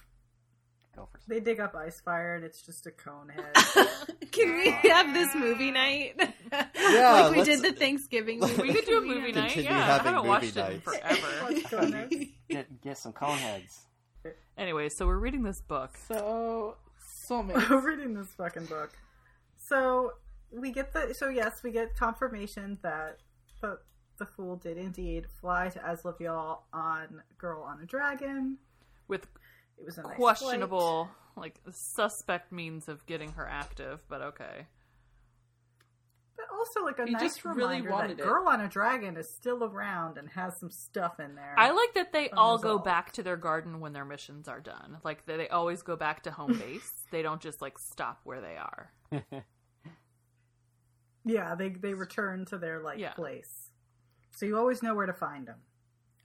Go 0.98 1.08
for 1.12 1.18
They 1.28 1.40
dig 1.40 1.60
up 1.60 1.74
Icefire, 1.74 2.36
and 2.36 2.44
it's 2.44 2.60
just 2.62 2.86
a 2.86 2.90
cone 2.90 3.28
head. 3.28 3.52
Can 4.32 4.56
we 4.56 4.70
have 4.90 5.14
this 5.14 5.34
movie 5.34 5.70
night? 5.70 6.14
Yeah, 6.50 7.12
like 7.12 7.30
we 7.32 7.38
let's- 7.42 7.60
did 7.60 7.74
the 7.74 7.78
Thanksgiving 7.78 8.40
movie. 8.40 8.62
We 8.62 8.72
could 8.72 8.86
do 8.86 8.98
a 8.98 9.00
movie 9.14 9.32
night. 9.32 9.52
Continue 9.52 9.70
Yeah, 9.70 9.76
I 9.78 9.80
having 9.82 10.04
haven't 10.06 10.14
movie 10.16 10.28
watched 10.28 10.44
it 10.44 10.56
in 10.56 10.64
nights. 10.64 10.82
forever. 10.84 11.26
Watch 11.42 11.62
Coneheads. 11.64 12.28
get 12.48 12.80
get 12.82 12.98
some 12.98 13.12
coneheads. 13.12 13.78
anyway, 14.56 14.88
so 14.88 15.06
we're 15.06 15.18
reading 15.18 15.42
this 15.42 15.60
book. 15.60 15.96
So 16.08 16.76
soulmate. 17.28 17.68
We're 17.68 17.80
reading 17.86 18.14
this 18.14 18.28
fucking 18.28 18.64
book. 18.66 18.92
So 19.58 20.12
we 20.50 20.70
get 20.72 20.92
the 20.94 21.14
so 21.14 21.28
yes, 21.28 21.62
we 21.62 21.70
get 21.70 21.94
confirmation 21.96 22.78
that 22.82 23.18
the 23.60 23.78
the 24.18 24.24
fool 24.26 24.56
did 24.56 24.78
indeed 24.78 25.26
fly 25.40 25.68
to 25.68 25.78
Aslevjal 25.80 26.60
on 26.72 27.22
Girl 27.36 27.62
on 27.62 27.80
a 27.82 27.86
Dragon. 27.86 28.56
with 29.06 29.26
It 29.78 29.84
was 29.86 29.98
a 29.98 30.02
nice 30.02 30.16
questionable, 30.16 31.08
like 31.36 31.60
suspect 31.70 32.52
means 32.52 32.88
of 32.88 33.04
getting 33.06 33.32
her 33.32 33.46
active, 33.48 34.02
but 34.08 34.20
okay. 34.22 34.66
but 36.36 36.46
also 36.52 36.84
like 36.84 36.98
a 36.98 37.04
He 37.06 37.12
nice 37.12 37.22
just 37.22 37.44
really 37.44 37.76
reminder 37.76 37.90
wanted 37.90 38.16
that 38.18 38.22
it. 38.22 38.26
Girl 38.26 38.48
on 38.48 38.60
a 38.60 38.68
Dragon 38.68 39.16
is 39.16 39.28
still 39.34 39.62
around 39.64 40.18
and 40.18 40.28
has 40.30 40.58
some 40.58 40.70
stuff 40.70 41.18
in 41.20 41.34
there. 41.34 41.54
I 41.56 41.70
like 41.70 41.94
that 41.94 42.12
they 42.12 42.30
all 42.30 42.58
go 42.58 42.78
back 42.78 43.12
to 43.12 43.22
their 43.22 43.36
garden 43.36 43.80
when 43.80 43.92
their 43.92 44.04
missions 44.04 44.48
are 44.48 44.60
done. 44.60 44.98
Like 45.04 45.26
they, 45.26 45.36
they 45.36 45.48
always 45.48 45.82
go 45.82 45.96
back 45.96 46.22
to 46.24 46.30
home 46.30 46.58
base. 46.58 46.92
they 47.12 47.22
don't 47.22 47.40
just 47.40 47.60
like 47.62 47.78
stop 47.78 48.20
where 48.24 48.40
they 48.40 48.56
are. 48.56 48.92
yeah, 51.24 51.54
they 51.54 51.70
they 51.70 51.94
return 51.94 52.44
to 52.46 52.58
their 52.58 52.82
like 52.82 52.98
Yeah. 52.98 53.12
place, 53.12 53.70
so 54.32 54.46
you 54.46 54.56
always 54.56 54.82
know 54.82 54.94
where 54.94 55.06
to 55.06 55.12
find 55.14 55.46
them. 55.46 55.58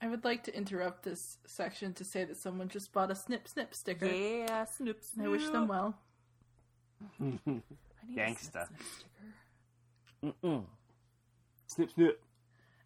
I 0.04 0.08
would 0.08 0.22
like 0.22 0.42
to 0.44 0.54
interrupt 0.54 1.02
this 1.02 1.38
section 1.46 1.94
to 1.94 2.04
say 2.04 2.24
that 2.24 2.36
someone 2.36 2.68
just 2.68 2.92
bought 2.92 3.10
a 3.10 3.14
snip 3.14 3.48
snip 3.48 3.74
sticker. 3.74 4.04
Yeah, 4.04 4.66
snoop 4.66 5.02
snoop. 5.02 5.26
I 5.26 5.28
wish 5.30 5.48
them 5.48 5.66
well. 5.66 5.96
I 7.20 7.24
need 7.24 7.40
a 7.46 8.20
Gangsta. 8.20 8.36
snip, 8.36 8.68
snip 8.68 8.68
sticker. 10.20 10.34
Mm-mm. 10.44 10.64
Snip 11.66 11.90
snip. 11.92 12.22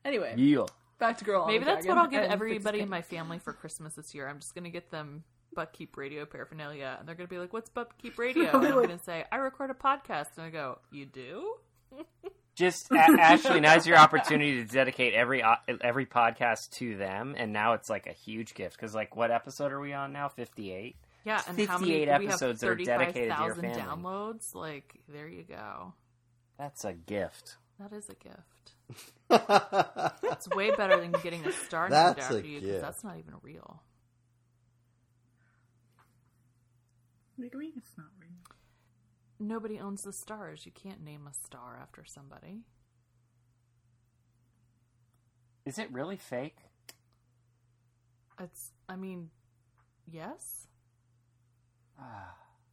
Anyway, 0.05 0.35
Yeah. 0.37 0.67
back 1.01 1.19
to 1.19 1.25
girl. 1.25 1.45
Maybe 1.49 1.65
that's 1.65 1.87
what 1.89 1.99
I'll 1.99 2.07
give 2.07 2.23
everybody 2.23 2.79
in 2.81 2.89
my 2.89 3.03
family 3.03 3.41
for 3.41 3.53
Christmas 3.53 3.95
this 3.95 4.15
year. 4.15 4.29
I'm 4.29 4.39
just 4.39 4.55
gonna 4.55 4.71
get 4.71 4.93
them 4.93 5.25
Buttkeep 5.57 5.97
Radio 5.97 6.25
paraphernalia, 6.25 6.99
and 7.01 7.09
they're 7.09 7.17
gonna 7.17 7.27
be 7.27 7.39
like, 7.39 7.53
"What's 7.53 7.69
Buttkeep 7.71 8.17
Radio?" 8.17 8.45
And 8.57 8.65
I'm 8.65 8.75
gonna 8.75 8.97
say, 8.97 9.25
"I 9.33 9.37
record 9.39 9.71
a 9.71 9.75
podcast," 9.75 10.29
and 10.37 10.47
I 10.47 10.51
go, 10.51 10.79
"You 10.93 11.07
do?" 11.07 11.57
Just 12.59 12.91
a- 12.91 12.97
Ashley, 13.21 13.61
now's 13.61 13.87
your 13.87 13.97
opportunity 13.99 14.57
to 14.57 14.65
dedicate 14.65 15.15
every 15.15 15.43
uh, 15.45 15.57
every 15.81 16.07
podcast 16.07 16.71
to 16.73 16.97
them, 16.97 17.37
and 17.39 17.53
now 17.53 17.75
it's 17.75 17.89
like 17.89 18.09
a 18.09 18.13
huge 18.13 18.55
gift 18.55 18.77
because, 18.77 18.95
like, 18.97 19.15
what 19.15 19.31
episode 19.31 19.71
are 19.73 19.79
we 19.81 19.93
on 19.93 20.13
now? 20.13 20.29
Fifty 20.29 20.73
eight. 20.73 20.97
Yeah, 21.25 21.41
and 21.47 21.59
how 21.69 21.79
many 21.79 21.93
58 21.93 22.01
we 22.01 22.07
have 22.11 22.23
episodes 22.25 22.61
that 22.61 22.69
are 22.71 22.75
dedicated 22.75 23.37
to 23.37 23.43
your 23.45 23.55
family. 23.55 23.79
downloads? 23.81 24.55
Like, 24.55 24.99
there 25.09 25.29
you 25.29 25.45
go. 25.45 25.93
That's 26.59 26.85
a 26.85 26.95
gift. 26.95 27.57
That 27.79 27.93
is 27.93 28.09
a 28.09 28.15
gift. 28.15 28.73
It's 30.33 30.49
way 30.57 30.71
better 30.75 30.99
than 31.01 31.13
getting 31.23 31.45
a 31.47 31.53
star 31.53 31.83
named 31.85 31.93
That's 31.93 32.25
after 32.25 32.39
a 32.39 32.43
you 32.43 32.61
because 32.61 32.81
that's 32.81 33.05
not 33.05 33.19
even 33.19 33.35
real. 33.43 33.83
What 37.37 37.53
do 37.53 37.59
you 37.59 37.61
mean 37.61 37.73
it's 37.77 37.93
not 37.97 38.07
real? 38.18 38.18
Nobody 39.39 39.79
owns 39.79 40.03
the 40.03 40.13
stars. 40.13 40.67
You 40.67 40.73
can't 40.73 41.03
name 41.03 41.29
a 41.29 41.35
star 41.35 41.79
after 41.81 42.05
somebody. 42.05 42.63
Is 45.65 45.79
it 45.79 45.93
really 45.93 46.17
fake? 46.17 46.57
It's. 48.41 48.73
I 48.89 48.97
mean, 48.97 49.31
yes. 50.11 50.67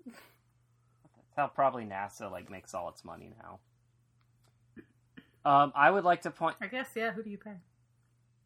That's 0.06 1.36
how 1.36 1.48
probably 1.48 1.84
NASA 1.84 2.32
like 2.32 2.50
makes 2.50 2.74
all 2.74 2.90
its 2.90 3.04
money 3.04 3.34
now. 3.42 3.60
Um, 5.44 5.74
I 5.76 5.92
would 5.92 6.04
like 6.04 6.22
to 6.22 6.32
point. 6.32 6.56
I 6.62 6.68
guess 6.68 6.90
yeah. 6.96 7.12
Who 7.12 7.24
do 7.24 7.30
you 7.30 7.38
pay? 7.38 7.56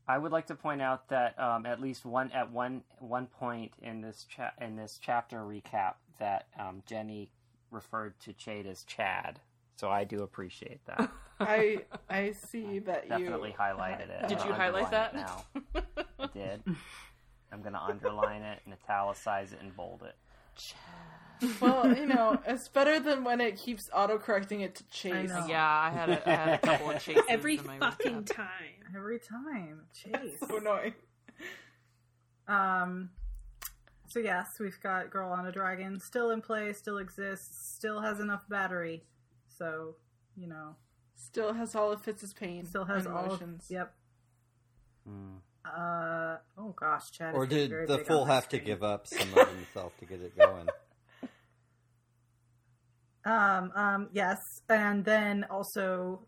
I 0.07 0.17
would 0.17 0.31
like 0.31 0.47
to 0.47 0.55
point 0.55 0.81
out 0.81 1.07
that 1.09 1.39
um, 1.39 1.67
at 1.67 1.79
least 1.79 2.03
one 2.03 2.31
at 2.31 2.51
one 2.51 2.81
one 2.97 3.27
point 3.27 3.73
in 3.81 4.01
this 4.01 4.25
cha- 4.27 4.53
in 4.59 4.75
this 4.75 4.99
chapter 4.99 5.37
recap 5.37 5.95
that 6.17 6.47
um, 6.59 6.81
Jenny 6.87 7.31
referred 7.71 8.19
to 8.21 8.33
Chade 8.33 8.65
as 8.67 8.83
Chad. 8.83 9.39
So 9.75 9.89
I 9.89 10.03
do 10.03 10.23
appreciate 10.23 10.85
that. 10.87 11.09
I 11.39 11.85
I 12.09 12.31
see 12.31 12.79
that 12.79 13.05
you 13.05 13.09
Definitely 13.09 13.55
highlighted 13.57 14.09
it. 14.09 14.27
Did 14.27 14.43
you 14.43 14.51
highlight 14.51 14.91
that? 14.91 15.13
it 15.13 15.17
Now 15.17 15.43
I 16.19 16.27
did. 16.33 16.61
I'm 17.51 17.61
gonna 17.61 17.81
underline 17.81 18.41
it 18.41 18.59
and 18.65 18.73
italicize 18.73 19.53
it 19.53 19.59
and 19.61 19.73
bold 19.75 20.03
it. 20.03 20.15
Well, 21.61 21.95
you 21.95 22.05
know, 22.05 22.37
it's 22.45 22.67
better 22.67 22.99
than 22.99 23.23
when 23.23 23.39
it 23.39 23.55
keeps 23.57 23.89
autocorrecting 23.91 24.59
it 24.61 24.75
to 24.75 24.83
chase. 24.89 25.29
know. 25.29 25.45
Yeah, 25.47 25.65
I 25.65 25.89
had 25.89 26.09
a, 26.09 26.29
I 26.29 26.35
had 26.35 26.49
a 26.49 26.57
couple 26.57 26.89
of 26.91 27.01
chases 27.01 27.23
Every 27.29 27.57
in 27.57 27.65
my 27.65 27.79
fucking 27.79 28.23
recap. 28.23 28.35
time. 28.35 28.93
Every 28.93 29.19
time, 29.19 29.83
chase. 29.93 30.37
So 30.45 30.57
annoying. 30.57 30.93
Um. 32.49 33.11
So 34.09 34.19
yes, 34.19 34.47
we've 34.59 34.79
got 34.81 35.11
Girl 35.11 35.31
on 35.31 35.45
a 35.45 35.51
Dragon 35.51 35.99
still 35.99 36.31
in 36.31 36.41
play, 36.41 36.73
still 36.73 36.97
exists, 36.97 37.75
still 37.75 38.01
has 38.01 38.19
enough 38.19 38.47
battery. 38.49 39.03
So 39.47 39.95
you 40.35 40.47
know, 40.47 40.75
Still 41.15 41.53
has 41.53 41.75
all 41.75 41.91
of 41.91 42.01
Fitz's 42.01 42.33
pain. 42.33 42.65
still 42.65 42.85
has 42.85 43.05
and 43.05 43.13
all. 43.13 43.25
Of, 43.25 43.41
emotions. 43.41 43.67
yep. 43.69 43.93
Hmm. 45.05 45.35
Uh. 45.65 46.37
Oh 46.57 46.73
gosh, 46.75 47.11
Chad. 47.11 47.35
Or 47.35 47.45
did 47.45 47.69
the 47.87 47.99
fool 47.99 48.21
on 48.21 48.27
my 48.29 48.35
have 48.35 48.49
to 48.49 48.59
give 48.59 48.83
up 48.83 49.05
some 49.05 49.27
of 49.37 49.47
himself 49.49 49.95
to 49.97 50.05
get 50.05 50.21
it 50.21 50.37
going? 50.37 50.67
Um. 53.25 53.71
Um. 53.75 54.09
Yes, 54.13 54.37
and 54.69 55.03
then 55.03 55.45
also. 55.51 56.21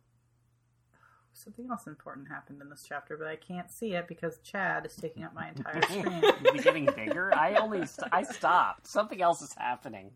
Something 1.44 1.70
else 1.72 1.88
important 1.88 2.28
happened 2.28 2.62
in 2.62 2.70
this 2.70 2.86
chapter, 2.88 3.18
but 3.18 3.28
I 3.28 3.36
can't 3.36 3.72
see 3.72 3.94
it 3.94 4.08
because 4.08 4.38
Chad 4.44 4.86
is 4.86 4.96
taking 4.96 5.24
up 5.24 5.34
my 5.34 5.50
entire 5.50 5.82
screen. 5.90 6.24
Is 6.24 6.56
it 6.56 6.64
getting 6.64 6.86
bigger? 6.86 7.34
I 7.34 7.56
only 7.56 7.86
st- 7.88 8.10
I 8.12 8.22
stopped. 8.22 8.86
Something 8.86 9.22
else 9.24 9.42
is 9.42 9.54
happening. 9.56 10.12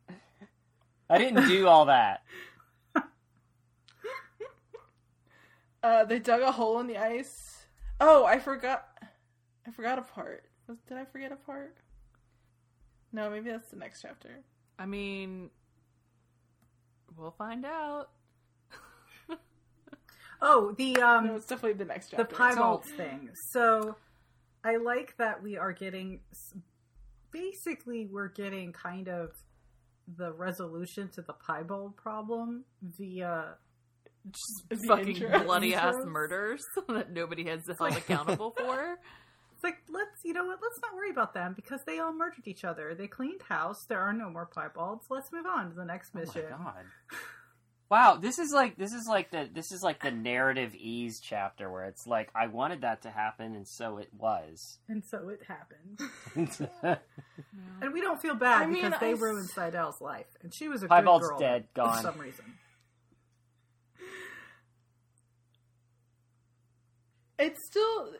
I 1.09 1.17
didn't 1.17 1.47
do 1.47 1.67
all 1.67 1.85
that. 1.85 2.21
Uh, 5.81 6.03
they 6.03 6.17
dug 6.17 6.41
a 6.41 6.51
hole 6.51 6.79
in 6.79 6.87
the 6.87 6.97
ice. 6.97 7.67
Oh, 7.99 8.25
I 8.25 8.39
forgot. 8.39 8.87
I 9.67 9.71
forgot 9.71 9.99
a 9.99 10.01
part. 10.01 10.43
Did 10.87 10.97
I 10.97 11.05
forget 11.05 11.31
a 11.31 11.35
part? 11.35 11.77
No, 13.11 13.29
maybe 13.29 13.51
that's 13.51 13.69
the 13.69 13.77
next 13.77 14.01
chapter. 14.01 14.41
I 14.79 14.87
mean, 14.87 15.51
we'll 17.15 17.29
find 17.37 17.65
out. 17.65 18.09
Oh, 20.47 20.73
the 20.77 20.95
um. 21.01 21.25
No, 21.27 21.35
it's 21.37 21.47
definitely 21.47 21.73
the 21.79 21.85
next 21.85 22.11
the 22.11 22.17
chapter. 22.17 22.35
piebald 22.35 22.85
thing. 22.85 23.29
So 23.51 23.95
I 24.63 24.77
like 24.77 25.17
that 25.17 25.41
we 25.41 25.57
are 25.57 25.73
getting 25.73 26.19
basically 27.31 28.05
we're 28.11 28.27
getting 28.29 28.71
kind 28.71 29.07
of 29.09 29.31
the 30.17 30.31
resolution 30.33 31.09
to 31.09 31.21
the 31.23 31.33
piebald 31.33 31.97
problem 31.97 32.63
via 32.81 33.55
The 34.69 34.77
Fucking 34.87 35.15
intro. 35.17 35.43
bloody 35.43 35.73
ass 35.73 35.95
Intros. 35.95 36.05
murders 36.05 36.63
that 36.89 37.11
nobody 37.11 37.45
has 37.45 37.61
held 37.67 37.93
accountable 37.97 38.51
for. 38.57 38.99
it's 39.53 39.63
like 39.63 39.77
let's 39.89 40.23
you 40.23 40.33
know 40.33 40.45
what 40.45 40.59
let's 40.61 40.79
not 40.81 40.93
worry 40.95 41.09
about 41.09 41.33
them 41.33 41.53
because 41.55 41.81
they 41.87 41.97
all 41.99 42.13
murdered 42.13 42.45
each 42.47 42.63
other 42.63 42.93
they 42.93 43.07
cleaned 43.07 43.41
house 43.41 43.85
there 43.89 43.99
are 43.99 44.13
no 44.13 44.29
more 44.29 44.47
piebalds 44.55 45.01
let's 45.09 45.31
move 45.31 45.45
on 45.47 45.69
to 45.69 45.75
the 45.75 45.85
next 45.85 46.13
mission. 46.13 46.43
Oh 46.53 46.57
my 46.59 46.63
god. 46.65 46.85
Wow, 47.89 48.17
this 48.19 48.39
is 48.39 48.51
like 48.51 48.77
this 48.77 48.93
is 48.93 49.05
like 49.07 49.29
the 49.29 49.47
this 49.53 49.71
is 49.71 49.83
like 49.83 50.01
the 50.01 50.09
narrative 50.11 50.73
ease 50.75 51.19
chapter 51.19 51.71
where 51.71 51.85
it's 51.85 52.07
like 52.07 52.29
I 52.33 52.47
wanted 52.47 52.81
that 52.81 53.03
to 53.03 53.11
happen 53.11 53.55
and 53.55 53.67
so 53.67 53.97
it 53.97 54.09
was. 54.17 54.79
and 54.89 55.03
so 55.05 55.29
it 55.29 55.41
happened 55.47 55.99
Piebald's 56.33 56.61
and 57.81 57.93
we 57.93 58.01
don't 58.01 58.19
feel 58.21 58.33
bad 58.35 58.63
I 58.63 58.65
mean, 58.65 58.83
because 58.83 58.99
they 58.99 59.09
I 59.09 59.13
s- 59.13 59.19
ruined 59.19 59.49
Sydel's 59.49 60.01
life 60.01 60.25
and 60.41 60.51
she 60.53 60.67
was 60.67 60.81
a 60.81 60.87
Piebald's 60.87 61.27
good 61.27 61.29
girl 61.29 61.39
dead, 61.39 61.65
for 61.75 61.81
gone. 61.83 62.01
some 62.01 62.17
reason 62.19 62.45
It's 67.37 67.65
still. 67.65 68.11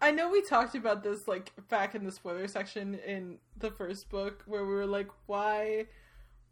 I 0.00 0.10
know 0.10 0.30
we 0.30 0.42
talked 0.42 0.74
about 0.74 1.02
this 1.02 1.28
like 1.28 1.52
back 1.68 1.94
in 1.94 2.04
the 2.04 2.10
spoiler 2.12 2.48
section 2.48 2.94
in 2.94 3.38
the 3.56 3.70
first 3.70 4.08
book 4.08 4.42
where 4.46 4.64
we 4.64 4.74
were 4.74 4.86
like, 4.86 5.08
why, 5.26 5.86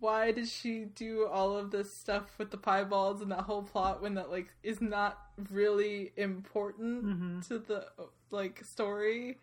why 0.02 0.32
did 0.32 0.48
she 0.48 0.84
do 0.84 1.26
all 1.26 1.56
of 1.56 1.70
this 1.70 1.96
stuff 1.96 2.36
with 2.36 2.50
the 2.50 2.58
piebalds 2.58 3.22
and 3.22 3.30
that 3.30 3.42
whole 3.42 3.62
plot 3.62 4.02
when 4.02 4.14
that 4.14 4.30
like 4.30 4.48
is 4.64 4.80
not 4.80 5.18
really 5.50 6.12
important 6.16 7.04
Mhm. 7.04 7.46
to 7.48 7.58
the 7.60 7.86
like 8.30 8.64
story? 8.64 9.38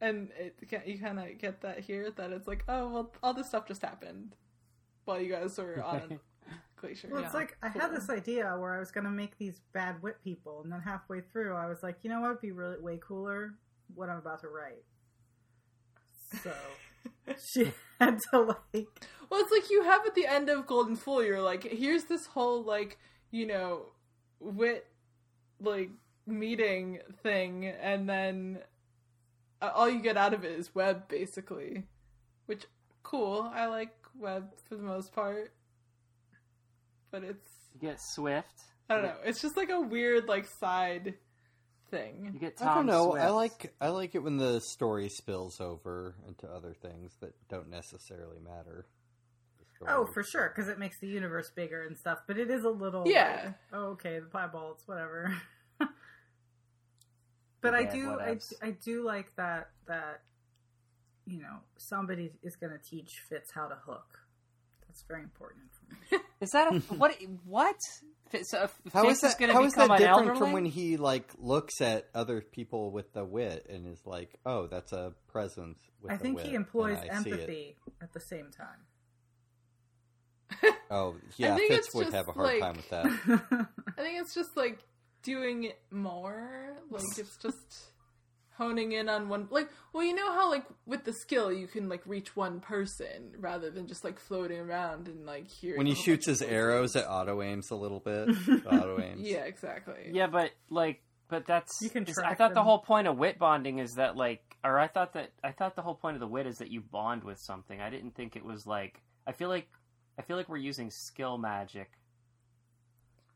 And 0.00 0.30
it 0.38 0.58
you 0.86 0.98
kind 0.98 1.18
of 1.18 1.38
get 1.38 1.62
that 1.62 1.80
here 1.80 2.10
that 2.10 2.30
it's 2.32 2.46
like, 2.46 2.64
oh 2.68 2.88
well, 2.90 3.12
all 3.22 3.32
this 3.32 3.48
stuff 3.48 3.66
just 3.66 3.80
happened 3.80 4.36
while 5.06 5.18
you 5.20 5.30
guys 5.32 5.56
were 5.56 5.82
on 5.82 5.96
a 6.12 6.50
glacier. 6.80 7.08
Well, 7.10 7.22
it's 7.24 7.32
Yeah. 7.32 7.38
like 7.40 7.56
I 7.62 7.68
had 7.68 7.92
this 7.92 8.10
idea 8.10 8.54
where 8.58 8.74
I 8.74 8.78
was 8.78 8.90
going 8.90 9.04
to 9.04 9.10
make 9.10 9.38
these 9.38 9.60
bad 9.72 10.02
wit 10.02 10.18
people, 10.22 10.60
and 10.62 10.70
then 10.70 10.80
halfway 10.80 11.22
through, 11.22 11.54
I 11.54 11.66
was 11.66 11.82
like, 11.82 11.96
you 12.02 12.10
know 12.10 12.20
what 12.20 12.28
would 12.32 12.40
be 12.42 12.52
really 12.52 12.78
way 12.78 12.98
cooler? 13.02 13.54
What 13.94 14.10
I'm 14.10 14.18
about 14.18 14.40
to 14.40 14.48
write. 14.48 14.84
So 16.42 16.52
she 17.44 17.72
had 18.00 18.20
to 18.30 18.40
like, 18.40 18.86
Well, 19.30 19.40
it's 19.40 19.52
like 19.52 19.70
you 19.70 19.82
have 19.82 20.06
at 20.06 20.14
the 20.14 20.26
end 20.26 20.48
of 20.48 20.66
Golden 20.66 20.96
Fool, 20.96 21.22
you're 21.22 21.42
like, 21.42 21.64
here's 21.64 22.04
this 22.04 22.26
whole 22.26 22.62
like, 22.62 22.98
you 23.30 23.46
know, 23.46 23.86
wit 24.40 24.86
like 25.60 25.90
meeting 26.26 27.00
thing, 27.22 27.66
and 27.66 28.08
then 28.08 28.58
uh, 29.62 29.70
all 29.74 29.88
you 29.88 30.00
get 30.00 30.16
out 30.16 30.34
of 30.34 30.44
it 30.44 30.52
is 30.52 30.74
Web, 30.74 31.08
basically. 31.08 31.84
Which 32.46 32.66
cool. 33.02 33.50
I 33.54 33.66
like 33.66 33.94
Web 34.18 34.50
for 34.68 34.76
the 34.76 34.82
most 34.82 35.12
part, 35.12 35.52
but 37.10 37.24
it's 37.24 37.46
You 37.74 37.88
get 37.88 38.00
Swift. 38.00 38.62
I 38.88 38.94
don't 38.94 39.04
know. 39.04 39.16
It's 39.24 39.42
just 39.42 39.56
like 39.56 39.70
a 39.70 39.80
weird 39.80 40.28
like 40.28 40.46
side 40.46 41.14
thing. 41.90 42.30
You 42.32 42.38
get 42.38 42.56
Tom 42.56 42.68
I 42.68 42.74
don't 42.74 42.86
know. 42.86 43.16
I 43.16 43.28
like 43.30 43.74
I 43.80 43.88
like 43.88 44.14
it 44.14 44.20
when 44.22 44.36
the 44.36 44.60
story 44.60 45.08
spills 45.08 45.60
over 45.60 46.14
into 46.28 46.46
other 46.48 46.74
things 46.74 47.16
that 47.20 47.34
don't 47.48 47.70
necessarily 47.70 48.38
matter. 48.40 48.86
Oh, 49.86 50.06
for 50.06 50.22
sure, 50.22 50.52
because 50.54 50.70
it 50.70 50.78
makes 50.78 50.98
the 51.00 51.06
universe 51.06 51.50
bigger 51.54 51.86
and 51.86 51.96
stuff. 51.98 52.20
But 52.26 52.38
it 52.38 52.50
is 52.50 52.64
a 52.64 52.70
little, 52.70 53.06
Yeah. 53.06 53.42
like, 53.44 53.54
oh, 53.72 53.84
okay, 53.88 54.18
the 54.20 54.26
piebalds, 54.26 54.86
whatever. 54.86 55.36
but 57.60 57.74
I 57.74 57.84
do, 57.84 58.18
I. 58.18 58.38
I 58.62 58.70
do 58.70 59.04
like 59.04 59.34
that 59.36 59.70
that 59.86 60.22
you 61.26 61.42
know 61.42 61.58
somebody 61.76 62.32
is 62.42 62.56
going 62.56 62.72
to 62.72 62.78
teach 62.78 63.20
Fitz 63.28 63.50
how 63.50 63.66
to 63.66 63.76
hook. 63.86 64.18
That's 64.86 65.02
very 65.02 65.22
important 65.22 65.64
information. 65.64 66.26
Is 66.40 66.50
that 66.52 66.72
a 66.72 66.78
what? 66.94 67.14
What? 67.44 67.80
So 68.42 68.64
if 68.64 68.74
How 68.92 69.04
that? 69.04 69.38
going 69.38 69.48
to 69.50 69.54
how 69.54 69.64
is 69.64 69.74
that 69.74 69.98
different 69.98 70.38
from 70.38 70.52
when 70.52 70.64
he 70.64 70.96
like 70.96 71.30
looks 71.38 71.80
at 71.80 72.08
other 72.14 72.40
people 72.40 72.90
with 72.90 73.12
the 73.12 73.24
wit 73.24 73.66
and 73.70 73.86
is 73.86 74.00
like, 74.04 74.34
"Oh, 74.44 74.66
that's 74.66 74.92
a 74.92 75.12
presence." 75.28 75.78
With 76.02 76.12
I 76.12 76.16
the 76.16 76.22
think 76.22 76.36
wit, 76.38 76.46
he 76.46 76.54
employs 76.54 76.98
and 77.00 77.10
I 77.10 77.22
see 77.22 77.30
it." 77.30 77.32
empathy 77.34 77.76
at 78.02 78.12
the 78.12 78.20
same 78.20 78.50
time. 78.50 80.72
Oh, 80.90 81.16
yeah, 81.36 81.56
Fitz 81.56 81.92
would 81.94 82.12
have 82.12 82.28
a 82.28 82.32
hard 82.32 82.46
like- 82.46 82.60
time 82.60 82.76
with 82.76 82.88
that. 82.90 83.06
I 83.98 84.02
think 84.02 84.20
it's 84.20 84.34
just 84.34 84.56
like 84.56 84.78
doing 85.24 85.64
it 85.64 85.80
more. 85.90 86.76
Like 86.90 87.02
it's 87.18 87.36
just 87.38 87.86
honing 88.56 88.92
in 88.92 89.08
on 89.08 89.28
one. 89.28 89.48
Like, 89.50 89.68
well, 89.92 90.02
you 90.04 90.14
know 90.14 90.32
how 90.32 90.50
like 90.50 90.64
with 90.86 91.04
the 91.04 91.12
skill 91.12 91.52
you 91.52 91.66
can 91.66 91.88
like 91.88 92.02
reach 92.06 92.34
one 92.36 92.60
person 92.60 93.32
rather 93.38 93.70
than 93.70 93.86
just 93.86 94.04
like 94.04 94.18
floating 94.18 94.58
around 94.58 95.08
and 95.08 95.26
like 95.26 95.48
hearing. 95.48 95.78
when 95.78 95.86
he 95.86 95.94
shoots 95.94 96.26
his 96.26 96.42
arrows, 96.42 96.94
voices. 96.94 97.06
it 97.06 97.10
auto 97.10 97.42
aims 97.42 97.70
a 97.70 97.76
little 97.76 98.00
bit. 98.00 98.28
auto 98.66 99.00
aims. 99.00 99.20
Yeah, 99.20 99.44
exactly. 99.44 100.10
Yeah, 100.12 100.26
but 100.26 100.50
like, 100.70 101.02
but 101.28 101.46
that's. 101.46 101.72
You 101.82 101.90
can 101.90 102.04
is- 102.04 102.18
I 102.18 102.22
track 102.22 102.38
thought 102.38 102.54
the 102.54 102.62
whole 102.62 102.78
point 102.78 103.06
of 103.06 103.16
wit 103.18 103.38
bonding 103.38 103.78
is 103.78 103.94
that 103.94 104.16
like, 104.16 104.42
or 104.64 104.78
I 104.78 104.88
thought 104.88 105.12
that 105.14 105.30
I 105.44 105.52
thought 105.52 105.76
the 105.76 105.82
whole 105.82 105.94
point 105.94 106.16
of 106.16 106.20
the 106.20 106.26
wit 106.28 106.46
is 106.46 106.58
that 106.58 106.70
you 106.70 106.80
bond 106.80 107.24
with 107.24 107.38
something. 107.38 107.80
I 107.80 107.90
didn't 107.90 108.14
think 108.14 108.36
it 108.36 108.44
was 108.44 108.66
like. 108.66 109.02
I 109.26 109.32
feel 109.32 109.48
like 109.48 109.68
I 110.18 110.22
feel 110.22 110.36
like 110.36 110.48
we're 110.48 110.56
using 110.56 110.90
skill 110.90 111.36
magic. 111.38 111.90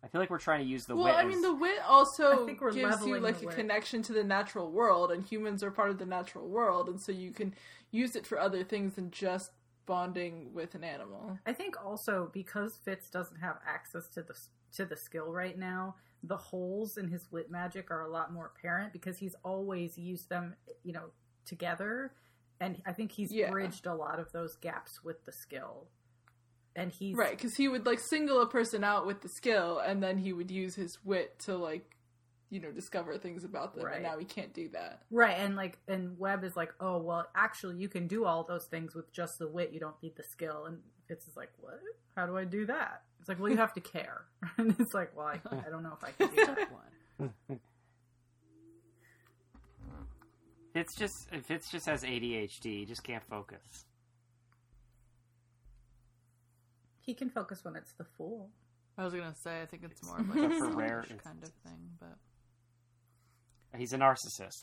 I 0.02 0.08
feel 0.08 0.20
like 0.20 0.30
we're 0.30 0.38
trying 0.38 0.60
to 0.60 0.66
use 0.66 0.86
the 0.86 0.96
well, 0.96 1.04
wit. 1.04 1.14
I 1.16 1.24
mean, 1.28 1.42
the 1.42 1.54
wit 1.54 1.78
also 1.86 2.42
I 2.42 2.46
think 2.46 2.60
we're 2.60 2.72
gives 2.72 3.04
you 3.04 3.18
like 3.18 3.42
a 3.42 3.46
wit. 3.46 3.54
connection 3.54 4.02
to 4.02 4.12
the 4.12 4.24
natural 4.24 4.70
world, 4.70 5.12
and 5.12 5.24
humans 5.24 5.62
are 5.62 5.70
part 5.70 5.90
of 5.90 5.98
the 5.98 6.06
natural 6.06 6.48
world, 6.48 6.88
and 6.88 7.00
so 7.00 7.12
you 7.12 7.32
can 7.32 7.54
use 7.90 8.16
it 8.16 8.26
for 8.26 8.38
other 8.38 8.64
things 8.64 8.94
than 8.94 9.10
just 9.10 9.52
bonding 9.84 10.52
with 10.54 10.74
an 10.74 10.84
animal. 10.84 11.38
I 11.46 11.52
think 11.52 11.76
also 11.84 12.30
because 12.32 12.76
Fitz 12.76 13.10
doesn't 13.10 13.38
have 13.40 13.58
access 13.66 14.08
to 14.10 14.22
the 14.22 14.34
to 14.72 14.84
the 14.84 14.96
skill 14.96 15.32
right 15.32 15.58
now, 15.58 15.96
the 16.22 16.36
holes 16.36 16.96
in 16.96 17.08
his 17.08 17.30
wit 17.30 17.50
magic 17.50 17.90
are 17.90 18.02
a 18.02 18.08
lot 18.08 18.32
more 18.32 18.52
apparent 18.56 18.92
because 18.92 19.18
he's 19.18 19.34
always 19.44 19.98
used 19.98 20.28
them, 20.28 20.54
you 20.82 20.92
know, 20.92 21.10
together, 21.44 22.12
and 22.60 22.80
I 22.86 22.92
think 22.92 23.12
he's 23.12 23.32
Yeah. 23.32 23.50
bridged 23.50 23.86
a 23.86 23.94
lot 23.94 24.18
of 24.18 24.32
those 24.32 24.56
gaps 24.56 25.04
with 25.04 25.24
the 25.24 25.32
skill. 25.32 25.88
And 26.76 26.92
he's 26.92 27.16
Right, 27.16 27.36
because 27.36 27.54
he 27.56 27.68
would 27.68 27.86
like 27.86 27.98
single 27.98 28.40
a 28.42 28.46
person 28.46 28.84
out 28.84 29.06
with 29.06 29.22
the 29.22 29.28
skill, 29.28 29.78
and 29.78 30.02
then 30.02 30.18
he 30.18 30.32
would 30.32 30.50
use 30.50 30.74
his 30.74 30.98
wit 31.04 31.38
to 31.40 31.56
like, 31.56 31.96
you 32.48 32.60
know, 32.60 32.70
discover 32.70 33.18
things 33.18 33.44
about 33.44 33.74
them. 33.74 33.84
Right. 33.84 33.96
And 33.96 34.04
now 34.04 34.18
he 34.18 34.24
can't 34.24 34.54
do 34.54 34.68
that. 34.70 35.02
Right, 35.10 35.36
and 35.38 35.56
like, 35.56 35.78
and 35.88 36.18
Web 36.18 36.44
is 36.44 36.56
like, 36.56 36.72
oh 36.80 36.98
well, 36.98 37.26
actually, 37.34 37.76
you 37.76 37.88
can 37.88 38.06
do 38.06 38.24
all 38.24 38.44
those 38.44 38.66
things 38.66 38.94
with 38.94 39.12
just 39.12 39.32
the 39.38 39.48
wit. 39.48 39.70
You 39.72 39.80
don't 39.80 40.00
need 40.02 40.16
the 40.16 40.24
skill. 40.24 40.66
And 40.66 40.78
Fitz 41.08 41.26
is 41.26 41.36
like, 41.36 41.50
what? 41.58 41.80
How 42.16 42.26
do 42.26 42.36
I 42.36 42.44
do 42.44 42.66
that? 42.66 43.02
It's 43.18 43.28
like, 43.28 43.40
well, 43.40 43.50
you 43.50 43.56
have 43.56 43.74
to 43.74 43.80
care. 43.80 44.24
and 44.56 44.74
it's 44.78 44.94
like, 44.94 45.16
well, 45.16 45.26
I, 45.26 45.40
I 45.66 45.70
don't 45.70 45.82
know 45.82 45.96
if 45.96 46.04
I 46.04 46.12
can 46.12 46.34
do 46.34 46.46
that. 46.46 46.68
One. 47.48 47.58
Fitz 50.72 50.96
just 50.96 51.28
Fitz 51.46 51.70
just 51.70 51.86
has 51.86 52.04
ADHD. 52.04 52.64
He 52.64 52.84
just 52.86 53.02
can't 53.02 53.24
focus. 53.28 53.86
He 57.10 57.14
can 57.14 57.28
focus 57.28 57.64
when 57.64 57.74
it's 57.74 57.90
the 57.94 58.04
fool. 58.04 58.50
I 58.96 59.02
was 59.04 59.12
gonna 59.12 59.34
say 59.34 59.62
I 59.62 59.66
think 59.66 59.82
it's 59.82 60.00
more 60.06 60.20
of 60.20 60.28
like 60.28 60.48
a 60.48 60.54
for 60.60 60.68
rare 60.68 61.04
kind 61.24 61.42
of 61.42 61.50
thing, 61.64 61.90
but 61.98 62.16
He's 63.76 63.92
a 63.92 63.98
narcissist. 63.98 64.62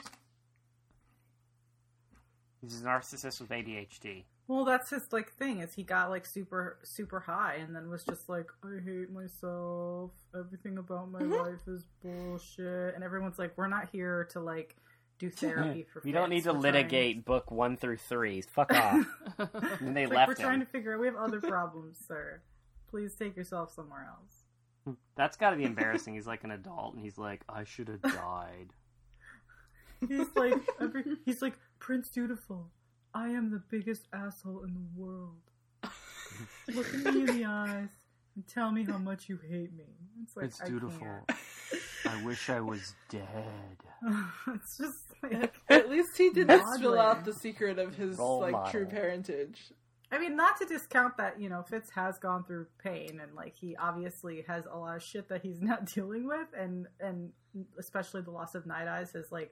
He's 2.61 2.81
a 2.81 2.85
narcissist 2.85 3.41
with 3.41 3.49
ADHD. 3.49 4.23
Well, 4.47 4.63
that's 4.63 4.91
his 4.91 5.11
like 5.11 5.33
thing. 5.33 5.59
Is 5.59 5.73
he 5.73 5.83
got 5.83 6.09
like 6.09 6.25
super 6.25 6.77
super 6.83 7.19
high, 7.19 7.55
and 7.55 7.75
then 7.75 7.89
was 7.89 8.05
just 8.05 8.29
like, 8.29 8.47
I 8.63 8.79
hate 8.81 9.11
myself. 9.11 10.11
Everything 10.33 10.77
about 10.77 11.11
my 11.11 11.19
mm-hmm. 11.19 11.33
life 11.33 11.67
is 11.67 11.85
bullshit. 12.01 12.95
And 12.95 13.03
everyone's 13.03 13.37
like, 13.37 13.57
we're 13.57 13.67
not 13.67 13.89
here 13.91 14.25
to 14.31 14.39
like 14.39 14.77
do 15.19 15.29
therapy 15.31 15.83
for. 15.91 16.01
We 16.03 16.11
don't 16.11 16.29
need 16.29 16.43
to 16.43 16.49
We're 16.53 16.61
trying- 16.61 16.73
litigate 16.73 17.25
book 17.25 17.51
one 17.51 17.77
through 17.77 17.97
three. 17.97 18.41
Fuck 18.41 18.73
off. 18.75 19.05
and 19.79 19.95
they 19.95 20.05
like, 20.05 20.15
left 20.15 20.27
we're 20.29 20.35
trying 20.35 20.59
to 20.59 20.65
figure 20.65 20.93
out. 20.93 20.99
We 20.99 21.07
have 21.07 21.15
other 21.15 21.41
problems, 21.41 21.97
sir. 22.07 22.41
Please 22.89 23.13
take 23.15 23.35
yourself 23.35 23.73
somewhere 23.73 24.07
else. 24.09 24.95
That's 25.15 25.35
got 25.35 25.49
to 25.49 25.57
be 25.57 25.65
embarrassing. 25.65 26.13
He's 26.13 26.27
like 26.27 26.43
an 26.45 26.51
adult, 26.51 26.93
and 26.93 27.03
he's 27.03 27.17
like, 27.17 27.41
"I 27.49 27.63
should 27.65 27.87
have 27.89 28.01
died." 28.01 28.69
He's 30.07 30.27
like, 30.35 30.53
every, 30.79 31.03
he's 31.25 31.41
like 31.41 31.57
Prince 31.79 32.09
Dutiful. 32.09 32.69
I 33.15 33.29
am 33.29 33.49
the 33.49 33.63
biggest 33.71 34.07
asshole 34.13 34.63
in 34.63 34.75
the 34.75 35.01
world. 35.01 35.41
Look 36.67 36.93
at 36.93 37.13
me 37.15 37.21
in 37.21 37.25
the 37.25 37.45
eyes 37.45 37.89
and 38.37 38.47
tell 38.47 38.71
me 38.71 38.85
how 38.85 38.97
much 38.99 39.27
you 39.27 39.37
hate 39.49 39.73
me. 39.75 39.83
It's 40.23 40.37
like 40.37 40.45
it's 40.45 40.61
I 40.61 40.67
dutiful. 40.67 40.99
can't. 41.27 41.39
I 42.05 42.23
wish 42.25 42.49
I 42.49 42.61
was 42.61 42.93
dead. 43.09 43.25
it's 44.53 44.77
just 44.77 44.97
like 45.23 45.53
At 45.69 45.89
least 45.89 46.09
he 46.17 46.29
didn't 46.29 46.63
spill 46.75 46.99
out 46.99 47.25
the 47.25 47.33
secret 47.33 47.79
of 47.79 47.95
his 47.95 48.17
Role 48.17 48.39
like 48.41 48.51
model. 48.51 48.71
true 48.71 48.85
parentage. 48.85 49.73
I 50.11 50.19
mean, 50.19 50.37
not 50.37 50.57
to 50.61 50.65
discount 50.65 51.17
that 51.17 51.41
you 51.41 51.49
know 51.49 51.63
Fitz 51.67 51.89
has 51.95 52.17
gone 52.19 52.45
through 52.45 52.67
pain 52.81 53.19
and 53.21 53.33
like 53.35 53.55
he 53.59 53.75
obviously 53.75 54.45
has 54.47 54.65
a 54.71 54.77
lot 54.77 54.95
of 54.95 55.03
shit 55.03 55.27
that 55.29 55.41
he's 55.41 55.59
not 55.61 55.85
dealing 55.85 56.27
with, 56.27 56.47
and 56.57 56.85
and 56.99 57.31
especially 57.79 58.21
the 58.21 58.31
loss 58.31 58.53
of 58.55 58.65
Nighteyes 58.65 59.11
has 59.13 59.31
like 59.31 59.51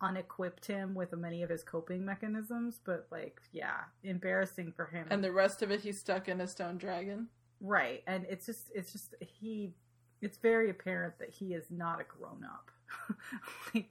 unequipped 0.00 0.66
him 0.66 0.94
with 0.94 1.12
many 1.16 1.42
of 1.42 1.50
his 1.50 1.62
coping 1.64 2.04
mechanisms. 2.04 2.80
But 2.86 3.08
like, 3.10 3.40
yeah, 3.52 3.80
embarrassing 4.04 4.72
for 4.76 4.86
him. 4.86 5.06
And 5.10 5.22
the 5.24 5.32
rest 5.32 5.62
of 5.62 5.70
it, 5.70 5.80
he's 5.80 5.98
stuck 6.00 6.28
in 6.28 6.40
a 6.40 6.46
stone 6.46 6.78
dragon. 6.78 7.28
Right, 7.64 8.02
and 8.06 8.26
it's 8.28 8.46
just 8.46 8.70
it's 8.74 8.92
just 8.92 9.14
he. 9.20 9.74
It's 10.20 10.38
very 10.38 10.70
apparent 10.70 11.18
that 11.18 11.30
he 11.30 11.52
is 11.52 11.64
not 11.70 12.00
a 12.00 12.04
grown 12.04 12.44
up. 12.44 12.70
like, 13.74 13.90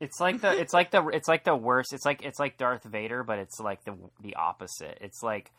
It's 0.00 0.20
like 0.20 0.40
the 0.40 0.58
it's 0.58 0.72
like 0.72 0.90
the 0.90 1.06
it's 1.08 1.28
like 1.28 1.44
the 1.44 1.56
worst. 1.56 1.92
It's 1.92 2.04
like 2.04 2.22
it's 2.22 2.38
like 2.38 2.56
Darth 2.58 2.84
Vader, 2.84 3.22
but 3.24 3.38
it's 3.38 3.58
like 3.60 3.84
the 3.84 3.96
the 4.20 4.34
opposite. 4.36 4.98
It's 5.00 5.22
like 5.22 5.50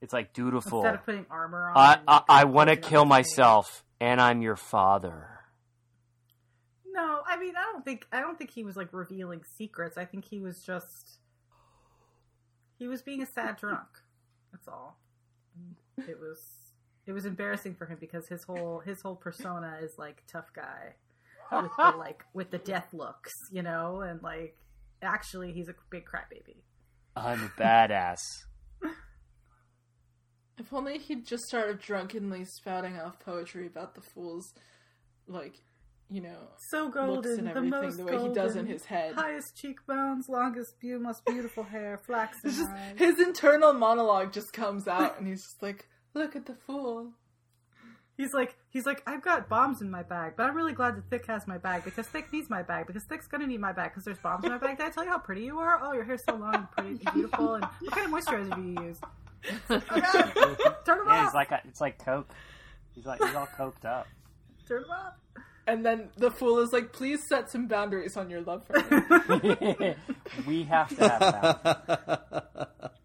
it's 0.00 0.12
like 0.12 0.32
dutiful. 0.32 0.80
instead 0.80 0.94
of 0.94 1.04
putting 1.04 1.26
armor 1.30 1.70
on, 1.70 1.76
I 1.76 1.98
I, 2.06 2.22
I 2.28 2.44
want 2.44 2.70
to 2.70 2.76
kill 2.76 3.04
myself, 3.04 3.84
and 4.00 4.20
I'm 4.20 4.42
your 4.42 4.56
father. 4.56 5.28
No, 6.92 7.22
I 7.26 7.38
mean, 7.38 7.54
I 7.56 7.72
don't 7.72 7.84
think 7.84 8.06
I 8.12 8.20
don't 8.20 8.36
think 8.36 8.50
he 8.50 8.64
was 8.64 8.76
like 8.76 8.92
revealing 8.92 9.42
secrets. 9.56 9.96
I 9.96 10.04
think 10.04 10.26
he 10.26 10.40
was 10.40 10.62
just 10.62 11.18
he 12.78 12.86
was 12.86 13.02
being 13.02 13.22
a 13.22 13.26
sad 13.26 13.56
drunk. 13.56 13.88
That's 14.52 14.68
all. 14.68 14.98
It 15.96 16.18
was 16.20 16.38
it 17.06 17.12
was 17.12 17.26
embarrassing 17.26 17.74
for 17.74 17.86
him 17.86 17.98
because 18.00 18.28
his 18.28 18.44
whole 18.44 18.80
his 18.80 19.00
whole 19.02 19.16
persona 19.16 19.78
is 19.82 19.94
like 19.98 20.22
tough 20.30 20.52
guy 20.54 20.94
with 21.50 21.70
the 21.76 21.98
like 21.98 22.24
with 22.32 22.50
the 22.50 22.58
death 22.58 22.88
looks, 22.92 23.32
you 23.50 23.62
know, 23.62 24.00
and 24.00 24.22
like 24.22 24.56
actually 25.02 25.52
he's 25.52 25.68
a 25.68 25.74
big 25.90 26.04
crybaby. 26.04 26.62
I'm 27.16 27.42
a 27.44 27.48
badass. 27.60 28.18
If 30.58 30.72
only 30.72 30.98
he'd 30.98 31.26
just 31.26 31.44
started 31.44 31.80
drunkenly 31.80 32.44
spouting 32.44 32.98
off 33.00 33.18
poetry 33.20 33.66
about 33.66 33.94
the 33.94 34.02
fool's, 34.02 34.52
like, 35.26 35.54
you 36.10 36.20
know, 36.20 36.50
So 36.70 36.84
looks 36.84 36.94
golden, 36.94 37.38
and 37.38 37.46
the 37.46 37.50
everything 37.52 37.70
most 37.70 37.96
the 37.96 38.04
way 38.04 38.22
he 38.22 38.28
does 38.28 38.54
in 38.54 38.66
his 38.66 38.84
head. 38.84 39.14
Highest 39.14 39.56
cheekbones, 39.56 40.28
longest 40.28 40.78
beard, 40.78 41.00
most 41.00 41.24
beautiful 41.24 41.64
hair, 41.64 41.98
flaxen 42.06 42.50
just 42.50 42.68
eyes. 42.70 42.98
his 42.98 43.18
internal 43.18 43.72
monologue 43.72 44.32
just 44.32 44.52
comes 44.52 44.86
out, 44.86 45.18
and 45.18 45.26
he's 45.26 45.42
just 45.42 45.62
like, 45.62 45.88
"Look 46.14 46.36
at 46.36 46.46
the 46.46 46.54
fool." 46.54 47.12
He's 48.18 48.34
like, 48.34 48.56
he's 48.68 48.84
like, 48.84 49.02
I've 49.06 49.22
got 49.22 49.48
bombs 49.48 49.80
in 49.80 49.90
my 49.90 50.02
bag, 50.02 50.34
but 50.36 50.44
I'm 50.44 50.54
really 50.54 50.74
glad 50.74 50.96
that 50.96 51.08
Thick 51.08 51.26
has 51.26 51.46
my 51.48 51.56
bag 51.56 51.82
because 51.82 52.06
Thick 52.06 52.30
needs 52.30 52.50
my 52.50 52.62
bag 52.62 52.86
because 52.86 53.04
Thick's 53.04 53.26
gonna 53.26 53.46
need 53.46 53.58
my 53.60 53.72
bag 53.72 53.90
because 53.90 54.04
there's 54.04 54.18
bombs 54.18 54.44
in 54.44 54.50
my 54.50 54.58
bag. 54.58 54.76
Did 54.76 54.86
I 54.86 54.90
tell 54.90 55.02
you 55.04 55.10
how 55.10 55.18
pretty 55.18 55.42
you 55.44 55.58
are? 55.58 55.80
Oh, 55.82 55.92
your 55.94 56.04
hair's 56.04 56.22
so 56.28 56.36
long 56.36 56.54
and 56.54 56.70
pretty 56.72 56.90
and 57.06 57.14
beautiful. 57.14 57.54
And 57.54 57.64
what 57.80 57.92
kind 57.92 58.06
of 58.06 58.12
moisturizer 58.12 58.54
do 58.54 58.62
you 58.62 58.86
use? 58.88 59.00
Oh, 59.70 59.80
God. 59.88 60.74
Turn 60.84 60.98
him 61.00 61.04
Yeah, 61.08 61.12
off. 61.14 61.24
he's 61.24 61.34
like 61.34 61.50
a, 61.50 61.60
it's 61.66 61.80
like 61.80 61.98
coke. 62.04 62.30
He's 62.94 63.06
like 63.06 63.20
he's 63.24 63.34
all 63.34 63.48
coked 63.58 63.84
up. 63.84 64.06
Turn 64.68 64.84
him 64.84 64.90
off. 64.90 65.14
And 65.66 65.84
then 65.84 66.10
the 66.16 66.30
fool 66.30 66.58
is 66.60 66.72
like, 66.72 66.92
"Please 66.92 67.20
set 67.28 67.50
some 67.50 67.66
boundaries 67.66 68.16
on 68.16 68.30
your 68.30 68.42
love 68.42 68.62
for 68.66 68.74
me." 69.38 69.94
we 70.46 70.62
have 70.64 70.88
to 70.96 71.08
have 71.08 71.20
that. 71.20 72.92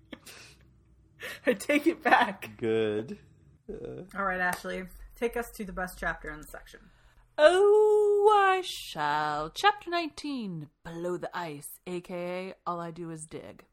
I 1.45 1.53
take 1.53 1.87
it 1.87 2.03
back. 2.03 2.51
Good. 2.57 3.17
All 4.15 4.25
right, 4.25 4.39
Ashley, 4.39 4.83
take 5.15 5.35
us 5.35 5.51
to 5.51 5.65
the 5.65 5.73
best 5.73 5.97
chapter 5.99 6.29
in 6.29 6.41
the 6.41 6.47
section. 6.47 6.79
Oh, 7.37 8.33
I 8.35 8.61
shall. 8.61 9.49
Chapter 9.49 9.89
19 9.89 10.69
Below 10.83 11.17
the 11.17 11.35
Ice, 11.37 11.79
aka 11.85 12.53
All 12.65 12.79
I 12.79 12.91
Do 12.91 13.11
Is 13.11 13.25
Dig. 13.25 13.65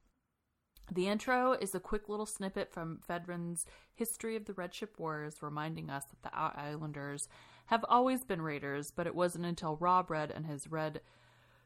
The 0.93 1.09
intro 1.09 1.53
is 1.53 1.75
a 1.75 1.81
quick 1.81 2.09
little 2.09 2.27
snippet 2.27 2.73
from 2.73 3.01
Fedwren's 3.09 3.65
History 3.95 4.37
of 4.37 4.45
the 4.45 4.53
Red 4.53 4.75
Ship 4.75 4.95
Wars, 4.99 5.37
reminding 5.41 5.89
us 5.89 6.05
that 6.05 6.23
the 6.23 6.39
Out 6.39 6.59
Islanders 6.59 7.27
have 7.67 7.85
always 7.89 8.25
been 8.25 8.43
raiders, 8.43 8.91
but 8.91 9.07
it 9.07 9.15
wasn't 9.15 9.47
until 9.47 9.79
Rawbread 9.79 10.31
and 10.35 10.45
his 10.45 10.71
red 10.71 11.01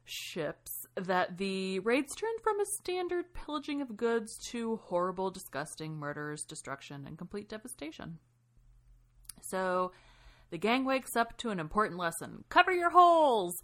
ships 0.08 0.86
that 0.96 1.38
the 1.38 1.78
raids 1.80 2.14
turned 2.14 2.40
from 2.42 2.60
a 2.60 2.66
standard 2.66 3.34
pillaging 3.34 3.80
of 3.80 3.96
goods 3.96 4.36
to 4.50 4.76
horrible, 4.84 5.30
disgusting 5.30 5.96
murders, 5.96 6.44
destruction, 6.44 7.04
and 7.06 7.18
complete 7.18 7.48
devastation. 7.48 8.18
So, 9.42 9.92
the 10.50 10.58
gang 10.58 10.84
wakes 10.84 11.14
up 11.16 11.36
to 11.38 11.50
an 11.50 11.60
important 11.60 11.98
lesson 11.98 12.44
cover 12.48 12.72
your 12.72 12.90
holes! 12.90 13.62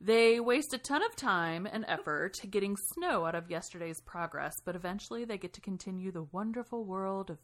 They 0.00 0.38
waste 0.38 0.72
a 0.74 0.78
ton 0.78 1.02
of 1.02 1.16
time 1.16 1.66
and 1.66 1.84
effort 1.88 2.40
getting 2.50 2.76
snow 2.76 3.26
out 3.26 3.34
of 3.34 3.50
yesterday's 3.50 4.00
progress, 4.00 4.54
but 4.64 4.76
eventually 4.76 5.24
they 5.24 5.38
get 5.38 5.52
to 5.54 5.60
continue 5.60 6.12
the 6.12 6.28
wonderful 6.30 6.84
world 6.84 7.30
of 7.30 7.38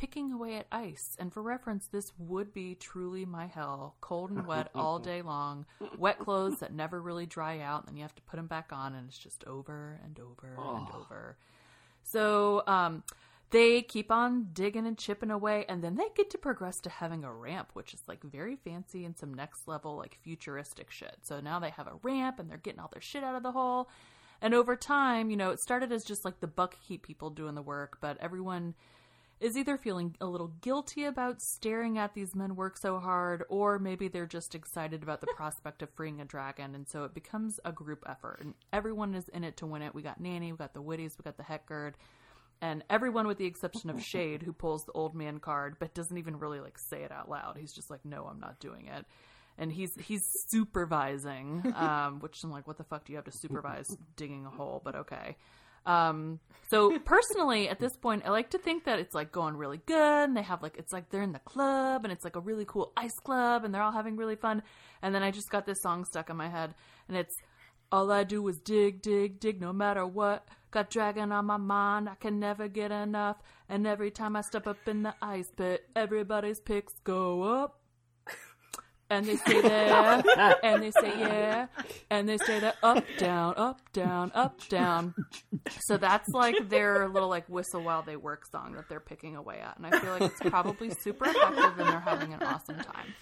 picking 0.00 0.32
away 0.32 0.56
at 0.56 0.66
ice. 0.72 1.14
And 1.18 1.30
for 1.30 1.42
reference, 1.42 1.86
this 1.86 2.10
would 2.16 2.54
be 2.54 2.74
truly 2.74 3.26
my 3.26 3.46
hell. 3.46 3.96
Cold 4.00 4.30
and 4.30 4.46
wet 4.46 4.70
all 4.74 4.98
day 5.12 5.20
long, 5.20 5.66
wet 5.98 6.18
clothes 6.18 6.60
that 6.60 6.72
never 6.72 7.02
really 7.02 7.26
dry 7.26 7.60
out, 7.60 7.80
and 7.80 7.88
then 7.88 7.96
you 7.96 8.02
have 8.02 8.14
to 8.14 8.22
put 8.22 8.36
them 8.36 8.46
back 8.46 8.70
on, 8.72 8.94
and 8.94 9.08
it's 9.08 9.18
just 9.18 9.44
over 9.44 10.00
and 10.02 10.18
over 10.18 10.56
and 10.56 10.88
over. 10.94 11.36
So, 12.02 12.62
um, 12.66 13.04
they 13.50 13.82
keep 13.82 14.10
on 14.10 14.48
digging 14.54 14.86
and 14.86 14.96
chipping 14.96 15.30
away, 15.30 15.66
and 15.68 15.84
then 15.84 15.96
they 15.96 16.06
get 16.16 16.30
to 16.30 16.38
progress 16.38 16.80
to 16.80 16.88
having 16.88 17.24
a 17.24 17.34
ramp, 17.34 17.70
which 17.74 17.92
is 17.92 18.00
like 18.06 18.22
very 18.22 18.56
fancy 18.56 19.04
and 19.04 19.18
some 19.18 19.34
next 19.34 19.68
level, 19.68 19.96
like 19.96 20.18
futuristic 20.22 20.90
shit. 20.90 21.16
So 21.22 21.40
now 21.40 21.58
they 21.58 21.70
have 21.70 21.88
a 21.88 21.98
ramp 22.02 22.38
and 22.38 22.48
they're 22.48 22.58
getting 22.58 22.80
all 22.80 22.90
their 22.92 23.02
shit 23.02 23.24
out 23.24 23.34
of 23.34 23.42
the 23.42 23.52
hole. 23.52 23.90
And 24.40 24.54
over 24.54 24.76
time, 24.76 25.30
you 25.30 25.36
know, 25.36 25.50
it 25.50 25.60
started 25.60 25.92
as 25.92 26.04
just 26.04 26.24
like 26.24 26.40
the 26.40 26.46
Buckkeep 26.46 27.02
people 27.02 27.28
doing 27.28 27.56
the 27.56 27.60
work, 27.60 27.98
but 28.00 28.16
everyone 28.20 28.74
is 29.40 29.56
either 29.56 29.78
feeling 29.78 30.14
a 30.20 30.26
little 30.26 30.52
guilty 30.60 31.04
about 31.04 31.40
staring 31.40 31.96
at 31.96 32.14
these 32.14 32.34
men 32.34 32.54
work 32.56 32.76
so 32.76 32.98
hard, 32.98 33.42
or 33.48 33.78
maybe 33.78 34.06
they're 34.06 34.26
just 34.26 34.54
excited 34.54 35.02
about 35.02 35.20
the 35.22 35.26
prospect 35.36 35.82
of 35.82 35.88
freeing 35.90 36.20
a 36.20 36.24
dragon, 36.24 36.74
and 36.74 36.86
so 36.86 37.04
it 37.04 37.14
becomes 37.14 37.58
a 37.64 37.72
group 37.72 38.04
effort, 38.06 38.40
and 38.42 38.54
everyone 38.72 39.14
is 39.14 39.28
in 39.30 39.42
it 39.42 39.56
to 39.56 39.66
win 39.66 39.82
it. 39.82 39.94
We 39.94 40.02
got 40.02 40.20
Nanny, 40.20 40.52
we 40.52 40.58
got 40.58 40.74
the 40.74 40.82
Witties, 40.82 41.16
we 41.16 41.24
got 41.24 41.38
the 41.38 41.42
Hetgurd, 41.42 41.94
and 42.60 42.84
everyone 42.90 43.26
with 43.26 43.38
the 43.38 43.46
exception 43.46 43.88
of 43.88 43.96
Chade, 44.00 44.42
who 44.42 44.52
pulls 44.52 44.84
the 44.84 44.92
old 44.92 45.14
man 45.14 45.38
card, 45.40 45.76
but 45.78 45.94
doesn't 45.94 46.18
even 46.18 46.38
really 46.38 46.60
like 46.60 46.78
say 46.78 47.02
it 47.02 47.12
out 47.12 47.30
loud. 47.30 47.56
He's 47.58 47.72
just 47.72 47.90
like, 47.90 48.04
"No, 48.04 48.26
I'm 48.26 48.40
not 48.40 48.60
doing 48.60 48.86
it." 48.86 49.06
And 49.56 49.72
he's 49.72 49.94
he's 49.94 50.24
supervising, 50.48 51.72
um, 51.76 52.20
which 52.20 52.44
I'm 52.44 52.50
like, 52.50 52.66
"What 52.66 52.76
the 52.76 52.84
fuck 52.84 53.06
do 53.06 53.12
you 53.12 53.16
have 53.16 53.24
to 53.24 53.32
supervise 53.32 53.96
digging 54.16 54.44
a 54.44 54.50
hole?" 54.50 54.82
But 54.84 54.96
okay. 54.96 55.36
Um, 55.86 56.40
so 56.68 56.98
personally, 57.00 57.68
at 57.68 57.80
this 57.80 57.96
point, 57.96 58.22
I 58.24 58.30
like 58.30 58.50
to 58.50 58.58
think 58.58 58.84
that 58.84 59.00
it's 59.00 59.14
like 59.14 59.32
going 59.32 59.56
really 59.56 59.80
good, 59.86 60.28
and 60.28 60.36
they 60.36 60.42
have 60.42 60.62
like 60.62 60.76
it's 60.78 60.92
like 60.92 61.10
they're 61.10 61.22
in 61.22 61.32
the 61.32 61.40
club, 61.40 62.04
and 62.04 62.12
it's 62.12 62.24
like 62.24 62.36
a 62.36 62.40
really 62.40 62.64
cool 62.64 62.92
ice 62.96 63.18
club, 63.18 63.64
and 63.64 63.74
they're 63.74 63.82
all 63.82 63.92
having 63.92 64.16
really 64.16 64.36
fun. 64.36 64.62
And 65.02 65.14
then 65.14 65.22
I 65.22 65.30
just 65.30 65.50
got 65.50 65.66
this 65.66 65.82
song 65.82 66.04
stuck 66.04 66.30
in 66.30 66.36
my 66.36 66.48
head, 66.48 66.74
and 67.08 67.16
it's 67.16 67.34
all 67.92 68.12
I 68.12 68.22
do 68.22 68.46
is 68.46 68.58
dig, 68.58 69.02
dig, 69.02 69.40
dig, 69.40 69.60
no 69.60 69.72
matter 69.72 70.06
what. 70.06 70.46
Got 70.70 70.90
dragon 70.90 71.32
on 71.32 71.46
my 71.46 71.56
mind, 71.56 72.08
I 72.08 72.14
can 72.14 72.38
never 72.38 72.68
get 72.68 72.92
enough. 72.92 73.38
And 73.68 73.84
every 73.86 74.12
time 74.12 74.36
I 74.36 74.42
step 74.42 74.68
up 74.68 74.86
in 74.86 75.02
the 75.02 75.14
ice 75.20 75.50
pit, 75.50 75.88
everybody's 75.96 76.60
picks 76.60 76.94
go 77.02 77.42
up. 77.42 77.79
And 79.10 79.26
they 79.26 79.34
stay 79.34 79.60
there, 79.60 80.22
and 80.62 80.82
they 80.84 80.92
say 80.92 81.18
yeah, 81.18 81.66
and 82.10 82.28
they 82.28 82.38
say 82.38 82.60
that 82.60 82.76
up, 82.80 83.04
down, 83.18 83.54
up, 83.56 83.80
down, 83.92 84.30
up, 84.36 84.60
down. 84.68 85.14
So 85.80 85.96
that's 85.96 86.28
like 86.28 86.68
their 86.68 87.08
little 87.08 87.28
like 87.28 87.48
whistle 87.48 87.82
while 87.82 88.02
they 88.02 88.14
work 88.14 88.46
song 88.52 88.74
that 88.76 88.88
they're 88.88 89.00
picking 89.00 89.34
away 89.34 89.58
at, 89.58 89.76
and 89.78 89.86
I 89.86 89.98
feel 89.98 90.12
like 90.12 90.22
it's 90.22 90.40
probably 90.48 90.90
super 90.90 91.24
effective, 91.24 91.80
and 91.80 91.88
they're 91.88 91.98
having 91.98 92.34
an 92.34 92.42
awesome 92.44 92.76
time. 92.76 93.12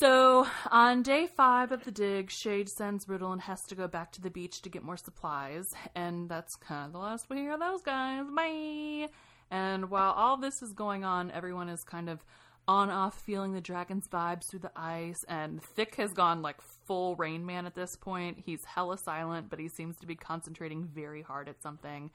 So 0.00 0.46
on 0.70 1.02
day 1.02 1.26
five 1.26 1.70
of 1.70 1.84
the 1.84 1.92
dig, 1.92 2.30
Chade 2.30 2.70
sends 2.70 3.06
Riddle 3.06 3.32
and 3.32 3.42
Hest 3.42 3.68
to 3.68 3.74
go 3.74 3.86
back 3.86 4.12
to 4.12 4.22
the 4.22 4.30
beach 4.30 4.62
to 4.62 4.70
get 4.70 4.82
more 4.82 4.96
supplies, 4.96 5.66
and 5.94 6.26
that's 6.26 6.54
kind 6.56 6.86
of 6.86 6.92
the 6.92 6.98
last 6.98 7.26
we 7.28 7.36
hear 7.36 7.52
of 7.52 7.60
those 7.60 7.82
guys. 7.82 8.24
Bye. 8.34 9.08
And 9.50 9.90
while 9.90 10.12
all 10.12 10.38
this 10.38 10.62
is 10.62 10.72
going 10.72 11.04
on, 11.04 11.30
everyone 11.30 11.68
is 11.68 11.84
kind 11.84 12.08
of 12.08 12.24
on 12.66 12.90
off 12.90 13.20
feeling 13.20 13.52
the 13.52 13.60
dragon's 13.60 14.08
vibes 14.08 14.48
through 14.48 14.60
the 14.60 14.72
ice, 14.76 15.24
and 15.28 15.62
Thick 15.62 15.96
has 15.96 16.12
gone 16.12 16.42
like 16.42 16.60
full 16.86 17.16
Rain 17.16 17.44
Man 17.44 17.66
at 17.66 17.74
this 17.74 17.96
point. 17.96 18.42
He's 18.44 18.64
hella 18.64 18.98
silent, 18.98 19.50
but 19.50 19.58
he 19.58 19.68
seems 19.68 19.96
to 19.98 20.06
be 20.06 20.14
concentrating 20.14 20.84
very 20.84 21.22
hard 21.22 21.48
at 21.48 21.62
something. 21.62 22.10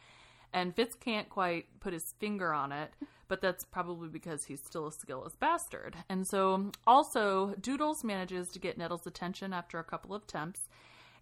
And 0.52 0.76
Fitz 0.76 0.96
can't 0.96 1.30
quite 1.30 1.66
put 1.80 1.94
his 1.94 2.16
finger 2.20 2.54
on 2.54 2.72
it, 2.72 2.92
but 3.28 3.42
that's 3.42 3.64
probably 3.64 4.10
because 4.10 4.46
he's 4.46 4.64
still 4.64 4.88
a 4.88 4.92
skillless 4.92 5.38
bastard. 5.40 5.96
And 6.10 6.28
so, 6.28 6.72
also, 6.88 7.54
Doodles 7.62 8.04
manages 8.04 8.50
to 8.50 8.60
get 8.60 8.78
Nettle's 8.78 9.06
attention 9.06 9.54
after 9.54 9.78
a 9.78 9.84
couple 9.84 10.16
of 10.16 10.24
attempts. 10.24 10.62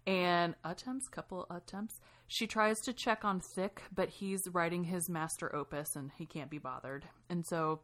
And 0.06 0.54
attempts, 0.64 1.08
couple 1.08 1.46
attempts. 1.50 2.00
She 2.26 2.46
tries 2.46 2.80
to 2.80 2.94
check 2.94 3.24
on 3.24 3.40
Thick, 3.40 3.82
but 3.94 4.08
he's 4.08 4.48
writing 4.48 4.84
his 4.84 5.10
master 5.10 5.54
opus 5.54 5.96
and 5.96 6.10
he 6.16 6.24
can't 6.24 6.48
be 6.48 6.56
bothered. 6.56 7.04
And 7.28 7.46
so 7.46 7.80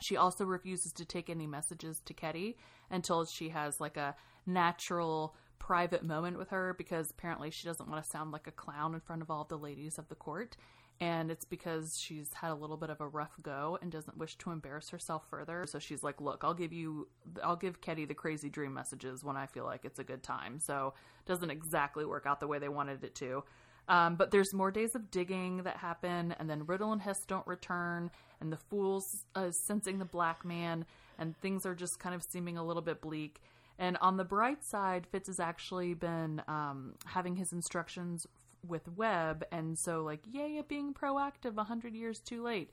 she 0.00 0.16
also 0.16 0.44
refuses 0.44 0.92
to 0.94 1.04
take 1.04 1.28
any 1.28 1.46
messages 1.46 2.00
to 2.06 2.14
Ketty 2.14 2.56
until 2.90 3.24
she 3.24 3.50
has 3.50 3.80
like 3.80 3.96
a 3.96 4.14
natural 4.46 5.34
private 5.58 6.02
moment 6.02 6.38
with 6.38 6.48
her 6.48 6.74
because 6.76 7.10
apparently 7.10 7.50
she 7.50 7.66
doesn't 7.66 7.88
want 7.88 8.02
to 8.02 8.10
sound 8.10 8.32
like 8.32 8.46
a 8.46 8.52
clown 8.52 8.94
in 8.94 9.00
front 9.00 9.22
of 9.22 9.30
all 9.30 9.44
the 9.44 9.58
ladies 9.58 9.98
of 9.98 10.08
the 10.08 10.14
court. 10.14 10.56
And 11.02 11.30
it's 11.30 11.46
because 11.46 11.98
she's 11.98 12.30
had 12.34 12.50
a 12.50 12.54
little 12.54 12.76
bit 12.76 12.90
of 12.90 13.00
a 13.00 13.08
rough 13.08 13.34
go 13.40 13.78
and 13.80 13.90
doesn't 13.90 14.18
wish 14.18 14.36
to 14.36 14.50
embarrass 14.50 14.90
herself 14.90 15.24
further. 15.30 15.64
So 15.66 15.78
she's 15.78 16.02
like, 16.02 16.20
"Look, 16.20 16.44
I'll 16.44 16.52
give 16.52 16.74
you, 16.74 17.08
I'll 17.42 17.56
give 17.56 17.80
Ketty 17.80 18.04
the 18.04 18.14
crazy 18.14 18.50
dream 18.50 18.74
messages 18.74 19.24
when 19.24 19.34
I 19.34 19.46
feel 19.46 19.64
like 19.64 19.86
it's 19.86 19.98
a 19.98 20.04
good 20.04 20.22
time." 20.22 20.58
So 20.58 20.92
doesn't 21.24 21.50
exactly 21.50 22.04
work 22.04 22.26
out 22.26 22.38
the 22.38 22.46
way 22.46 22.58
they 22.58 22.68
wanted 22.68 23.02
it 23.02 23.14
to. 23.14 23.44
Um, 23.88 24.16
but 24.16 24.30
there's 24.30 24.54
more 24.54 24.70
days 24.70 24.94
of 24.94 25.10
digging 25.10 25.64
that 25.64 25.78
happen, 25.78 26.34
and 26.38 26.48
then 26.48 26.66
Riddle 26.66 26.92
and 26.92 27.02
Hest 27.02 27.26
don't 27.26 27.46
return, 27.46 28.10
and 28.40 28.52
the 28.52 28.56
Fool's 28.56 29.24
uh, 29.34 29.50
sensing 29.50 29.98
the 29.98 30.04
black 30.04 30.44
man, 30.44 30.86
and 31.18 31.36
things 31.38 31.66
are 31.66 31.74
just 31.74 31.98
kind 31.98 32.14
of 32.14 32.22
seeming 32.30 32.56
a 32.56 32.64
little 32.64 32.82
bit 32.82 33.00
bleak. 33.00 33.40
And 33.78 33.96
on 34.00 34.16
the 34.16 34.24
bright 34.24 34.62
side, 34.64 35.06
Fitz 35.10 35.28
has 35.28 35.40
actually 35.40 35.94
been 35.94 36.42
um, 36.46 36.94
having 37.06 37.36
his 37.36 37.52
instructions 37.52 38.26
with 38.66 38.86
Web, 38.96 39.44
and 39.50 39.78
so 39.78 40.02
like, 40.02 40.20
yay 40.30 40.58
at 40.58 40.68
being 40.68 40.94
proactive 40.94 41.56
a 41.56 41.64
hundred 41.64 41.94
years 41.94 42.20
too 42.20 42.42
late. 42.42 42.70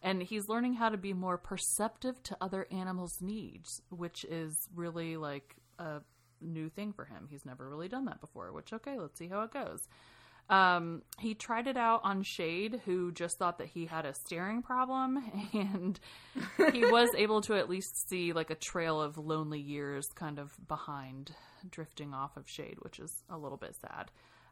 And 0.00 0.22
he's 0.22 0.48
learning 0.48 0.74
how 0.74 0.90
to 0.90 0.98
be 0.98 1.12
more 1.14 1.38
perceptive 1.38 2.22
to 2.24 2.36
other 2.40 2.66
animals' 2.70 3.20
needs, 3.20 3.80
which 3.88 4.24
is 4.24 4.68
really 4.74 5.16
like 5.16 5.56
a 5.78 6.02
new 6.40 6.68
thing 6.68 6.92
for 6.92 7.06
him. 7.06 7.26
He's 7.30 7.46
never 7.46 7.68
really 7.68 7.88
done 7.88 8.04
that 8.04 8.20
before, 8.20 8.52
which 8.52 8.72
okay, 8.72 8.98
let's 8.98 9.18
see 9.18 9.28
how 9.28 9.42
it 9.42 9.52
goes. 9.52 9.88
Um, 10.50 11.02
he 11.18 11.34
tried 11.34 11.66
it 11.66 11.76
out 11.76 12.02
on 12.04 12.22
Chade, 12.22 12.80
who 12.84 13.12
just 13.12 13.38
thought 13.38 13.58
that 13.58 13.68
he 13.68 13.86
had 13.86 14.04
a 14.04 14.14
staring 14.14 14.62
problem, 14.62 15.22
and 15.52 15.98
he 16.72 16.84
was 16.90 17.08
able 17.16 17.40
to 17.42 17.54
at 17.54 17.70
least 17.70 18.08
see 18.08 18.32
like 18.32 18.50
a 18.50 18.54
trail 18.54 19.00
of 19.00 19.16
lonely 19.16 19.60
years 19.60 20.08
kind 20.14 20.38
of 20.38 20.52
behind, 20.68 21.34
drifting 21.70 22.12
off 22.12 22.36
of 22.36 22.46
Chade, 22.46 22.76
which 22.80 22.98
is 22.98 23.22
a 23.30 23.38
little 23.38 23.58
bit 23.58 23.74
sad. 23.80 24.10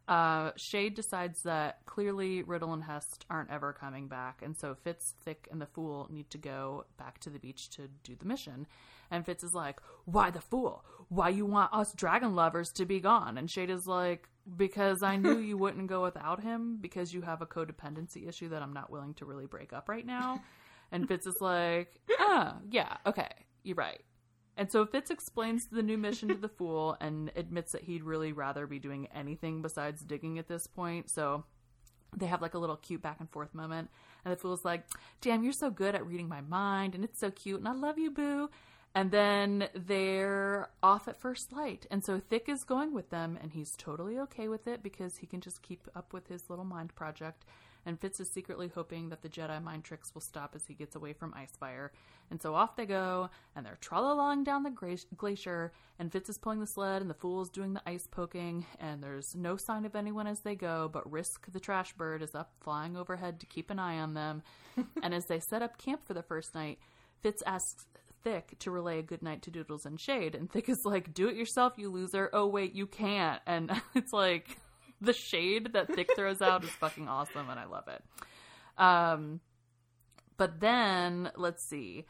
Uh, 0.08 0.50
Chade 0.52 0.94
decides 0.94 1.42
that 1.42 1.78
clearly 1.86 2.42
Riddle 2.42 2.72
and 2.72 2.82
Hest 2.82 3.24
aren't 3.30 3.50
ever 3.50 3.72
coming 3.72 4.08
back, 4.08 4.40
and 4.42 4.56
so 4.56 4.74
Fitz, 4.74 5.14
Thick, 5.24 5.46
and 5.50 5.60
the 5.60 5.66
Fool 5.66 6.08
need 6.10 6.30
to 6.30 6.38
go 6.38 6.86
back 6.96 7.20
to 7.20 7.30
the 7.30 7.38
beach 7.38 7.70
to 7.70 7.88
do 8.02 8.16
the 8.16 8.24
mission. 8.26 8.66
And 9.12 9.24
Fitz 9.24 9.44
is 9.44 9.54
like, 9.54 9.78
"Why 10.06 10.30
the 10.30 10.40
Fool? 10.40 10.84
Why 11.08 11.28
you 11.28 11.46
want 11.46 11.72
us 11.72 11.92
dragon 11.92 12.34
lovers 12.34 12.72
to 12.72 12.86
be 12.86 12.98
gone?" 12.98 13.38
And 13.38 13.48
Chade 13.48 13.70
is 13.70 13.86
like, 13.86 14.28
"Because 14.56 15.02
I 15.02 15.16
knew 15.16 15.38
you 15.38 15.56
wouldn't 15.58 15.86
go 15.86 16.02
without 16.02 16.42
him 16.42 16.78
because 16.80 17.12
you 17.14 17.20
have 17.22 17.42
a 17.42 17.46
codependency 17.46 18.26
issue 18.26 18.48
that 18.48 18.62
I'm 18.62 18.72
not 18.72 18.90
willing 18.90 19.14
to 19.14 19.24
really 19.26 19.46
break 19.46 19.72
up 19.72 19.88
right 19.88 20.06
now." 20.06 20.42
And 20.90 21.06
Fitz 21.06 21.26
is 21.26 21.40
like, 21.40 22.00
"Ah, 22.18 22.56
yeah, 22.70 22.96
okay, 23.06 23.28
you're 23.62 23.76
right." 23.76 24.00
And 24.56 24.70
so 24.70 24.84
Fitz 24.84 25.10
explains 25.10 25.66
the 25.66 25.82
new 25.82 25.98
mission 25.98 26.28
to 26.28 26.34
the 26.34 26.48
fool 26.58 26.96
and 27.00 27.30
admits 27.36 27.72
that 27.72 27.84
he'd 27.84 28.02
really 28.02 28.32
rather 28.32 28.66
be 28.66 28.78
doing 28.78 29.08
anything 29.14 29.62
besides 29.62 30.02
digging 30.02 30.38
at 30.38 30.48
this 30.48 30.66
point. 30.66 31.10
So 31.10 31.44
they 32.16 32.26
have 32.26 32.42
like 32.42 32.54
a 32.54 32.58
little 32.58 32.76
cute 32.76 33.02
back 33.02 33.20
and 33.20 33.30
forth 33.30 33.54
moment. 33.54 33.90
And 34.24 34.32
the 34.32 34.36
fool's 34.36 34.64
like, 34.64 34.84
Damn, 35.20 35.42
you're 35.42 35.52
so 35.52 35.70
good 35.70 35.94
at 35.94 36.06
reading 36.06 36.28
my 36.28 36.40
mind, 36.42 36.94
and 36.94 37.04
it's 37.04 37.18
so 37.18 37.30
cute, 37.30 37.58
and 37.58 37.68
I 37.68 37.72
love 37.72 37.98
you, 37.98 38.10
boo. 38.10 38.50
And 38.94 39.10
then 39.10 39.68
they're 39.74 40.68
off 40.82 41.08
at 41.08 41.18
first 41.18 41.52
light. 41.52 41.86
And 41.90 42.04
so 42.04 42.20
Thick 42.20 42.48
is 42.48 42.64
going 42.64 42.92
with 42.92 43.08
them, 43.10 43.38
and 43.40 43.52
he's 43.52 43.74
totally 43.76 44.18
okay 44.18 44.48
with 44.48 44.66
it 44.66 44.82
because 44.82 45.16
he 45.16 45.26
can 45.26 45.40
just 45.40 45.62
keep 45.62 45.88
up 45.94 46.12
with 46.12 46.28
his 46.28 46.50
little 46.50 46.64
mind 46.64 46.94
project. 46.94 47.44
And 47.84 47.98
Fitz 47.98 48.20
is 48.20 48.30
secretly 48.30 48.70
hoping 48.72 49.08
that 49.08 49.22
the 49.22 49.28
Jedi 49.28 49.60
mind 49.62 49.84
tricks 49.84 50.14
will 50.14 50.20
stop 50.20 50.52
as 50.54 50.66
he 50.66 50.74
gets 50.74 50.94
away 50.94 51.14
from 51.14 51.32
Icefire. 51.32 51.88
And 52.30 52.40
so 52.40 52.54
off 52.54 52.76
they 52.76 52.86
go, 52.86 53.30
and 53.56 53.66
they're 53.66 53.78
trolling 53.80 54.44
down 54.44 54.62
the 54.62 54.70
gra- 54.70 54.96
glacier, 55.16 55.72
and 55.98 56.12
Fitz 56.12 56.28
is 56.28 56.38
pulling 56.38 56.60
the 56.60 56.66
sled, 56.66 57.02
and 57.02 57.10
the 57.10 57.14
Fool's 57.14 57.50
doing 57.50 57.74
the 57.74 57.82
ice 57.84 58.06
poking, 58.06 58.66
and 58.78 59.02
there's 59.02 59.34
no 59.34 59.56
sign 59.56 59.84
of 59.84 59.96
anyone 59.96 60.26
as 60.26 60.40
they 60.40 60.54
go, 60.54 60.88
but 60.92 61.10
Risk 61.10 61.50
the 61.52 61.60
trash 61.60 61.92
bird 61.94 62.22
is 62.22 62.34
up 62.34 62.52
flying 62.60 62.96
overhead 62.96 63.40
to 63.40 63.46
keep 63.46 63.70
an 63.70 63.78
eye 63.78 63.98
on 63.98 64.14
them. 64.14 64.42
and 65.02 65.12
as 65.12 65.26
they 65.26 65.40
set 65.40 65.62
up 65.62 65.76
camp 65.76 66.06
for 66.06 66.14
the 66.14 66.22
first 66.22 66.54
night, 66.54 66.78
Fitz 67.20 67.42
asks 67.46 67.86
Thick 68.22 68.58
to 68.60 68.70
relay 68.70 68.98
a 68.98 69.02
good 69.02 69.22
night 69.22 69.42
to 69.42 69.50
Doodles 69.50 69.86
and 69.86 69.98
Chade, 69.98 70.34
and 70.34 70.50
Thick 70.50 70.68
is 70.68 70.84
like, 70.84 71.14
"Do 71.14 71.28
it 71.28 71.36
yourself, 71.36 71.74
you 71.76 71.90
loser." 71.90 72.30
Oh 72.32 72.46
wait, 72.46 72.74
you 72.74 72.86
can't. 72.86 73.40
And 73.46 73.70
it's 73.94 74.12
like 74.12 74.56
the 75.00 75.12
shade 75.12 75.72
that 75.72 75.92
Thick 75.94 76.10
throws 76.14 76.42
out 76.42 76.64
is 76.64 76.70
fucking 76.70 77.08
awesome, 77.08 77.48
and 77.50 77.58
I 77.58 77.64
love 77.64 77.88
it. 77.88 78.02
Um, 78.78 79.40
but 80.36 80.60
then 80.60 81.30
let's 81.36 81.64
see. 81.64 82.06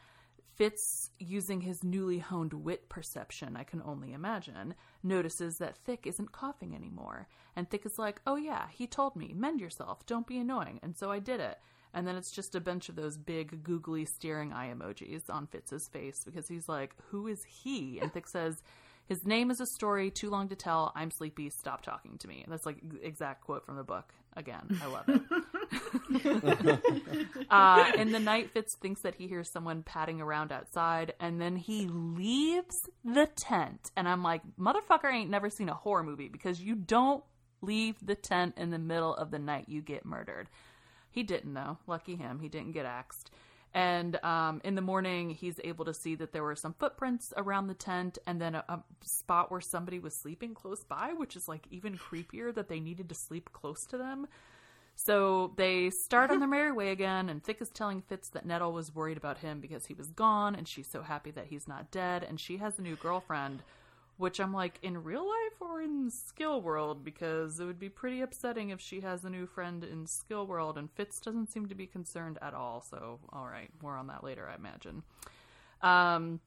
Fitz, 0.55 1.09
using 1.17 1.61
his 1.61 1.83
newly 1.83 2.19
honed 2.19 2.53
wit 2.53 2.87
perception, 2.87 3.57
I 3.57 3.63
can 3.63 3.81
only 3.83 4.13
imagine, 4.13 4.75
notices 5.01 5.57
that 5.57 5.77
Thick 5.77 6.05
isn't 6.05 6.31
coughing 6.31 6.75
anymore. 6.75 7.27
And 7.55 7.67
Thick 7.67 7.85
is 7.85 7.97
like, 7.97 8.21
oh 8.27 8.35
yeah, 8.35 8.67
he 8.71 8.85
told 8.85 9.15
me, 9.15 9.33
mend 9.35 9.59
yourself, 9.59 10.05
don't 10.05 10.27
be 10.27 10.37
annoying. 10.37 10.79
And 10.83 10.95
so 10.95 11.09
I 11.09 11.17
did 11.17 11.39
it. 11.39 11.57
And 11.93 12.07
then 12.07 12.15
it's 12.15 12.31
just 12.31 12.55
a 12.55 12.61
bunch 12.61 12.89
of 12.89 12.95
those 12.95 13.17
big, 13.17 13.63
googly, 13.63 14.05
staring 14.05 14.51
eye 14.51 14.73
emojis 14.73 15.29
on 15.29 15.47
Fitz's 15.47 15.87
face 15.87 16.23
because 16.25 16.47
he's 16.47 16.67
like, 16.67 16.95
who 17.09 17.27
is 17.27 17.43
he? 17.43 17.99
And 18.01 18.11
Thick 18.11 18.27
says, 18.29 18.63
his 19.05 19.25
name 19.25 19.51
is 19.51 19.59
a 19.59 19.65
story 19.65 20.09
too 20.09 20.29
long 20.29 20.47
to 20.49 20.55
tell. 20.55 20.91
I'm 20.95 21.11
sleepy. 21.11 21.49
Stop 21.49 21.81
talking 21.83 22.17
to 22.19 22.27
me. 22.27 22.45
That's 22.47 22.65
like 22.65 22.77
exact 23.01 23.43
quote 23.43 23.65
from 23.65 23.75
the 23.75 23.83
book. 23.83 24.13
Again, 24.35 24.79
I 24.81 24.87
love 24.87 25.09
it. 25.09 25.21
uh, 27.49 27.91
in 27.97 28.11
the 28.11 28.19
night, 28.19 28.51
Fitz 28.51 28.75
thinks 28.75 29.01
that 29.01 29.15
he 29.15 29.27
hears 29.27 29.49
someone 29.49 29.83
patting 29.83 30.21
around 30.21 30.51
outside, 30.51 31.13
and 31.19 31.39
then 31.39 31.55
he 31.55 31.85
leaves 31.87 32.89
the 33.03 33.27
tent. 33.35 33.91
And 33.95 34.07
I'm 34.07 34.23
like, 34.23 34.41
motherfucker 34.59 35.13
ain't 35.13 35.29
never 35.29 35.49
seen 35.49 35.69
a 35.69 35.75
horror 35.75 36.03
movie 36.03 36.29
because 36.29 36.61
you 36.61 36.73
don't 36.75 37.23
leave 37.61 37.95
the 38.03 38.15
tent 38.15 38.55
in 38.57 38.71
the 38.71 38.79
middle 38.79 39.13
of 39.13 39.29
the 39.31 39.39
night. 39.39 39.65
You 39.67 39.81
get 39.81 40.05
murdered. 40.05 40.49
He 41.13 41.21
didn't 41.23 41.53
though. 41.53 41.77
Lucky 41.85 42.15
him. 42.15 42.39
He 42.39 42.49
didn't 42.49 42.71
get 42.71 42.85
axed. 42.85 43.29
And 43.73 44.23
um, 44.23 44.61
in 44.63 44.75
the 44.75 44.81
morning, 44.81 45.29
he's 45.31 45.59
able 45.63 45.85
to 45.85 45.93
see 45.93 46.15
that 46.15 46.31
there 46.31 46.43
were 46.43 46.55
some 46.55 46.73
footprints 46.73 47.33
around 47.37 47.67
the 47.67 47.73
tent 47.73 48.17
and 48.27 48.39
then 48.39 48.55
a, 48.55 48.63
a, 48.67 48.83
spot 49.03 49.49
where 49.49 49.61
somebody 49.61 49.97
was 49.97 50.15
sleeping 50.15 50.53
close 50.53 50.83
by, 50.83 51.13
which 51.15 51.35
is 51.35 51.47
like 51.47 51.65
even 51.71 51.97
creepier 51.97 52.53
that 52.53 52.67
they 52.67 52.79
needed 52.79 53.09
to 53.09 53.15
sleep 53.15 53.51
close 53.51 53.83
to 53.85 53.97
them. 53.97 54.27
So 54.95 55.53
they 55.55 55.89
start 55.89 56.29
on 56.29 56.39
their 56.39 56.47
merry 56.49 56.71
way 56.71 56.91
again, 56.91 57.29
and 57.29 57.43
Thick 57.43 57.61
is 57.61 57.69
telling 57.69 58.01
Fitz 58.01 58.29
that 58.29 58.45
Nettle 58.45 58.73
was 58.73 58.93
worried 58.93 59.17
about 59.17 59.39
him 59.39 59.59
because 59.59 59.87
he 59.87 59.95
was 59.95 60.07
gone, 60.09 60.55
and 60.55 60.67
she's 60.67 60.89
so 60.91 61.01
happy 61.01 61.31
that 61.31 61.47
he's 61.47 61.67
not 61.67 61.89
dead, 61.89 62.23
and 62.23 62.39
she 62.39 62.57
has 62.57 62.77
a 62.77 62.83
new 62.83 62.95
girlfriend. 62.95 63.63
Which 64.23 64.39
I'm 64.39 64.53
like, 64.53 64.79
in 64.81 65.03
real 65.03 65.27
life 65.27 65.59
or 65.59 65.81
in 65.81 66.09
skill 66.09 66.61
world? 66.61 67.03
Because 67.03 67.59
it 67.59 67.65
would 67.65 67.77
be 67.77 67.89
pretty 67.89 68.21
upsetting 68.21 68.69
if 68.69 68.79
she 68.79 69.01
has 69.01 69.25
a 69.25 69.29
new 69.29 69.45
friend 69.45 69.83
in 69.83 70.07
skill 70.07 70.47
world, 70.47 70.77
and 70.77 70.89
Fitz 70.89 71.19
doesn't 71.19 71.51
seem 71.51 71.65
to 71.65 71.75
be 71.75 71.85
concerned 71.85 72.39
at 72.41 72.53
all. 72.53 72.79
So, 72.79 73.19
all 73.33 73.47
right, 73.47 73.69
more 73.81 73.97
on 73.97 74.07
that 74.07 74.23
later, 74.23 74.47
I 74.47 74.55
imagine. 74.55 75.03
Um, 75.81 76.39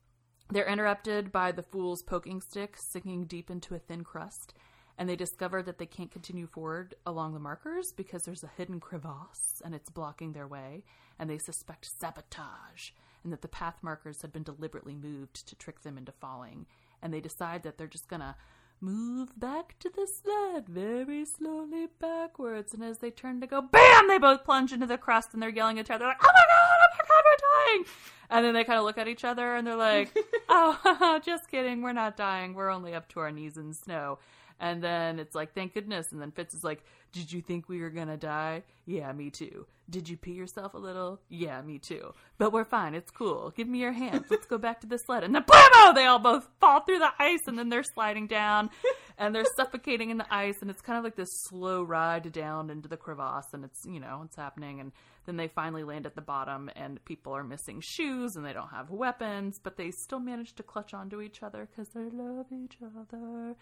they're 0.51 0.67
interrupted 0.67 1.31
by 1.31 1.53
the 1.53 1.63
fool's 1.63 2.03
poking 2.03 2.41
stick 2.41 2.79
sinking 2.79 3.27
deep 3.27 3.51
into 3.51 3.75
a 3.75 3.79
thin 3.79 4.05
crust, 4.05 4.55
and 4.97 5.07
they 5.07 5.15
discover 5.15 5.63
that 5.63 5.77
they 5.77 5.85
can't 5.85 6.11
continue 6.11 6.47
forward 6.47 6.95
along 7.05 7.35
the 7.35 7.41
markers 7.41 7.93
because 7.93 8.23
there's 8.23 8.43
a 8.43 8.51
hidden 8.57 8.81
crevasse 8.81 9.61
and 9.63 9.75
it's 9.75 9.91
blocking 9.91 10.33
their 10.33 10.49
way, 10.49 10.83
and 11.19 11.29
they 11.29 11.37
suspect 11.37 11.85
sabotage 11.85 12.93
and 13.23 13.35
that 13.35 13.43
the 13.43 13.49
path 13.49 13.83
markers 13.83 14.23
had 14.23 14.33
been 14.33 14.45
deliberately 14.45 14.95
moved 14.95 15.47
to 15.47 15.57
trick 15.57 15.83
them 15.83 15.99
into 15.99 16.13
falling. 16.13 16.65
And 17.03 17.13
they 17.13 17.21
decide 17.21 17.63
that 17.63 17.79
they're 17.79 17.87
just 17.87 18.09
gonna 18.09 18.37
move 18.81 19.39
back 19.39 19.75
to 19.81 19.89
the 19.89 20.07
sled 20.07 20.69
very 20.69 21.25
slowly 21.25 21.89
backwards. 21.99 22.75
And 22.75 22.85
as 22.85 22.99
they 22.99 23.11
turn 23.11 23.41
to 23.41 23.47
go, 23.47 23.63
BAM! 23.63 24.09
They 24.09 24.19
both 24.19 24.45
plunge 24.45 24.73
into 24.73 24.87
the 24.87 24.99
crust 24.99 25.33
and 25.33 25.43
they're 25.43 25.51
yelling 25.51 25.79
at 25.79 25.87
each 25.87 25.91
other, 25.91 26.07
like, 26.07 26.23
oh 26.23 26.31
my 26.33 26.43
god, 26.43 26.79
oh 26.83 26.97
my 26.99 27.05
god, 27.09 27.25
we're 27.25 27.75
dying! 27.75 27.85
And 28.29 28.45
then 28.45 28.55
they 28.55 28.65
kind 28.65 28.79
of 28.79 28.85
look 28.85 28.99
at 28.99 29.09
each 29.09 29.25
other 29.25 29.55
and 29.55 29.67
they're 29.67 29.77
like, 29.77 30.17
oh, 30.49 31.21
just 31.25 31.51
kidding, 31.51 31.83
we're 31.83 31.93
not 31.93 32.17
dying, 32.17 32.55
we're 32.55 32.71
only 32.71 32.95
up 32.95 33.09
to 33.11 33.21
our 33.21 33.31
knees 33.31 33.57
in 33.57 33.73
snow. 33.73 34.19
And 34.59 34.83
then 34.83 35.19
it's 35.19 35.35
like, 35.35 35.55
thank 35.55 35.75
goodness. 35.75 36.13
And 36.13 36.21
then 36.21 36.31
Fitz 36.31 36.55
is 36.55 36.65
like, 36.65 36.83
did 37.13 37.33
you 37.33 37.41
think 37.41 37.69
we 37.69 37.81
were 37.81 37.91
gonna 37.91 38.17
die? 38.17 38.63
Yeah, 38.85 39.13
me 39.13 39.31
too. 39.31 39.67
Did 39.89 40.09
you 40.09 40.17
pee 40.17 40.33
yourself 40.33 40.75
a 40.75 40.79
little? 40.79 41.21
Yeah, 41.29 41.63
me 41.63 41.79
too. 41.79 42.13
But 42.39 42.53
we're 42.53 42.65
fine. 42.65 42.95
It's 42.95 43.11
cool. 43.11 43.53
Give 43.57 43.69
me 43.69 43.79
your 43.79 43.93
hands. 43.93 44.27
Let's 44.31 44.47
go 44.47 44.59
back 44.59 44.81
to 44.81 44.87
the 44.87 44.99
sled. 44.99 45.23
And 45.23 45.35
then 45.35 45.45
blammo! 45.45 45.95
They 45.95 46.07
all 46.07 46.19
both 46.19 46.49
fall 46.61 46.81
through 46.81 46.99
the 46.99 47.13
ice 47.19 47.47
and 47.47 47.59
then 47.59 47.69
they're 47.69 47.85
sliding 47.85 48.27
down 48.27 48.71
and 49.17 49.35
they're 49.35 49.45
suffocating 49.57 50.11
in 50.11 50.19
the 50.19 50.35
ice. 50.35 50.57
And 50.61 50.71
it's 50.71 50.83
kind 50.83 50.99
of 50.99 51.05
like 51.05 51.17
this 51.17 51.45
slow 51.45 51.83
ride 51.83 52.33
down 52.33 52.71
into 52.71 52.89
the 52.89 52.97
crevasse. 52.97 53.53
And 53.53 53.65
it's, 53.65 53.85
you 53.87 54.01
know, 54.01 54.23
it's 54.25 54.37
happening. 54.37 54.81
And 54.81 54.93
then 55.27 55.37
they 55.37 55.49
finally 55.49 55.85
land 55.85 56.07
at 56.07 56.17
the 56.17 56.21
bottom 56.21 56.69
and 56.75 57.05
people 57.05 57.33
are 57.33 57.45
missing 57.45 57.81
shoes 57.81 58.35
and 58.35 58.45
they 58.45 58.53
don't 58.53 58.71
have 58.71 58.91
weapons, 58.91 59.61
but 59.63 59.77
they 59.77 59.91
still 59.93 60.21
manage 60.21 60.55
to 60.57 60.63
clutch 60.65 60.95
onto 60.95 61.21
each 61.21 61.43
other 61.43 61.69
because 61.71 61.89
they 61.91 62.09
love 62.11 62.47
each 62.53 62.79
other 62.85 63.55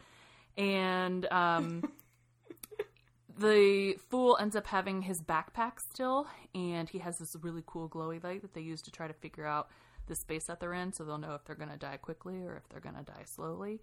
and 0.56 1.26
um, 1.32 1.82
the 3.38 3.96
fool 4.10 4.36
ends 4.40 4.56
up 4.56 4.66
having 4.66 5.02
his 5.02 5.20
backpack 5.22 5.80
still, 5.80 6.26
and 6.54 6.88
he 6.88 6.98
has 6.98 7.18
this 7.18 7.34
really 7.40 7.62
cool 7.66 7.88
glowy 7.88 8.22
light 8.22 8.42
that 8.42 8.54
they 8.54 8.60
use 8.60 8.82
to 8.82 8.90
try 8.90 9.06
to 9.06 9.14
figure 9.14 9.46
out 9.46 9.68
the 10.06 10.14
space 10.14 10.44
that 10.44 10.60
they're 10.60 10.74
in, 10.74 10.92
so 10.92 11.04
they'll 11.04 11.18
know 11.18 11.34
if 11.34 11.44
they're 11.44 11.56
going 11.56 11.70
to 11.70 11.76
die 11.76 11.96
quickly 11.96 12.42
or 12.42 12.56
if 12.56 12.68
they're 12.68 12.80
going 12.80 12.96
to 12.96 13.02
die 13.02 13.24
slowly. 13.26 13.80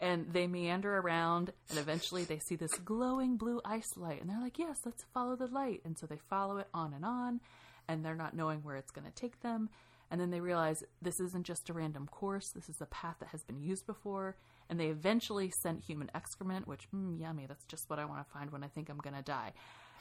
And 0.00 0.32
they 0.32 0.46
meander 0.46 0.98
around, 0.98 1.52
and 1.70 1.78
eventually 1.78 2.24
they 2.24 2.38
see 2.38 2.56
this 2.56 2.74
glowing 2.74 3.36
blue 3.36 3.60
ice 3.64 3.96
light, 3.96 4.20
and 4.20 4.28
they're 4.28 4.40
like, 4.40 4.58
"Yes, 4.58 4.80
let's 4.84 5.04
follow 5.14 5.36
the 5.36 5.46
light." 5.46 5.80
And 5.84 5.96
so 5.96 6.06
they 6.06 6.18
follow 6.28 6.58
it 6.58 6.68
on 6.74 6.92
and 6.92 7.04
on, 7.04 7.40
and 7.88 8.04
they're 8.04 8.16
not 8.16 8.34
knowing 8.34 8.60
where 8.62 8.76
it's 8.76 8.90
going 8.90 9.06
to 9.06 9.14
take 9.14 9.40
them. 9.42 9.68
And 10.10 10.20
then 10.20 10.30
they 10.30 10.40
realize 10.40 10.82
this 11.00 11.20
isn't 11.20 11.46
just 11.46 11.70
a 11.70 11.72
random 11.72 12.08
course; 12.08 12.50
this 12.50 12.68
is 12.68 12.80
a 12.80 12.86
path 12.86 13.16
that 13.20 13.28
has 13.28 13.44
been 13.44 13.60
used 13.60 13.86
before, 13.86 14.36
and 14.68 14.78
they 14.78 14.88
eventually 14.88 15.50
sent 15.62 15.84
human 15.84 16.10
excrement, 16.14 16.66
which, 16.66 16.88
mm, 16.94 17.20
yummy, 17.20 17.46
that's 17.46 17.64
just 17.66 17.88
what 17.88 17.98
I 17.98 18.04
want 18.04 18.26
to 18.26 18.32
find 18.32 18.50
when 18.50 18.64
I 18.64 18.68
think 18.68 18.88
I'm 18.88 18.98
going 18.98 19.16
to 19.16 19.22
die. 19.22 19.52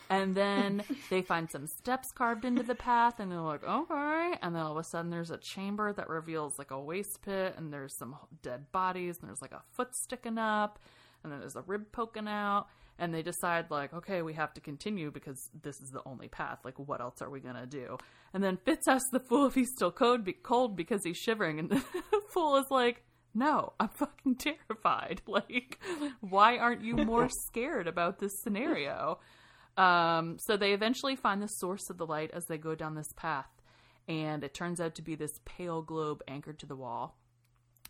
And 0.10 0.36
then 0.36 0.84
they 1.10 1.22
find 1.22 1.50
some 1.50 1.68
steps 1.68 2.12
carved 2.12 2.46
into 2.46 2.64
the 2.64 2.76
path, 2.76 3.20
and 3.20 3.32
they're 3.32 3.40
like, 3.40 3.64
okay. 3.64 4.34
And 4.42 4.56
then 4.56 4.62
all 4.62 4.74
of 4.74 4.78
a 4.78 4.84
sudden, 4.84 5.10
there's 5.10 5.32
a 5.32 5.38
chamber 5.38 5.94
that 5.94 6.10
reveals 6.10 6.60
like 6.60 6.72
a 6.72 6.80
waste 6.80 7.20
pit, 7.24 7.56
and 7.58 7.72
there's 7.72 7.98
some 7.98 8.16
dead 8.44 8.72
bodies, 8.72 9.18
and 9.20 9.30
there's 9.30 9.42
like 9.42 9.54
a 9.54 9.64
foot 9.76 9.96
sticking 9.96 10.38
up, 10.38 10.80
and 11.24 11.32
then 11.32 11.40
there's 11.40 11.56
a 11.56 11.62
rib 11.62 11.92
poking 11.92 12.28
out. 12.28 12.68
And 13.00 13.16
they 13.16 13.24
decide, 13.24 13.72
like, 13.72 13.94
okay, 13.96 14.22
we 14.22 14.34
have 14.34 14.54
to 14.54 14.62
continue 14.62 15.10
because 15.10 15.50
this 15.64 15.82
is 15.82 15.90
the 15.90 16.02
only 16.06 16.28
path. 16.28 16.60
Like, 16.64 16.78
what 16.78 17.02
else 17.02 17.20
are 17.22 17.32
we 17.32 17.40
gonna 17.40 17.66
do? 17.66 17.98
And 18.32 18.44
then 18.44 18.58
Fitz 18.58 18.88
asks 18.88 19.10
the 19.12 19.22
fool 19.22 19.48
if 19.48 19.56
he's 19.56 19.72
still 19.72 19.92
cold, 19.92 20.24
be- 20.24 20.34
cold 20.34 20.76
because 20.76 21.02
he's 21.04 21.18
shivering, 21.18 21.58
and 21.58 21.70
the 21.72 21.84
fool 22.32 22.58
is 22.58 22.70
like, 22.70 23.04
no, 23.34 23.74
I'm 23.80 23.90
fucking 23.90 24.36
terrified. 24.36 25.22
Like, 25.28 25.80
why 26.20 26.58
aren't 26.58 26.84
you 26.84 26.96
more 26.96 27.30
scared 27.48 27.88
about 27.88 28.20
this 28.20 28.32
scenario? 28.44 29.20
Um, 29.78 30.38
so 30.40 30.58
they 30.58 30.74
eventually 30.74 31.16
find 31.16 31.42
the 31.42 31.48
source 31.48 31.90
of 31.90 31.98
the 31.98 32.06
light 32.06 32.32
as 32.34 32.46
they 32.46 32.58
go 32.58 32.76
down 32.76 32.96
this 32.96 33.14
path, 33.16 33.50
and 34.08 34.44
it 34.44 34.54
turns 34.54 34.82
out 34.82 34.96
to 34.96 35.02
be 35.02 35.16
this 35.16 35.40
pale 35.46 35.82
globe 35.82 36.22
anchored 36.28 36.60
to 36.60 36.66
the 36.66 36.76
wall. 36.76 37.18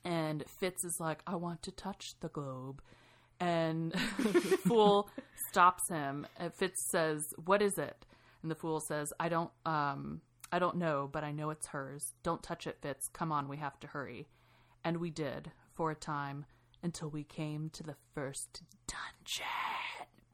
And 0.03 0.43
Fitz 0.59 0.83
is 0.83 0.97
like, 0.99 1.21
I 1.25 1.35
want 1.35 1.63
to 1.63 1.71
touch 1.71 2.05
the 2.21 2.29
globe. 2.29 2.81
And 3.39 3.91
the 4.19 4.59
fool 4.67 5.09
stops 5.49 5.89
him. 5.89 6.27
And 6.37 6.53
Fitz 6.53 6.89
says, 6.91 7.25
What 7.45 7.61
is 7.61 7.77
it? 7.77 8.05
And 8.41 8.51
the 8.51 8.55
fool 8.55 8.79
says, 8.79 9.11
I 9.19 9.29
don't 9.29 9.51
um 9.65 10.21
I 10.51 10.59
don't 10.59 10.77
know, 10.77 11.09
but 11.11 11.23
I 11.23 11.31
know 11.31 11.49
it's 11.49 11.67
hers. 11.67 12.13
Don't 12.23 12.43
touch 12.43 12.67
it, 12.67 12.77
Fitz. 12.81 13.07
Come 13.13 13.31
on, 13.31 13.47
we 13.47 13.57
have 13.57 13.79
to 13.79 13.87
hurry. 13.87 14.27
And 14.83 14.97
we 14.97 15.09
did, 15.09 15.51
for 15.73 15.91
a 15.91 15.95
time, 15.95 16.45
until 16.83 17.09
we 17.09 17.23
came 17.23 17.69
to 17.69 17.83
the 17.83 17.95
first 18.13 18.63
dungeon. 18.87 19.45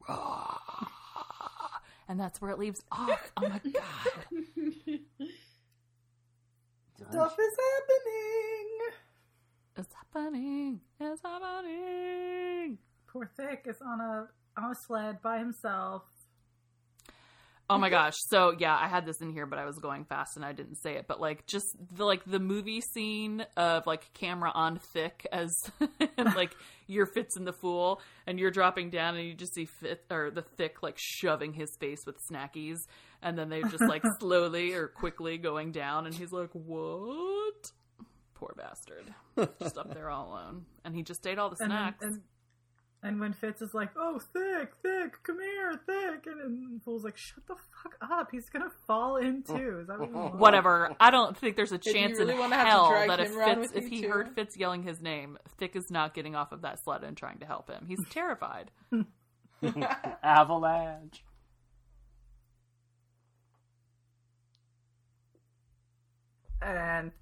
Ah. 0.08 1.80
And 2.08 2.18
that's 2.18 2.40
where 2.40 2.50
it 2.50 2.58
leaves 2.58 2.82
off. 2.90 3.32
Oh 3.36 3.42
my 3.42 3.60
god. 3.72 4.24
Stuff 7.10 7.36
is 7.38 7.56
happening. 7.68 8.78
It's 9.76 9.94
happening. 9.94 10.80
It's 10.98 11.22
happening. 11.22 12.78
Poor 13.06 13.30
Thick 13.36 13.66
is 13.66 13.82
on 13.82 14.00
a 14.00 14.28
on 14.56 14.72
a 14.72 14.74
sled 14.74 15.22
by 15.22 15.38
himself. 15.38 16.02
Oh 17.70 17.76
my 17.76 17.90
gosh. 17.90 18.14
So 18.28 18.54
yeah, 18.58 18.74
I 18.74 18.88
had 18.88 19.04
this 19.04 19.20
in 19.20 19.30
here, 19.30 19.44
but 19.44 19.58
I 19.58 19.66
was 19.66 19.78
going 19.78 20.06
fast 20.06 20.36
and 20.36 20.44
I 20.44 20.52
didn't 20.52 20.76
say 20.76 20.94
it. 20.94 21.06
But 21.06 21.20
like 21.20 21.46
just 21.46 21.76
the 21.94 22.04
like 22.04 22.24
the 22.24 22.38
movie 22.38 22.80
scene 22.80 23.44
of 23.56 23.86
like 23.86 24.10
camera 24.14 24.50
on 24.54 24.78
thick 24.78 25.26
as 25.30 25.52
and 26.16 26.34
like 26.34 26.54
your 26.86 27.04
Fitz 27.04 27.36
and 27.36 27.46
the 27.46 27.52
Fool 27.52 28.00
and 28.26 28.38
you're 28.40 28.50
dropping 28.50 28.88
down 28.88 29.16
and 29.16 29.26
you 29.26 29.34
just 29.34 29.54
see 29.54 29.66
Fit 29.66 30.04
or 30.10 30.30
the 30.30 30.42
thick 30.42 30.82
like 30.82 30.96
shoving 30.96 31.52
his 31.52 31.76
face 31.78 32.06
with 32.06 32.16
snackies 32.32 32.78
and 33.22 33.38
then 33.38 33.50
they 33.50 33.60
just 33.62 33.86
like 33.86 34.02
slowly 34.18 34.72
or 34.72 34.88
quickly 34.88 35.36
going 35.36 35.70
down 35.70 36.06
and 36.06 36.14
he's 36.14 36.32
like, 36.32 36.50
What? 36.52 37.70
Poor 38.34 38.54
bastard. 38.56 39.12
Just 39.60 39.76
up 39.76 39.92
there 39.92 40.08
all 40.08 40.30
alone. 40.30 40.64
And 40.84 40.94
he 40.94 41.02
just 41.02 41.26
ate 41.26 41.38
all 41.38 41.50
the 41.50 41.56
snacks. 41.56 42.02
and 42.02 42.14
and 42.14 42.22
when 43.02 43.32
Fitz 43.32 43.62
is 43.62 43.74
like, 43.74 43.90
"Oh, 43.96 44.18
Thick, 44.18 44.72
Thick, 44.82 45.22
come 45.22 45.40
here, 45.40 45.80
Thick," 45.86 46.26
and, 46.26 46.40
and 46.40 46.82
Fool's 46.82 47.04
like, 47.04 47.16
"Shut 47.16 47.46
the 47.46 47.54
fuck 47.54 47.96
up! 48.00 48.30
He's 48.32 48.48
gonna 48.50 48.70
fall 48.86 49.16
in 49.16 49.42
too." 49.42 49.78
Is 49.80 49.86
that 49.88 49.98
what 50.00 50.08
you 50.08 50.14
want? 50.16 50.34
Whatever. 50.36 50.94
I 50.98 51.10
don't 51.10 51.36
think 51.36 51.56
there's 51.56 51.72
a 51.72 51.78
chance 51.78 52.18
really 52.18 52.34
in 52.34 52.38
wanna 52.38 52.56
have 52.56 52.66
to 52.66 52.70
hell 52.70 53.06
that 53.06 53.20
if 53.20 53.32
Fitz, 53.32 53.72
if 53.74 53.86
he 53.88 54.02
too? 54.02 54.08
heard 54.08 54.30
Fitz 54.34 54.56
yelling 54.56 54.82
his 54.82 55.00
name, 55.00 55.38
Thick 55.58 55.76
is 55.76 55.90
not 55.90 56.14
getting 56.14 56.34
off 56.34 56.52
of 56.52 56.62
that 56.62 56.82
sled 56.82 57.04
and 57.04 57.16
trying 57.16 57.38
to 57.38 57.46
help 57.46 57.70
him. 57.70 57.86
He's 57.86 58.04
terrified. 58.10 58.70
Avalanche. 60.22 61.24
and 66.60 67.12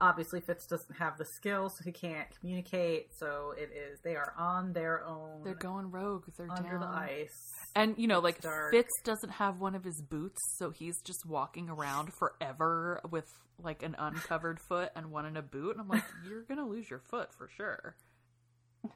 obviously 0.00 0.40
Fitz 0.40 0.66
doesn't 0.66 0.96
have 0.98 1.18
the 1.18 1.26
skills, 1.36 1.72
so 1.76 1.84
he 1.84 1.92
can't 1.92 2.28
communicate. 2.38 3.08
So 3.18 3.54
it 3.56 3.70
is 3.74 3.98
they 4.02 4.16
are 4.16 4.32
on 4.38 4.72
their 4.72 5.04
own. 5.04 5.42
They're 5.44 5.54
going 5.54 5.90
rogue. 5.90 6.24
They're 6.36 6.50
under 6.50 6.78
down. 6.78 6.80
the 6.80 6.86
ice. 6.86 7.50
And 7.74 7.94
you 7.96 8.06
know, 8.06 8.20
like. 8.20 8.40
Fitz 8.70 8.92
doesn't 9.04 9.30
have 9.32 9.60
one 9.60 9.74
of 9.74 9.84
his 9.84 10.02
boots, 10.02 10.40
so 10.58 10.70
he's 10.70 11.00
just 11.02 11.26
walking 11.26 11.68
around 11.68 12.12
forever 12.12 13.00
with 13.10 13.26
like 13.62 13.82
an 13.82 13.96
uncovered 13.98 14.60
foot 14.60 14.90
and 14.94 15.10
one 15.10 15.26
in 15.26 15.36
a 15.36 15.42
boot. 15.42 15.72
And 15.72 15.80
I'm 15.80 15.88
like, 15.88 16.04
you're 16.28 16.42
gonna 16.42 16.66
lose 16.66 16.88
your 16.90 17.00
foot 17.00 17.30
for 17.36 17.48
sure. 17.56 17.96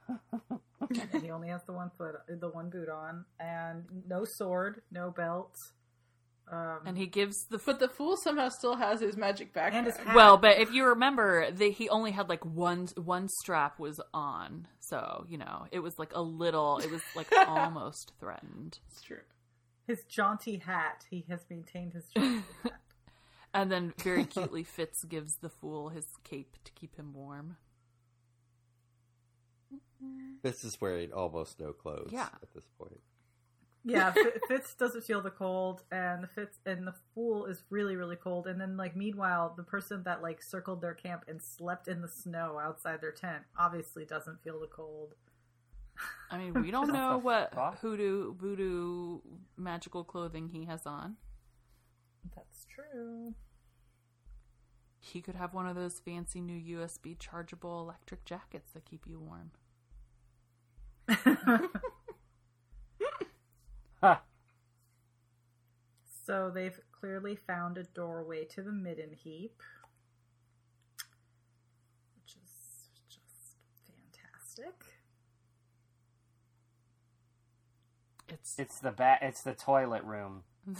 he 1.21 1.31
only 1.31 1.49
has 1.49 1.63
the 1.67 1.73
one 1.73 1.91
foot, 1.97 2.15
the 2.29 2.49
one 2.49 2.71
boot 2.71 2.89
on, 2.89 3.25
and 3.39 3.85
no 4.09 4.25
sword, 4.25 4.83
no 4.91 5.11
belt. 5.11 5.55
Um, 6.53 6.81
And 6.85 6.99
he 6.99 7.07
gives 7.07 7.37
the 7.49 7.59
But 7.59 7.79
the 7.79 7.89
fool 7.89 8.17
somehow 8.17 8.49
still 8.49 8.75
has 8.75 9.01
his 9.01 9.17
magic 9.17 9.55
backpack. 9.55 9.73
and 9.75 9.87
his 9.87 9.97
hat. 9.97 10.17
Well, 10.17 10.37
but 10.37 10.59
if 10.59 10.73
you 10.73 10.85
remember, 10.87 11.51
the, 11.53 11.71
he 11.71 11.89
only 11.89 12.11
had 12.11 12.29
like 12.29 12.45
one 12.45 12.89
one 12.97 13.29
strap 13.29 13.79
was 13.79 14.01
on, 14.13 14.67
so 14.81 15.25
you 15.29 15.39
know 15.39 15.67
it 15.71 15.79
was 15.79 15.99
like 15.99 16.13
a 16.15 16.21
little. 16.23 16.79
It 16.79 16.91
was 16.91 17.03
like 17.15 17.29
almost 17.49 18.13
threatened. 18.19 18.79
It's 18.91 19.01
true. 19.03 19.23
his 19.87 20.03
jaunty 20.09 20.59
hat. 20.59 21.05
He 21.09 21.25
has 21.29 21.45
maintained 21.49 21.93
his 21.93 22.05
jaunty 22.15 22.43
hat. 22.65 22.73
And 23.55 23.71
then 23.71 23.93
very 23.99 24.25
cutely, 24.37 24.65
Fitz 24.65 25.05
gives 25.05 25.35
the 25.41 25.49
fool 25.51 25.89
his 25.91 26.07
cape 26.25 26.57
to 26.65 26.73
keep 26.73 26.97
him 26.97 27.13
warm. 27.15 27.57
This 30.43 30.65
is 30.65 30.81
wearing 30.81 31.13
almost 31.13 31.61
no 31.61 31.73
clothes 31.73 32.11
Yeah. 32.13 32.29
at 32.43 32.53
this 32.55 32.65
point. 32.79 33.01
Yeah, 33.85 34.13
Fi- 34.13 34.39
Fitz 34.49 34.75
doesn't 34.75 35.05
feel 35.05 35.23
the 35.23 35.31
cold, 35.31 35.83
and 35.91 36.23
the 36.23 36.29
Fitz 36.29 36.59
and 36.67 36.87
the 36.87 36.95
fool 37.15 37.47
is 37.47 37.63
really 37.71 37.97
really 37.97 38.17
cold. 38.17 38.47
And 38.47 38.61
then 38.61 38.77
like 38.77 38.95
meanwhile, 38.95 39.55
the 39.57 39.63
person 39.63 40.03
that 40.05 40.23
like 40.23 40.43
circled 40.43 40.83
their 40.83 40.95
camp 40.95 41.25
and 41.29 41.41
slept 41.41 41.89
in 41.89 42.03
the 42.03 42.09
snow 42.09 42.59
outside 42.63 43.01
their 43.01 43.13
tent 43.13 43.45
obviously 43.59 44.05
doesn't 44.05 44.43
feel 44.43 44.61
the 44.61 44.67
cold. 44.67 45.15
I 46.31 46.39
mean, 46.39 46.55
we 46.63 46.71
don't 46.71 46.93
know 46.93 47.19
what 47.19 47.53
hoodoo, 47.81 48.35
voodoo, 48.35 49.21
magical 49.57 50.05
clothing 50.05 50.49
he 50.49 50.65
has 50.67 50.87
on. 50.87 51.17
That's 52.37 52.67
true. 52.67 53.35
He 54.99 55.23
could 55.23 55.35
have 55.35 55.55
one 55.55 55.67
of 55.67 55.75
those 55.75 55.99
fancy 55.99 56.41
new 56.41 56.79
USB 56.79 57.19
chargeable 57.19 57.81
electric 57.81 58.25
jackets 58.25 58.73
that 58.73 58.85
keep 58.85 59.07
you 59.07 59.19
warm. 59.19 59.51
So 66.31 66.49
they've 66.49 66.79
clearly 66.93 67.35
found 67.35 67.77
a 67.77 67.83
doorway 67.83 68.45
to 68.55 68.63
the 68.63 68.71
midden 68.71 69.11
heap, 69.13 69.61
which 72.23 72.37
is 72.37 72.89
just 73.09 73.57
fantastic. 73.85 74.81
It's 78.29 78.57
It's 78.61 78.79
the 78.79 78.93
ba- 78.93 79.19
It's 79.21 79.43
the 79.43 79.55
toilet 79.55 80.05
room. 80.05 80.45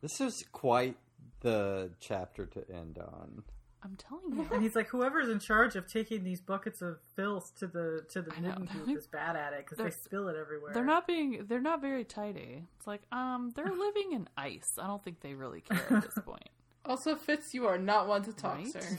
This 0.00 0.20
is 0.20 0.44
quite 0.50 0.96
the 1.42 1.90
chapter 2.00 2.44
to 2.46 2.68
end 2.68 2.98
on. 2.98 3.44
I'm 3.84 3.96
telling 3.96 4.38
you. 4.38 4.46
And 4.52 4.62
he's 4.62 4.76
like, 4.76 4.88
whoever's 4.88 5.28
in 5.28 5.40
charge 5.40 5.74
of 5.74 5.88
taking 5.88 6.22
these 6.22 6.40
buckets 6.40 6.82
of 6.82 6.98
filth 7.16 7.52
to 7.58 7.66
the 7.66 8.04
to 8.10 8.22
the 8.22 8.32
I 8.36 8.40
know. 8.40 8.48
midden 8.50 8.68
heap 8.86 8.96
is 8.96 9.06
bad 9.08 9.34
at 9.34 9.52
it 9.54 9.64
because 9.68 9.78
they 9.78 9.90
spill 9.90 10.28
it 10.28 10.36
everywhere. 10.36 10.72
They're 10.72 10.84
not 10.84 11.06
being 11.06 11.46
they're 11.48 11.60
not 11.60 11.80
very 11.80 12.04
tidy. 12.04 12.64
It's 12.78 12.86
like, 12.86 13.02
um, 13.10 13.52
they're 13.56 13.66
living 13.76 14.12
in 14.12 14.28
ice. 14.36 14.78
I 14.80 14.86
don't 14.86 15.02
think 15.02 15.20
they 15.20 15.34
really 15.34 15.62
care 15.62 15.84
at 15.96 16.02
this 16.04 16.18
point. 16.24 16.48
Also, 16.84 17.16
Fitz, 17.16 17.54
you 17.54 17.66
are 17.66 17.78
not 17.78 18.06
one 18.06 18.22
to 18.24 18.32
talk, 18.32 18.56
Right? 18.58 18.68
sir. 18.68 18.80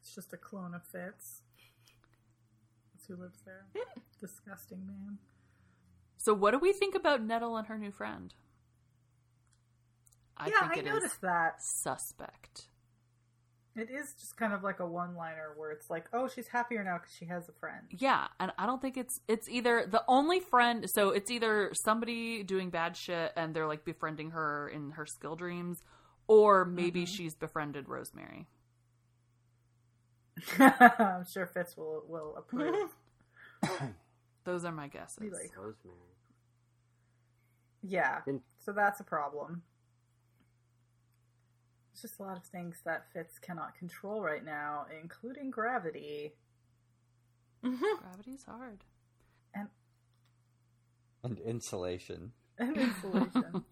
It's 0.00 0.14
just 0.14 0.32
a 0.32 0.36
clone 0.36 0.74
of 0.74 0.82
Fitz. 0.84 1.42
That's 2.94 3.06
who 3.06 3.16
lives 3.16 3.40
there. 3.44 3.66
Disgusting 4.20 4.86
man. 4.86 5.18
So 6.16 6.34
what 6.34 6.52
do 6.52 6.58
we 6.58 6.72
think 6.72 6.94
about 6.94 7.22
Nettle 7.22 7.56
and 7.56 7.66
her 7.68 7.78
new 7.78 7.92
friend? 7.92 8.32
I 10.38 10.48
yeah, 10.48 10.68
think 10.68 10.72
I 10.72 10.78
it 10.80 10.86
is 10.86 10.92
noticed 10.94 11.20
that. 11.22 11.62
suspect. 11.62 12.66
It 13.76 13.90
is 13.90 14.12
just 14.20 14.36
kind 14.36 14.52
of 14.52 14.64
like 14.64 14.80
a 14.80 14.86
one-liner 14.86 15.52
where 15.56 15.70
it's 15.70 15.88
like, 15.88 16.06
oh, 16.12 16.26
she's 16.26 16.48
happier 16.48 16.82
now 16.82 16.98
because 16.98 17.14
she 17.14 17.26
has 17.26 17.48
a 17.48 17.52
friend. 17.52 17.82
Yeah, 17.90 18.26
and 18.40 18.50
I 18.58 18.66
don't 18.66 18.82
think 18.82 18.96
it's 18.96 19.20
it's 19.28 19.48
either 19.48 19.86
the 19.88 20.02
only 20.08 20.40
friend. 20.40 20.84
So 20.90 21.10
it's 21.10 21.30
either 21.30 21.70
somebody 21.84 22.42
doing 22.42 22.70
bad 22.70 22.96
shit 22.96 23.32
and 23.36 23.54
they're 23.54 23.68
like 23.68 23.84
befriending 23.84 24.32
her 24.32 24.68
in 24.68 24.90
her 24.92 25.06
skill 25.06 25.36
dreams, 25.36 25.80
or 26.26 26.64
maybe 26.64 27.02
Mm-hmm. 27.02 27.14
she's 27.14 27.36
befriended 27.36 27.88
Rosemary. 27.88 28.48
I'm 30.58 31.24
sure 31.32 31.46
Fitz 31.46 31.76
will 31.76 32.02
will 32.08 32.34
approve. 32.36 32.90
Those 34.44 34.64
are 34.64 34.72
my 34.72 34.88
guesses. 34.88 35.18
Like, 35.32 35.52
Rosemary. 35.56 35.98
yeah. 37.82 38.20
So 38.64 38.72
that's 38.72 39.00
a 39.00 39.04
problem. 39.04 39.62
There's 42.00 42.12
just 42.12 42.20
a 42.20 42.22
lot 42.22 42.36
of 42.36 42.44
things 42.44 42.80
that 42.84 43.06
Fitz 43.12 43.40
cannot 43.40 43.74
control 43.74 44.22
right 44.22 44.44
now, 44.44 44.86
including 45.02 45.50
gravity. 45.50 46.34
Gravity's 47.60 48.44
hard. 48.44 48.84
And 51.24 51.38
insulation. 51.40 52.30
and 52.56 52.76
insulation. 52.76 53.64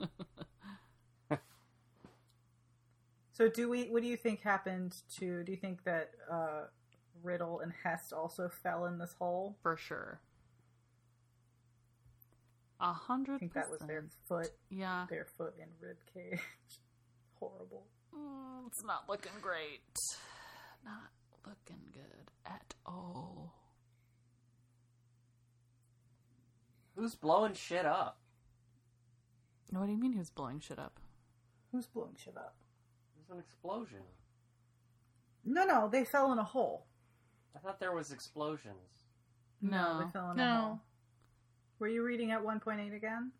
so, 3.32 3.48
do 3.48 3.68
we? 3.68 3.84
What 3.84 4.02
do 4.02 4.08
you 4.08 4.16
think 4.16 4.42
happened 4.42 4.96
to? 5.18 5.44
Do 5.44 5.52
you 5.52 5.58
think 5.58 5.84
that 5.84 6.10
uh, 6.28 6.62
Riddle 7.22 7.60
and 7.60 7.72
Hest 7.84 8.12
also 8.12 8.48
fell 8.48 8.86
in 8.86 8.98
this 8.98 9.14
hole? 9.20 9.56
For 9.62 9.76
sure. 9.76 10.20
A 12.80 12.86
I 12.86 12.92
hundred 12.92 13.36
I 13.36 13.38
think 13.38 13.54
that 13.54 13.70
was 13.70 13.80
their 13.82 14.06
foot, 14.28 14.50
Yeah. 14.68 15.06
their 15.08 15.26
foot 15.38 15.54
and 15.60 15.70
rib 15.80 15.98
cage. 16.12 16.40
Horrible. 17.38 17.84
Mm, 18.16 18.66
it's 18.66 18.84
not 18.84 19.04
looking 19.08 19.32
great. 19.42 19.80
Not 20.84 21.10
looking 21.46 21.82
good 21.92 22.30
at 22.46 22.74
all. 22.84 23.52
Who's 26.94 27.14
blowing 27.14 27.54
shit 27.54 27.84
up? 27.84 28.18
What 29.70 29.86
do 29.86 29.92
you 29.92 29.98
mean 29.98 30.12
he 30.12 30.18
was 30.18 30.30
blowing 30.30 30.60
shit 30.60 30.78
up? 30.78 30.98
Who's 31.72 31.86
blowing 31.86 32.14
shit 32.22 32.36
up? 32.36 32.54
There's 33.16 33.30
an 33.36 33.38
explosion. 33.44 33.98
No, 35.44 35.64
no, 35.64 35.88
they 35.90 36.04
fell 36.04 36.32
in 36.32 36.38
a 36.38 36.44
hole. 36.44 36.86
I 37.54 37.58
thought 37.58 37.78
there 37.80 37.92
was 37.92 38.12
explosions. 38.12 39.04
No. 39.60 40.00
they 40.04 40.10
fell 40.10 40.30
in 40.30 40.38
a 40.40 40.44
No. 40.44 40.60
hole. 40.60 40.80
Were 41.78 41.88
you 41.88 42.02
reading 42.02 42.30
at 42.30 42.42
1.8 42.42 42.94
again? 42.94 43.32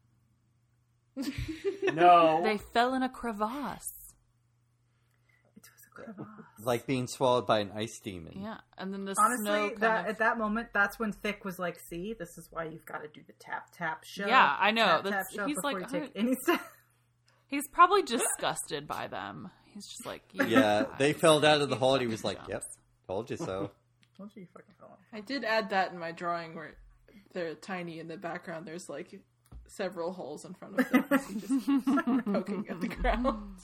No. 1.94 2.42
They 2.42 2.58
fell 2.58 2.94
in 2.94 3.02
a 3.02 3.08
crevasse. 3.08 4.05
It 5.98 6.08
was 6.08 6.18
a 6.18 6.24
crevasse. 6.24 6.64
Like 6.66 6.86
being 6.86 7.06
swallowed 7.06 7.46
by 7.46 7.60
an 7.60 7.72
ice 7.74 7.98
demon. 8.00 8.40
Yeah, 8.42 8.58
and 8.78 8.92
then 8.92 9.04
the 9.04 9.14
snow 9.14 9.24
Honestly, 9.24 9.68
kind 9.70 9.80
that 9.82 10.00
of- 10.04 10.06
at 10.10 10.18
that 10.18 10.38
moment, 10.38 10.68
that's 10.72 10.98
when 10.98 11.12
Thick 11.12 11.44
was 11.44 11.58
like, 11.58 11.78
"See, 11.90 12.14
this 12.18 12.36
is 12.38 12.48
why 12.50 12.64
you've 12.64 12.84
got 12.86 13.02
to 13.02 13.08
do 13.08 13.20
the 13.26 13.32
tap 13.38 13.68
tap 13.72 14.04
show." 14.04 14.26
Yeah, 14.26 14.56
I 14.58 14.70
know. 14.70 14.84
Tap, 14.86 15.04
That's- 15.04 15.24
tap, 15.30 15.36
show 15.40 15.46
he's 15.46 15.56
before 15.56 15.72
like, 15.80 15.92
you 15.92 16.00
take 16.00 16.10
I- 16.16 16.18
any 16.20 16.34
step. 16.42 16.60
He's 17.48 17.68
probably 17.68 18.02
disgusted 18.02 18.86
by 18.88 19.06
them. 19.08 19.50
He's 19.72 19.86
just 19.86 20.04
like, 20.06 20.22
you 20.32 20.44
Yeah, 20.46 20.82
guys, 20.84 20.92
they 20.98 21.12
fell 21.12 21.44
out 21.44 21.60
of 21.60 21.68
the 21.68 21.76
you 21.76 21.78
hole 21.78 21.92
and 21.94 22.00
he 22.02 22.06
was 22.08 22.22
fucking 22.22 22.38
like, 22.40 22.48
yep, 22.48 22.62
chumps." 22.62 22.78
told 23.06 23.30
you 23.30 23.36
so. 23.36 23.70
Don't 24.18 24.34
you 24.34 24.46
fucking 24.52 24.74
fell 24.80 24.98
I 25.12 25.20
did 25.20 25.44
add 25.44 25.70
that 25.70 25.92
in 25.92 25.98
my 25.98 26.12
drawing 26.12 26.54
where 26.54 26.74
they're 27.34 27.54
tiny 27.54 28.00
in 28.00 28.08
the 28.08 28.16
background. 28.16 28.66
There's 28.66 28.88
like 28.88 29.20
several 29.68 30.12
holes 30.12 30.44
in 30.44 30.54
front 30.54 30.80
of 30.80 30.88
them. 30.90 31.04
He 31.28 31.34
just 31.40 31.66
keeps 31.66 31.84
poking 32.24 32.66
at 32.70 32.80
the 32.80 32.88
ground. 32.88 33.58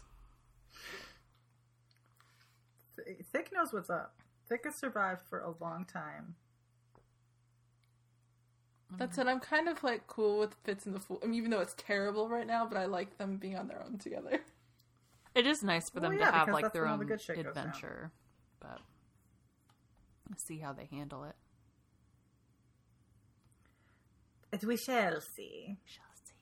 Thick 3.32 3.51
knows 3.62 3.72
what's 3.72 3.90
up. 3.90 4.14
Thick 4.48 4.62
has 4.64 4.74
survived 4.74 5.22
for 5.28 5.40
a 5.40 5.54
long 5.62 5.84
time. 5.84 6.34
That's 8.98 9.16
it. 9.16 9.26
I'm 9.26 9.40
kind 9.40 9.68
of 9.68 9.82
like 9.82 10.06
cool 10.06 10.38
with 10.38 10.54
Fitz 10.64 10.84
and 10.84 10.94
the 10.94 11.00
Fool. 11.00 11.18
I 11.22 11.26
mean, 11.26 11.34
even 11.36 11.50
though 11.50 11.60
it's 11.60 11.74
terrible 11.78 12.28
right 12.28 12.46
now, 12.46 12.66
but 12.66 12.76
I 12.76 12.84
like 12.84 13.16
them 13.16 13.36
being 13.38 13.56
on 13.56 13.66
their 13.68 13.82
own 13.82 13.98
together. 13.98 14.40
It 15.34 15.46
is 15.46 15.62
nice 15.62 15.88
for 15.88 16.00
Well, 16.00 16.10
them 16.10 16.18
yeah, 16.18 16.26
to 16.26 16.32
have 16.32 16.48
like 16.48 16.74
their 16.74 16.82
when 16.82 16.90
all 16.90 16.98
the 16.98 17.04
own 17.04 17.08
good 17.08 17.20
shit 17.22 17.36
goes 17.36 17.54
down. 17.54 17.68
adventure, 17.68 18.10
but 18.60 18.80
let's 20.28 20.44
see 20.44 20.58
how 20.58 20.74
they 20.74 20.88
handle 20.92 21.24
it. 21.24 21.34
As 24.52 24.62
we 24.66 24.76
shall 24.76 25.22
see. 25.22 25.64
We 25.68 25.76
Shall 25.86 26.04
see. 26.22 26.34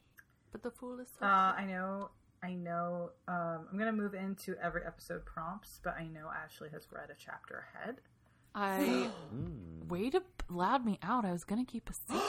But 0.51 0.65
the 0.65 0.73
fool 0.73 0.99
is 0.99 1.07
so 1.17 1.25
Uh, 1.25 1.55
I 1.57 1.67
know. 1.67 2.11
I 2.43 2.55
know. 2.55 3.11
Um, 3.29 3.67
I'm 3.71 3.79
gonna 3.79 3.93
move 3.93 4.15
into 4.15 4.57
every 4.63 4.83
episode 4.87 5.25
prompts, 5.25 5.81
but 5.83 5.95
I 5.99 6.07
know 6.07 6.31
Ashley 6.45 6.69
has 6.73 6.87
read 6.91 7.11
a 7.11 7.15
chapter 7.19 7.67
ahead. 7.75 7.97
I 8.55 9.11
way 9.89 10.11
to 10.11 10.23
loud 10.49 10.85
me 10.85 10.99
out. 11.03 11.25
I 11.25 11.33
was 11.33 11.45
gonna 11.45 11.65
keep 11.65 11.91
a 11.91 11.95
secret. 11.95 12.21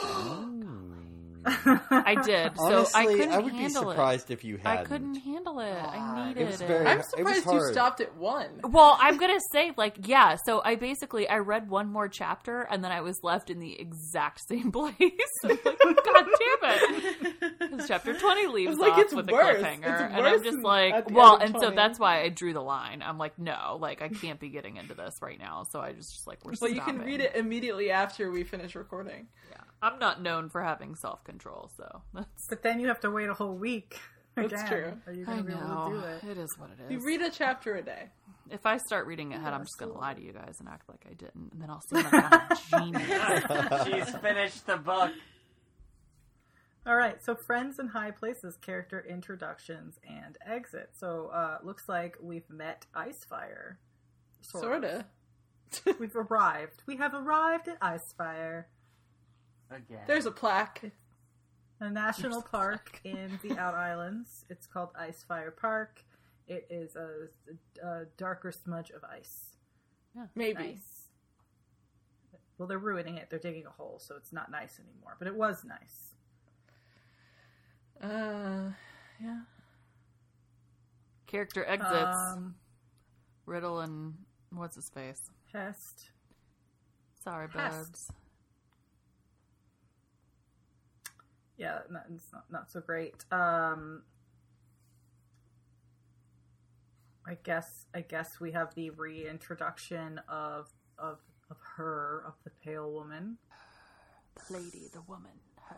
Mm. 1.42 2.04
I 2.06 2.14
did, 2.22 2.56
so 2.56 2.86
I 2.94 3.06
couldn't 3.06 3.32
I 3.32 3.38
would 3.38 3.52
be 3.52 3.58
handle 3.58 3.90
surprised 3.90 4.30
if 4.30 4.44
you 4.44 4.54
it. 4.56 4.60
hadn't. 4.62 4.78
I 4.80 4.84
couldn't 4.84 5.14
handle 5.16 5.58
it. 5.60 5.72
I 5.72 6.28
needed 6.28 6.42
It 6.42 6.46
was 6.46 6.62
very- 6.62 6.86
I'm 6.86 6.98
it 6.98 7.24
was 7.24 7.36
surprised 7.36 7.52
you 7.52 7.72
stopped 7.72 8.00
at 8.00 8.16
one. 8.16 8.60
Well, 8.64 8.96
I'm 9.00 9.16
gonna 9.16 9.40
say 9.52 9.72
like 9.76 10.06
yeah. 10.06 10.36
So 10.46 10.62
I 10.64 10.76
basically 10.76 11.28
I 11.28 11.38
read 11.38 11.68
one 11.68 11.88
more 11.90 12.08
chapter 12.08 12.62
and 12.70 12.84
then 12.84 12.92
I 12.92 13.00
was 13.00 13.18
left 13.22 13.50
in 13.50 13.58
the 13.58 13.78
exact 13.80 14.40
same 14.48 14.70
place. 14.72 14.92
I'm 15.44 15.50
like, 15.64 15.64
God 15.64 16.26
damn 16.38 16.70
it! 16.70 17.58
Because 17.58 17.88
chapter 17.88 18.16
twenty 18.18 18.46
leaves 18.46 18.78
like, 18.78 18.92
off 18.92 18.98
it's 19.00 19.14
with 19.14 19.28
a 19.28 19.32
cliffhanger, 19.32 19.82
It's 19.84 20.14
and 20.14 20.26
I'm 20.26 20.42
just 20.44 20.62
like, 20.62 21.10
well, 21.10 21.34
end 21.40 21.56
of 21.56 21.62
and 21.62 21.62
so 21.62 21.70
that's 21.74 21.98
why 21.98 22.22
I 22.22 22.28
drew 22.28 22.52
the 22.52 22.62
line. 22.62 23.02
I'm 23.02 23.18
like, 23.18 23.38
no, 23.38 23.78
like 23.80 24.00
I 24.02 24.08
can't 24.08 24.38
be 24.38 24.50
getting 24.50 24.76
into 24.76 24.94
this 24.94 25.16
right 25.20 25.38
now. 25.38 25.64
So 25.70 25.80
I 25.80 25.92
just 25.92 26.12
just 26.12 26.26
like 26.26 26.44
we're. 26.44 26.52
But 26.60 26.74
you 26.74 26.80
can 26.80 26.98
read 27.00 27.20
it 27.20 27.34
immediately 27.34 27.90
after 27.90 28.30
we 28.30 28.44
finish 28.44 28.74
recording. 28.74 29.28
Yeah, 29.50 29.56
I'm 29.82 29.98
not 29.98 30.22
known 30.22 30.48
for 30.48 30.62
having 30.62 30.94
self 30.94 31.24
control, 31.24 31.70
so 31.76 32.02
that's. 32.14 32.46
But 32.48 32.62
then 32.62 32.78
you 32.80 32.86
have 32.88 33.00
to 33.00 33.10
wait 33.10 33.28
a 33.28 33.34
whole 33.34 33.56
week. 33.56 33.98
That's 34.34 34.50
again. 34.50 34.66
true. 34.66 34.92
Are 35.06 35.12
you 35.12 35.24
I 35.28 35.30
gonna 35.32 35.42
be 35.42 35.52
able 35.52 35.60
to 35.60 35.68
know 35.68 35.90
do 35.90 35.98
it? 36.06 36.30
it 36.30 36.38
is 36.38 36.48
what 36.56 36.70
it 36.70 36.82
is. 36.84 36.90
You 36.90 37.04
read 37.06 37.20
a 37.20 37.28
chapter 37.30 37.74
a 37.76 37.82
day. 37.82 38.08
if 38.50 38.64
I 38.64 38.78
start 38.78 39.06
reading 39.06 39.34
ahead, 39.34 39.52
I'm 39.52 39.60
just 39.60 39.76
gonna 39.78 39.92
lie 39.92 40.14
to 40.14 40.22
you 40.22 40.32
guys 40.32 40.54
and 40.58 40.70
act 40.70 40.88
like 40.88 41.04
I 41.06 41.12
didn't, 41.12 41.52
and 41.52 41.60
then 41.60 41.68
I'll 41.68 41.82
seem 41.82 42.02
like 42.02 42.14
I'm 42.14 42.92
a 42.92 43.84
genius. 43.84 44.06
She's 44.06 44.16
finished 44.20 44.66
the 44.66 44.78
book. 44.78 45.10
All 46.86 46.96
right, 46.96 47.22
so 47.22 47.36
friends 47.46 47.78
in 47.78 47.88
high 47.88 48.10
places, 48.10 48.56
character 48.64 49.04
introductions 49.06 49.98
and 50.08 50.38
exit. 50.46 50.90
So 50.98 51.30
uh 51.34 51.58
looks 51.62 51.86
like 51.86 52.16
we've 52.22 52.48
met 52.48 52.86
Icefire. 52.96 53.76
Sort 54.40 54.82
of. 54.84 55.04
Sorta. 55.72 55.98
We've 56.00 56.16
arrived. 56.16 56.82
We 56.86 56.96
have 56.96 57.12
arrived 57.14 57.68
at 57.68 57.78
Icefire, 57.80 58.64
Again. 59.74 60.00
There's 60.06 60.26
a 60.26 60.30
plaque. 60.30 60.92
a 61.80 61.90
national 61.90 62.42
park 62.42 63.00
in 63.04 63.38
the 63.42 63.58
Out 63.58 63.74
Islands. 63.74 64.44
It's 64.50 64.66
called 64.66 64.90
Icefire 64.94 65.56
Park. 65.56 66.04
It 66.46 66.66
is 66.70 66.96
a, 66.96 67.28
a 67.86 68.04
darker 68.16 68.52
smudge 68.52 68.90
of 68.90 69.02
ice. 69.04 69.56
Maybe. 70.34 70.62
Nice. 70.62 71.08
Well, 72.58 72.68
they're 72.68 72.78
ruining 72.78 73.16
it. 73.16 73.28
They're 73.30 73.38
digging 73.38 73.66
a 73.66 73.70
hole, 73.70 73.98
so 73.98 74.14
it's 74.16 74.32
not 74.32 74.50
nice 74.50 74.78
anymore. 74.78 75.16
But 75.18 75.28
it 75.28 75.34
was 75.34 75.64
nice. 75.64 76.14
Uh, 78.02 78.70
yeah. 79.20 79.40
Character 81.26 81.64
exits. 81.64 82.16
Um, 82.16 82.56
Riddle 83.46 83.80
and 83.80 84.14
what's 84.50 84.76
his 84.76 84.90
face? 84.90 85.22
Pest. 85.52 86.10
Sorry, 87.24 87.48
Pest. 87.48 87.92
Bubs. 87.92 88.12
Yeah, 91.56 91.80
not, 91.90 92.04
it's 92.14 92.32
not, 92.32 92.44
not 92.50 92.72
so 92.72 92.80
great. 92.80 93.24
Um, 93.30 94.02
I 97.26 97.36
guess 97.44 97.86
I 97.94 98.00
guess 98.00 98.40
we 98.40 98.52
have 98.52 98.74
the 98.74 98.90
reintroduction 98.90 100.20
of 100.28 100.68
of 100.98 101.18
of 101.50 101.56
her 101.76 102.24
of 102.26 102.34
the 102.44 102.50
pale 102.64 102.90
woman, 102.90 103.38
The 104.48 104.54
lady, 104.54 104.88
the 104.92 105.02
woman, 105.02 105.30
her. 105.68 105.76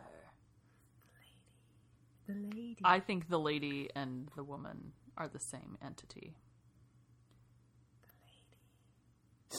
the 2.27 2.33
lady. 2.35 2.49
The 2.51 2.57
lady. 2.57 2.79
I 2.85 3.01
think 3.01 3.29
the 3.29 3.39
lady 3.39 3.91
and 3.95 4.31
the 4.37 4.45
woman 4.45 4.93
are 5.19 5.29
the 5.29 5.41
same 5.41 5.77
entity. 5.85 6.35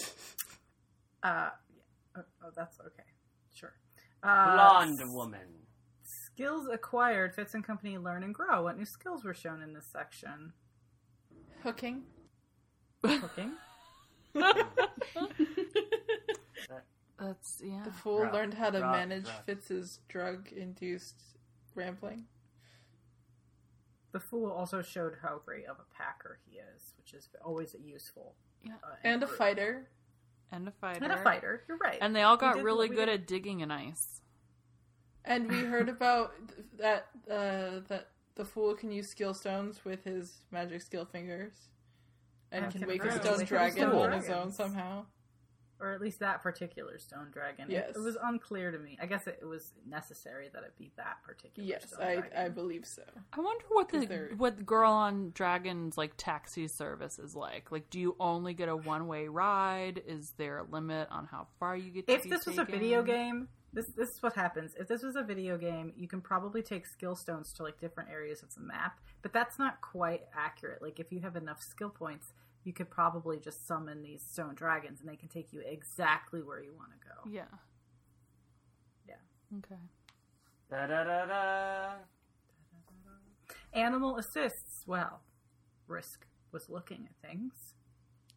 Uh, 1.23 1.49
yeah. 1.75 1.89
oh, 2.17 2.21
oh, 2.43 2.49
that's 2.55 2.79
okay. 2.79 3.01
Sure. 3.51 3.73
Uh, 4.21 4.53
Blonde 4.53 4.99
woman. 5.11 5.47
Skills 6.35 6.67
acquired. 6.71 7.33
Fitz 7.33 7.53
and 7.53 7.63
Company 7.63 7.97
learn 7.97 8.21
and 8.23 8.33
grow. 8.35 8.63
What 8.63 8.77
new 8.77 8.83
skills 8.85 9.23
were 9.23 9.33
shown 9.33 9.61
in 9.61 9.71
this 9.73 9.85
section? 9.85 10.51
Hooking. 11.63 12.03
Hooking. 13.05 13.53
That's 17.17 17.61
yeah. 17.63 17.83
The 17.85 17.91
fool 17.91 18.23
Rough, 18.23 18.33
learned 18.33 18.53
how 18.55 18.69
to 18.69 18.81
rough, 18.81 18.91
manage 18.91 19.27
rough. 19.27 19.45
Fitz's 19.45 19.99
drug-induced 20.09 21.23
rambling. 21.73 22.25
the 24.11 24.19
fool 24.19 24.51
also 24.51 24.81
showed 24.81 25.13
how 25.21 25.39
great 25.45 25.65
of 25.67 25.77
a 25.79 25.85
packer 25.95 26.39
he 26.45 26.57
is, 26.57 26.93
which 26.97 27.13
is 27.13 27.29
always 27.43 27.73
useful. 27.81 28.35
Yeah. 28.61 28.73
Uh, 28.83 28.95
And 29.05 29.23
a 29.23 29.27
fighter. 29.27 29.87
And 30.51 30.67
a 30.67 30.71
fighter. 30.71 31.03
And 31.03 31.13
a 31.13 31.23
fighter. 31.23 31.63
You're 31.69 31.77
right. 31.77 31.97
And 32.01 32.13
they 32.13 32.23
all 32.23 32.35
got 32.37 32.55
did 32.55 32.65
really 32.65 32.89
good 32.89 33.05
did. 33.05 33.21
at 33.21 33.27
digging 33.27 33.61
in 33.61 33.71
ice. 33.71 34.21
And 35.25 35.49
we 35.49 35.57
heard 35.59 35.89
about 35.89 36.33
that 36.77 37.07
uh, 37.29 37.81
that 37.87 38.09
the 38.35 38.45
fool 38.45 38.75
can 38.75 38.91
use 38.91 39.07
skill 39.09 39.33
stones 39.33 39.83
with 39.83 40.03
his 40.03 40.39
magic 40.51 40.81
skill 40.81 41.05
fingers, 41.05 41.53
and 42.51 42.65
And 42.65 42.71
can 42.73 42.81
wake 42.81 42.89
make 42.89 43.01
grow 43.01 43.11
a 43.11 43.21
stone 43.23 43.39
his 43.39 43.49
dragon 43.49 43.85
on 43.91 44.11
his 44.11 44.29
own 44.29 44.51
somehow. 44.51 45.05
or 45.79 45.91
at 45.93 45.99
least 45.99 46.19
that 46.19 46.41
particular 46.41 46.97
stone 46.99 47.27
dragon. 47.31 47.65
It- 47.69 47.73
Yes. 47.73 47.95
It, 47.95 47.99
was 47.99 48.17
unclear 48.23 48.71
to 48.71 48.79
me. 48.79 48.97
I 49.01 49.07
guess 49.07 49.27
it, 49.27 49.39
it 49.41 49.45
was 49.45 49.73
necessary 49.85 50.49
that 50.53 50.63
it 50.63 50.73
be 50.77 50.91
that 50.95 51.17
particular. 51.23 51.67
Yes, 51.67 51.87
stone 51.89 52.01
I 52.01 52.15
dragon. 52.15 52.37
I 52.37 52.49
believe 52.49 52.85
so. 52.85 53.03
I 53.33 53.39
wonder 53.41 53.65
what 53.69 53.89
the 53.89 54.05
they're- 54.05 54.33
what 54.37 54.65
Girl 54.65 54.91
on 54.91 55.31
Dragons 55.33 55.97
like 55.97 56.13
taxi 56.17 56.67
service 56.69 57.19
is 57.19 57.35
like. 57.35 57.71
Like, 57.71 57.89
do 57.89 57.99
you 57.99 58.15
only 58.21 58.53
get 58.53 58.69
a 58.69 58.75
one 58.75 59.07
way 59.07 59.27
ride? 59.27 60.01
Is 60.07 60.31
there 60.37 60.59
a 60.59 60.63
limit 60.63 61.09
on 61.11 61.25
how 61.25 61.47
far 61.59 61.75
you 61.75 61.91
get? 61.91 62.07
To 62.07 62.13
If 62.13 62.23
be 62.23 62.29
this 62.29 62.45
was 62.45 62.57
a 62.57 62.63
video 62.65 63.01
game, 63.03 63.49
this 63.75 63.87
this 63.95 64.09
is 64.09 64.23
what 64.23 64.33
happens. 64.33 64.73
If 64.79 64.87
this 64.87 65.03
was 65.03 65.15
a 65.15 65.21
video 65.23 65.57
game, 65.57 65.93
you 65.95 66.07
can 66.07 66.21
probably 66.21 66.63
take 66.63 66.85
skill 66.87 67.15
stones 67.15 67.53
to 67.53 67.63
like 67.63 67.79
different 67.79 68.09
areas 68.09 68.41
of 68.41 68.53
the 68.55 68.61
map, 68.61 68.99
but 69.21 69.31
that's 69.33 69.59
not 69.59 69.81
quite 69.81 70.21
accurate. 70.35 70.81
Like 70.81 70.99
if 70.99 71.11
you 71.11 71.19
have 71.19 71.35
enough 71.35 71.61
skill 71.61 71.89
points, 71.89 72.33
you 72.63 72.73
could 72.73 72.89
probably 72.89 73.39
just 73.39 73.67
summon 73.67 74.01
these 74.01 74.23
stone 74.23 74.55
dragons, 74.55 74.99
and 75.01 75.07
they 75.09 75.15
can 75.15 75.29
take 75.29 75.53
you 75.53 75.61
exactly 75.63 76.41
where 76.41 76.63
you 76.63 76.73
want 76.75 76.89
to 76.93 77.07
go. 77.07 77.29
yeah, 77.29 77.43
Yeah. 79.07 79.15
okay. 79.59 79.81
Da 80.71 80.87
da 80.87 81.03
da 81.03 81.25
da. 81.27 81.91
Animal 83.73 84.17
assists. 84.17 84.83
Well, 84.87 85.21
Risk 85.87 86.25
was 86.51 86.69
looking 86.69 87.07
at 87.09 87.29
things. 87.29 87.53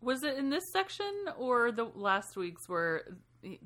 Was 0.01 0.23
it 0.23 0.36
in 0.36 0.51
this 0.51 0.70
section 0.70 1.12
or 1.36 1.73
the 1.73 1.85
last 1.85 2.36
week's 2.36 2.69
where 2.69 3.16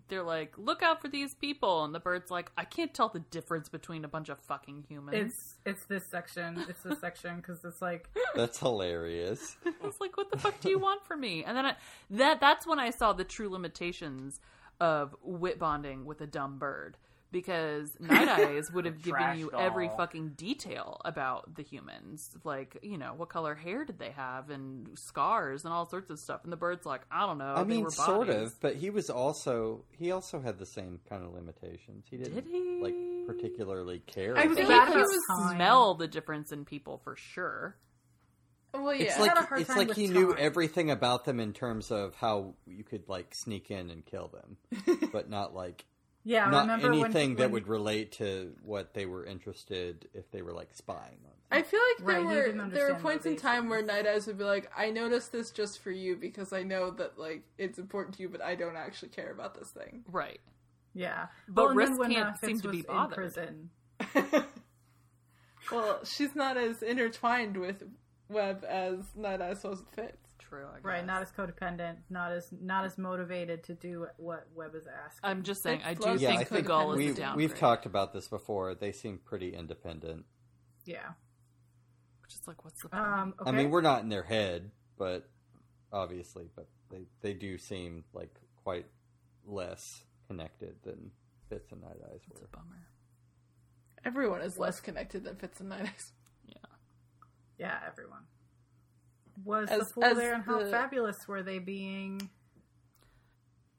they're 0.08 0.22
like, 0.22 0.56
"Look 0.58 0.82
out 0.82 1.00
for 1.00 1.08
these 1.08 1.34
people," 1.34 1.84
and 1.84 1.94
the 1.94 2.00
bird's 2.00 2.30
like, 2.30 2.52
"I 2.56 2.64
can't 2.64 2.92
tell 2.92 3.08
the 3.08 3.20
difference 3.20 3.68
between 3.68 4.04
a 4.04 4.08
bunch 4.08 4.28
of 4.28 4.38
fucking 4.38 4.84
humans." 4.88 5.16
It's 5.16 5.54
it's 5.64 5.84
this 5.86 6.06
section. 6.06 6.64
It's 6.68 6.82
this 6.82 7.00
section 7.00 7.36
because 7.36 7.64
it's 7.64 7.80
like 7.80 8.08
That's 8.34 8.58
hilarious. 8.58 9.56
it's 9.84 10.00
like, 10.00 10.16
"What 10.16 10.30
the 10.30 10.38
fuck 10.38 10.60
do 10.60 10.68
you 10.68 10.78
want 10.78 11.04
from 11.04 11.20
me?" 11.20 11.44
And 11.44 11.56
then 11.56 11.66
I, 11.66 11.76
that 12.10 12.40
that's 12.40 12.66
when 12.66 12.78
I 12.78 12.90
saw 12.90 13.12
the 13.12 13.24
true 13.24 13.48
limitations 13.48 14.40
of 14.80 15.14
wit 15.22 15.58
bonding 15.58 16.04
with 16.04 16.20
a 16.20 16.26
dumb 16.26 16.58
bird 16.58 16.96
because 17.32 17.90
Nighteyes 18.00 18.70
would 18.72 18.84
have 18.84 18.98
given 19.02 19.20
Trash 19.20 19.38
you 19.38 19.50
every 19.58 19.88
fucking 19.96 20.30
detail 20.36 21.00
about 21.04 21.54
the 21.56 21.62
humans, 21.62 22.30
like 22.44 22.78
you 22.82 22.98
know 22.98 23.14
what 23.16 23.28
color 23.30 23.54
hair 23.54 23.84
did 23.84 23.98
they 23.98 24.10
have 24.10 24.50
and 24.50 24.88
scars 24.98 25.64
and 25.64 25.72
all 25.72 25.86
sorts 25.86 26.10
of 26.10 26.18
stuff. 26.18 26.42
And 26.44 26.52
the 26.52 26.56
bird's 26.56 26.86
like, 26.86 27.02
"I 27.10 27.26
don't 27.26 27.38
know." 27.38 27.54
I 27.56 27.62
they 27.64 27.68
mean, 27.76 27.84
were 27.84 27.90
sort 27.90 28.28
of, 28.28 28.60
but 28.60 28.76
he 28.76 28.90
was 28.90 29.10
also 29.10 29.84
he 29.98 30.12
also 30.12 30.40
had 30.40 30.58
the 30.58 30.66
same 30.66 31.00
kind 31.08 31.24
of 31.24 31.32
limitations. 31.32 32.04
He 32.10 32.18
didn't 32.18 32.34
Did 32.34 32.46
he? 32.46 32.80
like 32.80 32.94
particularly 33.26 34.00
care. 34.00 34.36
I 34.36 34.42
I 34.42 34.44
about 34.44 34.56
feel 34.56 34.66
feel 34.66 34.76
like 34.76 34.78
like 34.78 34.88
he 34.88 34.92
he 34.94 34.98
would 34.98 35.06
was 35.06 35.26
time. 35.38 35.56
smell 35.56 35.94
the 35.94 36.08
difference 36.08 36.52
in 36.52 36.64
people 36.64 36.98
for 37.02 37.16
sure. 37.16 37.76
Well, 38.74 38.94
yeah. 38.94 39.04
It's 39.04 39.16
I 39.16 39.26
had 39.26 39.36
a 39.36 39.40
like 39.40 39.48
hard 39.48 39.60
it's 39.60 39.68
time 39.68 39.78
like 39.78 39.88
with 39.88 39.96
he 39.96 40.06
knew 40.08 40.34
everything 40.36 40.90
about 40.90 41.24
them 41.24 41.40
in 41.40 41.52
terms 41.52 41.90
of 41.90 42.14
how 42.14 42.54
you 42.66 42.84
could 42.84 43.08
like 43.08 43.34
sneak 43.34 43.70
in 43.70 43.90
and 43.90 44.04
kill 44.04 44.28
them, 44.28 44.56
but 45.12 45.28
not 45.28 45.54
like 45.54 45.84
yeah. 46.24 46.48
not 46.50 46.62
remember 46.62 46.92
anything 46.92 47.30
when, 47.30 47.36
that 47.36 47.42
when- 47.44 47.52
would 47.52 47.68
relate 47.68 48.12
to 48.12 48.54
what 48.62 48.94
they 48.94 49.06
were 49.06 49.24
interested 49.24 50.08
if 50.14 50.30
they 50.30 50.42
were 50.42 50.52
like 50.52 50.74
spying 50.74 51.18
on. 51.24 51.32
I 51.50 51.60
feel 51.62 51.80
like 51.98 52.06
there 52.06 52.22
Right, 52.22 52.46
he 52.46 52.58
were 52.58 52.68
there 52.70 52.94
were 52.94 52.98
points 52.98 53.26
in 53.26 53.36
time 53.36 53.68
where 53.68 53.82
motivations. 53.82 54.06
Nighteyes 54.06 54.26
would 54.26 54.38
be 54.38 54.44
like, 54.44 54.70
"I 54.74 54.90
noticed 54.90 55.32
this 55.32 55.50
just 55.50 55.80
for 55.82 55.90
you 55.90 56.16
because 56.16 56.50
I 56.52 56.62
know 56.62 56.90
that 56.92 57.18
like 57.18 57.42
it's 57.58 57.78
important 57.78 58.16
to 58.16 58.22
you, 58.22 58.30
but 58.30 58.40
I 58.40 58.54
don't 58.54 58.76
actually 58.76 59.10
care 59.10 59.30
about 59.30 59.54
this 59.54 59.70
thing." 59.70 60.02
Right. 60.10 60.40
Yeah, 60.94 61.26
But 61.48 61.62
well, 61.62 61.68
and 61.70 61.78
Risk 61.78 61.98
when, 61.98 62.10
can't 62.12 62.38
seem 62.38 62.60
to 62.60 62.68
be 62.68 62.78
was 62.78 62.86
bothered. 62.86 63.36
In 63.36 63.70
prison. 64.14 64.44
well, 65.72 66.04
she's 66.04 66.34
not 66.34 66.56
as 66.56 66.82
intertwined 66.82 67.56
with 67.56 67.82
Web 68.28 68.64
as 68.68 68.98
Nighteyes 69.16 69.62
was 69.64 69.80
with 69.80 69.88
Fitz. 69.94 70.21
True. 70.52 70.66
I 70.66 70.86
Right, 70.86 71.06
not 71.06 71.22
as 71.22 71.32
codependent, 71.32 71.96
not 72.10 72.30
as 72.32 72.48
not 72.52 72.84
as 72.84 72.98
motivated 72.98 73.64
to 73.64 73.74
do 73.74 74.06
what 74.18 74.46
Web 74.54 74.74
is 74.74 74.86
asking. 74.86 75.20
I'm 75.22 75.42
just 75.42 75.62
saying. 75.62 75.80
It's 75.80 75.86
I 75.88 75.94
do 75.94 76.10
less 76.10 76.20
Yeah, 76.20 76.36
think 76.36 76.52
I 76.52 76.56
the 76.56 76.62
goal 76.62 76.92
is 76.92 76.98
we 76.98 77.08
a 77.10 77.14
downgrade. 77.14 77.36
we've 77.50 77.58
talked 77.58 77.86
about 77.86 78.12
this 78.12 78.28
before. 78.28 78.74
They 78.74 78.92
seem 78.92 79.18
pretty 79.24 79.54
independent. 79.54 80.26
yeah. 80.84 81.12
Just 82.28 82.46
like, 82.48 82.64
what's 82.64 82.82
the 82.82 82.88
point? 82.90 83.02
Um, 83.02 83.34
okay. 83.40 83.50
I 83.50 83.52
mean, 83.52 83.70
we're 83.70 83.80
not 83.82 84.02
in 84.02 84.08
their 84.08 84.22
head, 84.22 84.70
but 84.98 85.28
obviously, 85.92 86.48
but 86.54 86.68
they 86.90 87.06
they 87.22 87.32
do 87.34 87.56
seem 87.56 88.04
like 88.12 88.34
quite 88.62 88.86
less 89.46 90.04
connected 90.28 90.76
than 90.82 91.10
Fitz 91.48 91.72
and 91.72 91.80
Night 91.82 91.96
Eyes 92.10 92.20
it's 92.30 92.38
a 92.38 92.42
were. 92.42 92.48
bummer. 92.52 92.88
Everyone 94.04 94.40
is 94.42 94.58
less 94.58 94.80
connected 94.80 95.24
than 95.24 95.36
Fitz 95.36 95.60
and 95.60 95.68
Nighteyes. 95.70 96.12
yeah, 97.58 97.78
everyone 97.86 98.22
was 99.44 99.68
As- 99.70 99.78
the 99.80 99.84
fool 99.86 100.14
there, 100.14 100.34
and 100.34 100.44
how 100.44 100.58
the- 100.58 100.70
fabulous 100.70 101.26
were 101.26 101.42
they 101.42 101.58
being? 101.58 102.30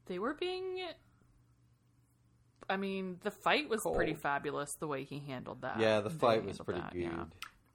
They 0.05 0.19
were 0.19 0.33
being. 0.33 0.79
I 2.69 2.77
mean, 2.77 3.19
the 3.23 3.31
fight 3.31 3.69
was 3.69 3.81
Cold. 3.81 3.95
pretty 3.95 4.13
fabulous. 4.13 4.73
The 4.75 4.87
way 4.87 5.03
he 5.03 5.19
handled 5.19 5.61
that. 5.61 5.79
Yeah, 5.79 5.99
the 6.01 6.09
fight 6.09 6.43
was 6.45 6.57
pretty 6.59 6.79
that, 6.81 6.93
good. 6.93 7.01
yeah. 7.01 7.25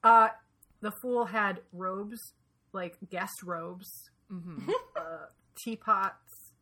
Uh, 0.03 0.29
the 0.81 0.91
fool 0.91 1.27
had 1.27 1.61
robes, 1.73 2.33
like 2.73 2.97
guest 3.11 3.43
robes, 3.43 4.11
Mhm. 4.31 4.69
uh, 4.97 5.27
teapots, 5.57 6.53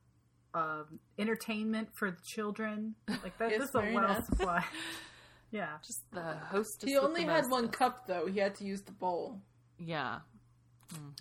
um, 0.55 0.99
entertainment 1.19 1.91
for 1.95 2.11
the 2.11 2.21
children. 2.25 2.95
Like 3.09 3.37
that. 3.39 3.51
Yes, 3.51 3.61
this 3.61 3.69
is 3.71 3.75
a 3.75 3.81
very 3.81 3.95
well 3.95 4.09
nice. 4.09 4.27
supply. 4.27 4.65
yeah. 5.51 5.79
Just 5.87 6.11
the 6.13 6.23
hostess. 6.23 6.89
He 6.89 6.97
only 6.97 7.25
the 7.25 7.31
had 7.33 7.49
one 7.49 7.69
cup 7.69 8.07
though. 8.07 8.27
He 8.27 8.39
had 8.41 8.55
to 8.57 8.65
use 8.65 8.83
the 8.83 8.93
bowl. 8.93 9.41
Yeah, 9.79 10.21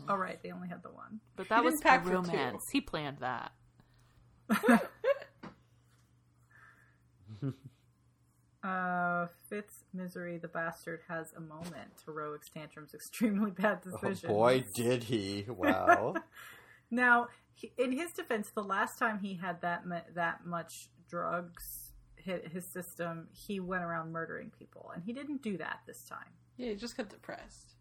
All 0.07 0.17
right, 0.17 0.41
they 0.43 0.51
only 0.51 0.67
had 0.67 0.83
the 0.83 0.89
one. 0.91 1.19
but 1.35 1.49
that 1.49 1.59
He 1.59 1.65
was 1.65 1.73
didn't 1.75 1.83
pack 1.83 2.01
a 2.01 2.03
for 2.05 2.09
two. 2.11 2.15
romance. 2.31 2.63
He 2.71 2.81
planned 2.81 3.17
that. 3.19 3.51
Uh, 8.63 9.27
Fitz 9.47 9.83
Misery, 9.93 10.39
the 10.39 10.47
bastard, 10.47 11.01
has 11.07 11.33
a 11.37 11.39
moment. 11.39 11.91
Heroics 12.05 12.49
tantrums, 12.49 12.95
extremely 12.95 13.51
bad 13.51 13.81
decision. 13.81 14.29
Oh 14.31 14.33
boy, 14.33 14.65
did 14.73 15.03
he! 15.03 15.45
Wow. 15.47 16.15
Now, 16.91 17.27
in 17.79 17.91
his 17.91 18.11
defense, 18.11 18.51
the 18.53 18.63
last 18.63 18.99
time 18.99 19.19
he 19.19 19.33
had 19.35 19.59
that 19.61 19.85
mu- 19.87 19.97
that 20.13 20.45
much 20.45 20.89
drugs 21.09 21.93
hit 22.15 22.47
his 22.49 22.65
system, 22.71 23.27
he 23.33 23.59
went 23.59 23.83
around 23.83 24.11
murdering 24.11 24.51
people, 24.57 24.91
and 24.93 25.03
he 25.03 25.11
didn't 25.11 25.41
do 25.41 25.57
that 25.57 25.79
this 25.87 26.03
time. 26.07 26.29
Yeah, 26.57 26.69
he 26.69 26.75
just 26.75 26.95
got 26.95 27.09
depressed. 27.09 27.74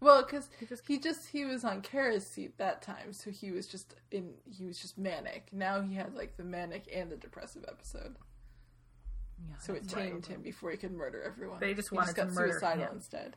Well, 0.00 0.22
because 0.22 0.48
He 0.60 0.66
just- 0.66 0.86
he 0.86 0.98
just 0.98 1.26
he 1.28 1.44
was 1.44 1.64
on 1.64 1.80
carris 1.82 2.26
seed 2.28 2.52
that 2.58 2.82
time, 2.82 3.12
so 3.12 3.30
he 3.30 3.50
was 3.50 3.66
just 3.66 3.94
in 4.10 4.34
he 4.44 4.64
was 4.66 4.78
just 4.78 4.98
manic. 4.98 5.48
Now 5.52 5.80
he 5.80 5.94
had 5.94 6.14
like 6.14 6.36
the 6.36 6.44
manic 6.44 6.86
and 6.92 7.10
the 7.10 7.16
depressive 7.16 7.64
episode, 7.66 8.16
Yeah, 9.48 9.56
so 9.58 9.72
it 9.74 9.88
tamed 9.88 10.26
him 10.26 10.42
before 10.42 10.70
he 10.70 10.76
could 10.76 10.92
murder 10.92 11.22
everyone. 11.22 11.60
They 11.60 11.72
just 11.74 11.88
he 11.90 11.96
wanted 11.96 12.14
got 12.14 12.28
to 12.28 12.32
murder 12.34 12.52
suicidal 12.52 12.84
him. 12.84 12.94
instead. 12.96 13.36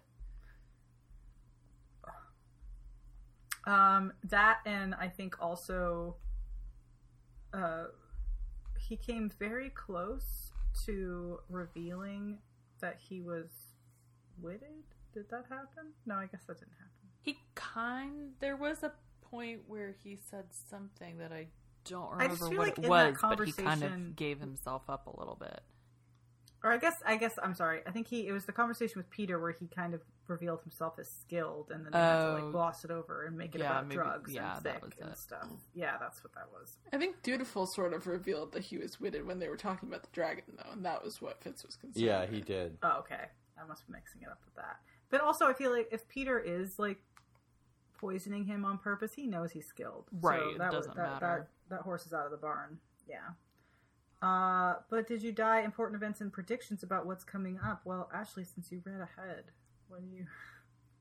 Um, 3.65 4.13
that 4.23 4.59
and 4.65 4.95
I 4.95 5.09
think 5.09 5.35
also, 5.41 6.15
uh, 7.53 7.85
he 8.79 8.95
came 8.97 9.29
very 9.37 9.69
close 9.69 10.51
to 10.85 11.39
revealing 11.49 12.39
that 12.79 12.97
he 12.99 13.21
was 13.21 13.49
witted. 14.41 14.83
Did 15.13 15.29
that 15.29 15.45
happen? 15.49 15.93
No, 16.05 16.15
I 16.15 16.27
guess 16.27 16.41
that 16.47 16.59
didn't 16.59 16.73
happen. 16.73 17.09
He 17.21 17.37
kind. 17.55 18.31
There 18.39 18.55
was 18.55 18.83
a 18.83 18.91
point 19.21 19.61
where 19.67 19.95
he 20.03 20.17
said 20.29 20.45
something 20.69 21.17
that 21.19 21.31
I 21.31 21.47
don't 21.85 22.19
I 22.21 22.27
just 22.27 22.41
remember 22.41 22.49
feel 22.49 22.57
what 22.59 22.67
like 22.67 22.77
it 22.77 22.83
in 22.85 22.89
was, 22.89 23.15
that 23.21 23.37
but 23.37 23.45
he 23.47 23.51
kind 23.53 23.83
of 23.83 24.15
gave 24.15 24.39
himself 24.39 24.83
up 24.89 25.07
a 25.07 25.17
little 25.19 25.35
bit. 25.39 25.61
Or 26.61 26.73
I 26.73 26.77
guess 26.77 26.95
I 27.05 27.15
guess 27.15 27.39
I'm 27.41 27.53
sorry. 27.55 27.81
I 27.87 27.91
think 27.91 28.07
he 28.07 28.27
it 28.27 28.33
was 28.33 28.45
the 28.45 28.51
conversation 28.51 28.95
with 28.97 29.09
Peottre 29.09 29.39
where 29.39 29.51
he 29.53 29.67
kind 29.67 29.93
of 29.93 30.01
revealed 30.27 30.61
himself 30.61 30.99
as 30.99 31.09
skilled, 31.09 31.71
and 31.71 31.85
then 31.85 31.91
they 31.93 31.97
had 31.97 32.17
to 32.19 32.27
Oh. 32.27 32.33
like 32.43 32.51
gloss 32.51 32.83
it 32.83 32.91
over 32.91 33.25
and 33.25 33.37
make 33.37 33.55
it 33.55 33.61
Yeah, 33.61 33.71
about 33.71 33.87
maybe- 33.87 33.95
drugs 33.95 34.33
yeah, 34.33 34.57
and 34.57 34.65
that 34.65 34.73
sick 34.75 34.83
was 34.85 34.93
and 34.99 35.09
it. 35.11 35.17
stuff. 35.17 35.47
Yeah, 35.73 35.97
that's 35.99 36.21
what 36.23 36.33
that 36.35 36.49
was. 36.51 36.77
I 36.91 36.97
think 36.97 37.23
Dutiful 37.23 37.65
sort 37.65 37.93
of 37.93 38.07
revealed 38.07 38.51
that 38.51 38.63
he 38.63 38.77
was 38.77 38.99
witted 38.99 39.25
when 39.25 39.39
they 39.39 39.47
were 39.47 39.57
talking 39.57 39.87
about 39.87 40.03
the 40.03 40.09
dragon, 40.11 40.43
though, 40.57 40.71
and 40.73 40.83
that 40.85 41.01
was 41.03 41.21
what 41.21 41.41
Fitz 41.41 41.63
was 41.65 41.75
concerned. 41.77 42.03
Yeah, 42.05 42.21
with. 42.21 42.29
he 42.31 42.41
did. 42.41 42.77
Oh, 42.83 42.99
okay. 42.99 43.25
I 43.61 43.65
must 43.65 43.87
be 43.87 43.93
mixing 43.93 44.21
it 44.21 44.27
up 44.29 44.41
with 44.45 44.55
that. 44.55 44.81
But 45.09 45.21
also, 45.21 45.45
I 45.47 45.53
feel 45.53 45.71
like 45.71 45.89
if 45.91 46.07
Peottre 46.07 46.39
is 46.39 46.75
like 46.77 46.97
poisoning 47.97 48.45
him 48.45 48.63
on 48.65 48.77
purpose, 48.77 49.13
he 49.13 49.25
knows 49.27 49.51
he's 49.51 49.65
skilled. 49.67 50.05
Right, 50.21 50.39
So 50.53 50.57
that 50.57 50.71
doesn't 50.71 50.95
that, 50.95 51.21
matter. 51.21 51.47
That, 51.69 51.75
that 51.77 51.81
horse 51.81 52.05
is 52.05 52.13
out 52.13 52.25
of 52.25 52.31
the 52.31 52.37
barn. 52.37 52.79
Yeah. 53.07 53.17
Uh, 54.21 54.75
but 54.89 55.07
did 55.07 55.21
you 55.23 55.31
die 55.31 55.61
important 55.61 55.95
events 56.01 56.21
and 56.21 56.31
predictions 56.31 56.83
about 56.83 57.05
what's 57.05 57.23
coming 57.23 57.59
up? 57.65 57.81
Well, 57.85 58.09
Ashley, 58.13 58.43
since 58.43 58.71
you 58.71 58.81
read 58.85 58.99
ahead, 59.01 59.45
what 59.87 60.01
do 60.01 60.07
you 60.15 60.25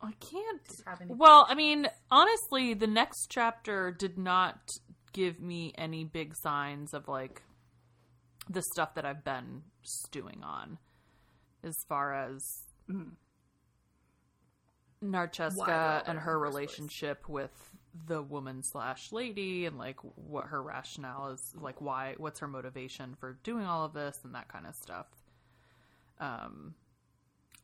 I 0.01 0.13
can't. 0.21 0.63
have 0.87 1.01
any? 1.01 1.13
Well, 1.15 1.45
I 1.49 1.55
mean, 1.55 1.89
honestly, 2.11 2.75
the 2.75 2.87
next 2.87 3.27
chapter 3.29 3.91
did 3.91 4.17
not 4.17 4.59
give 5.13 5.41
me 5.41 5.73
any 5.77 6.05
big 6.05 6.35
signs 6.37 6.95
of 6.95 7.09
like 7.09 7.43
the 8.49 8.63
stuff 8.63 8.95
that 8.95 9.05
I've 9.05 9.25
been 9.25 9.63
stewing 9.83 10.43
on, 10.45 10.79
as 11.65 11.75
far 11.89 12.15
as 12.15 12.41
Mhm. 12.89 13.13
Narcheska 15.03 15.57
Why 15.57 16.03
and 16.07 16.19
her 16.19 16.33
the 16.35 16.39
place? 16.39 16.55
relationship 16.55 17.29
with 17.29 17.53
the 18.07 18.23
woman 18.23 18.63
slash 18.63 19.13
lady, 19.13 19.67
and 19.67 19.79
like 19.79 19.97
what 20.15 20.47
her 20.47 20.63
rationale 20.63 21.29
is, 21.31 21.53
like 21.61 21.81
why, 21.81 22.15
what's 22.19 22.41
her 22.41 22.49
motivation 22.49 23.15
for 23.19 23.39
doing 23.43 23.65
all 23.65 23.85
of 23.85 23.93
this, 23.93 24.19
and 24.25 24.35
that 24.35 24.49
kind 24.49 24.67
of 24.67 24.75
stuff. 24.75 25.07
Um, 26.21 26.75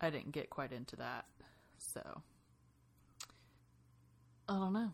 I 0.01 0.11
didn't 0.11 0.33
get 0.33 0.51
quite 0.51 0.73
into 0.73 0.97
that, 0.97 1.27
so 1.79 2.23
I 4.49 4.55
don't 4.55 4.73
know. 4.73 4.93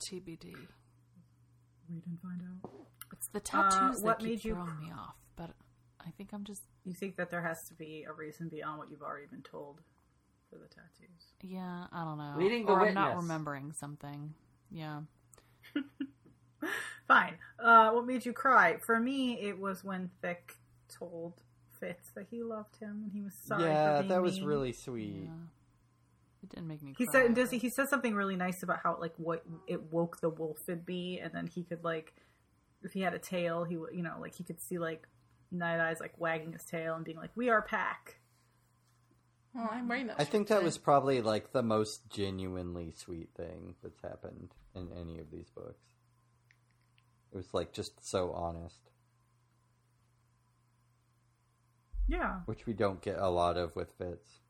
TBD. 0.00 0.54
Read 1.88 2.02
and 2.06 2.20
find 2.20 2.40
out. 2.42 2.70
It's 3.12 3.28
the 3.28 3.40
tattoos 3.40 4.02
what 4.02 4.18
that 4.18 4.24
keep 4.24 4.28
made 4.28 4.44
you 4.44 4.54
throwing 4.54 4.78
me 4.80 4.90
off, 4.96 5.16
but 5.36 5.50
I 6.00 6.10
think 6.16 6.30
I'm 6.32 6.44
just 6.44 6.62
You 6.84 6.94
think 6.94 7.16
that 7.16 7.30
there 7.30 7.42
has 7.42 7.62
to 7.68 7.74
be 7.74 8.04
a 8.08 8.12
reason 8.12 8.48
beyond 8.48 8.78
what 8.78 8.90
you've 8.90 9.02
already 9.02 9.26
been 9.26 9.42
told 9.42 9.80
for 10.52 10.58
the 10.58 10.66
tattoos? 10.68 11.32
yeah, 11.42 11.86
I 11.92 12.04
don't 12.04 12.18
know. 12.18 12.34
Leading 12.36 12.66
the 12.66 12.72
or 12.72 12.86
I'm 12.86 12.94
not 12.94 13.16
remembering 13.16 13.72
something. 13.72 14.34
Yeah. 14.70 15.00
Fine. 17.08 17.34
Uh, 17.58 17.90
what 17.90 18.06
made 18.06 18.24
you 18.24 18.32
cry? 18.32 18.76
For 18.78 18.98
me, 19.00 19.40
it 19.40 19.58
was 19.58 19.82
when 19.82 20.10
Thick 20.20 20.56
told 20.88 21.34
Fitz 21.80 22.10
that 22.14 22.26
he 22.30 22.42
loved 22.42 22.76
him 22.76 23.00
and 23.04 23.12
he 23.12 23.22
was 23.22 23.34
sorry. 23.34 23.62
for 23.62 23.68
yeah, 23.68 23.98
being 23.98 24.08
that 24.10 24.22
was 24.22 24.36
mean. 24.38 24.44
really 24.44 24.72
sweet. 24.72 25.22
Yeah. 25.24 25.30
It 26.44 26.48
didn't 26.50 26.68
make 26.68 26.82
me 26.82 26.94
He 26.96 27.06
cry. 27.06 27.22
said, 27.22 27.34
"Does 27.34 27.50
he?" 27.50 27.58
He 27.58 27.70
said 27.70 27.88
something 27.88 28.14
really 28.14 28.36
nice 28.36 28.62
about 28.62 28.80
how 28.82 28.98
like 29.00 29.14
what 29.16 29.44
it 29.66 29.92
woke 29.92 30.20
the 30.20 30.28
wolf 30.28 30.58
would 30.68 30.84
be, 30.84 31.18
and 31.22 31.32
then 31.32 31.46
he 31.46 31.62
could 31.64 31.82
like, 31.84 32.12
if 32.82 32.92
he 32.92 33.00
had 33.00 33.14
a 33.14 33.18
tail, 33.18 33.62
he 33.64 33.76
would, 33.76 33.94
you 33.94 34.02
know, 34.02 34.16
like 34.20 34.34
he 34.34 34.42
could 34.44 34.60
see 34.60 34.78
like 34.78 35.06
Night 35.52 35.80
Eyes 35.80 35.98
like 36.00 36.18
wagging 36.18 36.52
his 36.52 36.64
tail 36.64 36.94
and 36.96 37.04
being 37.04 37.16
like, 37.18 37.30
"We 37.36 37.48
are 37.48 37.62
pack." 37.62 38.16
Well, 39.54 39.68
I'm 39.70 39.86
wearing 39.88 40.06
that. 40.06 40.16
I 40.18 40.24
think 40.24 40.48
shirt 40.48 40.58
that 40.60 40.64
was 40.64 40.78
probably 40.78 41.20
like 41.20 41.52
the 41.52 41.62
most 41.62 42.08
genuinely 42.10 42.92
sweet 42.96 43.30
thing 43.36 43.74
that's 43.82 44.00
happened 44.02 44.54
in 44.74 44.88
any 44.98 45.18
of 45.18 45.30
these 45.30 45.50
books. 45.50 45.84
It 47.32 47.36
was 47.36 47.52
like 47.52 47.72
just 47.72 48.06
so 48.08 48.32
honest, 48.32 48.80
Yeah. 52.08 52.40
which 52.46 52.66
we 52.66 52.72
don't 52.72 53.00
get 53.00 53.18
a 53.18 53.28
lot 53.30 53.56
of 53.56 53.74
with 53.76 53.92
Fitz. 53.98 54.40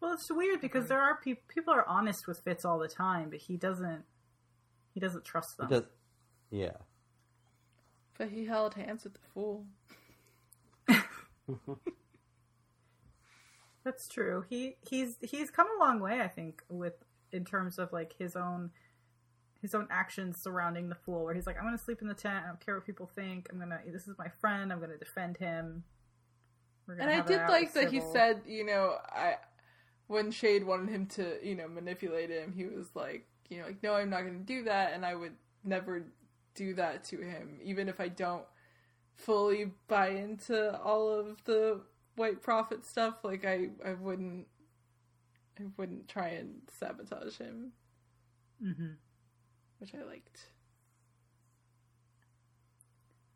Well, 0.00 0.14
it's 0.14 0.30
weird 0.30 0.60
because 0.60 0.88
there 0.88 1.00
are 1.00 1.18
people 1.22 1.42
people 1.48 1.74
are 1.74 1.86
honest 1.86 2.26
with 2.26 2.40
Fitz 2.40 2.64
all 2.64 2.78
the 2.78 2.88
time, 2.88 3.28
but 3.30 3.38
he 3.40 3.56
doesn't. 3.56 4.04
He 4.94 5.00
doesn't 5.00 5.24
trust 5.24 5.56
them. 5.58 5.68
does, 5.68 5.84
yeah. 6.50 6.76
But 8.18 8.30
he 8.30 8.46
held 8.46 8.74
hands 8.74 9.04
with 9.04 9.12
the 9.14 9.20
fool. 9.34 9.66
That's 13.84 14.08
true. 14.08 14.44
He 14.48 14.76
he's 14.82 15.16
he's 15.22 15.50
come 15.50 15.66
a 15.76 15.84
long 15.84 16.00
way, 16.00 16.20
I 16.20 16.28
think, 16.28 16.62
with 16.68 16.94
in 17.32 17.44
terms 17.44 17.78
of 17.78 17.92
like 17.92 18.14
his 18.18 18.36
own 18.36 18.70
his 19.62 19.74
own 19.74 19.86
actions 19.90 20.40
surrounding 20.40 20.88
the 20.88 20.94
fool. 20.94 21.24
Where 21.24 21.34
he's 21.34 21.46
like, 21.46 21.56
I'm 21.56 21.64
going 21.64 21.76
to 21.76 21.82
sleep 21.82 22.02
in 22.02 22.08
the 22.08 22.14
tent. 22.14 22.44
I 22.44 22.48
don't 22.48 22.64
care 22.64 22.74
what 22.74 22.86
people 22.86 23.06
think. 23.06 23.48
I'm 23.50 23.58
gonna. 23.58 23.80
This 23.90 24.06
is 24.08 24.16
my 24.18 24.28
friend. 24.40 24.72
I'm 24.72 24.78
going 24.78 24.90
to 24.90 24.98
defend 24.98 25.36
him. 25.36 25.84
Gonna 26.86 27.02
And 27.02 27.10
I 27.10 27.20
did 27.24 27.40
like 27.48 27.72
that 27.74 27.90
he 27.90 28.00
said, 28.00 28.42
you 28.46 28.64
know, 28.64 28.96
I 29.14 29.36
when 30.10 30.32
Chade 30.32 30.64
wanted 30.64 30.90
him 30.90 31.06
to, 31.06 31.38
you 31.40 31.54
know, 31.54 31.68
manipulate 31.68 32.30
him, 32.30 32.52
he 32.52 32.66
was 32.66 32.88
like, 32.96 33.28
you 33.48 33.58
know, 33.58 33.66
like, 33.66 33.80
no, 33.80 33.94
I'm 33.94 34.10
not 34.10 34.22
going 34.22 34.40
to 34.40 34.44
do 34.44 34.64
that, 34.64 34.92
and 34.92 35.06
I 35.06 35.14
would 35.14 35.34
never 35.62 36.04
do 36.56 36.74
that 36.74 37.04
to 37.04 37.18
him, 37.20 37.60
even 37.62 37.88
if 37.88 38.00
I 38.00 38.08
don't 38.08 38.42
fully 39.14 39.70
buy 39.86 40.08
into 40.08 40.76
all 40.80 41.08
of 41.08 41.36
the 41.44 41.80
White 42.20 42.42
Prophet 42.42 42.84
stuff. 42.84 43.14
Like, 43.24 43.44
I, 43.46 43.70
I 43.84 43.94
wouldn't, 43.94 44.46
I 45.58 45.62
wouldn't 45.78 46.06
try 46.06 46.28
and 46.28 46.60
sabotage 46.78 47.38
him, 47.38 47.72
Mhm. 48.62 48.96
which 49.78 49.94
I 49.94 50.02
liked. 50.04 50.46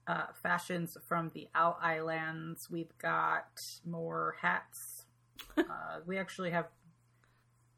uh, 0.07 0.27
fashions 0.43 0.99
from 1.09 1.31
the 1.33 1.49
Out 1.55 1.79
Islands. 1.81 2.69
We've 2.71 2.93
got 2.99 3.59
more 3.87 4.37
hats. 4.43 5.07
uh, 5.57 6.01
we 6.05 6.19
actually 6.19 6.51
have 6.51 6.67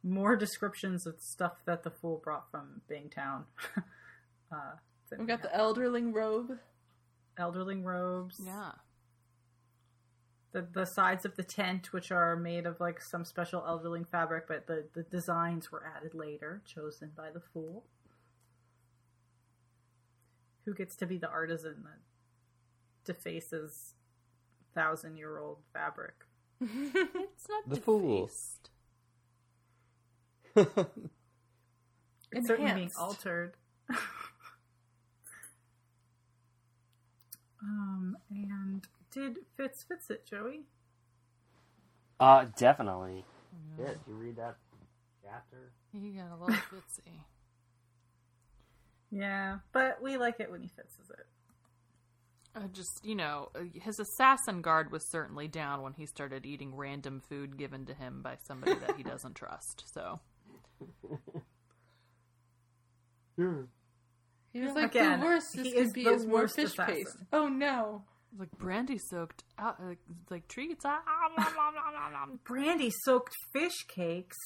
more 0.02 0.34
descriptions 0.34 1.06
of 1.06 1.20
stuff 1.20 1.58
that 1.66 1.84
the 1.84 1.90
fool 1.90 2.20
brought 2.22 2.50
from 2.50 2.80
Bingtown. 2.90 3.44
uh, 4.52 4.72
than 5.08 5.20
We 5.20 5.26
got 5.26 5.42
the. 5.42 5.48
Elderling 5.48 6.12
robe. 6.12 6.58
elderling 7.38 7.84
robes. 7.84 8.40
Yeah. 8.44 8.72
The 10.56 10.66
the 10.72 10.86
sides 10.86 11.26
of 11.26 11.36
the 11.36 11.42
tent, 11.42 11.92
which 11.92 12.10
are 12.10 12.34
made 12.34 12.64
of 12.64 12.80
like 12.80 13.02
some 13.02 13.26
special 13.26 13.60
elderling 13.60 14.08
fabric, 14.08 14.48
but 14.48 14.66
the, 14.66 14.86
the 14.94 15.02
designs 15.02 15.70
were 15.70 15.84
added 15.94 16.14
later, 16.14 16.62
chosen 16.64 17.10
by 17.14 17.30
the 17.30 17.40
fool. 17.40 17.84
Who 20.64 20.72
gets 20.72 20.96
to 20.96 21.04
be 21.04 21.18
the 21.18 21.28
artisan 21.28 21.84
that 21.84 22.00
defaces 23.04 23.96
thousand 24.74 25.18
year 25.18 25.36
old 25.36 25.58
fabric? 25.74 26.14
It's 26.62 27.48
not 27.50 27.68
The 27.68 27.76
fool. 27.76 28.30
It's 32.32 32.48
certainly 32.48 32.72
being 32.72 32.92
altered. 32.98 33.58
um, 37.62 38.16
and 38.30 38.86
did 39.16 39.38
Fitz 39.56 39.82
fits 39.82 40.10
it, 40.10 40.26
Joey? 40.28 40.64
Uh, 42.20 42.44
definitely. 42.58 43.24
Yeah, 43.78 43.88
did 43.88 43.98
you 44.06 44.14
read 44.14 44.36
that 44.36 44.56
chapter? 45.24 45.72
He 45.92 46.10
got 46.10 46.30
a 46.30 46.36
little 46.38 46.54
fitsy. 46.70 47.20
Yeah, 49.10 49.58
but 49.72 50.02
we 50.02 50.18
like 50.18 50.38
it 50.40 50.50
when 50.50 50.60
he 50.60 50.68
fits 50.68 50.94
it. 51.10 51.26
Uh, 52.54 52.68
just 52.72 53.00
you 53.04 53.14
know, 53.14 53.48
uh, 53.54 53.60
his 53.74 53.98
assassin 53.98 54.60
guard 54.62 54.90
was 54.92 55.10
certainly 55.10 55.48
down 55.48 55.82
when 55.82 55.92
he 55.94 56.06
started 56.06 56.44
eating 56.46 56.74
random 56.74 57.20
food 57.28 57.56
given 57.56 57.86
to 57.86 57.94
him 57.94 58.20
by 58.22 58.36
somebody 58.46 58.74
that 58.78 58.96
he 58.96 59.02
doesn't 59.02 59.34
trust. 59.36 59.84
So 59.94 60.20
He 64.52 64.60
was 64.60 64.74
like, 64.74 64.94
Again, 64.94 65.20
the 65.20 65.26
worst 65.26 65.54
he 65.54 65.62
this 65.64 65.72
is 65.74 65.86
could 65.88 65.92
be 65.94 66.04
the 66.04 66.10
is 66.14 66.26
more 66.26 66.48
fish 66.48 66.64
assassin. 66.72 66.94
paste. 66.94 67.16
Oh 67.32 67.48
no. 67.48 68.02
Like 68.38 68.50
brandy 68.58 68.98
soaked 68.98 69.44
out 69.58 69.82
like, 69.82 69.98
like 70.30 70.48
treats. 70.48 70.84
Ah, 70.84 71.00
ah, 71.06 71.28
nom, 71.36 71.54
nom, 71.54 71.74
nom, 71.74 71.94
nom, 71.94 72.12
nom. 72.12 72.40
Brandy 72.44 72.90
soaked 73.04 73.34
fish 73.52 73.84
cakes. 73.88 74.36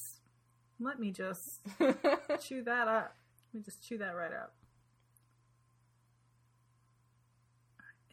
Let 0.79 0.99
me 0.99 1.11
just 1.11 1.61
chew 2.41 2.63
that 2.63 2.87
up. 2.87 3.15
Let 3.53 3.59
me 3.59 3.61
just 3.65 3.83
chew 3.83 3.97
that 3.97 4.15
right 4.15 4.31
up. 4.33 4.53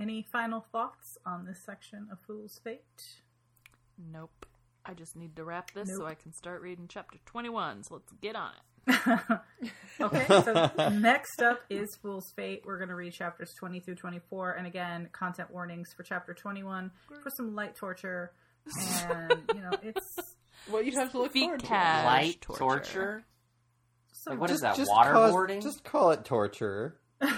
Any 0.01 0.25
final 0.33 0.65
thoughts 0.73 1.19
on 1.27 1.45
this 1.45 1.65
section 1.65 2.09
of 2.13 2.19
Fool's 2.27 2.61
Fate? 2.63 2.81
Nope. 4.13 4.47
I 4.85 4.95
just 4.95 5.17
need 5.17 5.37
to 5.37 5.45
wrap 5.45 5.73
this 5.73 5.95
so 5.95 6.07
I 6.07 6.15
can 6.15 6.33
start 6.33 6.63
reading 6.63 6.87
chapter 6.89 7.19
21. 7.27 7.85
So 7.85 7.95
let's 7.95 8.13
get 8.21 8.37
on 8.37 8.51
it. 8.51 8.68
okay, 10.01 10.27
so 10.29 10.71
next 10.91 11.43
up 11.43 11.61
is 11.69 11.97
Fool's 12.03 12.31
Fate. 12.37 12.63
We're 12.65 12.79
going 12.79 12.89
to 12.89 12.95
read 12.95 13.13
chapters 13.13 13.53
20 13.59 13.81
through 13.81 13.97
24. 13.97 14.53
And 14.53 14.67
again, 14.67 15.09
content 15.13 15.51
warnings 15.51 15.89
for 15.97 16.03
chapter 16.03 16.35
21 16.35 16.91
for 17.23 17.31
some 17.37 17.55
light 17.55 17.77
torture. 17.77 18.33
And, 19.11 19.43
you 19.55 19.61
know, 19.61 19.71
it's. 19.83 20.17
What 20.71 20.85
you 20.85 20.93
have 20.99 21.13
to 21.13 21.19
look 21.19 21.33
Feet 21.33 21.45
forward 21.45 21.61
to. 21.61 21.73
Light 21.73 22.41
torture. 22.41 22.59
torture. 22.59 23.25
So 24.13 24.31
Like, 24.33 24.41
what 24.41 24.51
is 24.51 24.61
Just- 24.61 24.63
that? 24.63 24.77
just 24.77 24.91
cause- 24.91 25.33
Waterboarding. 25.33 25.63
just 25.63 25.85
call 25.85 26.11
it 26.11 26.25
torture. 26.25 26.99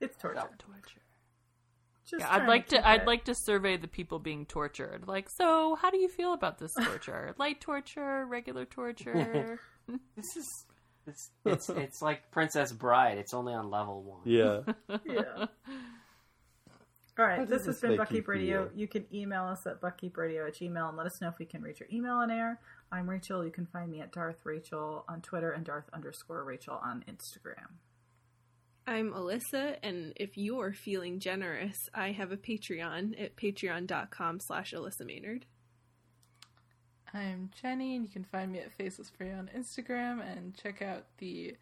It's 0.00 0.16
torture. 0.18 0.40
Torture. 0.58 1.00
Just 2.10 2.20
Yeah, 2.20 2.30
I'd 2.30 2.48
like 2.48 2.68
keep 2.68 2.80
to. 2.80 2.88
I'd 2.88 3.06
like 3.06 3.24
to 3.24 3.34
survey 3.34 3.76
the 3.76 3.88
people 3.88 4.18
being 4.18 4.46
tortured. 4.46 5.04
Like, 5.06 5.28
so 5.28 5.74
how 5.74 5.90
do 5.90 5.98
you 5.98 6.08
feel 6.08 6.32
about 6.32 6.58
this 6.58 6.72
torture? 6.74 7.34
Light 7.38 7.60
torture, 7.60 8.24
regular 8.26 8.64
torture? 8.64 9.60
This 10.16 10.36
is 10.36 10.66
it's 11.06 11.30
it's 11.46 11.70
it's 11.70 12.02
like 12.02 12.30
Princess 12.30 12.72
Bride. 12.72 13.16
It's 13.16 13.32
only 13.32 13.54
on 13.54 13.70
level 13.70 14.02
one. 14.02 14.20
Yeah. 14.24 14.60
Yeah. 15.06 15.46
All 17.18 17.24
right, 17.24 17.48
this 17.48 17.66
has 17.66 17.80
been 17.80 17.96
Buckkeep 17.96 18.28
Radio. 18.28 18.68
feel? 18.68 18.78
You 18.78 18.86
can 18.86 19.04
email 19.12 19.42
us 19.44 19.66
at 19.66 19.80
buckkeepradio 19.80 20.46
at 20.46 20.54
gmail 20.54 20.88
and 20.88 20.96
let 20.96 21.06
us 21.06 21.20
know 21.20 21.28
if 21.28 21.38
we 21.40 21.46
can 21.46 21.62
read 21.62 21.80
your 21.80 21.88
email 21.92 22.12
on 22.12 22.30
air. 22.30 22.60
I'm 22.92 23.10
Rachel. 23.10 23.44
You 23.44 23.50
can 23.50 23.66
find 23.66 23.90
me 23.90 24.00
at 24.00 24.12
Darth 24.12 24.42
Rachel 24.44 25.04
on 25.08 25.20
Twitter 25.20 25.50
and 25.50 25.64
Darth 25.64 25.88
underscore 25.92 26.44
Rachel 26.44 26.78
on 26.80 27.04
Instagram. 27.08 27.78
I'm 28.88 29.12
Alyssa, 29.12 29.76
and 29.82 30.14
if 30.16 30.38
you're 30.38 30.72
feeling 30.72 31.20
generous, 31.20 31.76
I 31.94 32.12
have 32.12 32.32
a 32.32 32.38
Patreon 32.38 33.22
at 33.22 33.36
patreon.com 33.36 34.40
slash 34.40 34.72
Alyssa 34.72 35.04
Maynard. 35.04 35.44
I'm 37.12 37.50
Jenny, 37.60 37.96
and 37.96 38.06
you 38.06 38.10
can 38.10 38.24
find 38.24 38.50
me 38.50 38.60
at 38.60 38.72
Faceless 38.72 39.10
Free 39.10 39.30
on 39.30 39.50
Instagram 39.54 40.22
and 40.26 40.56
check 40.56 40.80
out 40.80 41.04
the 41.18 41.54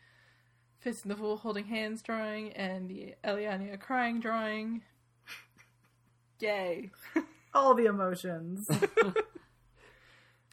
Fitz 0.79 1.03
in 1.03 1.09
the 1.09 1.17
Fool 1.17 1.37
holding 1.37 1.67
hands 1.67 2.01
drawing 2.01 2.53
and 2.53 2.89
the 2.89 3.15
Elliania 3.25 3.81
crying 3.81 4.21
drawing. 4.21 4.83
Yay. 6.39 6.93
All 7.55 7.75
the 7.75 7.87
emotions. 7.87 8.69
I'm 8.71 9.15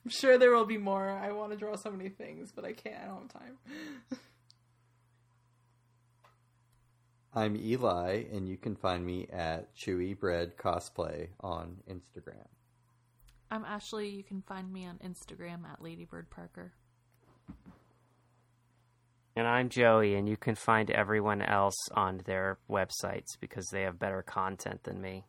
sure 0.08 0.40
there 0.40 0.56
will 0.56 0.66
be 0.66 0.80
more. 0.80 1.08
I 1.08 1.34
want 1.34 1.52
to 1.52 1.58
draw 1.58 1.76
so 1.76 1.92
many 1.92 2.10
things, 2.10 2.52
but 2.52 2.66
I 2.66 2.74
can't. 2.74 2.98
I 3.00 3.06
don't 3.06 3.32
have 3.32 3.42
time. 3.42 3.58
I'm 7.36 7.56
Eli, 7.56 8.26
and 8.32 8.48
you 8.48 8.58
can 8.58 8.76
find 8.76 9.04
me 9.04 9.28
at 9.34 9.76
Chewy 9.76 10.18
Bread 10.18 10.56
Cosplay 10.56 11.30
on 11.40 11.78
Instagram. 11.90 12.46
I'm 13.50 13.66
Ashley. 13.66 14.10
You 14.10 14.24
can 14.24 14.44
find 14.44 14.72
me 14.72 14.86
on 14.86 15.00
Instagram 15.00 15.66
at 15.68 15.82
Ladybird 15.82 16.30
Parker. 16.30 16.74
And 19.36 19.48
I'm 19.48 19.70
Joey, 19.70 20.14
and 20.14 20.30
you 20.30 20.38
can 20.38 20.54
find 20.54 20.92
everyone 20.92 21.42
else 21.42 21.90
on 21.96 22.22
their 22.26 22.60
websites 22.70 23.30
because 23.42 23.68
they 23.72 23.82
have 23.82 23.98
better 23.98 24.22
content 24.22 24.84
than 24.84 25.02
me. 25.02 25.26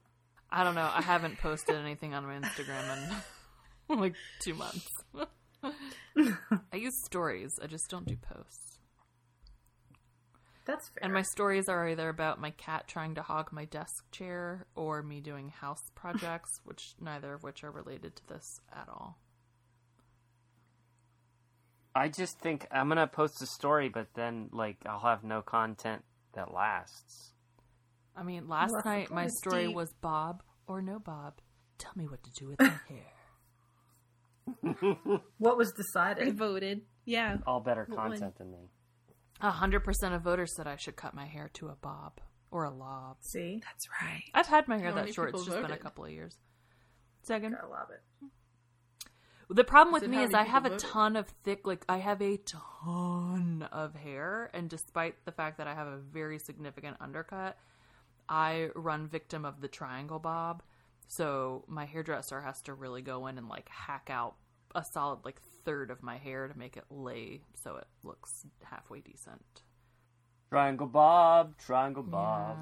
I 0.51 0.63
don't 0.63 0.75
know. 0.75 0.91
I 0.95 1.01
haven't 1.01 1.39
posted 1.39 1.77
anything 1.77 2.13
on 2.13 2.27
my 2.27 2.35
Instagram 2.35 3.15
in 3.89 3.99
like 3.99 4.15
two 4.43 4.53
months. 4.53 4.87
I 5.65 6.77
use 6.77 7.03
stories. 7.07 7.53
I 7.63 7.67
just 7.67 7.89
don't 7.89 8.07
do 8.07 8.17
posts. 8.17 8.74
That's 10.67 10.89
fair. 10.89 11.05
And 11.05 11.13
my 11.13 11.23
stories 11.23 11.69
are 11.69 11.87
either 11.89 12.09
about 12.09 12.41
my 12.41 12.51
cat 12.51 12.89
trying 12.89 13.15
to 13.17 13.23
hog 13.23 13.53
my 13.53 13.67
desk 13.67 14.11
chair 14.11 14.67
or 14.75 15.03
me 15.03 15.21
doing 15.21 15.51
house 15.51 15.83
projects, 15.95 16.61
which 16.65 16.95
neither 17.01 17.35
of 17.35 17.43
which 17.43 17.63
are 17.65 17.71
related 17.71 18.17
to 18.17 18.27
this 18.29 18.61
at 18.73 18.89
all. 18.89 19.19
I 21.95 22.09
just 22.09 22.41
think 22.41 22.67
I'm 22.73 22.89
gonna 22.89 23.07
post 23.07 23.41
a 23.43 23.47
story, 23.47 23.89
but 23.89 24.09
then 24.15 24.49
like 24.53 24.79
I'll 24.87 25.01
have 25.01 25.23
no 25.23 25.43
content 25.43 26.03
that 26.33 26.53
lasts. 26.53 27.33
I 28.17 28.23
mean, 28.23 28.49
last 28.49 28.73
Well, 28.73 28.83
night 28.85 29.11
my 29.11 29.29
story 29.29 29.67
deep. 29.67 29.77
was 29.77 29.93
Bob 30.01 30.43
or 30.67 30.81
no 30.83 30.99
Bob. 30.99 31.41
Tell 31.79 31.93
me 31.95 32.09
what 32.09 32.23
to 32.25 32.31
do 32.33 32.49
with 32.49 32.61
my 32.61 32.67
hair. 32.89 33.13
what 35.39 35.57
was 35.57 35.73
decided? 35.73 36.23
I 36.23 36.31
decided? 36.31 36.39
voted. 36.39 36.81
Yeah. 37.05 37.37
All 37.47 37.61
better 37.61 37.85
What 37.89 37.99
one? 37.99 38.11
content 38.13 38.39
than 38.39 38.51
me. 38.51 38.71
A 39.45 39.51
hundred 39.51 39.81
percent 39.81 40.15
of 40.15 40.23
voters 40.23 40.55
said 40.55 40.67
I 40.67 40.77
should 40.77 40.97
cut 40.97 41.13
my 41.13 41.27
hair 41.27 41.51
to 41.53 41.69
a 41.69 41.77
bob 41.77 42.19
or 42.51 42.65
a 42.65 42.71
lob. 42.71 43.19
See? 43.21 43.61
That's 43.63 43.87
right. 44.01 44.25
I've 44.33 44.47
had 44.47 44.67
my 44.69 44.79
hair 44.79 44.89
How 44.89 45.03
that 45.03 45.13
short. 45.13 45.29
It's 45.35 45.43
people 45.43 45.53
just 45.55 45.69
been 45.69 45.77
a 45.77 45.81
couple 45.81 46.07
of 46.07 46.11
years. 46.11 46.39
Second, 47.21 47.53
Gotta 47.53 47.69
love 47.69 47.89
it. 47.91 48.29
the 49.51 49.63
problem 49.65 49.93
with 49.93 50.09
me 50.09 50.23
is 50.23 50.33
I 50.33 50.45
have 50.45 50.65
a 50.65 50.71
people 50.71 50.79
voted? 50.79 50.91
ton 50.93 51.17
of 51.17 51.27
thick, 51.43 51.67
like 51.67 51.85
I 51.91 51.99
have 51.99 52.23
a 52.23 52.39
ton 52.39 53.69
of 53.71 53.95
hair, 53.95 54.51
and 54.55 54.71
despite 54.71 55.23
the 55.27 55.33
fact 55.33 55.59
that 55.59 55.67
I 55.67 55.75
have 55.75 55.89
a 55.89 55.99
very 55.99 56.39
significant 56.39 56.97
undercut, 56.99 57.59
I 58.27 58.71
run 58.75 59.09
victim 59.09 59.45
of 59.45 59.61
the 59.61 59.69
triangle 59.69 60.19
bob. 60.19 60.63
So 61.07 61.67
my 61.69 61.85
hairdresser 61.85 62.41
has 62.41 62.63
to 62.63 62.73
really 62.73 63.03
go 63.03 63.27
in 63.27 63.37
and 63.37 63.51
like 63.51 63.69
hack 63.69 64.09
out 64.11 64.37
a 64.75 64.85
solid 64.93 65.21
like 65.25 65.41
third 65.65 65.91
of 65.91 66.03
my 66.03 66.17
hair 66.17 66.49
to 66.49 66.59
make 66.59 66.77
it 66.77 66.85
lay 66.91 67.41
so 67.63 67.77
it 67.77 67.87
looks 68.03 68.47
halfway 68.63 69.01
decent. 69.01 69.63
Triangle 70.51 70.87
Bob, 70.87 71.57
Triangle 71.59 72.03
Bob. 72.03 72.59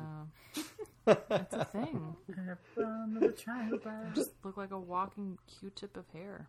Yeah. 0.56 0.64
That's 1.28 1.54
a 1.54 1.64
thing. 1.64 2.16
Everyone 2.30 3.18
with 3.20 3.30
a 3.30 3.32
triangle 3.32 3.78
bar. 3.78 4.12
Just 4.14 4.30
look 4.44 4.56
like 4.56 4.70
a 4.70 4.78
walking 4.78 5.36
Q-tip 5.46 5.96
of 5.96 6.04
hair. 6.12 6.48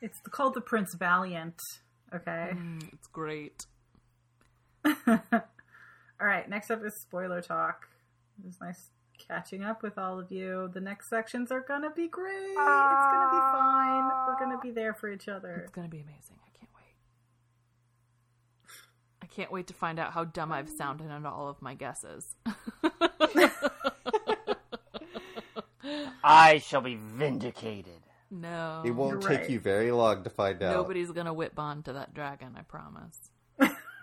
It's 0.00 0.18
called 0.30 0.54
the 0.54 0.60
Prince 0.60 0.94
Valiant. 0.98 1.60
Okay. 2.14 2.50
Mm, 2.52 2.92
it's 2.92 3.06
great. 3.08 3.66
all 4.84 5.22
right. 6.20 6.48
Next 6.48 6.70
up 6.70 6.84
is 6.84 7.00
spoiler 7.02 7.40
talk. 7.40 7.88
It 8.38 8.46
was 8.46 8.56
nice 8.60 8.90
catching 9.26 9.62
up 9.64 9.82
with 9.82 9.98
all 9.98 10.18
of 10.18 10.30
you. 10.30 10.70
The 10.72 10.80
next 10.80 11.08
sections 11.08 11.50
are 11.52 11.60
gonna 11.60 11.90
be 11.90 12.08
great. 12.08 12.32
It's 12.32 12.56
gonna 12.56 13.30
be 13.30 13.38
fine. 13.52 14.10
We're 14.26 14.38
gonna 14.38 14.60
be 14.62 14.70
there 14.70 14.94
for 14.94 15.10
each 15.10 15.28
other. 15.28 15.62
It's 15.64 15.70
gonna 15.72 15.88
be 15.88 16.00
amazing. 16.00 16.36
I 16.44 16.50
can't 16.58 16.70
wait. 16.76 16.94
I 19.22 19.26
can't 19.26 19.50
wait 19.52 19.66
to 19.68 19.74
find 19.74 19.98
out 19.98 20.12
how 20.12 20.24
dumb 20.24 20.52
I've 20.52 20.68
sounded 20.68 21.10
on 21.10 21.24
all 21.26 21.48
of 21.48 21.60
my 21.62 21.74
guesses. 21.74 22.34
I 26.22 26.58
shall 26.58 26.80
be 26.80 26.94
vindicated. 26.96 28.00
no, 28.30 28.82
It 28.84 28.90
won't 28.92 29.20
take 29.22 29.40
right. 29.40 29.50
you 29.50 29.60
very 29.60 29.92
long 29.92 30.24
to 30.24 30.30
find 30.30 30.62
out. 30.62 30.74
nobody's 30.74 31.10
gonna 31.10 31.34
whip 31.34 31.54
bond 31.54 31.84
to 31.86 31.92
that 31.94 32.14
dragon. 32.14 32.54
I 32.58 32.62
promise. 32.62 33.18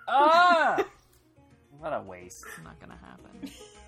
Ah! 0.08 0.86
what 1.80 1.90
a 1.94 2.02
waste. 2.02 2.46
It's 2.56 2.64
not 2.64 2.80
gonna 2.80 3.00
happen. 3.02 3.50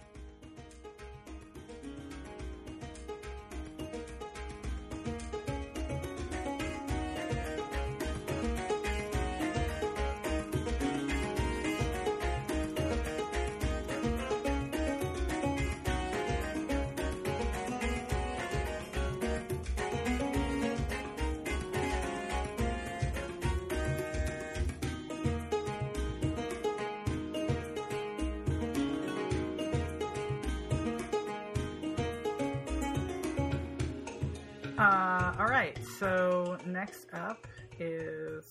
So 36.03 36.57
next 36.65 37.05
up 37.13 37.47
is. 37.79 38.43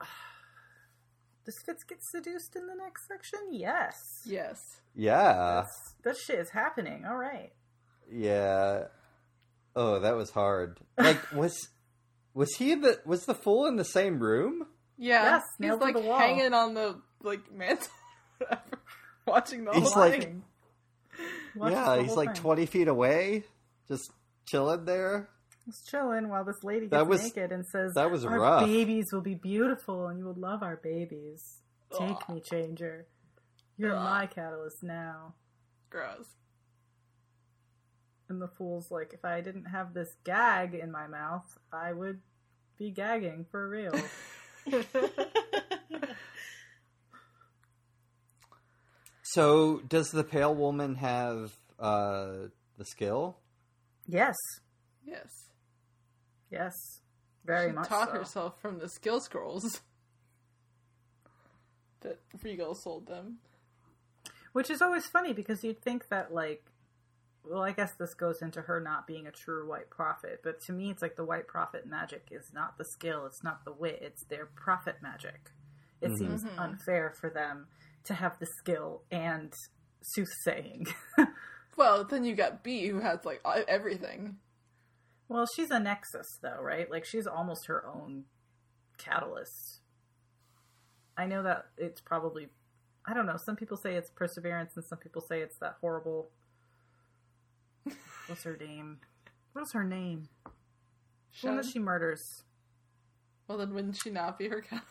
Does 1.44 1.54
Fitz 1.66 1.84
get 1.84 1.98
seduced 2.02 2.56
in 2.56 2.66
the 2.66 2.74
next 2.74 3.06
section? 3.06 3.40
Yes. 3.52 3.94
Yes. 4.24 4.58
yeah. 4.94 5.64
That 6.04 6.16
shit 6.16 6.38
is 6.38 6.50
happening. 6.50 7.04
All 7.06 7.16
right. 7.16 7.52
Yeah. 8.10 8.84
Oh, 9.76 10.00
that 10.00 10.16
was 10.16 10.30
hard. 10.30 10.80
Like, 10.96 11.32
was 11.34 11.68
was 12.34 12.54
he 12.56 12.74
the 12.74 13.00
was 13.04 13.26
the 13.26 13.34
fool 13.34 13.66
in 13.66 13.76
the 13.76 13.84
same 13.84 14.18
room? 14.20 14.66
Yeah, 14.96 15.22
Yes, 15.36 15.42
he's 15.60 15.80
like 15.80 15.94
the 15.94 16.00
wall. 16.00 16.18
hanging 16.18 16.54
on 16.54 16.72
the 16.74 16.98
like 17.22 17.52
mantle, 17.52 17.86
whatever, 18.38 18.62
watching 19.26 19.64
the 19.64 19.72
He's 19.72 19.92
whole 19.92 20.02
like- 20.02 20.22
thing. 20.22 20.42
Watches 21.54 21.76
yeah, 21.76 21.94
the 21.96 22.00
he's 22.02 22.08
whole 22.08 22.16
like 22.16 22.34
thing. 22.34 22.42
20 22.42 22.66
feet 22.66 22.88
away, 22.88 23.44
just 23.86 24.10
chilling 24.46 24.84
there. 24.86 25.28
He's 25.68 25.82
chilling 25.84 26.30
while 26.30 26.44
this 26.46 26.64
lady 26.64 26.86
That 26.86 27.00
gets 27.00 27.08
was- 27.10 27.22
naked 27.24 27.52
and 27.52 27.66
says, 27.66 27.92
that 27.92 28.10
was 28.10 28.24
"Our 28.24 28.40
rough." 28.40 28.64
babies 28.64 29.04
will 29.12 29.20
be 29.20 29.34
beautiful, 29.34 30.06
and 30.06 30.18
you 30.18 30.24
will 30.24 30.32
love 30.40 30.62
our 30.62 30.76
babies. 30.76 31.60
Take 31.92 32.16
Ugh. 32.26 32.28
me, 32.36 32.40
changer. 32.40 33.06
You're 33.76 33.94
Ugh. 33.94 34.02
my 34.02 34.26
catalyst 34.26 34.82
now." 34.82 35.34
Gross. 35.90 36.24
And 38.30 38.40
the 38.40 38.48
fool's 38.48 38.90
like, 38.90 39.12
"If 39.12 39.26
I 39.26 39.42
didn't 39.42 39.66
have 39.66 39.92
this 39.92 40.08
gag 40.24 40.74
in 40.74 40.90
my 40.90 41.06
mouth, 41.06 41.58
I 41.70 41.92
would 41.92 42.22
be 42.78 42.90
gagging 42.90 43.44
for 43.50 43.68
real." 43.68 43.92
So, 49.22 49.80
does 49.80 50.10
the 50.10 50.24
pale 50.24 50.54
woman 50.54 50.94
have 50.96 51.52
uh, 51.78 52.48
the 52.76 52.84
skill? 52.86 53.36
yes, 54.06 54.34
Yes, 55.04 55.26
yes, 56.50 57.00
very 57.44 57.70
she 57.70 57.74
much. 57.74 57.88
taught 57.88 58.08
so. 58.08 58.14
herself 58.14 58.60
from 58.60 58.78
the 58.78 58.88
skill 58.88 59.20
scrolls 59.20 59.80
that 62.00 62.20
Regal 62.42 62.74
sold 62.74 63.06
them. 63.06 63.38
Which 64.52 64.70
is 64.70 64.82
always 64.82 65.06
funny 65.06 65.32
because 65.32 65.62
you'd 65.62 65.82
think 65.82 66.08
that, 66.08 66.32
like, 66.32 66.64
well, 67.44 67.62
I 67.62 67.72
guess 67.72 67.92
this 67.98 68.14
goes 68.14 68.42
into 68.42 68.62
her 68.62 68.80
not 68.80 69.06
being 69.06 69.26
a 69.26 69.30
true 69.30 69.68
white 69.68 69.90
prophet, 69.90 70.40
but 70.42 70.60
to 70.62 70.72
me, 70.72 70.90
it's 70.90 71.02
like 71.02 71.16
the 71.16 71.24
white 71.24 71.46
prophet 71.46 71.86
magic 71.86 72.28
is 72.30 72.50
not 72.52 72.76
the 72.76 72.84
skill, 72.84 73.26
it's 73.26 73.44
not 73.44 73.64
the 73.64 73.72
wit, 73.72 74.00
it's 74.02 74.24
their 74.24 74.46
prophet 74.46 74.96
magic. 75.02 75.50
It 76.00 76.06
mm-hmm. 76.08 76.16
seems 76.16 76.44
mm-hmm. 76.44 76.58
unfair 76.58 77.14
for 77.20 77.30
them 77.30 77.66
to 78.04 78.14
have 78.14 78.38
the 78.38 78.46
skill 78.46 79.02
and 79.10 79.52
soothsaying. 80.02 80.86
Well, 81.78 82.02
then 82.02 82.24
you 82.24 82.34
got 82.34 82.64
Bee, 82.64 82.88
who 82.88 82.98
has 82.98 83.24
like 83.24 83.40
everything. 83.68 84.38
Well, 85.28 85.46
she's 85.54 85.70
a 85.70 85.78
nexus, 85.78 86.38
though, 86.42 86.60
right? 86.60 86.90
Like, 86.90 87.04
she's 87.04 87.26
almost 87.26 87.66
her 87.66 87.86
own 87.86 88.24
catalyst. 88.96 89.80
I 91.16 91.26
know 91.26 91.42
that 91.42 91.66
it's 91.76 92.00
probably, 92.00 92.48
I 93.06 93.12
don't 93.12 93.26
know, 93.26 93.36
some 93.36 93.56
people 93.56 93.76
say 93.76 93.94
it's 93.94 94.10
perseverance, 94.10 94.72
and 94.76 94.84
some 94.84 94.98
people 94.98 95.20
say 95.20 95.40
it's 95.40 95.58
that 95.58 95.76
horrible. 95.80 96.30
What's 98.26 98.44
her 98.44 98.56
name? 98.56 98.98
What's 99.52 99.72
her 99.72 99.84
name? 99.84 100.28
One 101.42 101.56
that 101.56 101.66
she 101.66 101.78
murders. 101.78 102.44
Well, 103.46 103.58
then 103.58 103.74
wouldn't 103.74 103.96
she 103.96 104.10
not 104.10 104.38
be 104.38 104.48
her 104.48 104.60
cat? 104.60 104.82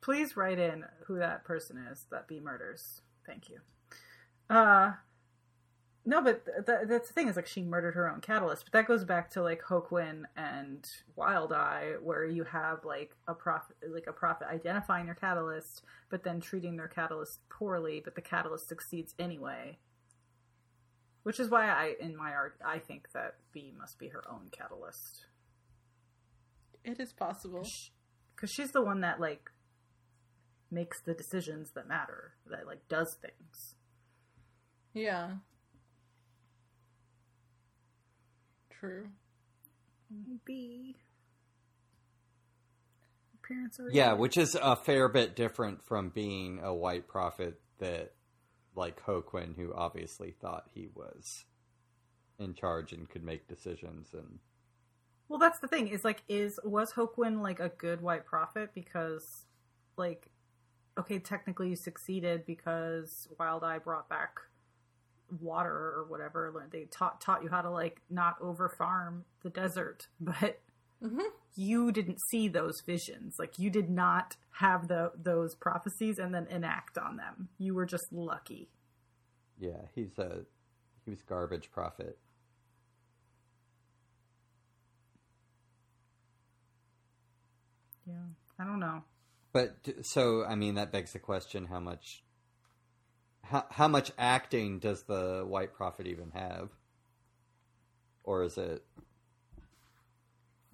Please 0.00 0.36
write 0.36 0.58
in 0.58 0.84
who 1.06 1.18
that 1.18 1.44
person 1.44 1.78
is 1.90 2.06
that 2.10 2.28
Bee 2.28 2.40
murders. 2.40 3.00
Thank 3.26 3.48
you. 3.48 3.58
Uh, 4.48 4.92
no, 6.08 6.22
but 6.22 6.44
th- 6.44 6.64
th- 6.66 6.88
that's 6.88 7.08
the 7.08 7.14
thing 7.14 7.28
is 7.28 7.36
like 7.36 7.46
she 7.48 7.62
murdered 7.62 7.94
her 7.96 8.08
own 8.10 8.20
catalyst. 8.20 8.64
But 8.64 8.72
that 8.72 8.86
goes 8.86 9.04
back 9.04 9.28
to 9.30 9.42
like 9.42 9.62
Hoquin 9.62 10.24
and 10.36 10.88
Wild 11.16 11.52
Eye, 11.52 11.94
where 12.02 12.24
you 12.24 12.44
have 12.44 12.84
like 12.84 13.16
a 13.26 13.34
prophet, 13.34 13.76
like 13.92 14.06
a 14.06 14.12
prophet 14.12 14.46
identifying 14.48 15.06
their 15.06 15.14
catalyst, 15.16 15.82
but 16.08 16.22
then 16.22 16.40
treating 16.40 16.76
their 16.76 16.88
catalyst 16.88 17.40
poorly, 17.48 18.00
but 18.04 18.14
the 18.14 18.20
catalyst 18.22 18.68
succeeds 18.68 19.14
anyway. 19.18 19.78
Which 21.24 21.40
is 21.40 21.50
why 21.50 21.68
I, 21.68 21.94
in 22.00 22.16
my 22.16 22.30
art, 22.30 22.56
I 22.64 22.78
think 22.78 23.08
that 23.12 23.34
Bee 23.52 23.74
must 23.76 23.98
be 23.98 24.08
her 24.08 24.22
own 24.30 24.48
catalyst. 24.52 25.26
It 26.84 27.00
is 27.00 27.12
possible. 27.12 27.66
because 28.36 28.48
she's 28.50 28.70
the 28.70 28.80
one 28.82 29.00
that 29.00 29.18
like 29.20 29.50
makes 30.70 31.00
the 31.00 31.14
decisions 31.14 31.72
that 31.72 31.88
matter 31.88 32.34
that 32.48 32.66
like 32.66 32.86
does 32.88 33.14
things 33.14 33.74
Yeah. 34.94 35.30
True. 38.78 39.08
b 40.44 40.96
appearance 43.34 43.80
are 43.80 43.90
Yeah, 43.90 44.12
which 44.12 44.36
is 44.36 44.56
a 44.60 44.76
fair 44.76 45.08
bit 45.08 45.36
different 45.36 45.82
from 45.82 46.10
being 46.10 46.60
a 46.62 46.74
white 46.74 47.08
prophet 47.08 47.60
that, 47.78 48.12
like 48.74 49.02
Hoquin, 49.02 49.54
who 49.56 49.72
obviously 49.74 50.32
thought 50.32 50.68
he 50.74 50.88
was 50.94 51.44
in 52.38 52.54
charge 52.54 52.92
and 52.92 53.08
could 53.08 53.24
make 53.24 53.48
decisions. 53.48 54.12
And 54.12 54.38
well 55.28 55.38
that's 55.38 55.58
the 55.58 55.68
thing 55.68 55.88
is 55.88 56.04
like 56.04 56.22
is 56.28 56.60
was 56.64 56.92
Hoquin 56.92 57.40
like 57.40 57.60
a 57.60 57.70
good 57.70 58.00
white 58.00 58.26
prophet 58.26 58.70
because 58.74 59.46
like 59.96 60.28
okay 60.98 61.18
technically 61.18 61.70
you 61.70 61.76
succeeded 61.76 62.46
because 62.46 63.28
wild 63.38 63.64
eye 63.64 63.78
brought 63.78 64.08
back 64.08 64.40
water 65.40 65.70
or 65.96 66.06
whatever 66.08 66.68
they 66.70 66.84
taught 66.84 67.20
taught 67.20 67.42
you 67.42 67.48
how 67.48 67.62
to 67.62 67.70
like 67.70 68.00
not 68.10 68.36
over 68.40 68.68
farm 68.68 69.24
the 69.42 69.50
desert 69.50 70.08
but 70.20 70.60
Mhm. 71.02 71.20
you 71.54 71.92
didn't 71.92 72.20
see 72.30 72.48
those 72.48 72.80
visions 72.80 73.36
like 73.38 73.58
you 73.58 73.70
did 73.70 73.90
not 73.90 74.36
have 74.60 74.88
the 74.88 75.12
those 75.16 75.54
prophecies 75.54 76.18
and 76.18 76.34
then 76.34 76.46
enact 76.48 76.96
on 76.98 77.16
them 77.16 77.48
you 77.58 77.74
were 77.74 77.86
just 77.86 78.12
lucky 78.12 78.70
yeah, 79.58 79.82
he's 79.94 80.18
a 80.18 80.44
he 81.04 81.10
was 81.10 81.22
garbage 81.22 81.70
prophet. 81.72 82.18
yeah 88.06 88.14
i 88.58 88.64
don't 88.64 88.80
know 88.80 89.02
But 89.52 89.76
so, 90.02 90.44
I 90.44 90.54
mean, 90.54 90.74
that 90.74 90.92
begs 90.92 91.12
the 91.12 91.18
question: 91.18 91.66
how 91.66 91.80
much, 91.80 92.22
how 93.48 93.64
how 93.70 93.88
much 93.88 94.12
acting 94.18 94.78
does 94.78 95.02
the 95.04 95.44
white 95.46 95.74
prophet 95.74 96.06
even 96.06 96.30
have, 96.32 96.70
or 98.24 98.42
is 98.42 98.58
it 98.58 98.84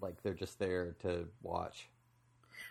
like 0.01 0.23
they're 0.23 0.35
just 0.35 0.59
there 0.59 0.94
to 1.03 1.28
watch? 1.43 1.89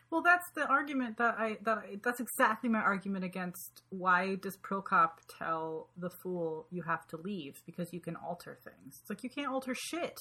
Well, 0.10 0.22
that's 0.22 0.50
the 0.56 0.68
argument 0.68 1.18
that 1.18 1.36
I 1.38 1.58
that 1.64 1.78
I, 1.78 2.00
that's 2.04 2.20
exactly 2.20 2.70
my 2.70 2.80
argument 2.80 3.24
against 3.24 3.82
why 3.90 4.36
does 4.36 4.58
Prilkop 4.58 5.12
tell 5.38 5.90
the 5.98 6.10
fool 6.10 6.68
you 6.70 6.84
have 6.84 7.08
to 7.08 7.18
leave 7.18 7.62
because 7.66 7.94
you 7.94 8.02
can 8.02 8.16
alter 8.16 8.58
things. 8.64 9.00
It's 9.02 9.10
like 9.10 9.24
you 9.24 9.30
can't 9.30 9.52
alter 9.52 9.74
shit. 9.74 10.18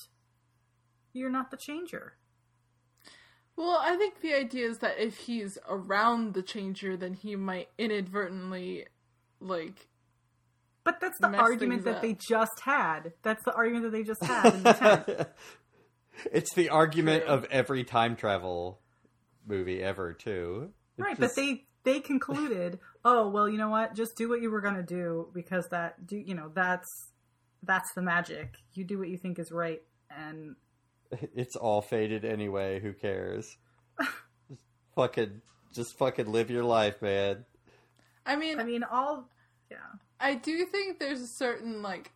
You're 1.12 1.30
not 1.30 1.50
the 1.50 1.56
changer. 1.56 2.14
Well, 3.56 3.78
I 3.82 3.96
think 3.96 4.20
the 4.20 4.32
idea 4.32 4.68
is 4.68 4.78
that 4.78 4.98
if 4.98 5.18
he's 5.18 5.58
around 5.68 6.34
the 6.34 6.42
changer, 6.42 6.96
then 6.96 7.14
he 7.14 7.36
might 7.36 7.68
inadvertently, 7.76 8.86
like, 9.40 9.88
But 10.84 11.00
that's 11.00 11.18
the 11.20 11.28
argument 11.36 11.84
that 11.84 11.96
up. 11.96 12.02
they 12.02 12.14
just 12.14 12.60
had. 12.60 13.12
That's 13.22 13.44
the 13.44 13.52
argument 13.54 13.84
that 13.84 13.92
they 13.92 14.02
just 14.02 14.22
had 14.24 14.54
in 14.54 14.62
the 14.62 14.72
tent. 15.06 15.28
it's 16.32 16.54
the 16.54 16.68
argument 16.70 17.24
True. 17.24 17.34
of 17.34 17.44
every 17.50 17.84
time 17.84 18.16
travel 18.16 18.80
movie 19.46 19.82
ever, 19.82 20.12
too. 20.12 20.70
It's 20.96 21.04
right, 21.06 21.18
just- 21.18 21.34
but 21.36 21.40
they 21.42 21.64
they 21.82 22.00
concluded, 22.00 22.78
"Oh, 23.04 23.28
well, 23.30 23.48
you 23.48 23.56
know 23.56 23.70
what? 23.70 23.94
Just 23.94 24.16
do 24.16 24.28
what 24.28 24.42
you 24.42 24.50
were 24.50 24.60
going 24.60 24.74
to 24.74 24.82
do 24.82 25.28
because 25.32 25.66
that 25.70 26.06
do, 26.06 26.16
you 26.16 26.34
know, 26.34 26.50
that's 26.54 26.86
that's 27.62 27.92
the 27.94 28.02
magic. 28.02 28.54
You 28.74 28.84
do 28.84 28.98
what 28.98 29.08
you 29.08 29.16
think 29.16 29.38
is 29.38 29.50
right 29.52 29.80
and 30.14 30.56
it's 31.34 31.56
all 31.56 31.80
faded 31.82 32.24
anyway. 32.24 32.80
Who 32.80 32.92
cares? 32.92 33.56
just 34.48 34.62
fucking, 34.94 35.40
just 35.74 35.96
fucking 35.98 36.30
live 36.30 36.50
your 36.50 36.64
life, 36.64 37.00
man. 37.02 37.44
I 38.26 38.36
mean, 38.36 38.60
I 38.60 38.64
mean, 38.64 38.84
all 38.84 39.28
yeah. 39.70 39.78
I 40.20 40.34
do 40.34 40.64
think 40.64 40.98
there's 40.98 41.20
a 41.20 41.26
certain 41.26 41.82
like 41.82 42.12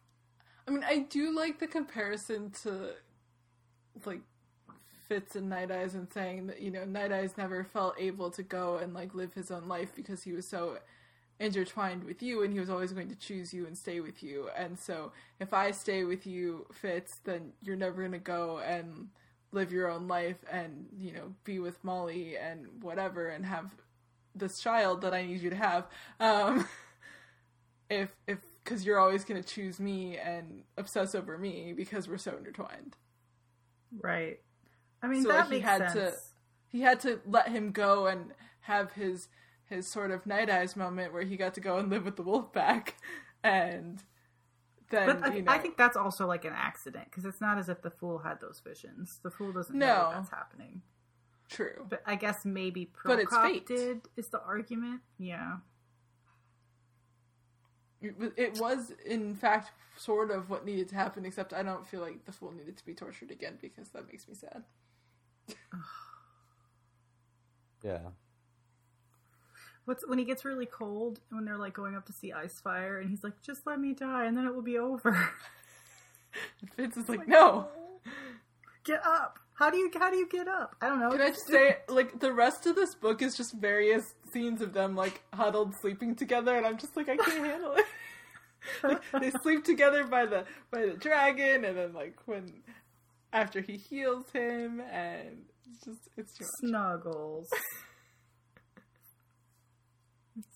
I 0.66 0.70
mean 0.70 0.84
I 0.84 0.98
do 0.98 1.34
like 1.34 1.58
the 1.58 1.66
comparison 1.66 2.50
to 2.62 2.90
like 4.04 4.20
Fitz 5.08 5.36
and 5.36 5.50
Nighteyes 5.50 5.94
and 5.94 6.10
saying 6.12 6.46
that, 6.48 6.60
you 6.60 6.70
know, 6.70 6.84
Nighteyes 6.84 7.36
never 7.36 7.64
felt 7.64 7.94
able 7.98 8.30
to 8.30 8.42
go 8.42 8.76
and 8.76 8.94
like 8.94 9.14
live 9.14 9.34
his 9.34 9.50
own 9.50 9.68
life 9.68 9.94
because 9.94 10.22
he 10.22 10.32
was 10.32 10.46
so 10.46 10.78
intertwined 11.40 12.04
with 12.04 12.22
you 12.22 12.42
and 12.42 12.52
he 12.52 12.60
was 12.60 12.70
always 12.70 12.92
going 12.92 13.08
to 13.08 13.16
choose 13.16 13.52
you 13.52 13.66
and 13.66 13.76
stay 13.76 14.00
with 14.00 14.22
you. 14.22 14.48
And 14.56 14.78
so 14.78 15.12
if 15.40 15.52
I 15.52 15.72
stay 15.72 16.04
with 16.04 16.26
you, 16.26 16.66
Fitz, 16.72 17.16
then 17.24 17.52
you're 17.62 17.76
never 17.76 18.02
gonna 18.02 18.18
go 18.18 18.58
and 18.58 19.08
live 19.52 19.72
your 19.72 19.90
own 19.90 20.08
life 20.08 20.38
and, 20.50 20.86
you 20.96 21.12
know, 21.12 21.34
be 21.44 21.58
with 21.58 21.82
Molly 21.84 22.36
and 22.36 22.66
whatever 22.82 23.28
and 23.28 23.44
have 23.44 23.70
this 24.34 24.60
child 24.60 25.00
that 25.02 25.14
I 25.14 25.24
need 25.26 25.40
you 25.40 25.50
to 25.50 25.56
have. 25.56 25.86
Um 26.20 26.66
if 27.90 28.10
if 28.26 28.38
because 28.62 28.86
you're 28.86 28.98
always 28.98 29.24
going 29.24 29.42
to 29.42 29.46
choose 29.46 29.78
me 29.78 30.16
and 30.16 30.62
obsess 30.78 31.14
over 31.14 31.36
me 31.36 31.74
because 31.76 32.08
we're 32.08 32.16
so 32.16 32.34
intertwined. 32.38 32.96
Right. 34.00 34.38
I 35.02 35.06
mean, 35.06 35.22
So, 35.22 35.28
that 35.28 35.50
like, 35.50 35.52
he 35.52 35.60
had 35.60 35.90
sense. 35.90 35.92
to- 35.92 36.18
He 36.68 36.80
had 36.80 36.98
to 37.00 37.20
let 37.26 37.48
him 37.48 37.72
go 37.72 38.06
and 38.06 38.32
have 38.60 38.92
his 38.92 39.28
his 39.66 39.86
sort 39.86 40.10
of 40.10 40.24
night 40.26 40.48
eyes 40.50 40.76
moment 40.76 41.12
where 41.12 41.22
he 41.24 41.36
got 41.36 41.52
to 41.54 41.60
go 41.60 41.76
and 41.78 41.90
live 41.90 42.04
with 42.06 42.16
the 42.16 42.22
wolf 42.22 42.52
pack, 42.52 42.94
and 43.44 44.02
then 44.90 45.06
But 45.20 45.30
I, 45.30 45.34
you 45.36 45.42
know, 45.42 45.52
I 45.52 45.58
think 45.58 45.76
that's 45.76 45.96
also 45.96 46.26
like 46.26 46.44
an 46.46 46.52
accident 46.54 47.06
because 47.10 47.24
it's 47.26 47.40
not 47.40 47.58
as 47.58 47.68
if 47.68 47.82
the 47.82 47.90
fool 47.90 48.18
had 48.18 48.40
those 48.40 48.60
visions. 48.64 49.20
The 49.22 49.30
fool 49.30 49.52
doesn't 49.52 49.76
know 49.78 49.86
No. 49.86 49.94
that 50.10 50.14
that's 50.16 50.30
happening. 50.30 50.82
True. 51.54 51.86
But 51.88 52.02
I 52.04 52.16
guess 52.16 52.44
maybe 52.44 52.90
But 53.04 53.20
it's 53.20 53.32
Prilkop 53.32 53.42
fate. 53.42 53.66
did 53.66 54.00
is 54.16 54.28
the 54.28 54.40
argument. 54.42 55.02
Yeah. 55.18 55.56
It 58.02 58.14
It 58.36 58.60
was, 58.60 58.92
in 59.06 59.34
fact, 59.34 59.70
sort 59.96 60.30
of 60.30 60.50
what 60.50 60.64
needed 60.64 60.88
to 60.90 60.94
happen, 60.96 61.24
except 61.24 61.52
I 61.52 61.62
don't 61.62 61.86
feel 61.86 62.00
like 62.00 62.24
the 62.24 62.32
fool 62.32 62.52
needed 62.52 62.76
to 62.76 62.84
be 62.84 62.94
tortured 62.94 63.30
again 63.30 63.56
because 63.60 63.88
that 63.90 64.06
makes 64.08 64.26
me 64.28 64.34
sad. 64.34 64.64
Yeah. 67.82 67.98
What's 69.84 70.08
when 70.08 70.18
he 70.18 70.24
gets 70.24 70.42
really 70.46 70.64
cold 70.64 71.20
when 71.28 71.44
they're 71.44 71.58
like 71.58 71.74
going 71.74 71.94
up 71.94 72.06
to 72.06 72.14
see 72.14 72.32
Icefire 72.32 72.98
and 72.98 73.10
he's 73.10 73.22
like, 73.22 73.42
just 73.42 73.66
let 73.66 73.78
me 73.78 73.92
die 73.92 74.24
and 74.24 74.34
then 74.36 74.46
it 74.46 74.54
will 74.54 74.62
be 74.62 74.78
over. 74.78 75.30
And 76.60 76.72
Fitz 76.72 76.96
is 76.96 77.08
like, 77.08 77.28
no. 77.28 77.68
get 78.84 79.06
up. 79.06 79.38
How 79.54 79.70
do 79.70 79.76
you 79.76 79.90
how 79.96 80.10
do 80.10 80.16
you 80.16 80.28
get 80.28 80.48
up? 80.48 80.74
I 80.80 80.88
don't 80.88 80.98
know. 81.00 81.10
Can 81.10 81.20
I 81.20 81.28
just 81.28 81.46
say, 81.46 81.76
like, 81.88 82.18
the 82.18 82.32
rest 82.32 82.66
of 82.66 82.74
this 82.74 82.94
book 82.94 83.22
is 83.22 83.36
just 83.36 83.54
various 83.54 84.04
scenes 84.32 84.60
of 84.60 84.72
them, 84.72 84.96
like, 84.96 85.22
huddled 85.32 85.74
sleeping 85.80 86.16
together, 86.16 86.56
and 86.56 86.66
I'm 86.66 86.76
just 86.76 86.96
like, 86.96 87.08
I 87.08 87.16
can't 87.16 87.46
handle 87.46 87.72
it. 87.76 87.84
like, 88.82 89.02
they 89.20 89.30
sleep 89.42 89.64
together 89.64 90.04
by 90.04 90.26
the 90.26 90.44
by 90.72 90.86
the 90.86 90.94
dragon, 90.94 91.64
and 91.64 91.78
then, 91.78 91.92
like, 91.92 92.18
when 92.26 92.62
after 93.32 93.60
he 93.60 93.76
heals 93.76 94.28
him, 94.32 94.80
and 94.92 95.44
it's 95.70 95.84
just, 95.84 96.08
it's 96.16 96.36
too 96.36 96.44
snuggles. 96.58 97.48
it's, 100.36 100.46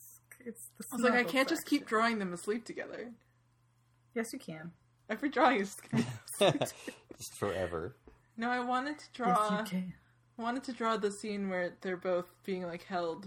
it's 0.45 0.67
the 0.77 0.85
I 0.93 0.97
was 0.97 1.03
like, 1.03 1.15
I 1.15 1.25
can't 1.25 1.49
just 1.49 1.67
keep 1.67 1.87
drawing 1.87 2.19
them 2.19 2.33
asleep 2.33 2.65
together. 2.65 3.13
Yes, 4.15 4.27
you 4.33 4.41
can. 4.41 4.73
Every 5.09 5.31
drawing 5.31 5.61
is 5.61 5.75
just 5.75 5.91
gonna 5.91 6.05
asleep. 6.59 6.73
Just 7.19 7.37
forever. 7.41 7.97
No, 8.39 8.49
I 8.49 8.61
wanted 8.61 8.99
to 9.01 9.05
draw. 9.13 9.51
yes, 9.51 9.61
you 9.73 9.79
can. 9.81 9.95
I 10.39 10.43
wanted 10.43 10.63
to 10.65 10.73
draw 10.73 10.97
the 10.97 11.11
scene 11.11 11.51
where 11.51 11.75
they're 11.81 11.97
both 11.97 12.33
being 12.45 12.63
like 12.63 12.85
held 12.85 13.27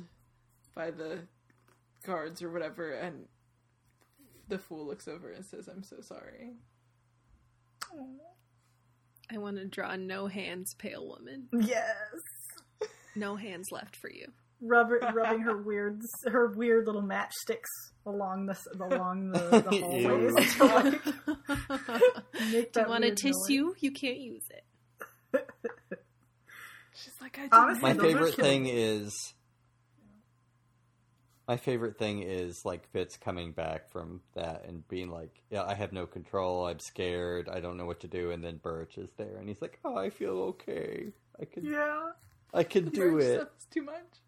by 0.73 0.89
the 0.89 1.19
guards 2.05 2.41
or 2.41 2.49
whatever, 2.49 2.91
and 2.93 3.25
the 4.47 4.57
fool 4.57 4.87
looks 4.87 5.07
over 5.07 5.29
and 5.29 5.45
says, 5.45 5.67
"I'm 5.67 5.83
so 5.83 5.97
sorry." 6.01 6.53
I 9.33 9.37
want 9.37 9.57
to 9.57 9.65
draw 9.65 9.95
no 9.95 10.27
hands, 10.27 10.73
pale 10.77 11.07
woman. 11.07 11.47
Yes. 11.53 12.89
No 13.15 13.35
hands 13.35 13.67
left 13.71 13.95
for 13.97 14.09
you. 14.09 14.27
Rubber, 14.61 14.99
rubbing 15.13 15.41
her 15.41 15.57
weird, 15.61 16.01
her 16.27 16.47
weird 16.47 16.85
little 16.85 17.01
matchsticks 17.01 17.71
along 18.05 18.45
the 18.45 18.57
along 18.79 19.31
the, 19.31 19.39
the 19.39 19.61
hallways 19.81 20.55
to 20.55 20.65
like 20.65 21.05
make 22.51 22.73
Do 22.73 22.81
you 22.81 22.87
want 22.87 23.03
a 23.03 23.07
weird 23.07 23.17
tissue? 23.17 23.73
You 23.79 23.91
can't 23.91 24.19
use 24.19 24.45
it. 24.49 24.63
She's 26.93 27.19
like, 27.21 27.37
"I 27.37 27.43
didn't." 27.43 27.53
Honestly, 27.53 27.81
My 27.93 27.93
favorite 27.99 28.35
thing 28.35 28.63
me. 28.63 28.71
is 28.71 29.33
my 31.47 31.57
favorite 31.57 31.97
thing 31.97 32.21
is 32.21 32.63
like 32.63 32.89
Fitz 32.91 33.17
coming 33.17 33.51
back 33.51 33.89
from 33.89 34.21
that 34.35 34.65
and 34.65 34.87
being 34.87 35.09
like, 35.09 35.41
"Yeah, 35.49 35.63
I 35.63 35.73
have 35.73 35.91
no 35.91 36.05
control. 36.05 36.65
I'm 36.67 36.79
scared. 36.79 37.49
I 37.49 37.59
don't 37.59 37.77
know 37.77 37.85
what 37.85 38.01
to 38.01 38.07
do." 38.07 38.31
And 38.31 38.43
then 38.43 38.57
Burrich 38.57 38.97
is 38.97 39.09
there, 39.17 39.37
and 39.37 39.47
he's 39.47 39.61
like, 39.61 39.79
"Oh, 39.83 39.97
I 39.97 40.09
feel 40.09 40.37
okay. 40.53 41.11
I 41.39 41.45
can. 41.45 41.65
Yeah. 41.65 42.11
I 42.53 42.63
can 42.63 42.89
do 42.89 43.11
Burrich 43.11 43.23
it." 43.23 43.35
stuff 43.41 43.49
too 43.71 43.83
much. 43.83 44.21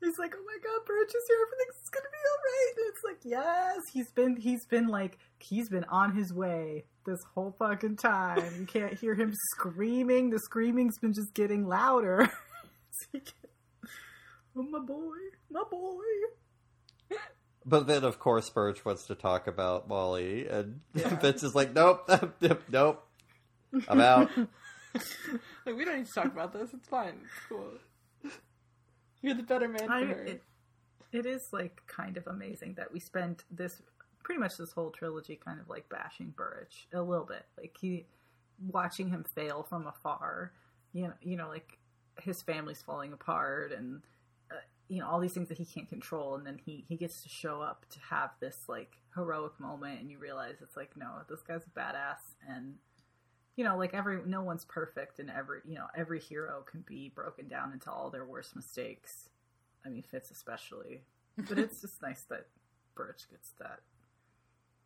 He's 0.00 0.18
like, 0.18 0.34
"Oh 0.36 0.44
my 0.44 0.58
god, 0.62 0.84
Burrich 0.86 1.08
is 1.14 1.24
here. 1.28 1.38
Everything's 1.46 1.88
gonna 1.90 2.10
be 2.10 2.18
all 2.30 2.42
right." 2.44 2.72
And 2.76 2.86
it's 2.88 3.04
like, 3.04 3.18
yes, 3.24 3.88
he's 3.92 4.10
been, 4.10 4.36
he's 4.36 4.66
been 4.66 4.88
like, 4.88 5.18
he's 5.38 5.68
been 5.68 5.84
on 5.84 6.14
his 6.14 6.32
way 6.32 6.84
this 7.04 7.20
whole 7.34 7.54
fucking 7.58 7.96
time. 7.96 8.42
You 8.58 8.66
can't 8.66 8.94
hear 8.94 9.14
him 9.14 9.32
screaming. 9.52 10.30
The 10.30 10.38
screaming's 10.38 10.98
been 10.98 11.12
just 11.12 11.34
getting 11.34 11.66
louder. 11.66 12.30
So 12.94 13.06
he 13.12 13.20
can- 13.20 13.32
oh 14.54 14.62
my 14.64 14.78
boy, 14.78 15.16
my 15.50 15.62
boy. 15.70 16.04
But 17.64 17.86
then, 17.86 18.04
of 18.04 18.18
course, 18.18 18.50
Burrich 18.50 18.84
wants 18.84 19.06
to 19.06 19.14
talk 19.14 19.46
about 19.46 19.88
Molly, 19.88 20.46
and 20.46 20.80
Fitz 21.20 21.42
is 21.42 21.54
like, 21.54 21.72
"Nope, 21.74 22.06
nope, 22.68 23.08
I'm 23.88 24.00
out." 24.00 24.30
Like, 25.64 25.76
we 25.76 25.84
don't 25.86 25.96
need 25.98 26.06
to 26.06 26.12
talk 26.12 26.26
about 26.26 26.52
this. 26.52 26.68
It's 26.74 26.86
fine. 26.88 27.14
It's 27.24 27.32
cool. 27.48 28.30
You're 29.22 29.34
the 29.34 29.42
better 29.42 29.68
man 29.68 29.86
for 29.86 29.92
I, 29.92 30.04
her. 30.04 30.24
it, 30.24 30.42
it 31.12 31.24
is 31.24 31.48
like 31.52 31.80
kind 31.86 32.16
of 32.18 32.26
amazing 32.26 32.74
that 32.74 32.92
we 32.92 33.00
spent 33.00 33.44
this 33.50 33.80
pretty 34.22 34.40
much 34.40 34.56
this 34.56 34.72
whole 34.72 34.90
trilogy 34.90 35.36
kind 35.36 35.60
of 35.60 35.68
like 35.68 35.88
bashing 35.88 36.32
Burrich 36.36 36.88
a 36.92 37.02
little 37.02 37.26
bit, 37.26 37.44
like 37.58 37.76
he 37.80 38.06
watching 38.70 39.10
him 39.10 39.24
fail 39.24 39.62
from 39.62 39.86
afar. 39.86 40.52
You 40.92 41.04
know, 41.04 41.12
you 41.22 41.36
know, 41.36 41.48
like 41.48 41.78
his 42.20 42.42
family's 42.42 42.82
falling 42.82 43.12
apart, 43.12 43.72
and 43.72 44.02
uh, 44.50 44.56
you 44.88 45.00
know 45.00 45.08
all 45.08 45.20
these 45.20 45.32
things 45.32 45.48
that 45.48 45.58
he 45.58 45.64
can't 45.64 45.88
control, 45.88 46.34
and 46.34 46.46
then 46.46 46.60
he 46.64 46.84
he 46.88 46.96
gets 46.96 47.22
to 47.22 47.28
show 47.28 47.60
up 47.62 47.86
to 47.90 47.98
have 48.10 48.30
this 48.40 48.64
like 48.68 48.96
heroic 49.14 49.58
moment, 49.58 50.00
and 50.00 50.10
you 50.10 50.18
realize 50.18 50.56
it's 50.60 50.76
like 50.76 50.96
no, 50.96 51.22
this 51.28 51.42
guy's 51.42 51.66
a 51.66 51.78
badass, 51.78 52.36
and 52.48 52.74
you 53.56 53.64
know, 53.64 53.76
like 53.76 53.94
every 53.94 54.20
no 54.26 54.42
one's 54.42 54.64
perfect, 54.64 55.18
and 55.18 55.30
every 55.30 55.60
you 55.66 55.74
know 55.74 55.86
every 55.96 56.20
hero 56.20 56.64
can 56.70 56.82
be 56.86 57.10
broken 57.14 57.48
down 57.48 57.72
into 57.72 57.90
all 57.90 58.10
their 58.10 58.24
worst 58.24 58.54
mistakes. 58.56 59.28
I 59.84 59.88
mean, 59.88 60.02
Fitz 60.02 60.30
especially, 60.30 61.02
but 61.48 61.58
it's 61.58 61.80
just 61.80 62.02
nice 62.02 62.22
that 62.30 62.46
Burrich 62.94 63.28
gets 63.30 63.52
that. 63.58 63.80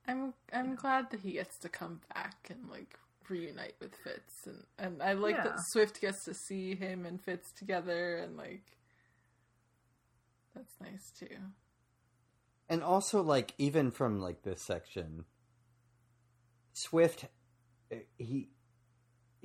I'm 0.07 0.35
I'm 0.53 0.75
glad 0.75 1.11
that 1.11 1.21
he 1.21 1.33
gets 1.33 1.59
to 1.59 1.69
come 1.69 2.01
back 2.15 2.49
and 2.51 2.71
like 2.71 2.99
reunite 3.29 3.75
with 3.81 3.95
Fitz, 3.97 4.47
and 4.47 4.65
and 4.79 5.03
I 5.03 5.15
like 5.15 5.43
that 5.43 5.59
Swift 5.71 6.01
gets 6.01 6.25
to 6.25 6.35
see 6.35 6.75
him 6.75 7.05
and 7.07 7.21
Fitz 7.21 7.53
together, 7.53 8.17
and 8.17 8.37
like 8.37 8.77
that's 10.55 10.75
nice 10.81 11.13
too. 11.19 11.37
And 12.69 12.83
also, 12.83 13.23
like, 13.23 13.53
even 13.59 13.91
from 13.91 14.21
like 14.21 14.43
this 14.43 14.63
section, 14.63 15.25
Swift, 16.73 17.27
eh, 17.93 18.01
he 18.19 18.49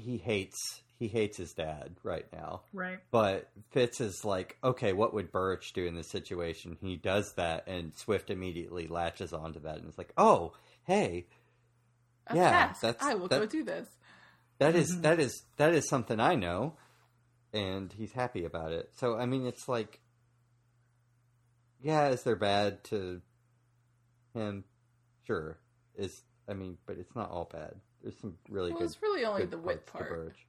he 0.01 0.17
hates 0.17 0.81
he 0.99 1.07
hates 1.07 1.37
his 1.37 1.53
dad 1.53 1.95
right 2.03 2.25
now. 2.31 2.61
Right. 2.73 2.99
But 3.09 3.49
Fitz 3.71 3.99
is 4.01 4.23
like, 4.23 4.57
okay, 4.63 4.93
what 4.93 5.13
would 5.15 5.31
Burrich 5.31 5.73
do 5.73 5.85
in 5.87 5.95
this 5.95 6.09
situation? 6.09 6.77
He 6.79 6.95
does 6.95 7.33
that, 7.35 7.67
and 7.67 7.91
Swift 7.95 8.29
immediately 8.29 8.87
latches 8.87 9.33
onto 9.33 9.59
that 9.61 9.77
and 9.77 9.87
is 9.89 9.97
like, 9.97 10.13
oh, 10.17 10.53
hey, 10.83 11.25
A 12.27 12.35
Yeah, 12.35 12.49
task. 12.51 12.81
that's- 12.81 13.03
I 13.03 13.15
will 13.15 13.27
that- 13.29 13.39
go 13.39 13.45
do 13.47 13.63
this. 13.63 13.87
that 14.59 14.75
is- 14.75 14.91
mm-hmm. 14.91 15.01
that 15.01 15.19
is 15.19 15.43
that 15.57 15.73
is 15.73 15.89
something 15.89 16.19
I 16.19 16.35
know, 16.35 16.75
and 17.51 17.91
he's 17.93 18.11
happy 18.11 18.45
about 18.45 18.71
it. 18.71 18.91
So 18.95 19.17
I 19.17 19.25
mean, 19.25 19.47
it's 19.47 19.67
like, 19.67 19.99
yeah, 21.81 22.09
is 22.09 22.21
there 22.23 22.35
bad 22.35 22.83
to 22.85 23.21
him? 24.35 24.63
Sure, 25.25 25.57
is 25.95 26.21
I 26.47 26.53
mean, 26.53 26.77
but 26.85 26.97
it's 26.97 27.15
not 27.15 27.31
all 27.31 27.49
bad. 27.51 27.75
There's 28.03 28.17
some 28.19 28.37
really 28.49 28.71
Well, 28.71 28.79
good. 28.79 28.85
it's 28.85 29.01
really 29.01 29.25
only 29.25 29.45
the 29.45 29.57
wit 29.57 29.85
parts 29.85 29.85
to 29.85 29.91
part. 30.09 30.09
Burrich. 30.09 30.47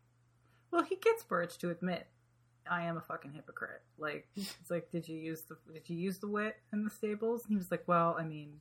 Well, 0.70 0.82
he 0.82 0.96
gets 0.96 1.22
Burrich 1.22 1.58
to 1.58 1.70
admit, 1.70 2.06
"I 2.70 2.82
am 2.84 2.96
a 2.96 3.00
fucking 3.02 3.32
hypocrite." 3.32 3.82
Like 3.98 4.28
it's 4.36 4.70
like, 4.70 4.90
did 4.90 5.06
you 5.08 5.16
use 5.18 5.42
the 5.42 5.56
did 5.72 5.88
you 5.88 5.96
use 5.96 6.18
the 6.18 6.28
wit 6.28 6.56
in 6.72 6.84
the 6.84 6.90
stables? 6.90 7.42
And 7.44 7.50
he 7.52 7.56
was 7.56 7.70
like, 7.70 7.86
"Well, 7.86 8.16
I 8.18 8.24
mean, 8.24 8.60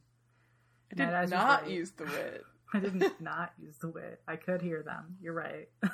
I 0.91 0.95
did 0.95 1.13
Eyes 1.13 1.30
not 1.31 1.61
right. 1.63 1.72
use 1.72 1.91
the 1.91 2.05
wit. 2.05 2.43
I 2.73 2.80
didn't 2.80 3.22
not 3.22 3.53
use 3.57 3.77
the 3.77 3.89
wit. 3.89 4.22
I 4.27 4.35
could 4.35 4.61
hear 4.61 4.84
them. 4.84 5.18
You're 5.22 5.34
right." 5.34 5.69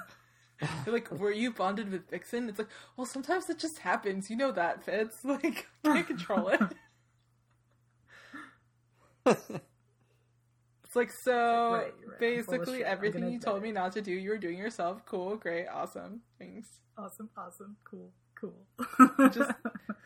They're 0.83 0.93
like, 0.93 1.11
were 1.11 1.31
you 1.31 1.51
bonded 1.51 1.91
with 1.91 2.09
Vixen? 2.09 2.49
It's 2.49 2.57
like, 2.57 2.69
well, 2.95 3.05
sometimes 3.05 3.47
it 3.47 3.59
just 3.59 3.77
happens. 3.77 4.27
You 4.31 4.35
know 4.37 4.51
that, 4.53 4.83
Fitz. 4.83 5.19
Like, 5.23 5.67
can't 5.83 6.07
control 6.07 6.47
it. 6.47 6.59
It's 10.97 11.09
like 11.09 11.11
so. 11.11 11.73
Right, 11.73 11.81
right. 11.83 12.37
I'm 12.37 12.43
full 12.43 12.55
of 12.55 12.65
Basically, 12.65 12.83
everything 12.83 13.31
you 13.31 13.39
told 13.39 13.57
it. 13.57 13.63
me 13.63 13.71
not 13.71 13.91
to 13.93 14.01
do, 14.01 14.11
you 14.11 14.29
were 14.31 14.37
doing 14.37 14.57
yourself. 14.57 15.05
Cool, 15.05 15.35
great, 15.37 15.67
awesome. 15.67 16.21
Thanks. 16.39 16.67
awesome, 16.97 17.29
awesome, 17.37 17.77
cool, 17.83 18.11
cool. 18.39 19.29
Just 19.31 19.51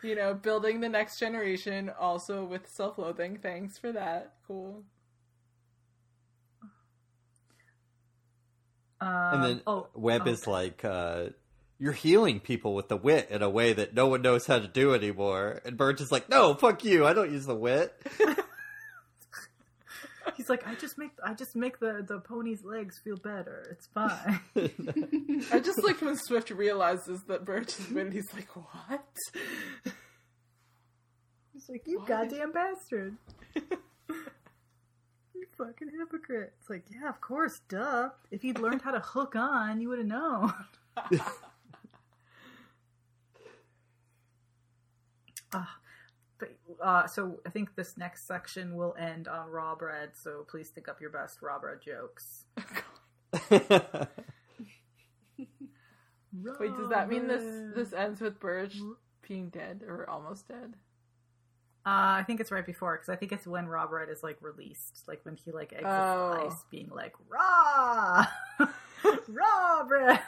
you 0.03 0.15
know, 0.15 0.33
building 0.33 0.81
the 0.81 0.89
next 0.89 1.19
generation, 1.19 1.91
also 1.99 2.43
with 2.43 2.67
self-loathing. 2.67 3.37
Thanks 3.41 3.77
for 3.77 3.91
that. 3.93 4.33
Cool. 4.47 4.83
Um, 8.99 9.09
And 9.09 9.43
then 9.43 9.61
oh, 9.65 9.87
Web 9.93 10.23
oh, 10.25 10.29
is 10.29 10.45
like, 10.47 10.83
uh, 10.83 11.29
"You're 11.79 11.93
healing 11.93 12.39
people 12.39 12.75
with 12.75 12.89
the 12.89 12.97
wit 12.97 13.29
in 13.31 13.41
a 13.41 13.49
way 13.49 13.73
that 13.73 13.93
no 13.93 14.07
one 14.07 14.21
knows 14.21 14.45
how 14.45 14.59
to 14.59 14.67
do 14.67 14.93
anymore." 14.93 15.61
And 15.65 15.77
Burrich 15.77 16.01
is 16.01 16.11
like, 16.11 16.29
"No, 16.29 16.53
fuck 16.53 16.83
you. 16.83 17.05
I 17.05 17.13
don't 17.13 17.31
use 17.31 17.45
the 17.45 17.55
wit." 17.55 17.93
He's 20.35 20.49
like, 20.49 20.67
I 20.67 20.75
just 20.75 20.97
make 20.97 21.11
I 21.23 21.33
just 21.33 21.55
make 21.55 21.79
the 21.79 22.05
the 22.07 22.19
pony's 22.19 22.63
legs 22.63 22.99
feel 23.03 23.17
better. 23.17 23.65
It's 23.71 23.87
fine. 23.87 24.39
I 25.51 25.59
just 25.59 25.83
like 25.83 26.01
when 26.01 26.15
Swift 26.17 26.49
realizes 26.51 27.21
that 27.27 27.45
Burrich 27.45 27.79
is 27.79 27.89
winning. 27.89 28.13
He's 28.13 28.33
like, 28.33 28.49
what? 28.55 29.05
He's 31.53 31.69
like, 31.69 31.83
you 31.85 31.99
Why? 31.99 32.07
goddamn 32.07 32.51
bastard. 32.51 33.17
you 33.55 35.45
fucking 35.57 35.89
hypocrite. 35.97 36.53
It's 36.59 36.69
like, 36.69 36.85
yeah, 36.91 37.09
of 37.09 37.19
course, 37.21 37.59
duh. 37.69 38.09
If 38.31 38.43
you'd 38.43 38.59
learned 38.59 38.81
how 38.81 38.91
to 38.91 38.99
hook 38.99 39.35
on, 39.35 39.81
you 39.81 39.89
would 39.89 39.99
have 39.99 40.07
known. 40.07 40.53
But, 40.95 41.05
ah. 45.53 45.77
Uh, 46.81 47.05
so 47.07 47.39
I 47.45 47.49
think 47.49 47.75
this 47.75 47.97
next 47.97 48.27
section 48.27 48.75
will 48.75 48.95
end 48.99 49.27
on 49.27 49.47
Rawbread. 49.49 50.09
So 50.13 50.45
please 50.49 50.69
think 50.69 50.87
up 50.89 50.99
your 51.01 51.09
best 51.09 51.39
Rawbread 51.41 51.81
jokes. 51.83 52.45
Wait, 56.33 56.75
does 56.77 56.89
that 56.89 57.09
mean 57.09 57.27
this 57.27 57.43
this 57.75 57.93
ends 57.93 58.21
with 58.21 58.39
Burrich 58.39 58.73
being 59.27 59.49
dead 59.49 59.83
or 59.87 60.09
almost 60.09 60.47
dead? 60.47 60.75
Uh, 61.83 62.21
I 62.21 62.23
think 62.27 62.39
it's 62.39 62.51
right 62.51 62.65
before 62.65 62.95
because 62.95 63.09
I 63.09 63.15
think 63.15 63.31
it's 63.31 63.47
when 63.47 63.65
Rawbread 63.65 64.09
is 64.11 64.21
like 64.23 64.37
released, 64.41 65.03
like 65.07 65.19
when 65.25 65.35
he 65.35 65.51
like 65.51 65.73
exits 65.73 65.87
Oh. 65.89 66.33
the 66.35 66.45
ice, 66.47 66.63
being 66.69 66.89
like 66.93 67.13
raw, 67.27 68.25
Rawbread. 69.29 70.19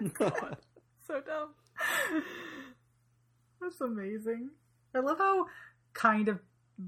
So 1.06 1.20
dumb. 1.20 1.50
That's 3.60 3.80
amazing. 3.80 4.50
I 4.96 5.00
love 5.00 5.18
how 5.18 5.46
kind 5.92 6.28
of 6.28 6.40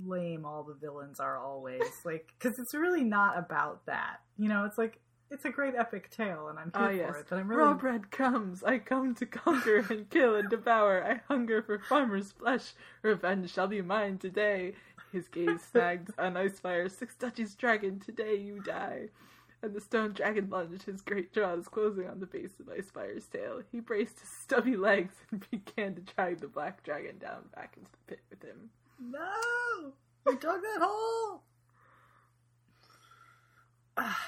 lame 0.05 0.45
all 0.45 0.63
the 0.65 0.75
villains 0.75 1.21
are 1.21 1.39
always. 1.39 1.83
Like, 2.05 2.33
because 2.39 2.59
it's 2.59 2.75
really 2.75 3.05
not 3.05 3.39
about 3.39 3.85
that. 3.87 4.21
You 4.39 4.49
know, 4.49 4.65
it's 4.65 4.79
like 4.79 5.01
it's 5.31 5.45
a 5.45 5.51
great 5.51 5.75
epic 5.75 6.11
tale, 6.11 6.49
and 6.49 6.59
I'm 6.59 6.73
here 6.75 6.83
Oh 6.83 6.89
for 6.89 6.93
yes, 6.93 7.21
it. 7.21 7.27
But 7.29 7.39
I'm 7.39 7.51
raw 7.51 7.75
bread 7.75 8.11
comes. 8.11 8.63
I 8.63 8.79
come 8.79 9.15
to 9.17 9.27
conquer 9.27 9.85
and 9.91 10.09
kill 10.09 10.37
and 10.37 10.49
devour. 10.49 11.05
I 11.05 11.21
hunger 11.33 11.63
for 11.63 11.79
farmer's 11.79 12.33
flesh. 12.33 12.73
Revenge 13.03 13.53
shall 13.53 13.67
be 13.67 13.83
mine 13.83 14.19
today. 14.19 14.75
His 15.13 15.29
gaze 15.29 15.63
snagged 15.73 16.11
on 16.19 16.35
Icefire. 16.35 16.91
Six 16.91 17.15
Duchies 17.17 17.57
dragon, 17.57 18.01
today 18.01 18.37
you 18.37 18.61
die. 18.63 19.09
And 19.63 19.75
the 19.75 19.81
stone 19.81 20.13
dragon 20.13 20.49
lunged, 20.51 20.85
his 20.85 21.03
great 21.03 21.33
jaws 21.33 21.67
closing 21.67 22.09
on 22.09 22.21
the 22.21 22.27
base 22.27 22.61
of 22.61 22.69
Icefire's 22.69 23.27
tail. 23.27 23.61
He 23.73 23.81
braced 23.81 24.21
his 24.21 24.29
stubby 24.29 24.77
legs 24.77 25.15
and 25.31 25.45
began 25.51 25.95
to 25.97 26.01
drag 26.01 26.41
the 26.41 26.47
black 26.47 26.85
dragon 26.85 27.19
down 27.19 27.45
back 27.55 27.75
into 27.77 27.91
the 27.91 27.99
pit 28.07 28.21
with 28.31 28.43
him. 28.43 28.71
no, 29.01 29.93
we 30.25 30.35
dug 30.37 30.63
that 30.63 30.81
hole. 30.81 31.43
Ah, 33.97 34.21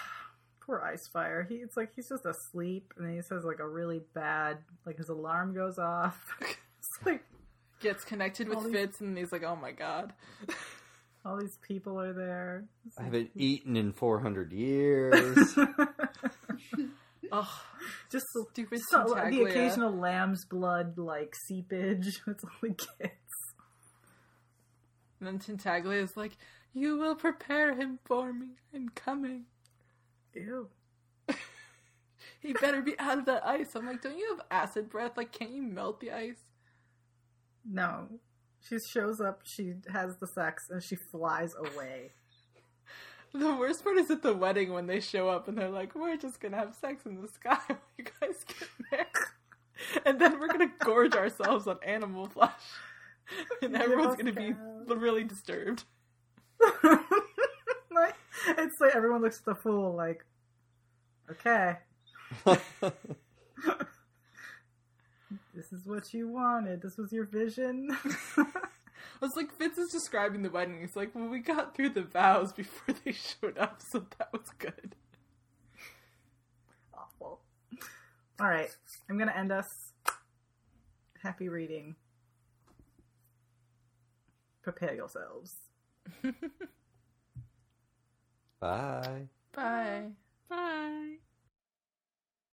poor 0.61 0.83
Icefire. 0.85 1.49
He 1.49 1.57
it's 1.57 1.77
like 1.77 1.93
he's 1.95 2.09
just 2.09 2.27
asleep, 2.27 2.93
and 2.97 3.07
then 3.07 3.15
he 3.15 3.23
says 3.23 3.45
like 3.45 3.61
a 3.61 3.69
really 3.69 4.01
bad 4.15 4.59
like 4.85 4.99
his 4.99 5.09
alarm 5.09 5.55
goes 5.55 5.79
off. 5.79 6.35
it's 6.41 6.99
like 7.07 7.23
Gets 7.81 8.05
connected 8.05 8.47
with 8.47 8.71
Fitz, 8.71 9.01
and 9.01 9.17
he's 9.17 9.33
like, 9.33 9.43
"Oh 9.43 9.57
my 9.57 9.73
god." 9.73 10.13
all 11.25 11.39
these 11.39 11.59
people 11.67 12.01
are 12.01 12.13
there. 12.13 12.65
I 12.99 13.05
haven't 13.05 13.31
eaten 13.35 13.77
in 13.77 13.93
400 13.93 14.53
years. 14.55 15.55
Oh, 17.33 17.61
just 18.11 18.27
the- 18.35 18.47
stupid 18.53 18.81
so, 18.91 19.05
the 19.31 19.43
occasional 19.45 19.93
lamb's 19.93 20.45
blood 20.47 20.99
like 20.99 21.35
seepage. 21.47 22.21
That's 22.27 22.43
all 22.45 22.51
he 22.63 22.69
gets. 22.71 23.15
And 25.21 25.27
then 25.27 25.39
Tintaglia 25.39 26.03
is 26.03 26.17
like, 26.17 26.33
You 26.73 26.97
will 26.97 27.15
prepare 27.15 27.75
him 27.75 27.99
for 28.05 28.33
me. 28.33 28.49
I'm 28.75 28.89
coming. 28.91 29.45
Ew. 30.35 30.69
He 32.43 32.55
better 32.55 32.81
be 32.81 32.99
out 32.99 33.19
of 33.19 33.27
that 33.27 33.47
ice. 33.47 33.75
I'm 33.75 33.87
like, 33.87 34.01
Don't 34.01 34.17
you 34.17 34.27
have 34.31 34.47
acid 34.51 34.89
breath? 34.89 35.19
Like, 35.19 35.31
can't 35.31 35.51
you 35.51 35.61
melt 35.61 36.01
the 36.01 36.11
ice? 36.11 36.39
No. 37.71 38.09
She 38.69 38.79
shows 38.79 39.21
up, 39.21 39.41
she 39.45 39.75
has 39.93 40.17
the 40.17 40.27
sex, 40.27 40.69
and 40.71 40.83
she 40.83 40.97
flies 40.97 41.55
away. 41.55 42.11
The 43.33 43.55
worst 43.55 43.85
part 43.85 43.97
is 43.97 44.11
at 44.11 44.23
the 44.23 44.35
wedding 44.35 44.73
when 44.73 44.87
they 44.87 45.01
show 45.01 45.29
up 45.29 45.47
and 45.47 45.57
they're 45.57 45.71
like, 45.71 45.95
We're 45.95 46.17
just 46.17 46.41
gonna 46.41 46.57
have 46.57 46.75
sex 46.75 47.07
in 47.07 47.21
the 47.21 47.29
sky 47.29 47.59
when 47.69 47.79
you 47.97 48.05
guys 48.21 48.45
get 48.45 48.69
married. 48.91 49.07
And 50.05 50.21
then 50.21 50.39
we're 50.41 50.49
gonna 50.49 50.73
gorge 50.81 51.15
ourselves 51.15 51.67
on 51.67 51.79
animal 51.85 52.27
flesh. 52.27 52.53
And 53.63 53.77
everyone's 53.77 54.17
gonna 54.17 54.33
be 54.33 54.55
really 54.89 55.23
disturbed. 55.23 55.85
like, 56.83 58.17
it's 58.49 58.81
like 58.81 58.97
everyone 58.97 59.23
looks 59.23 59.39
at 59.39 59.45
the 59.45 59.55
fool 59.55 59.95
like, 59.95 60.25
okay, 61.31 61.77
this 65.61 65.79
is 65.79 65.87
what 65.87 66.15
you 66.15 66.27
wanted. 66.27 66.81
This 66.81 66.97
was 66.97 67.13
your 67.13 67.27
vision. 67.27 67.91
I 68.39 68.47
was 69.21 69.33
like 69.37 69.53
Fitz 69.53 69.77
is 69.77 69.93
describing 69.93 70.41
the 70.41 70.49
wedding. 70.49 70.81
He's 70.81 70.97
like, 70.97 71.15
Well, 71.15 71.29
we 71.29 71.41
got 71.41 71.77
through 71.77 71.91
the 71.91 72.01
vows 72.03 72.53
before 72.57 72.95
they 73.05 73.13
showed 73.13 73.59
up, 73.59 73.83
so 73.93 74.07
that 74.19 74.33
was 74.33 74.49
good. 74.59 74.95
Awful. 76.95 77.41
All 78.41 78.49
right, 78.49 78.75
I'm 79.11 79.19
gonna 79.19 79.35
end 79.37 79.53
us. 79.53 79.67
Happy 81.23 81.51
reading. 81.51 81.97
Prepare 84.63 84.95
yourselves. 84.95 85.55
Bye. 88.61 89.29
Bye. 89.53 90.07
Bye. 90.49 91.17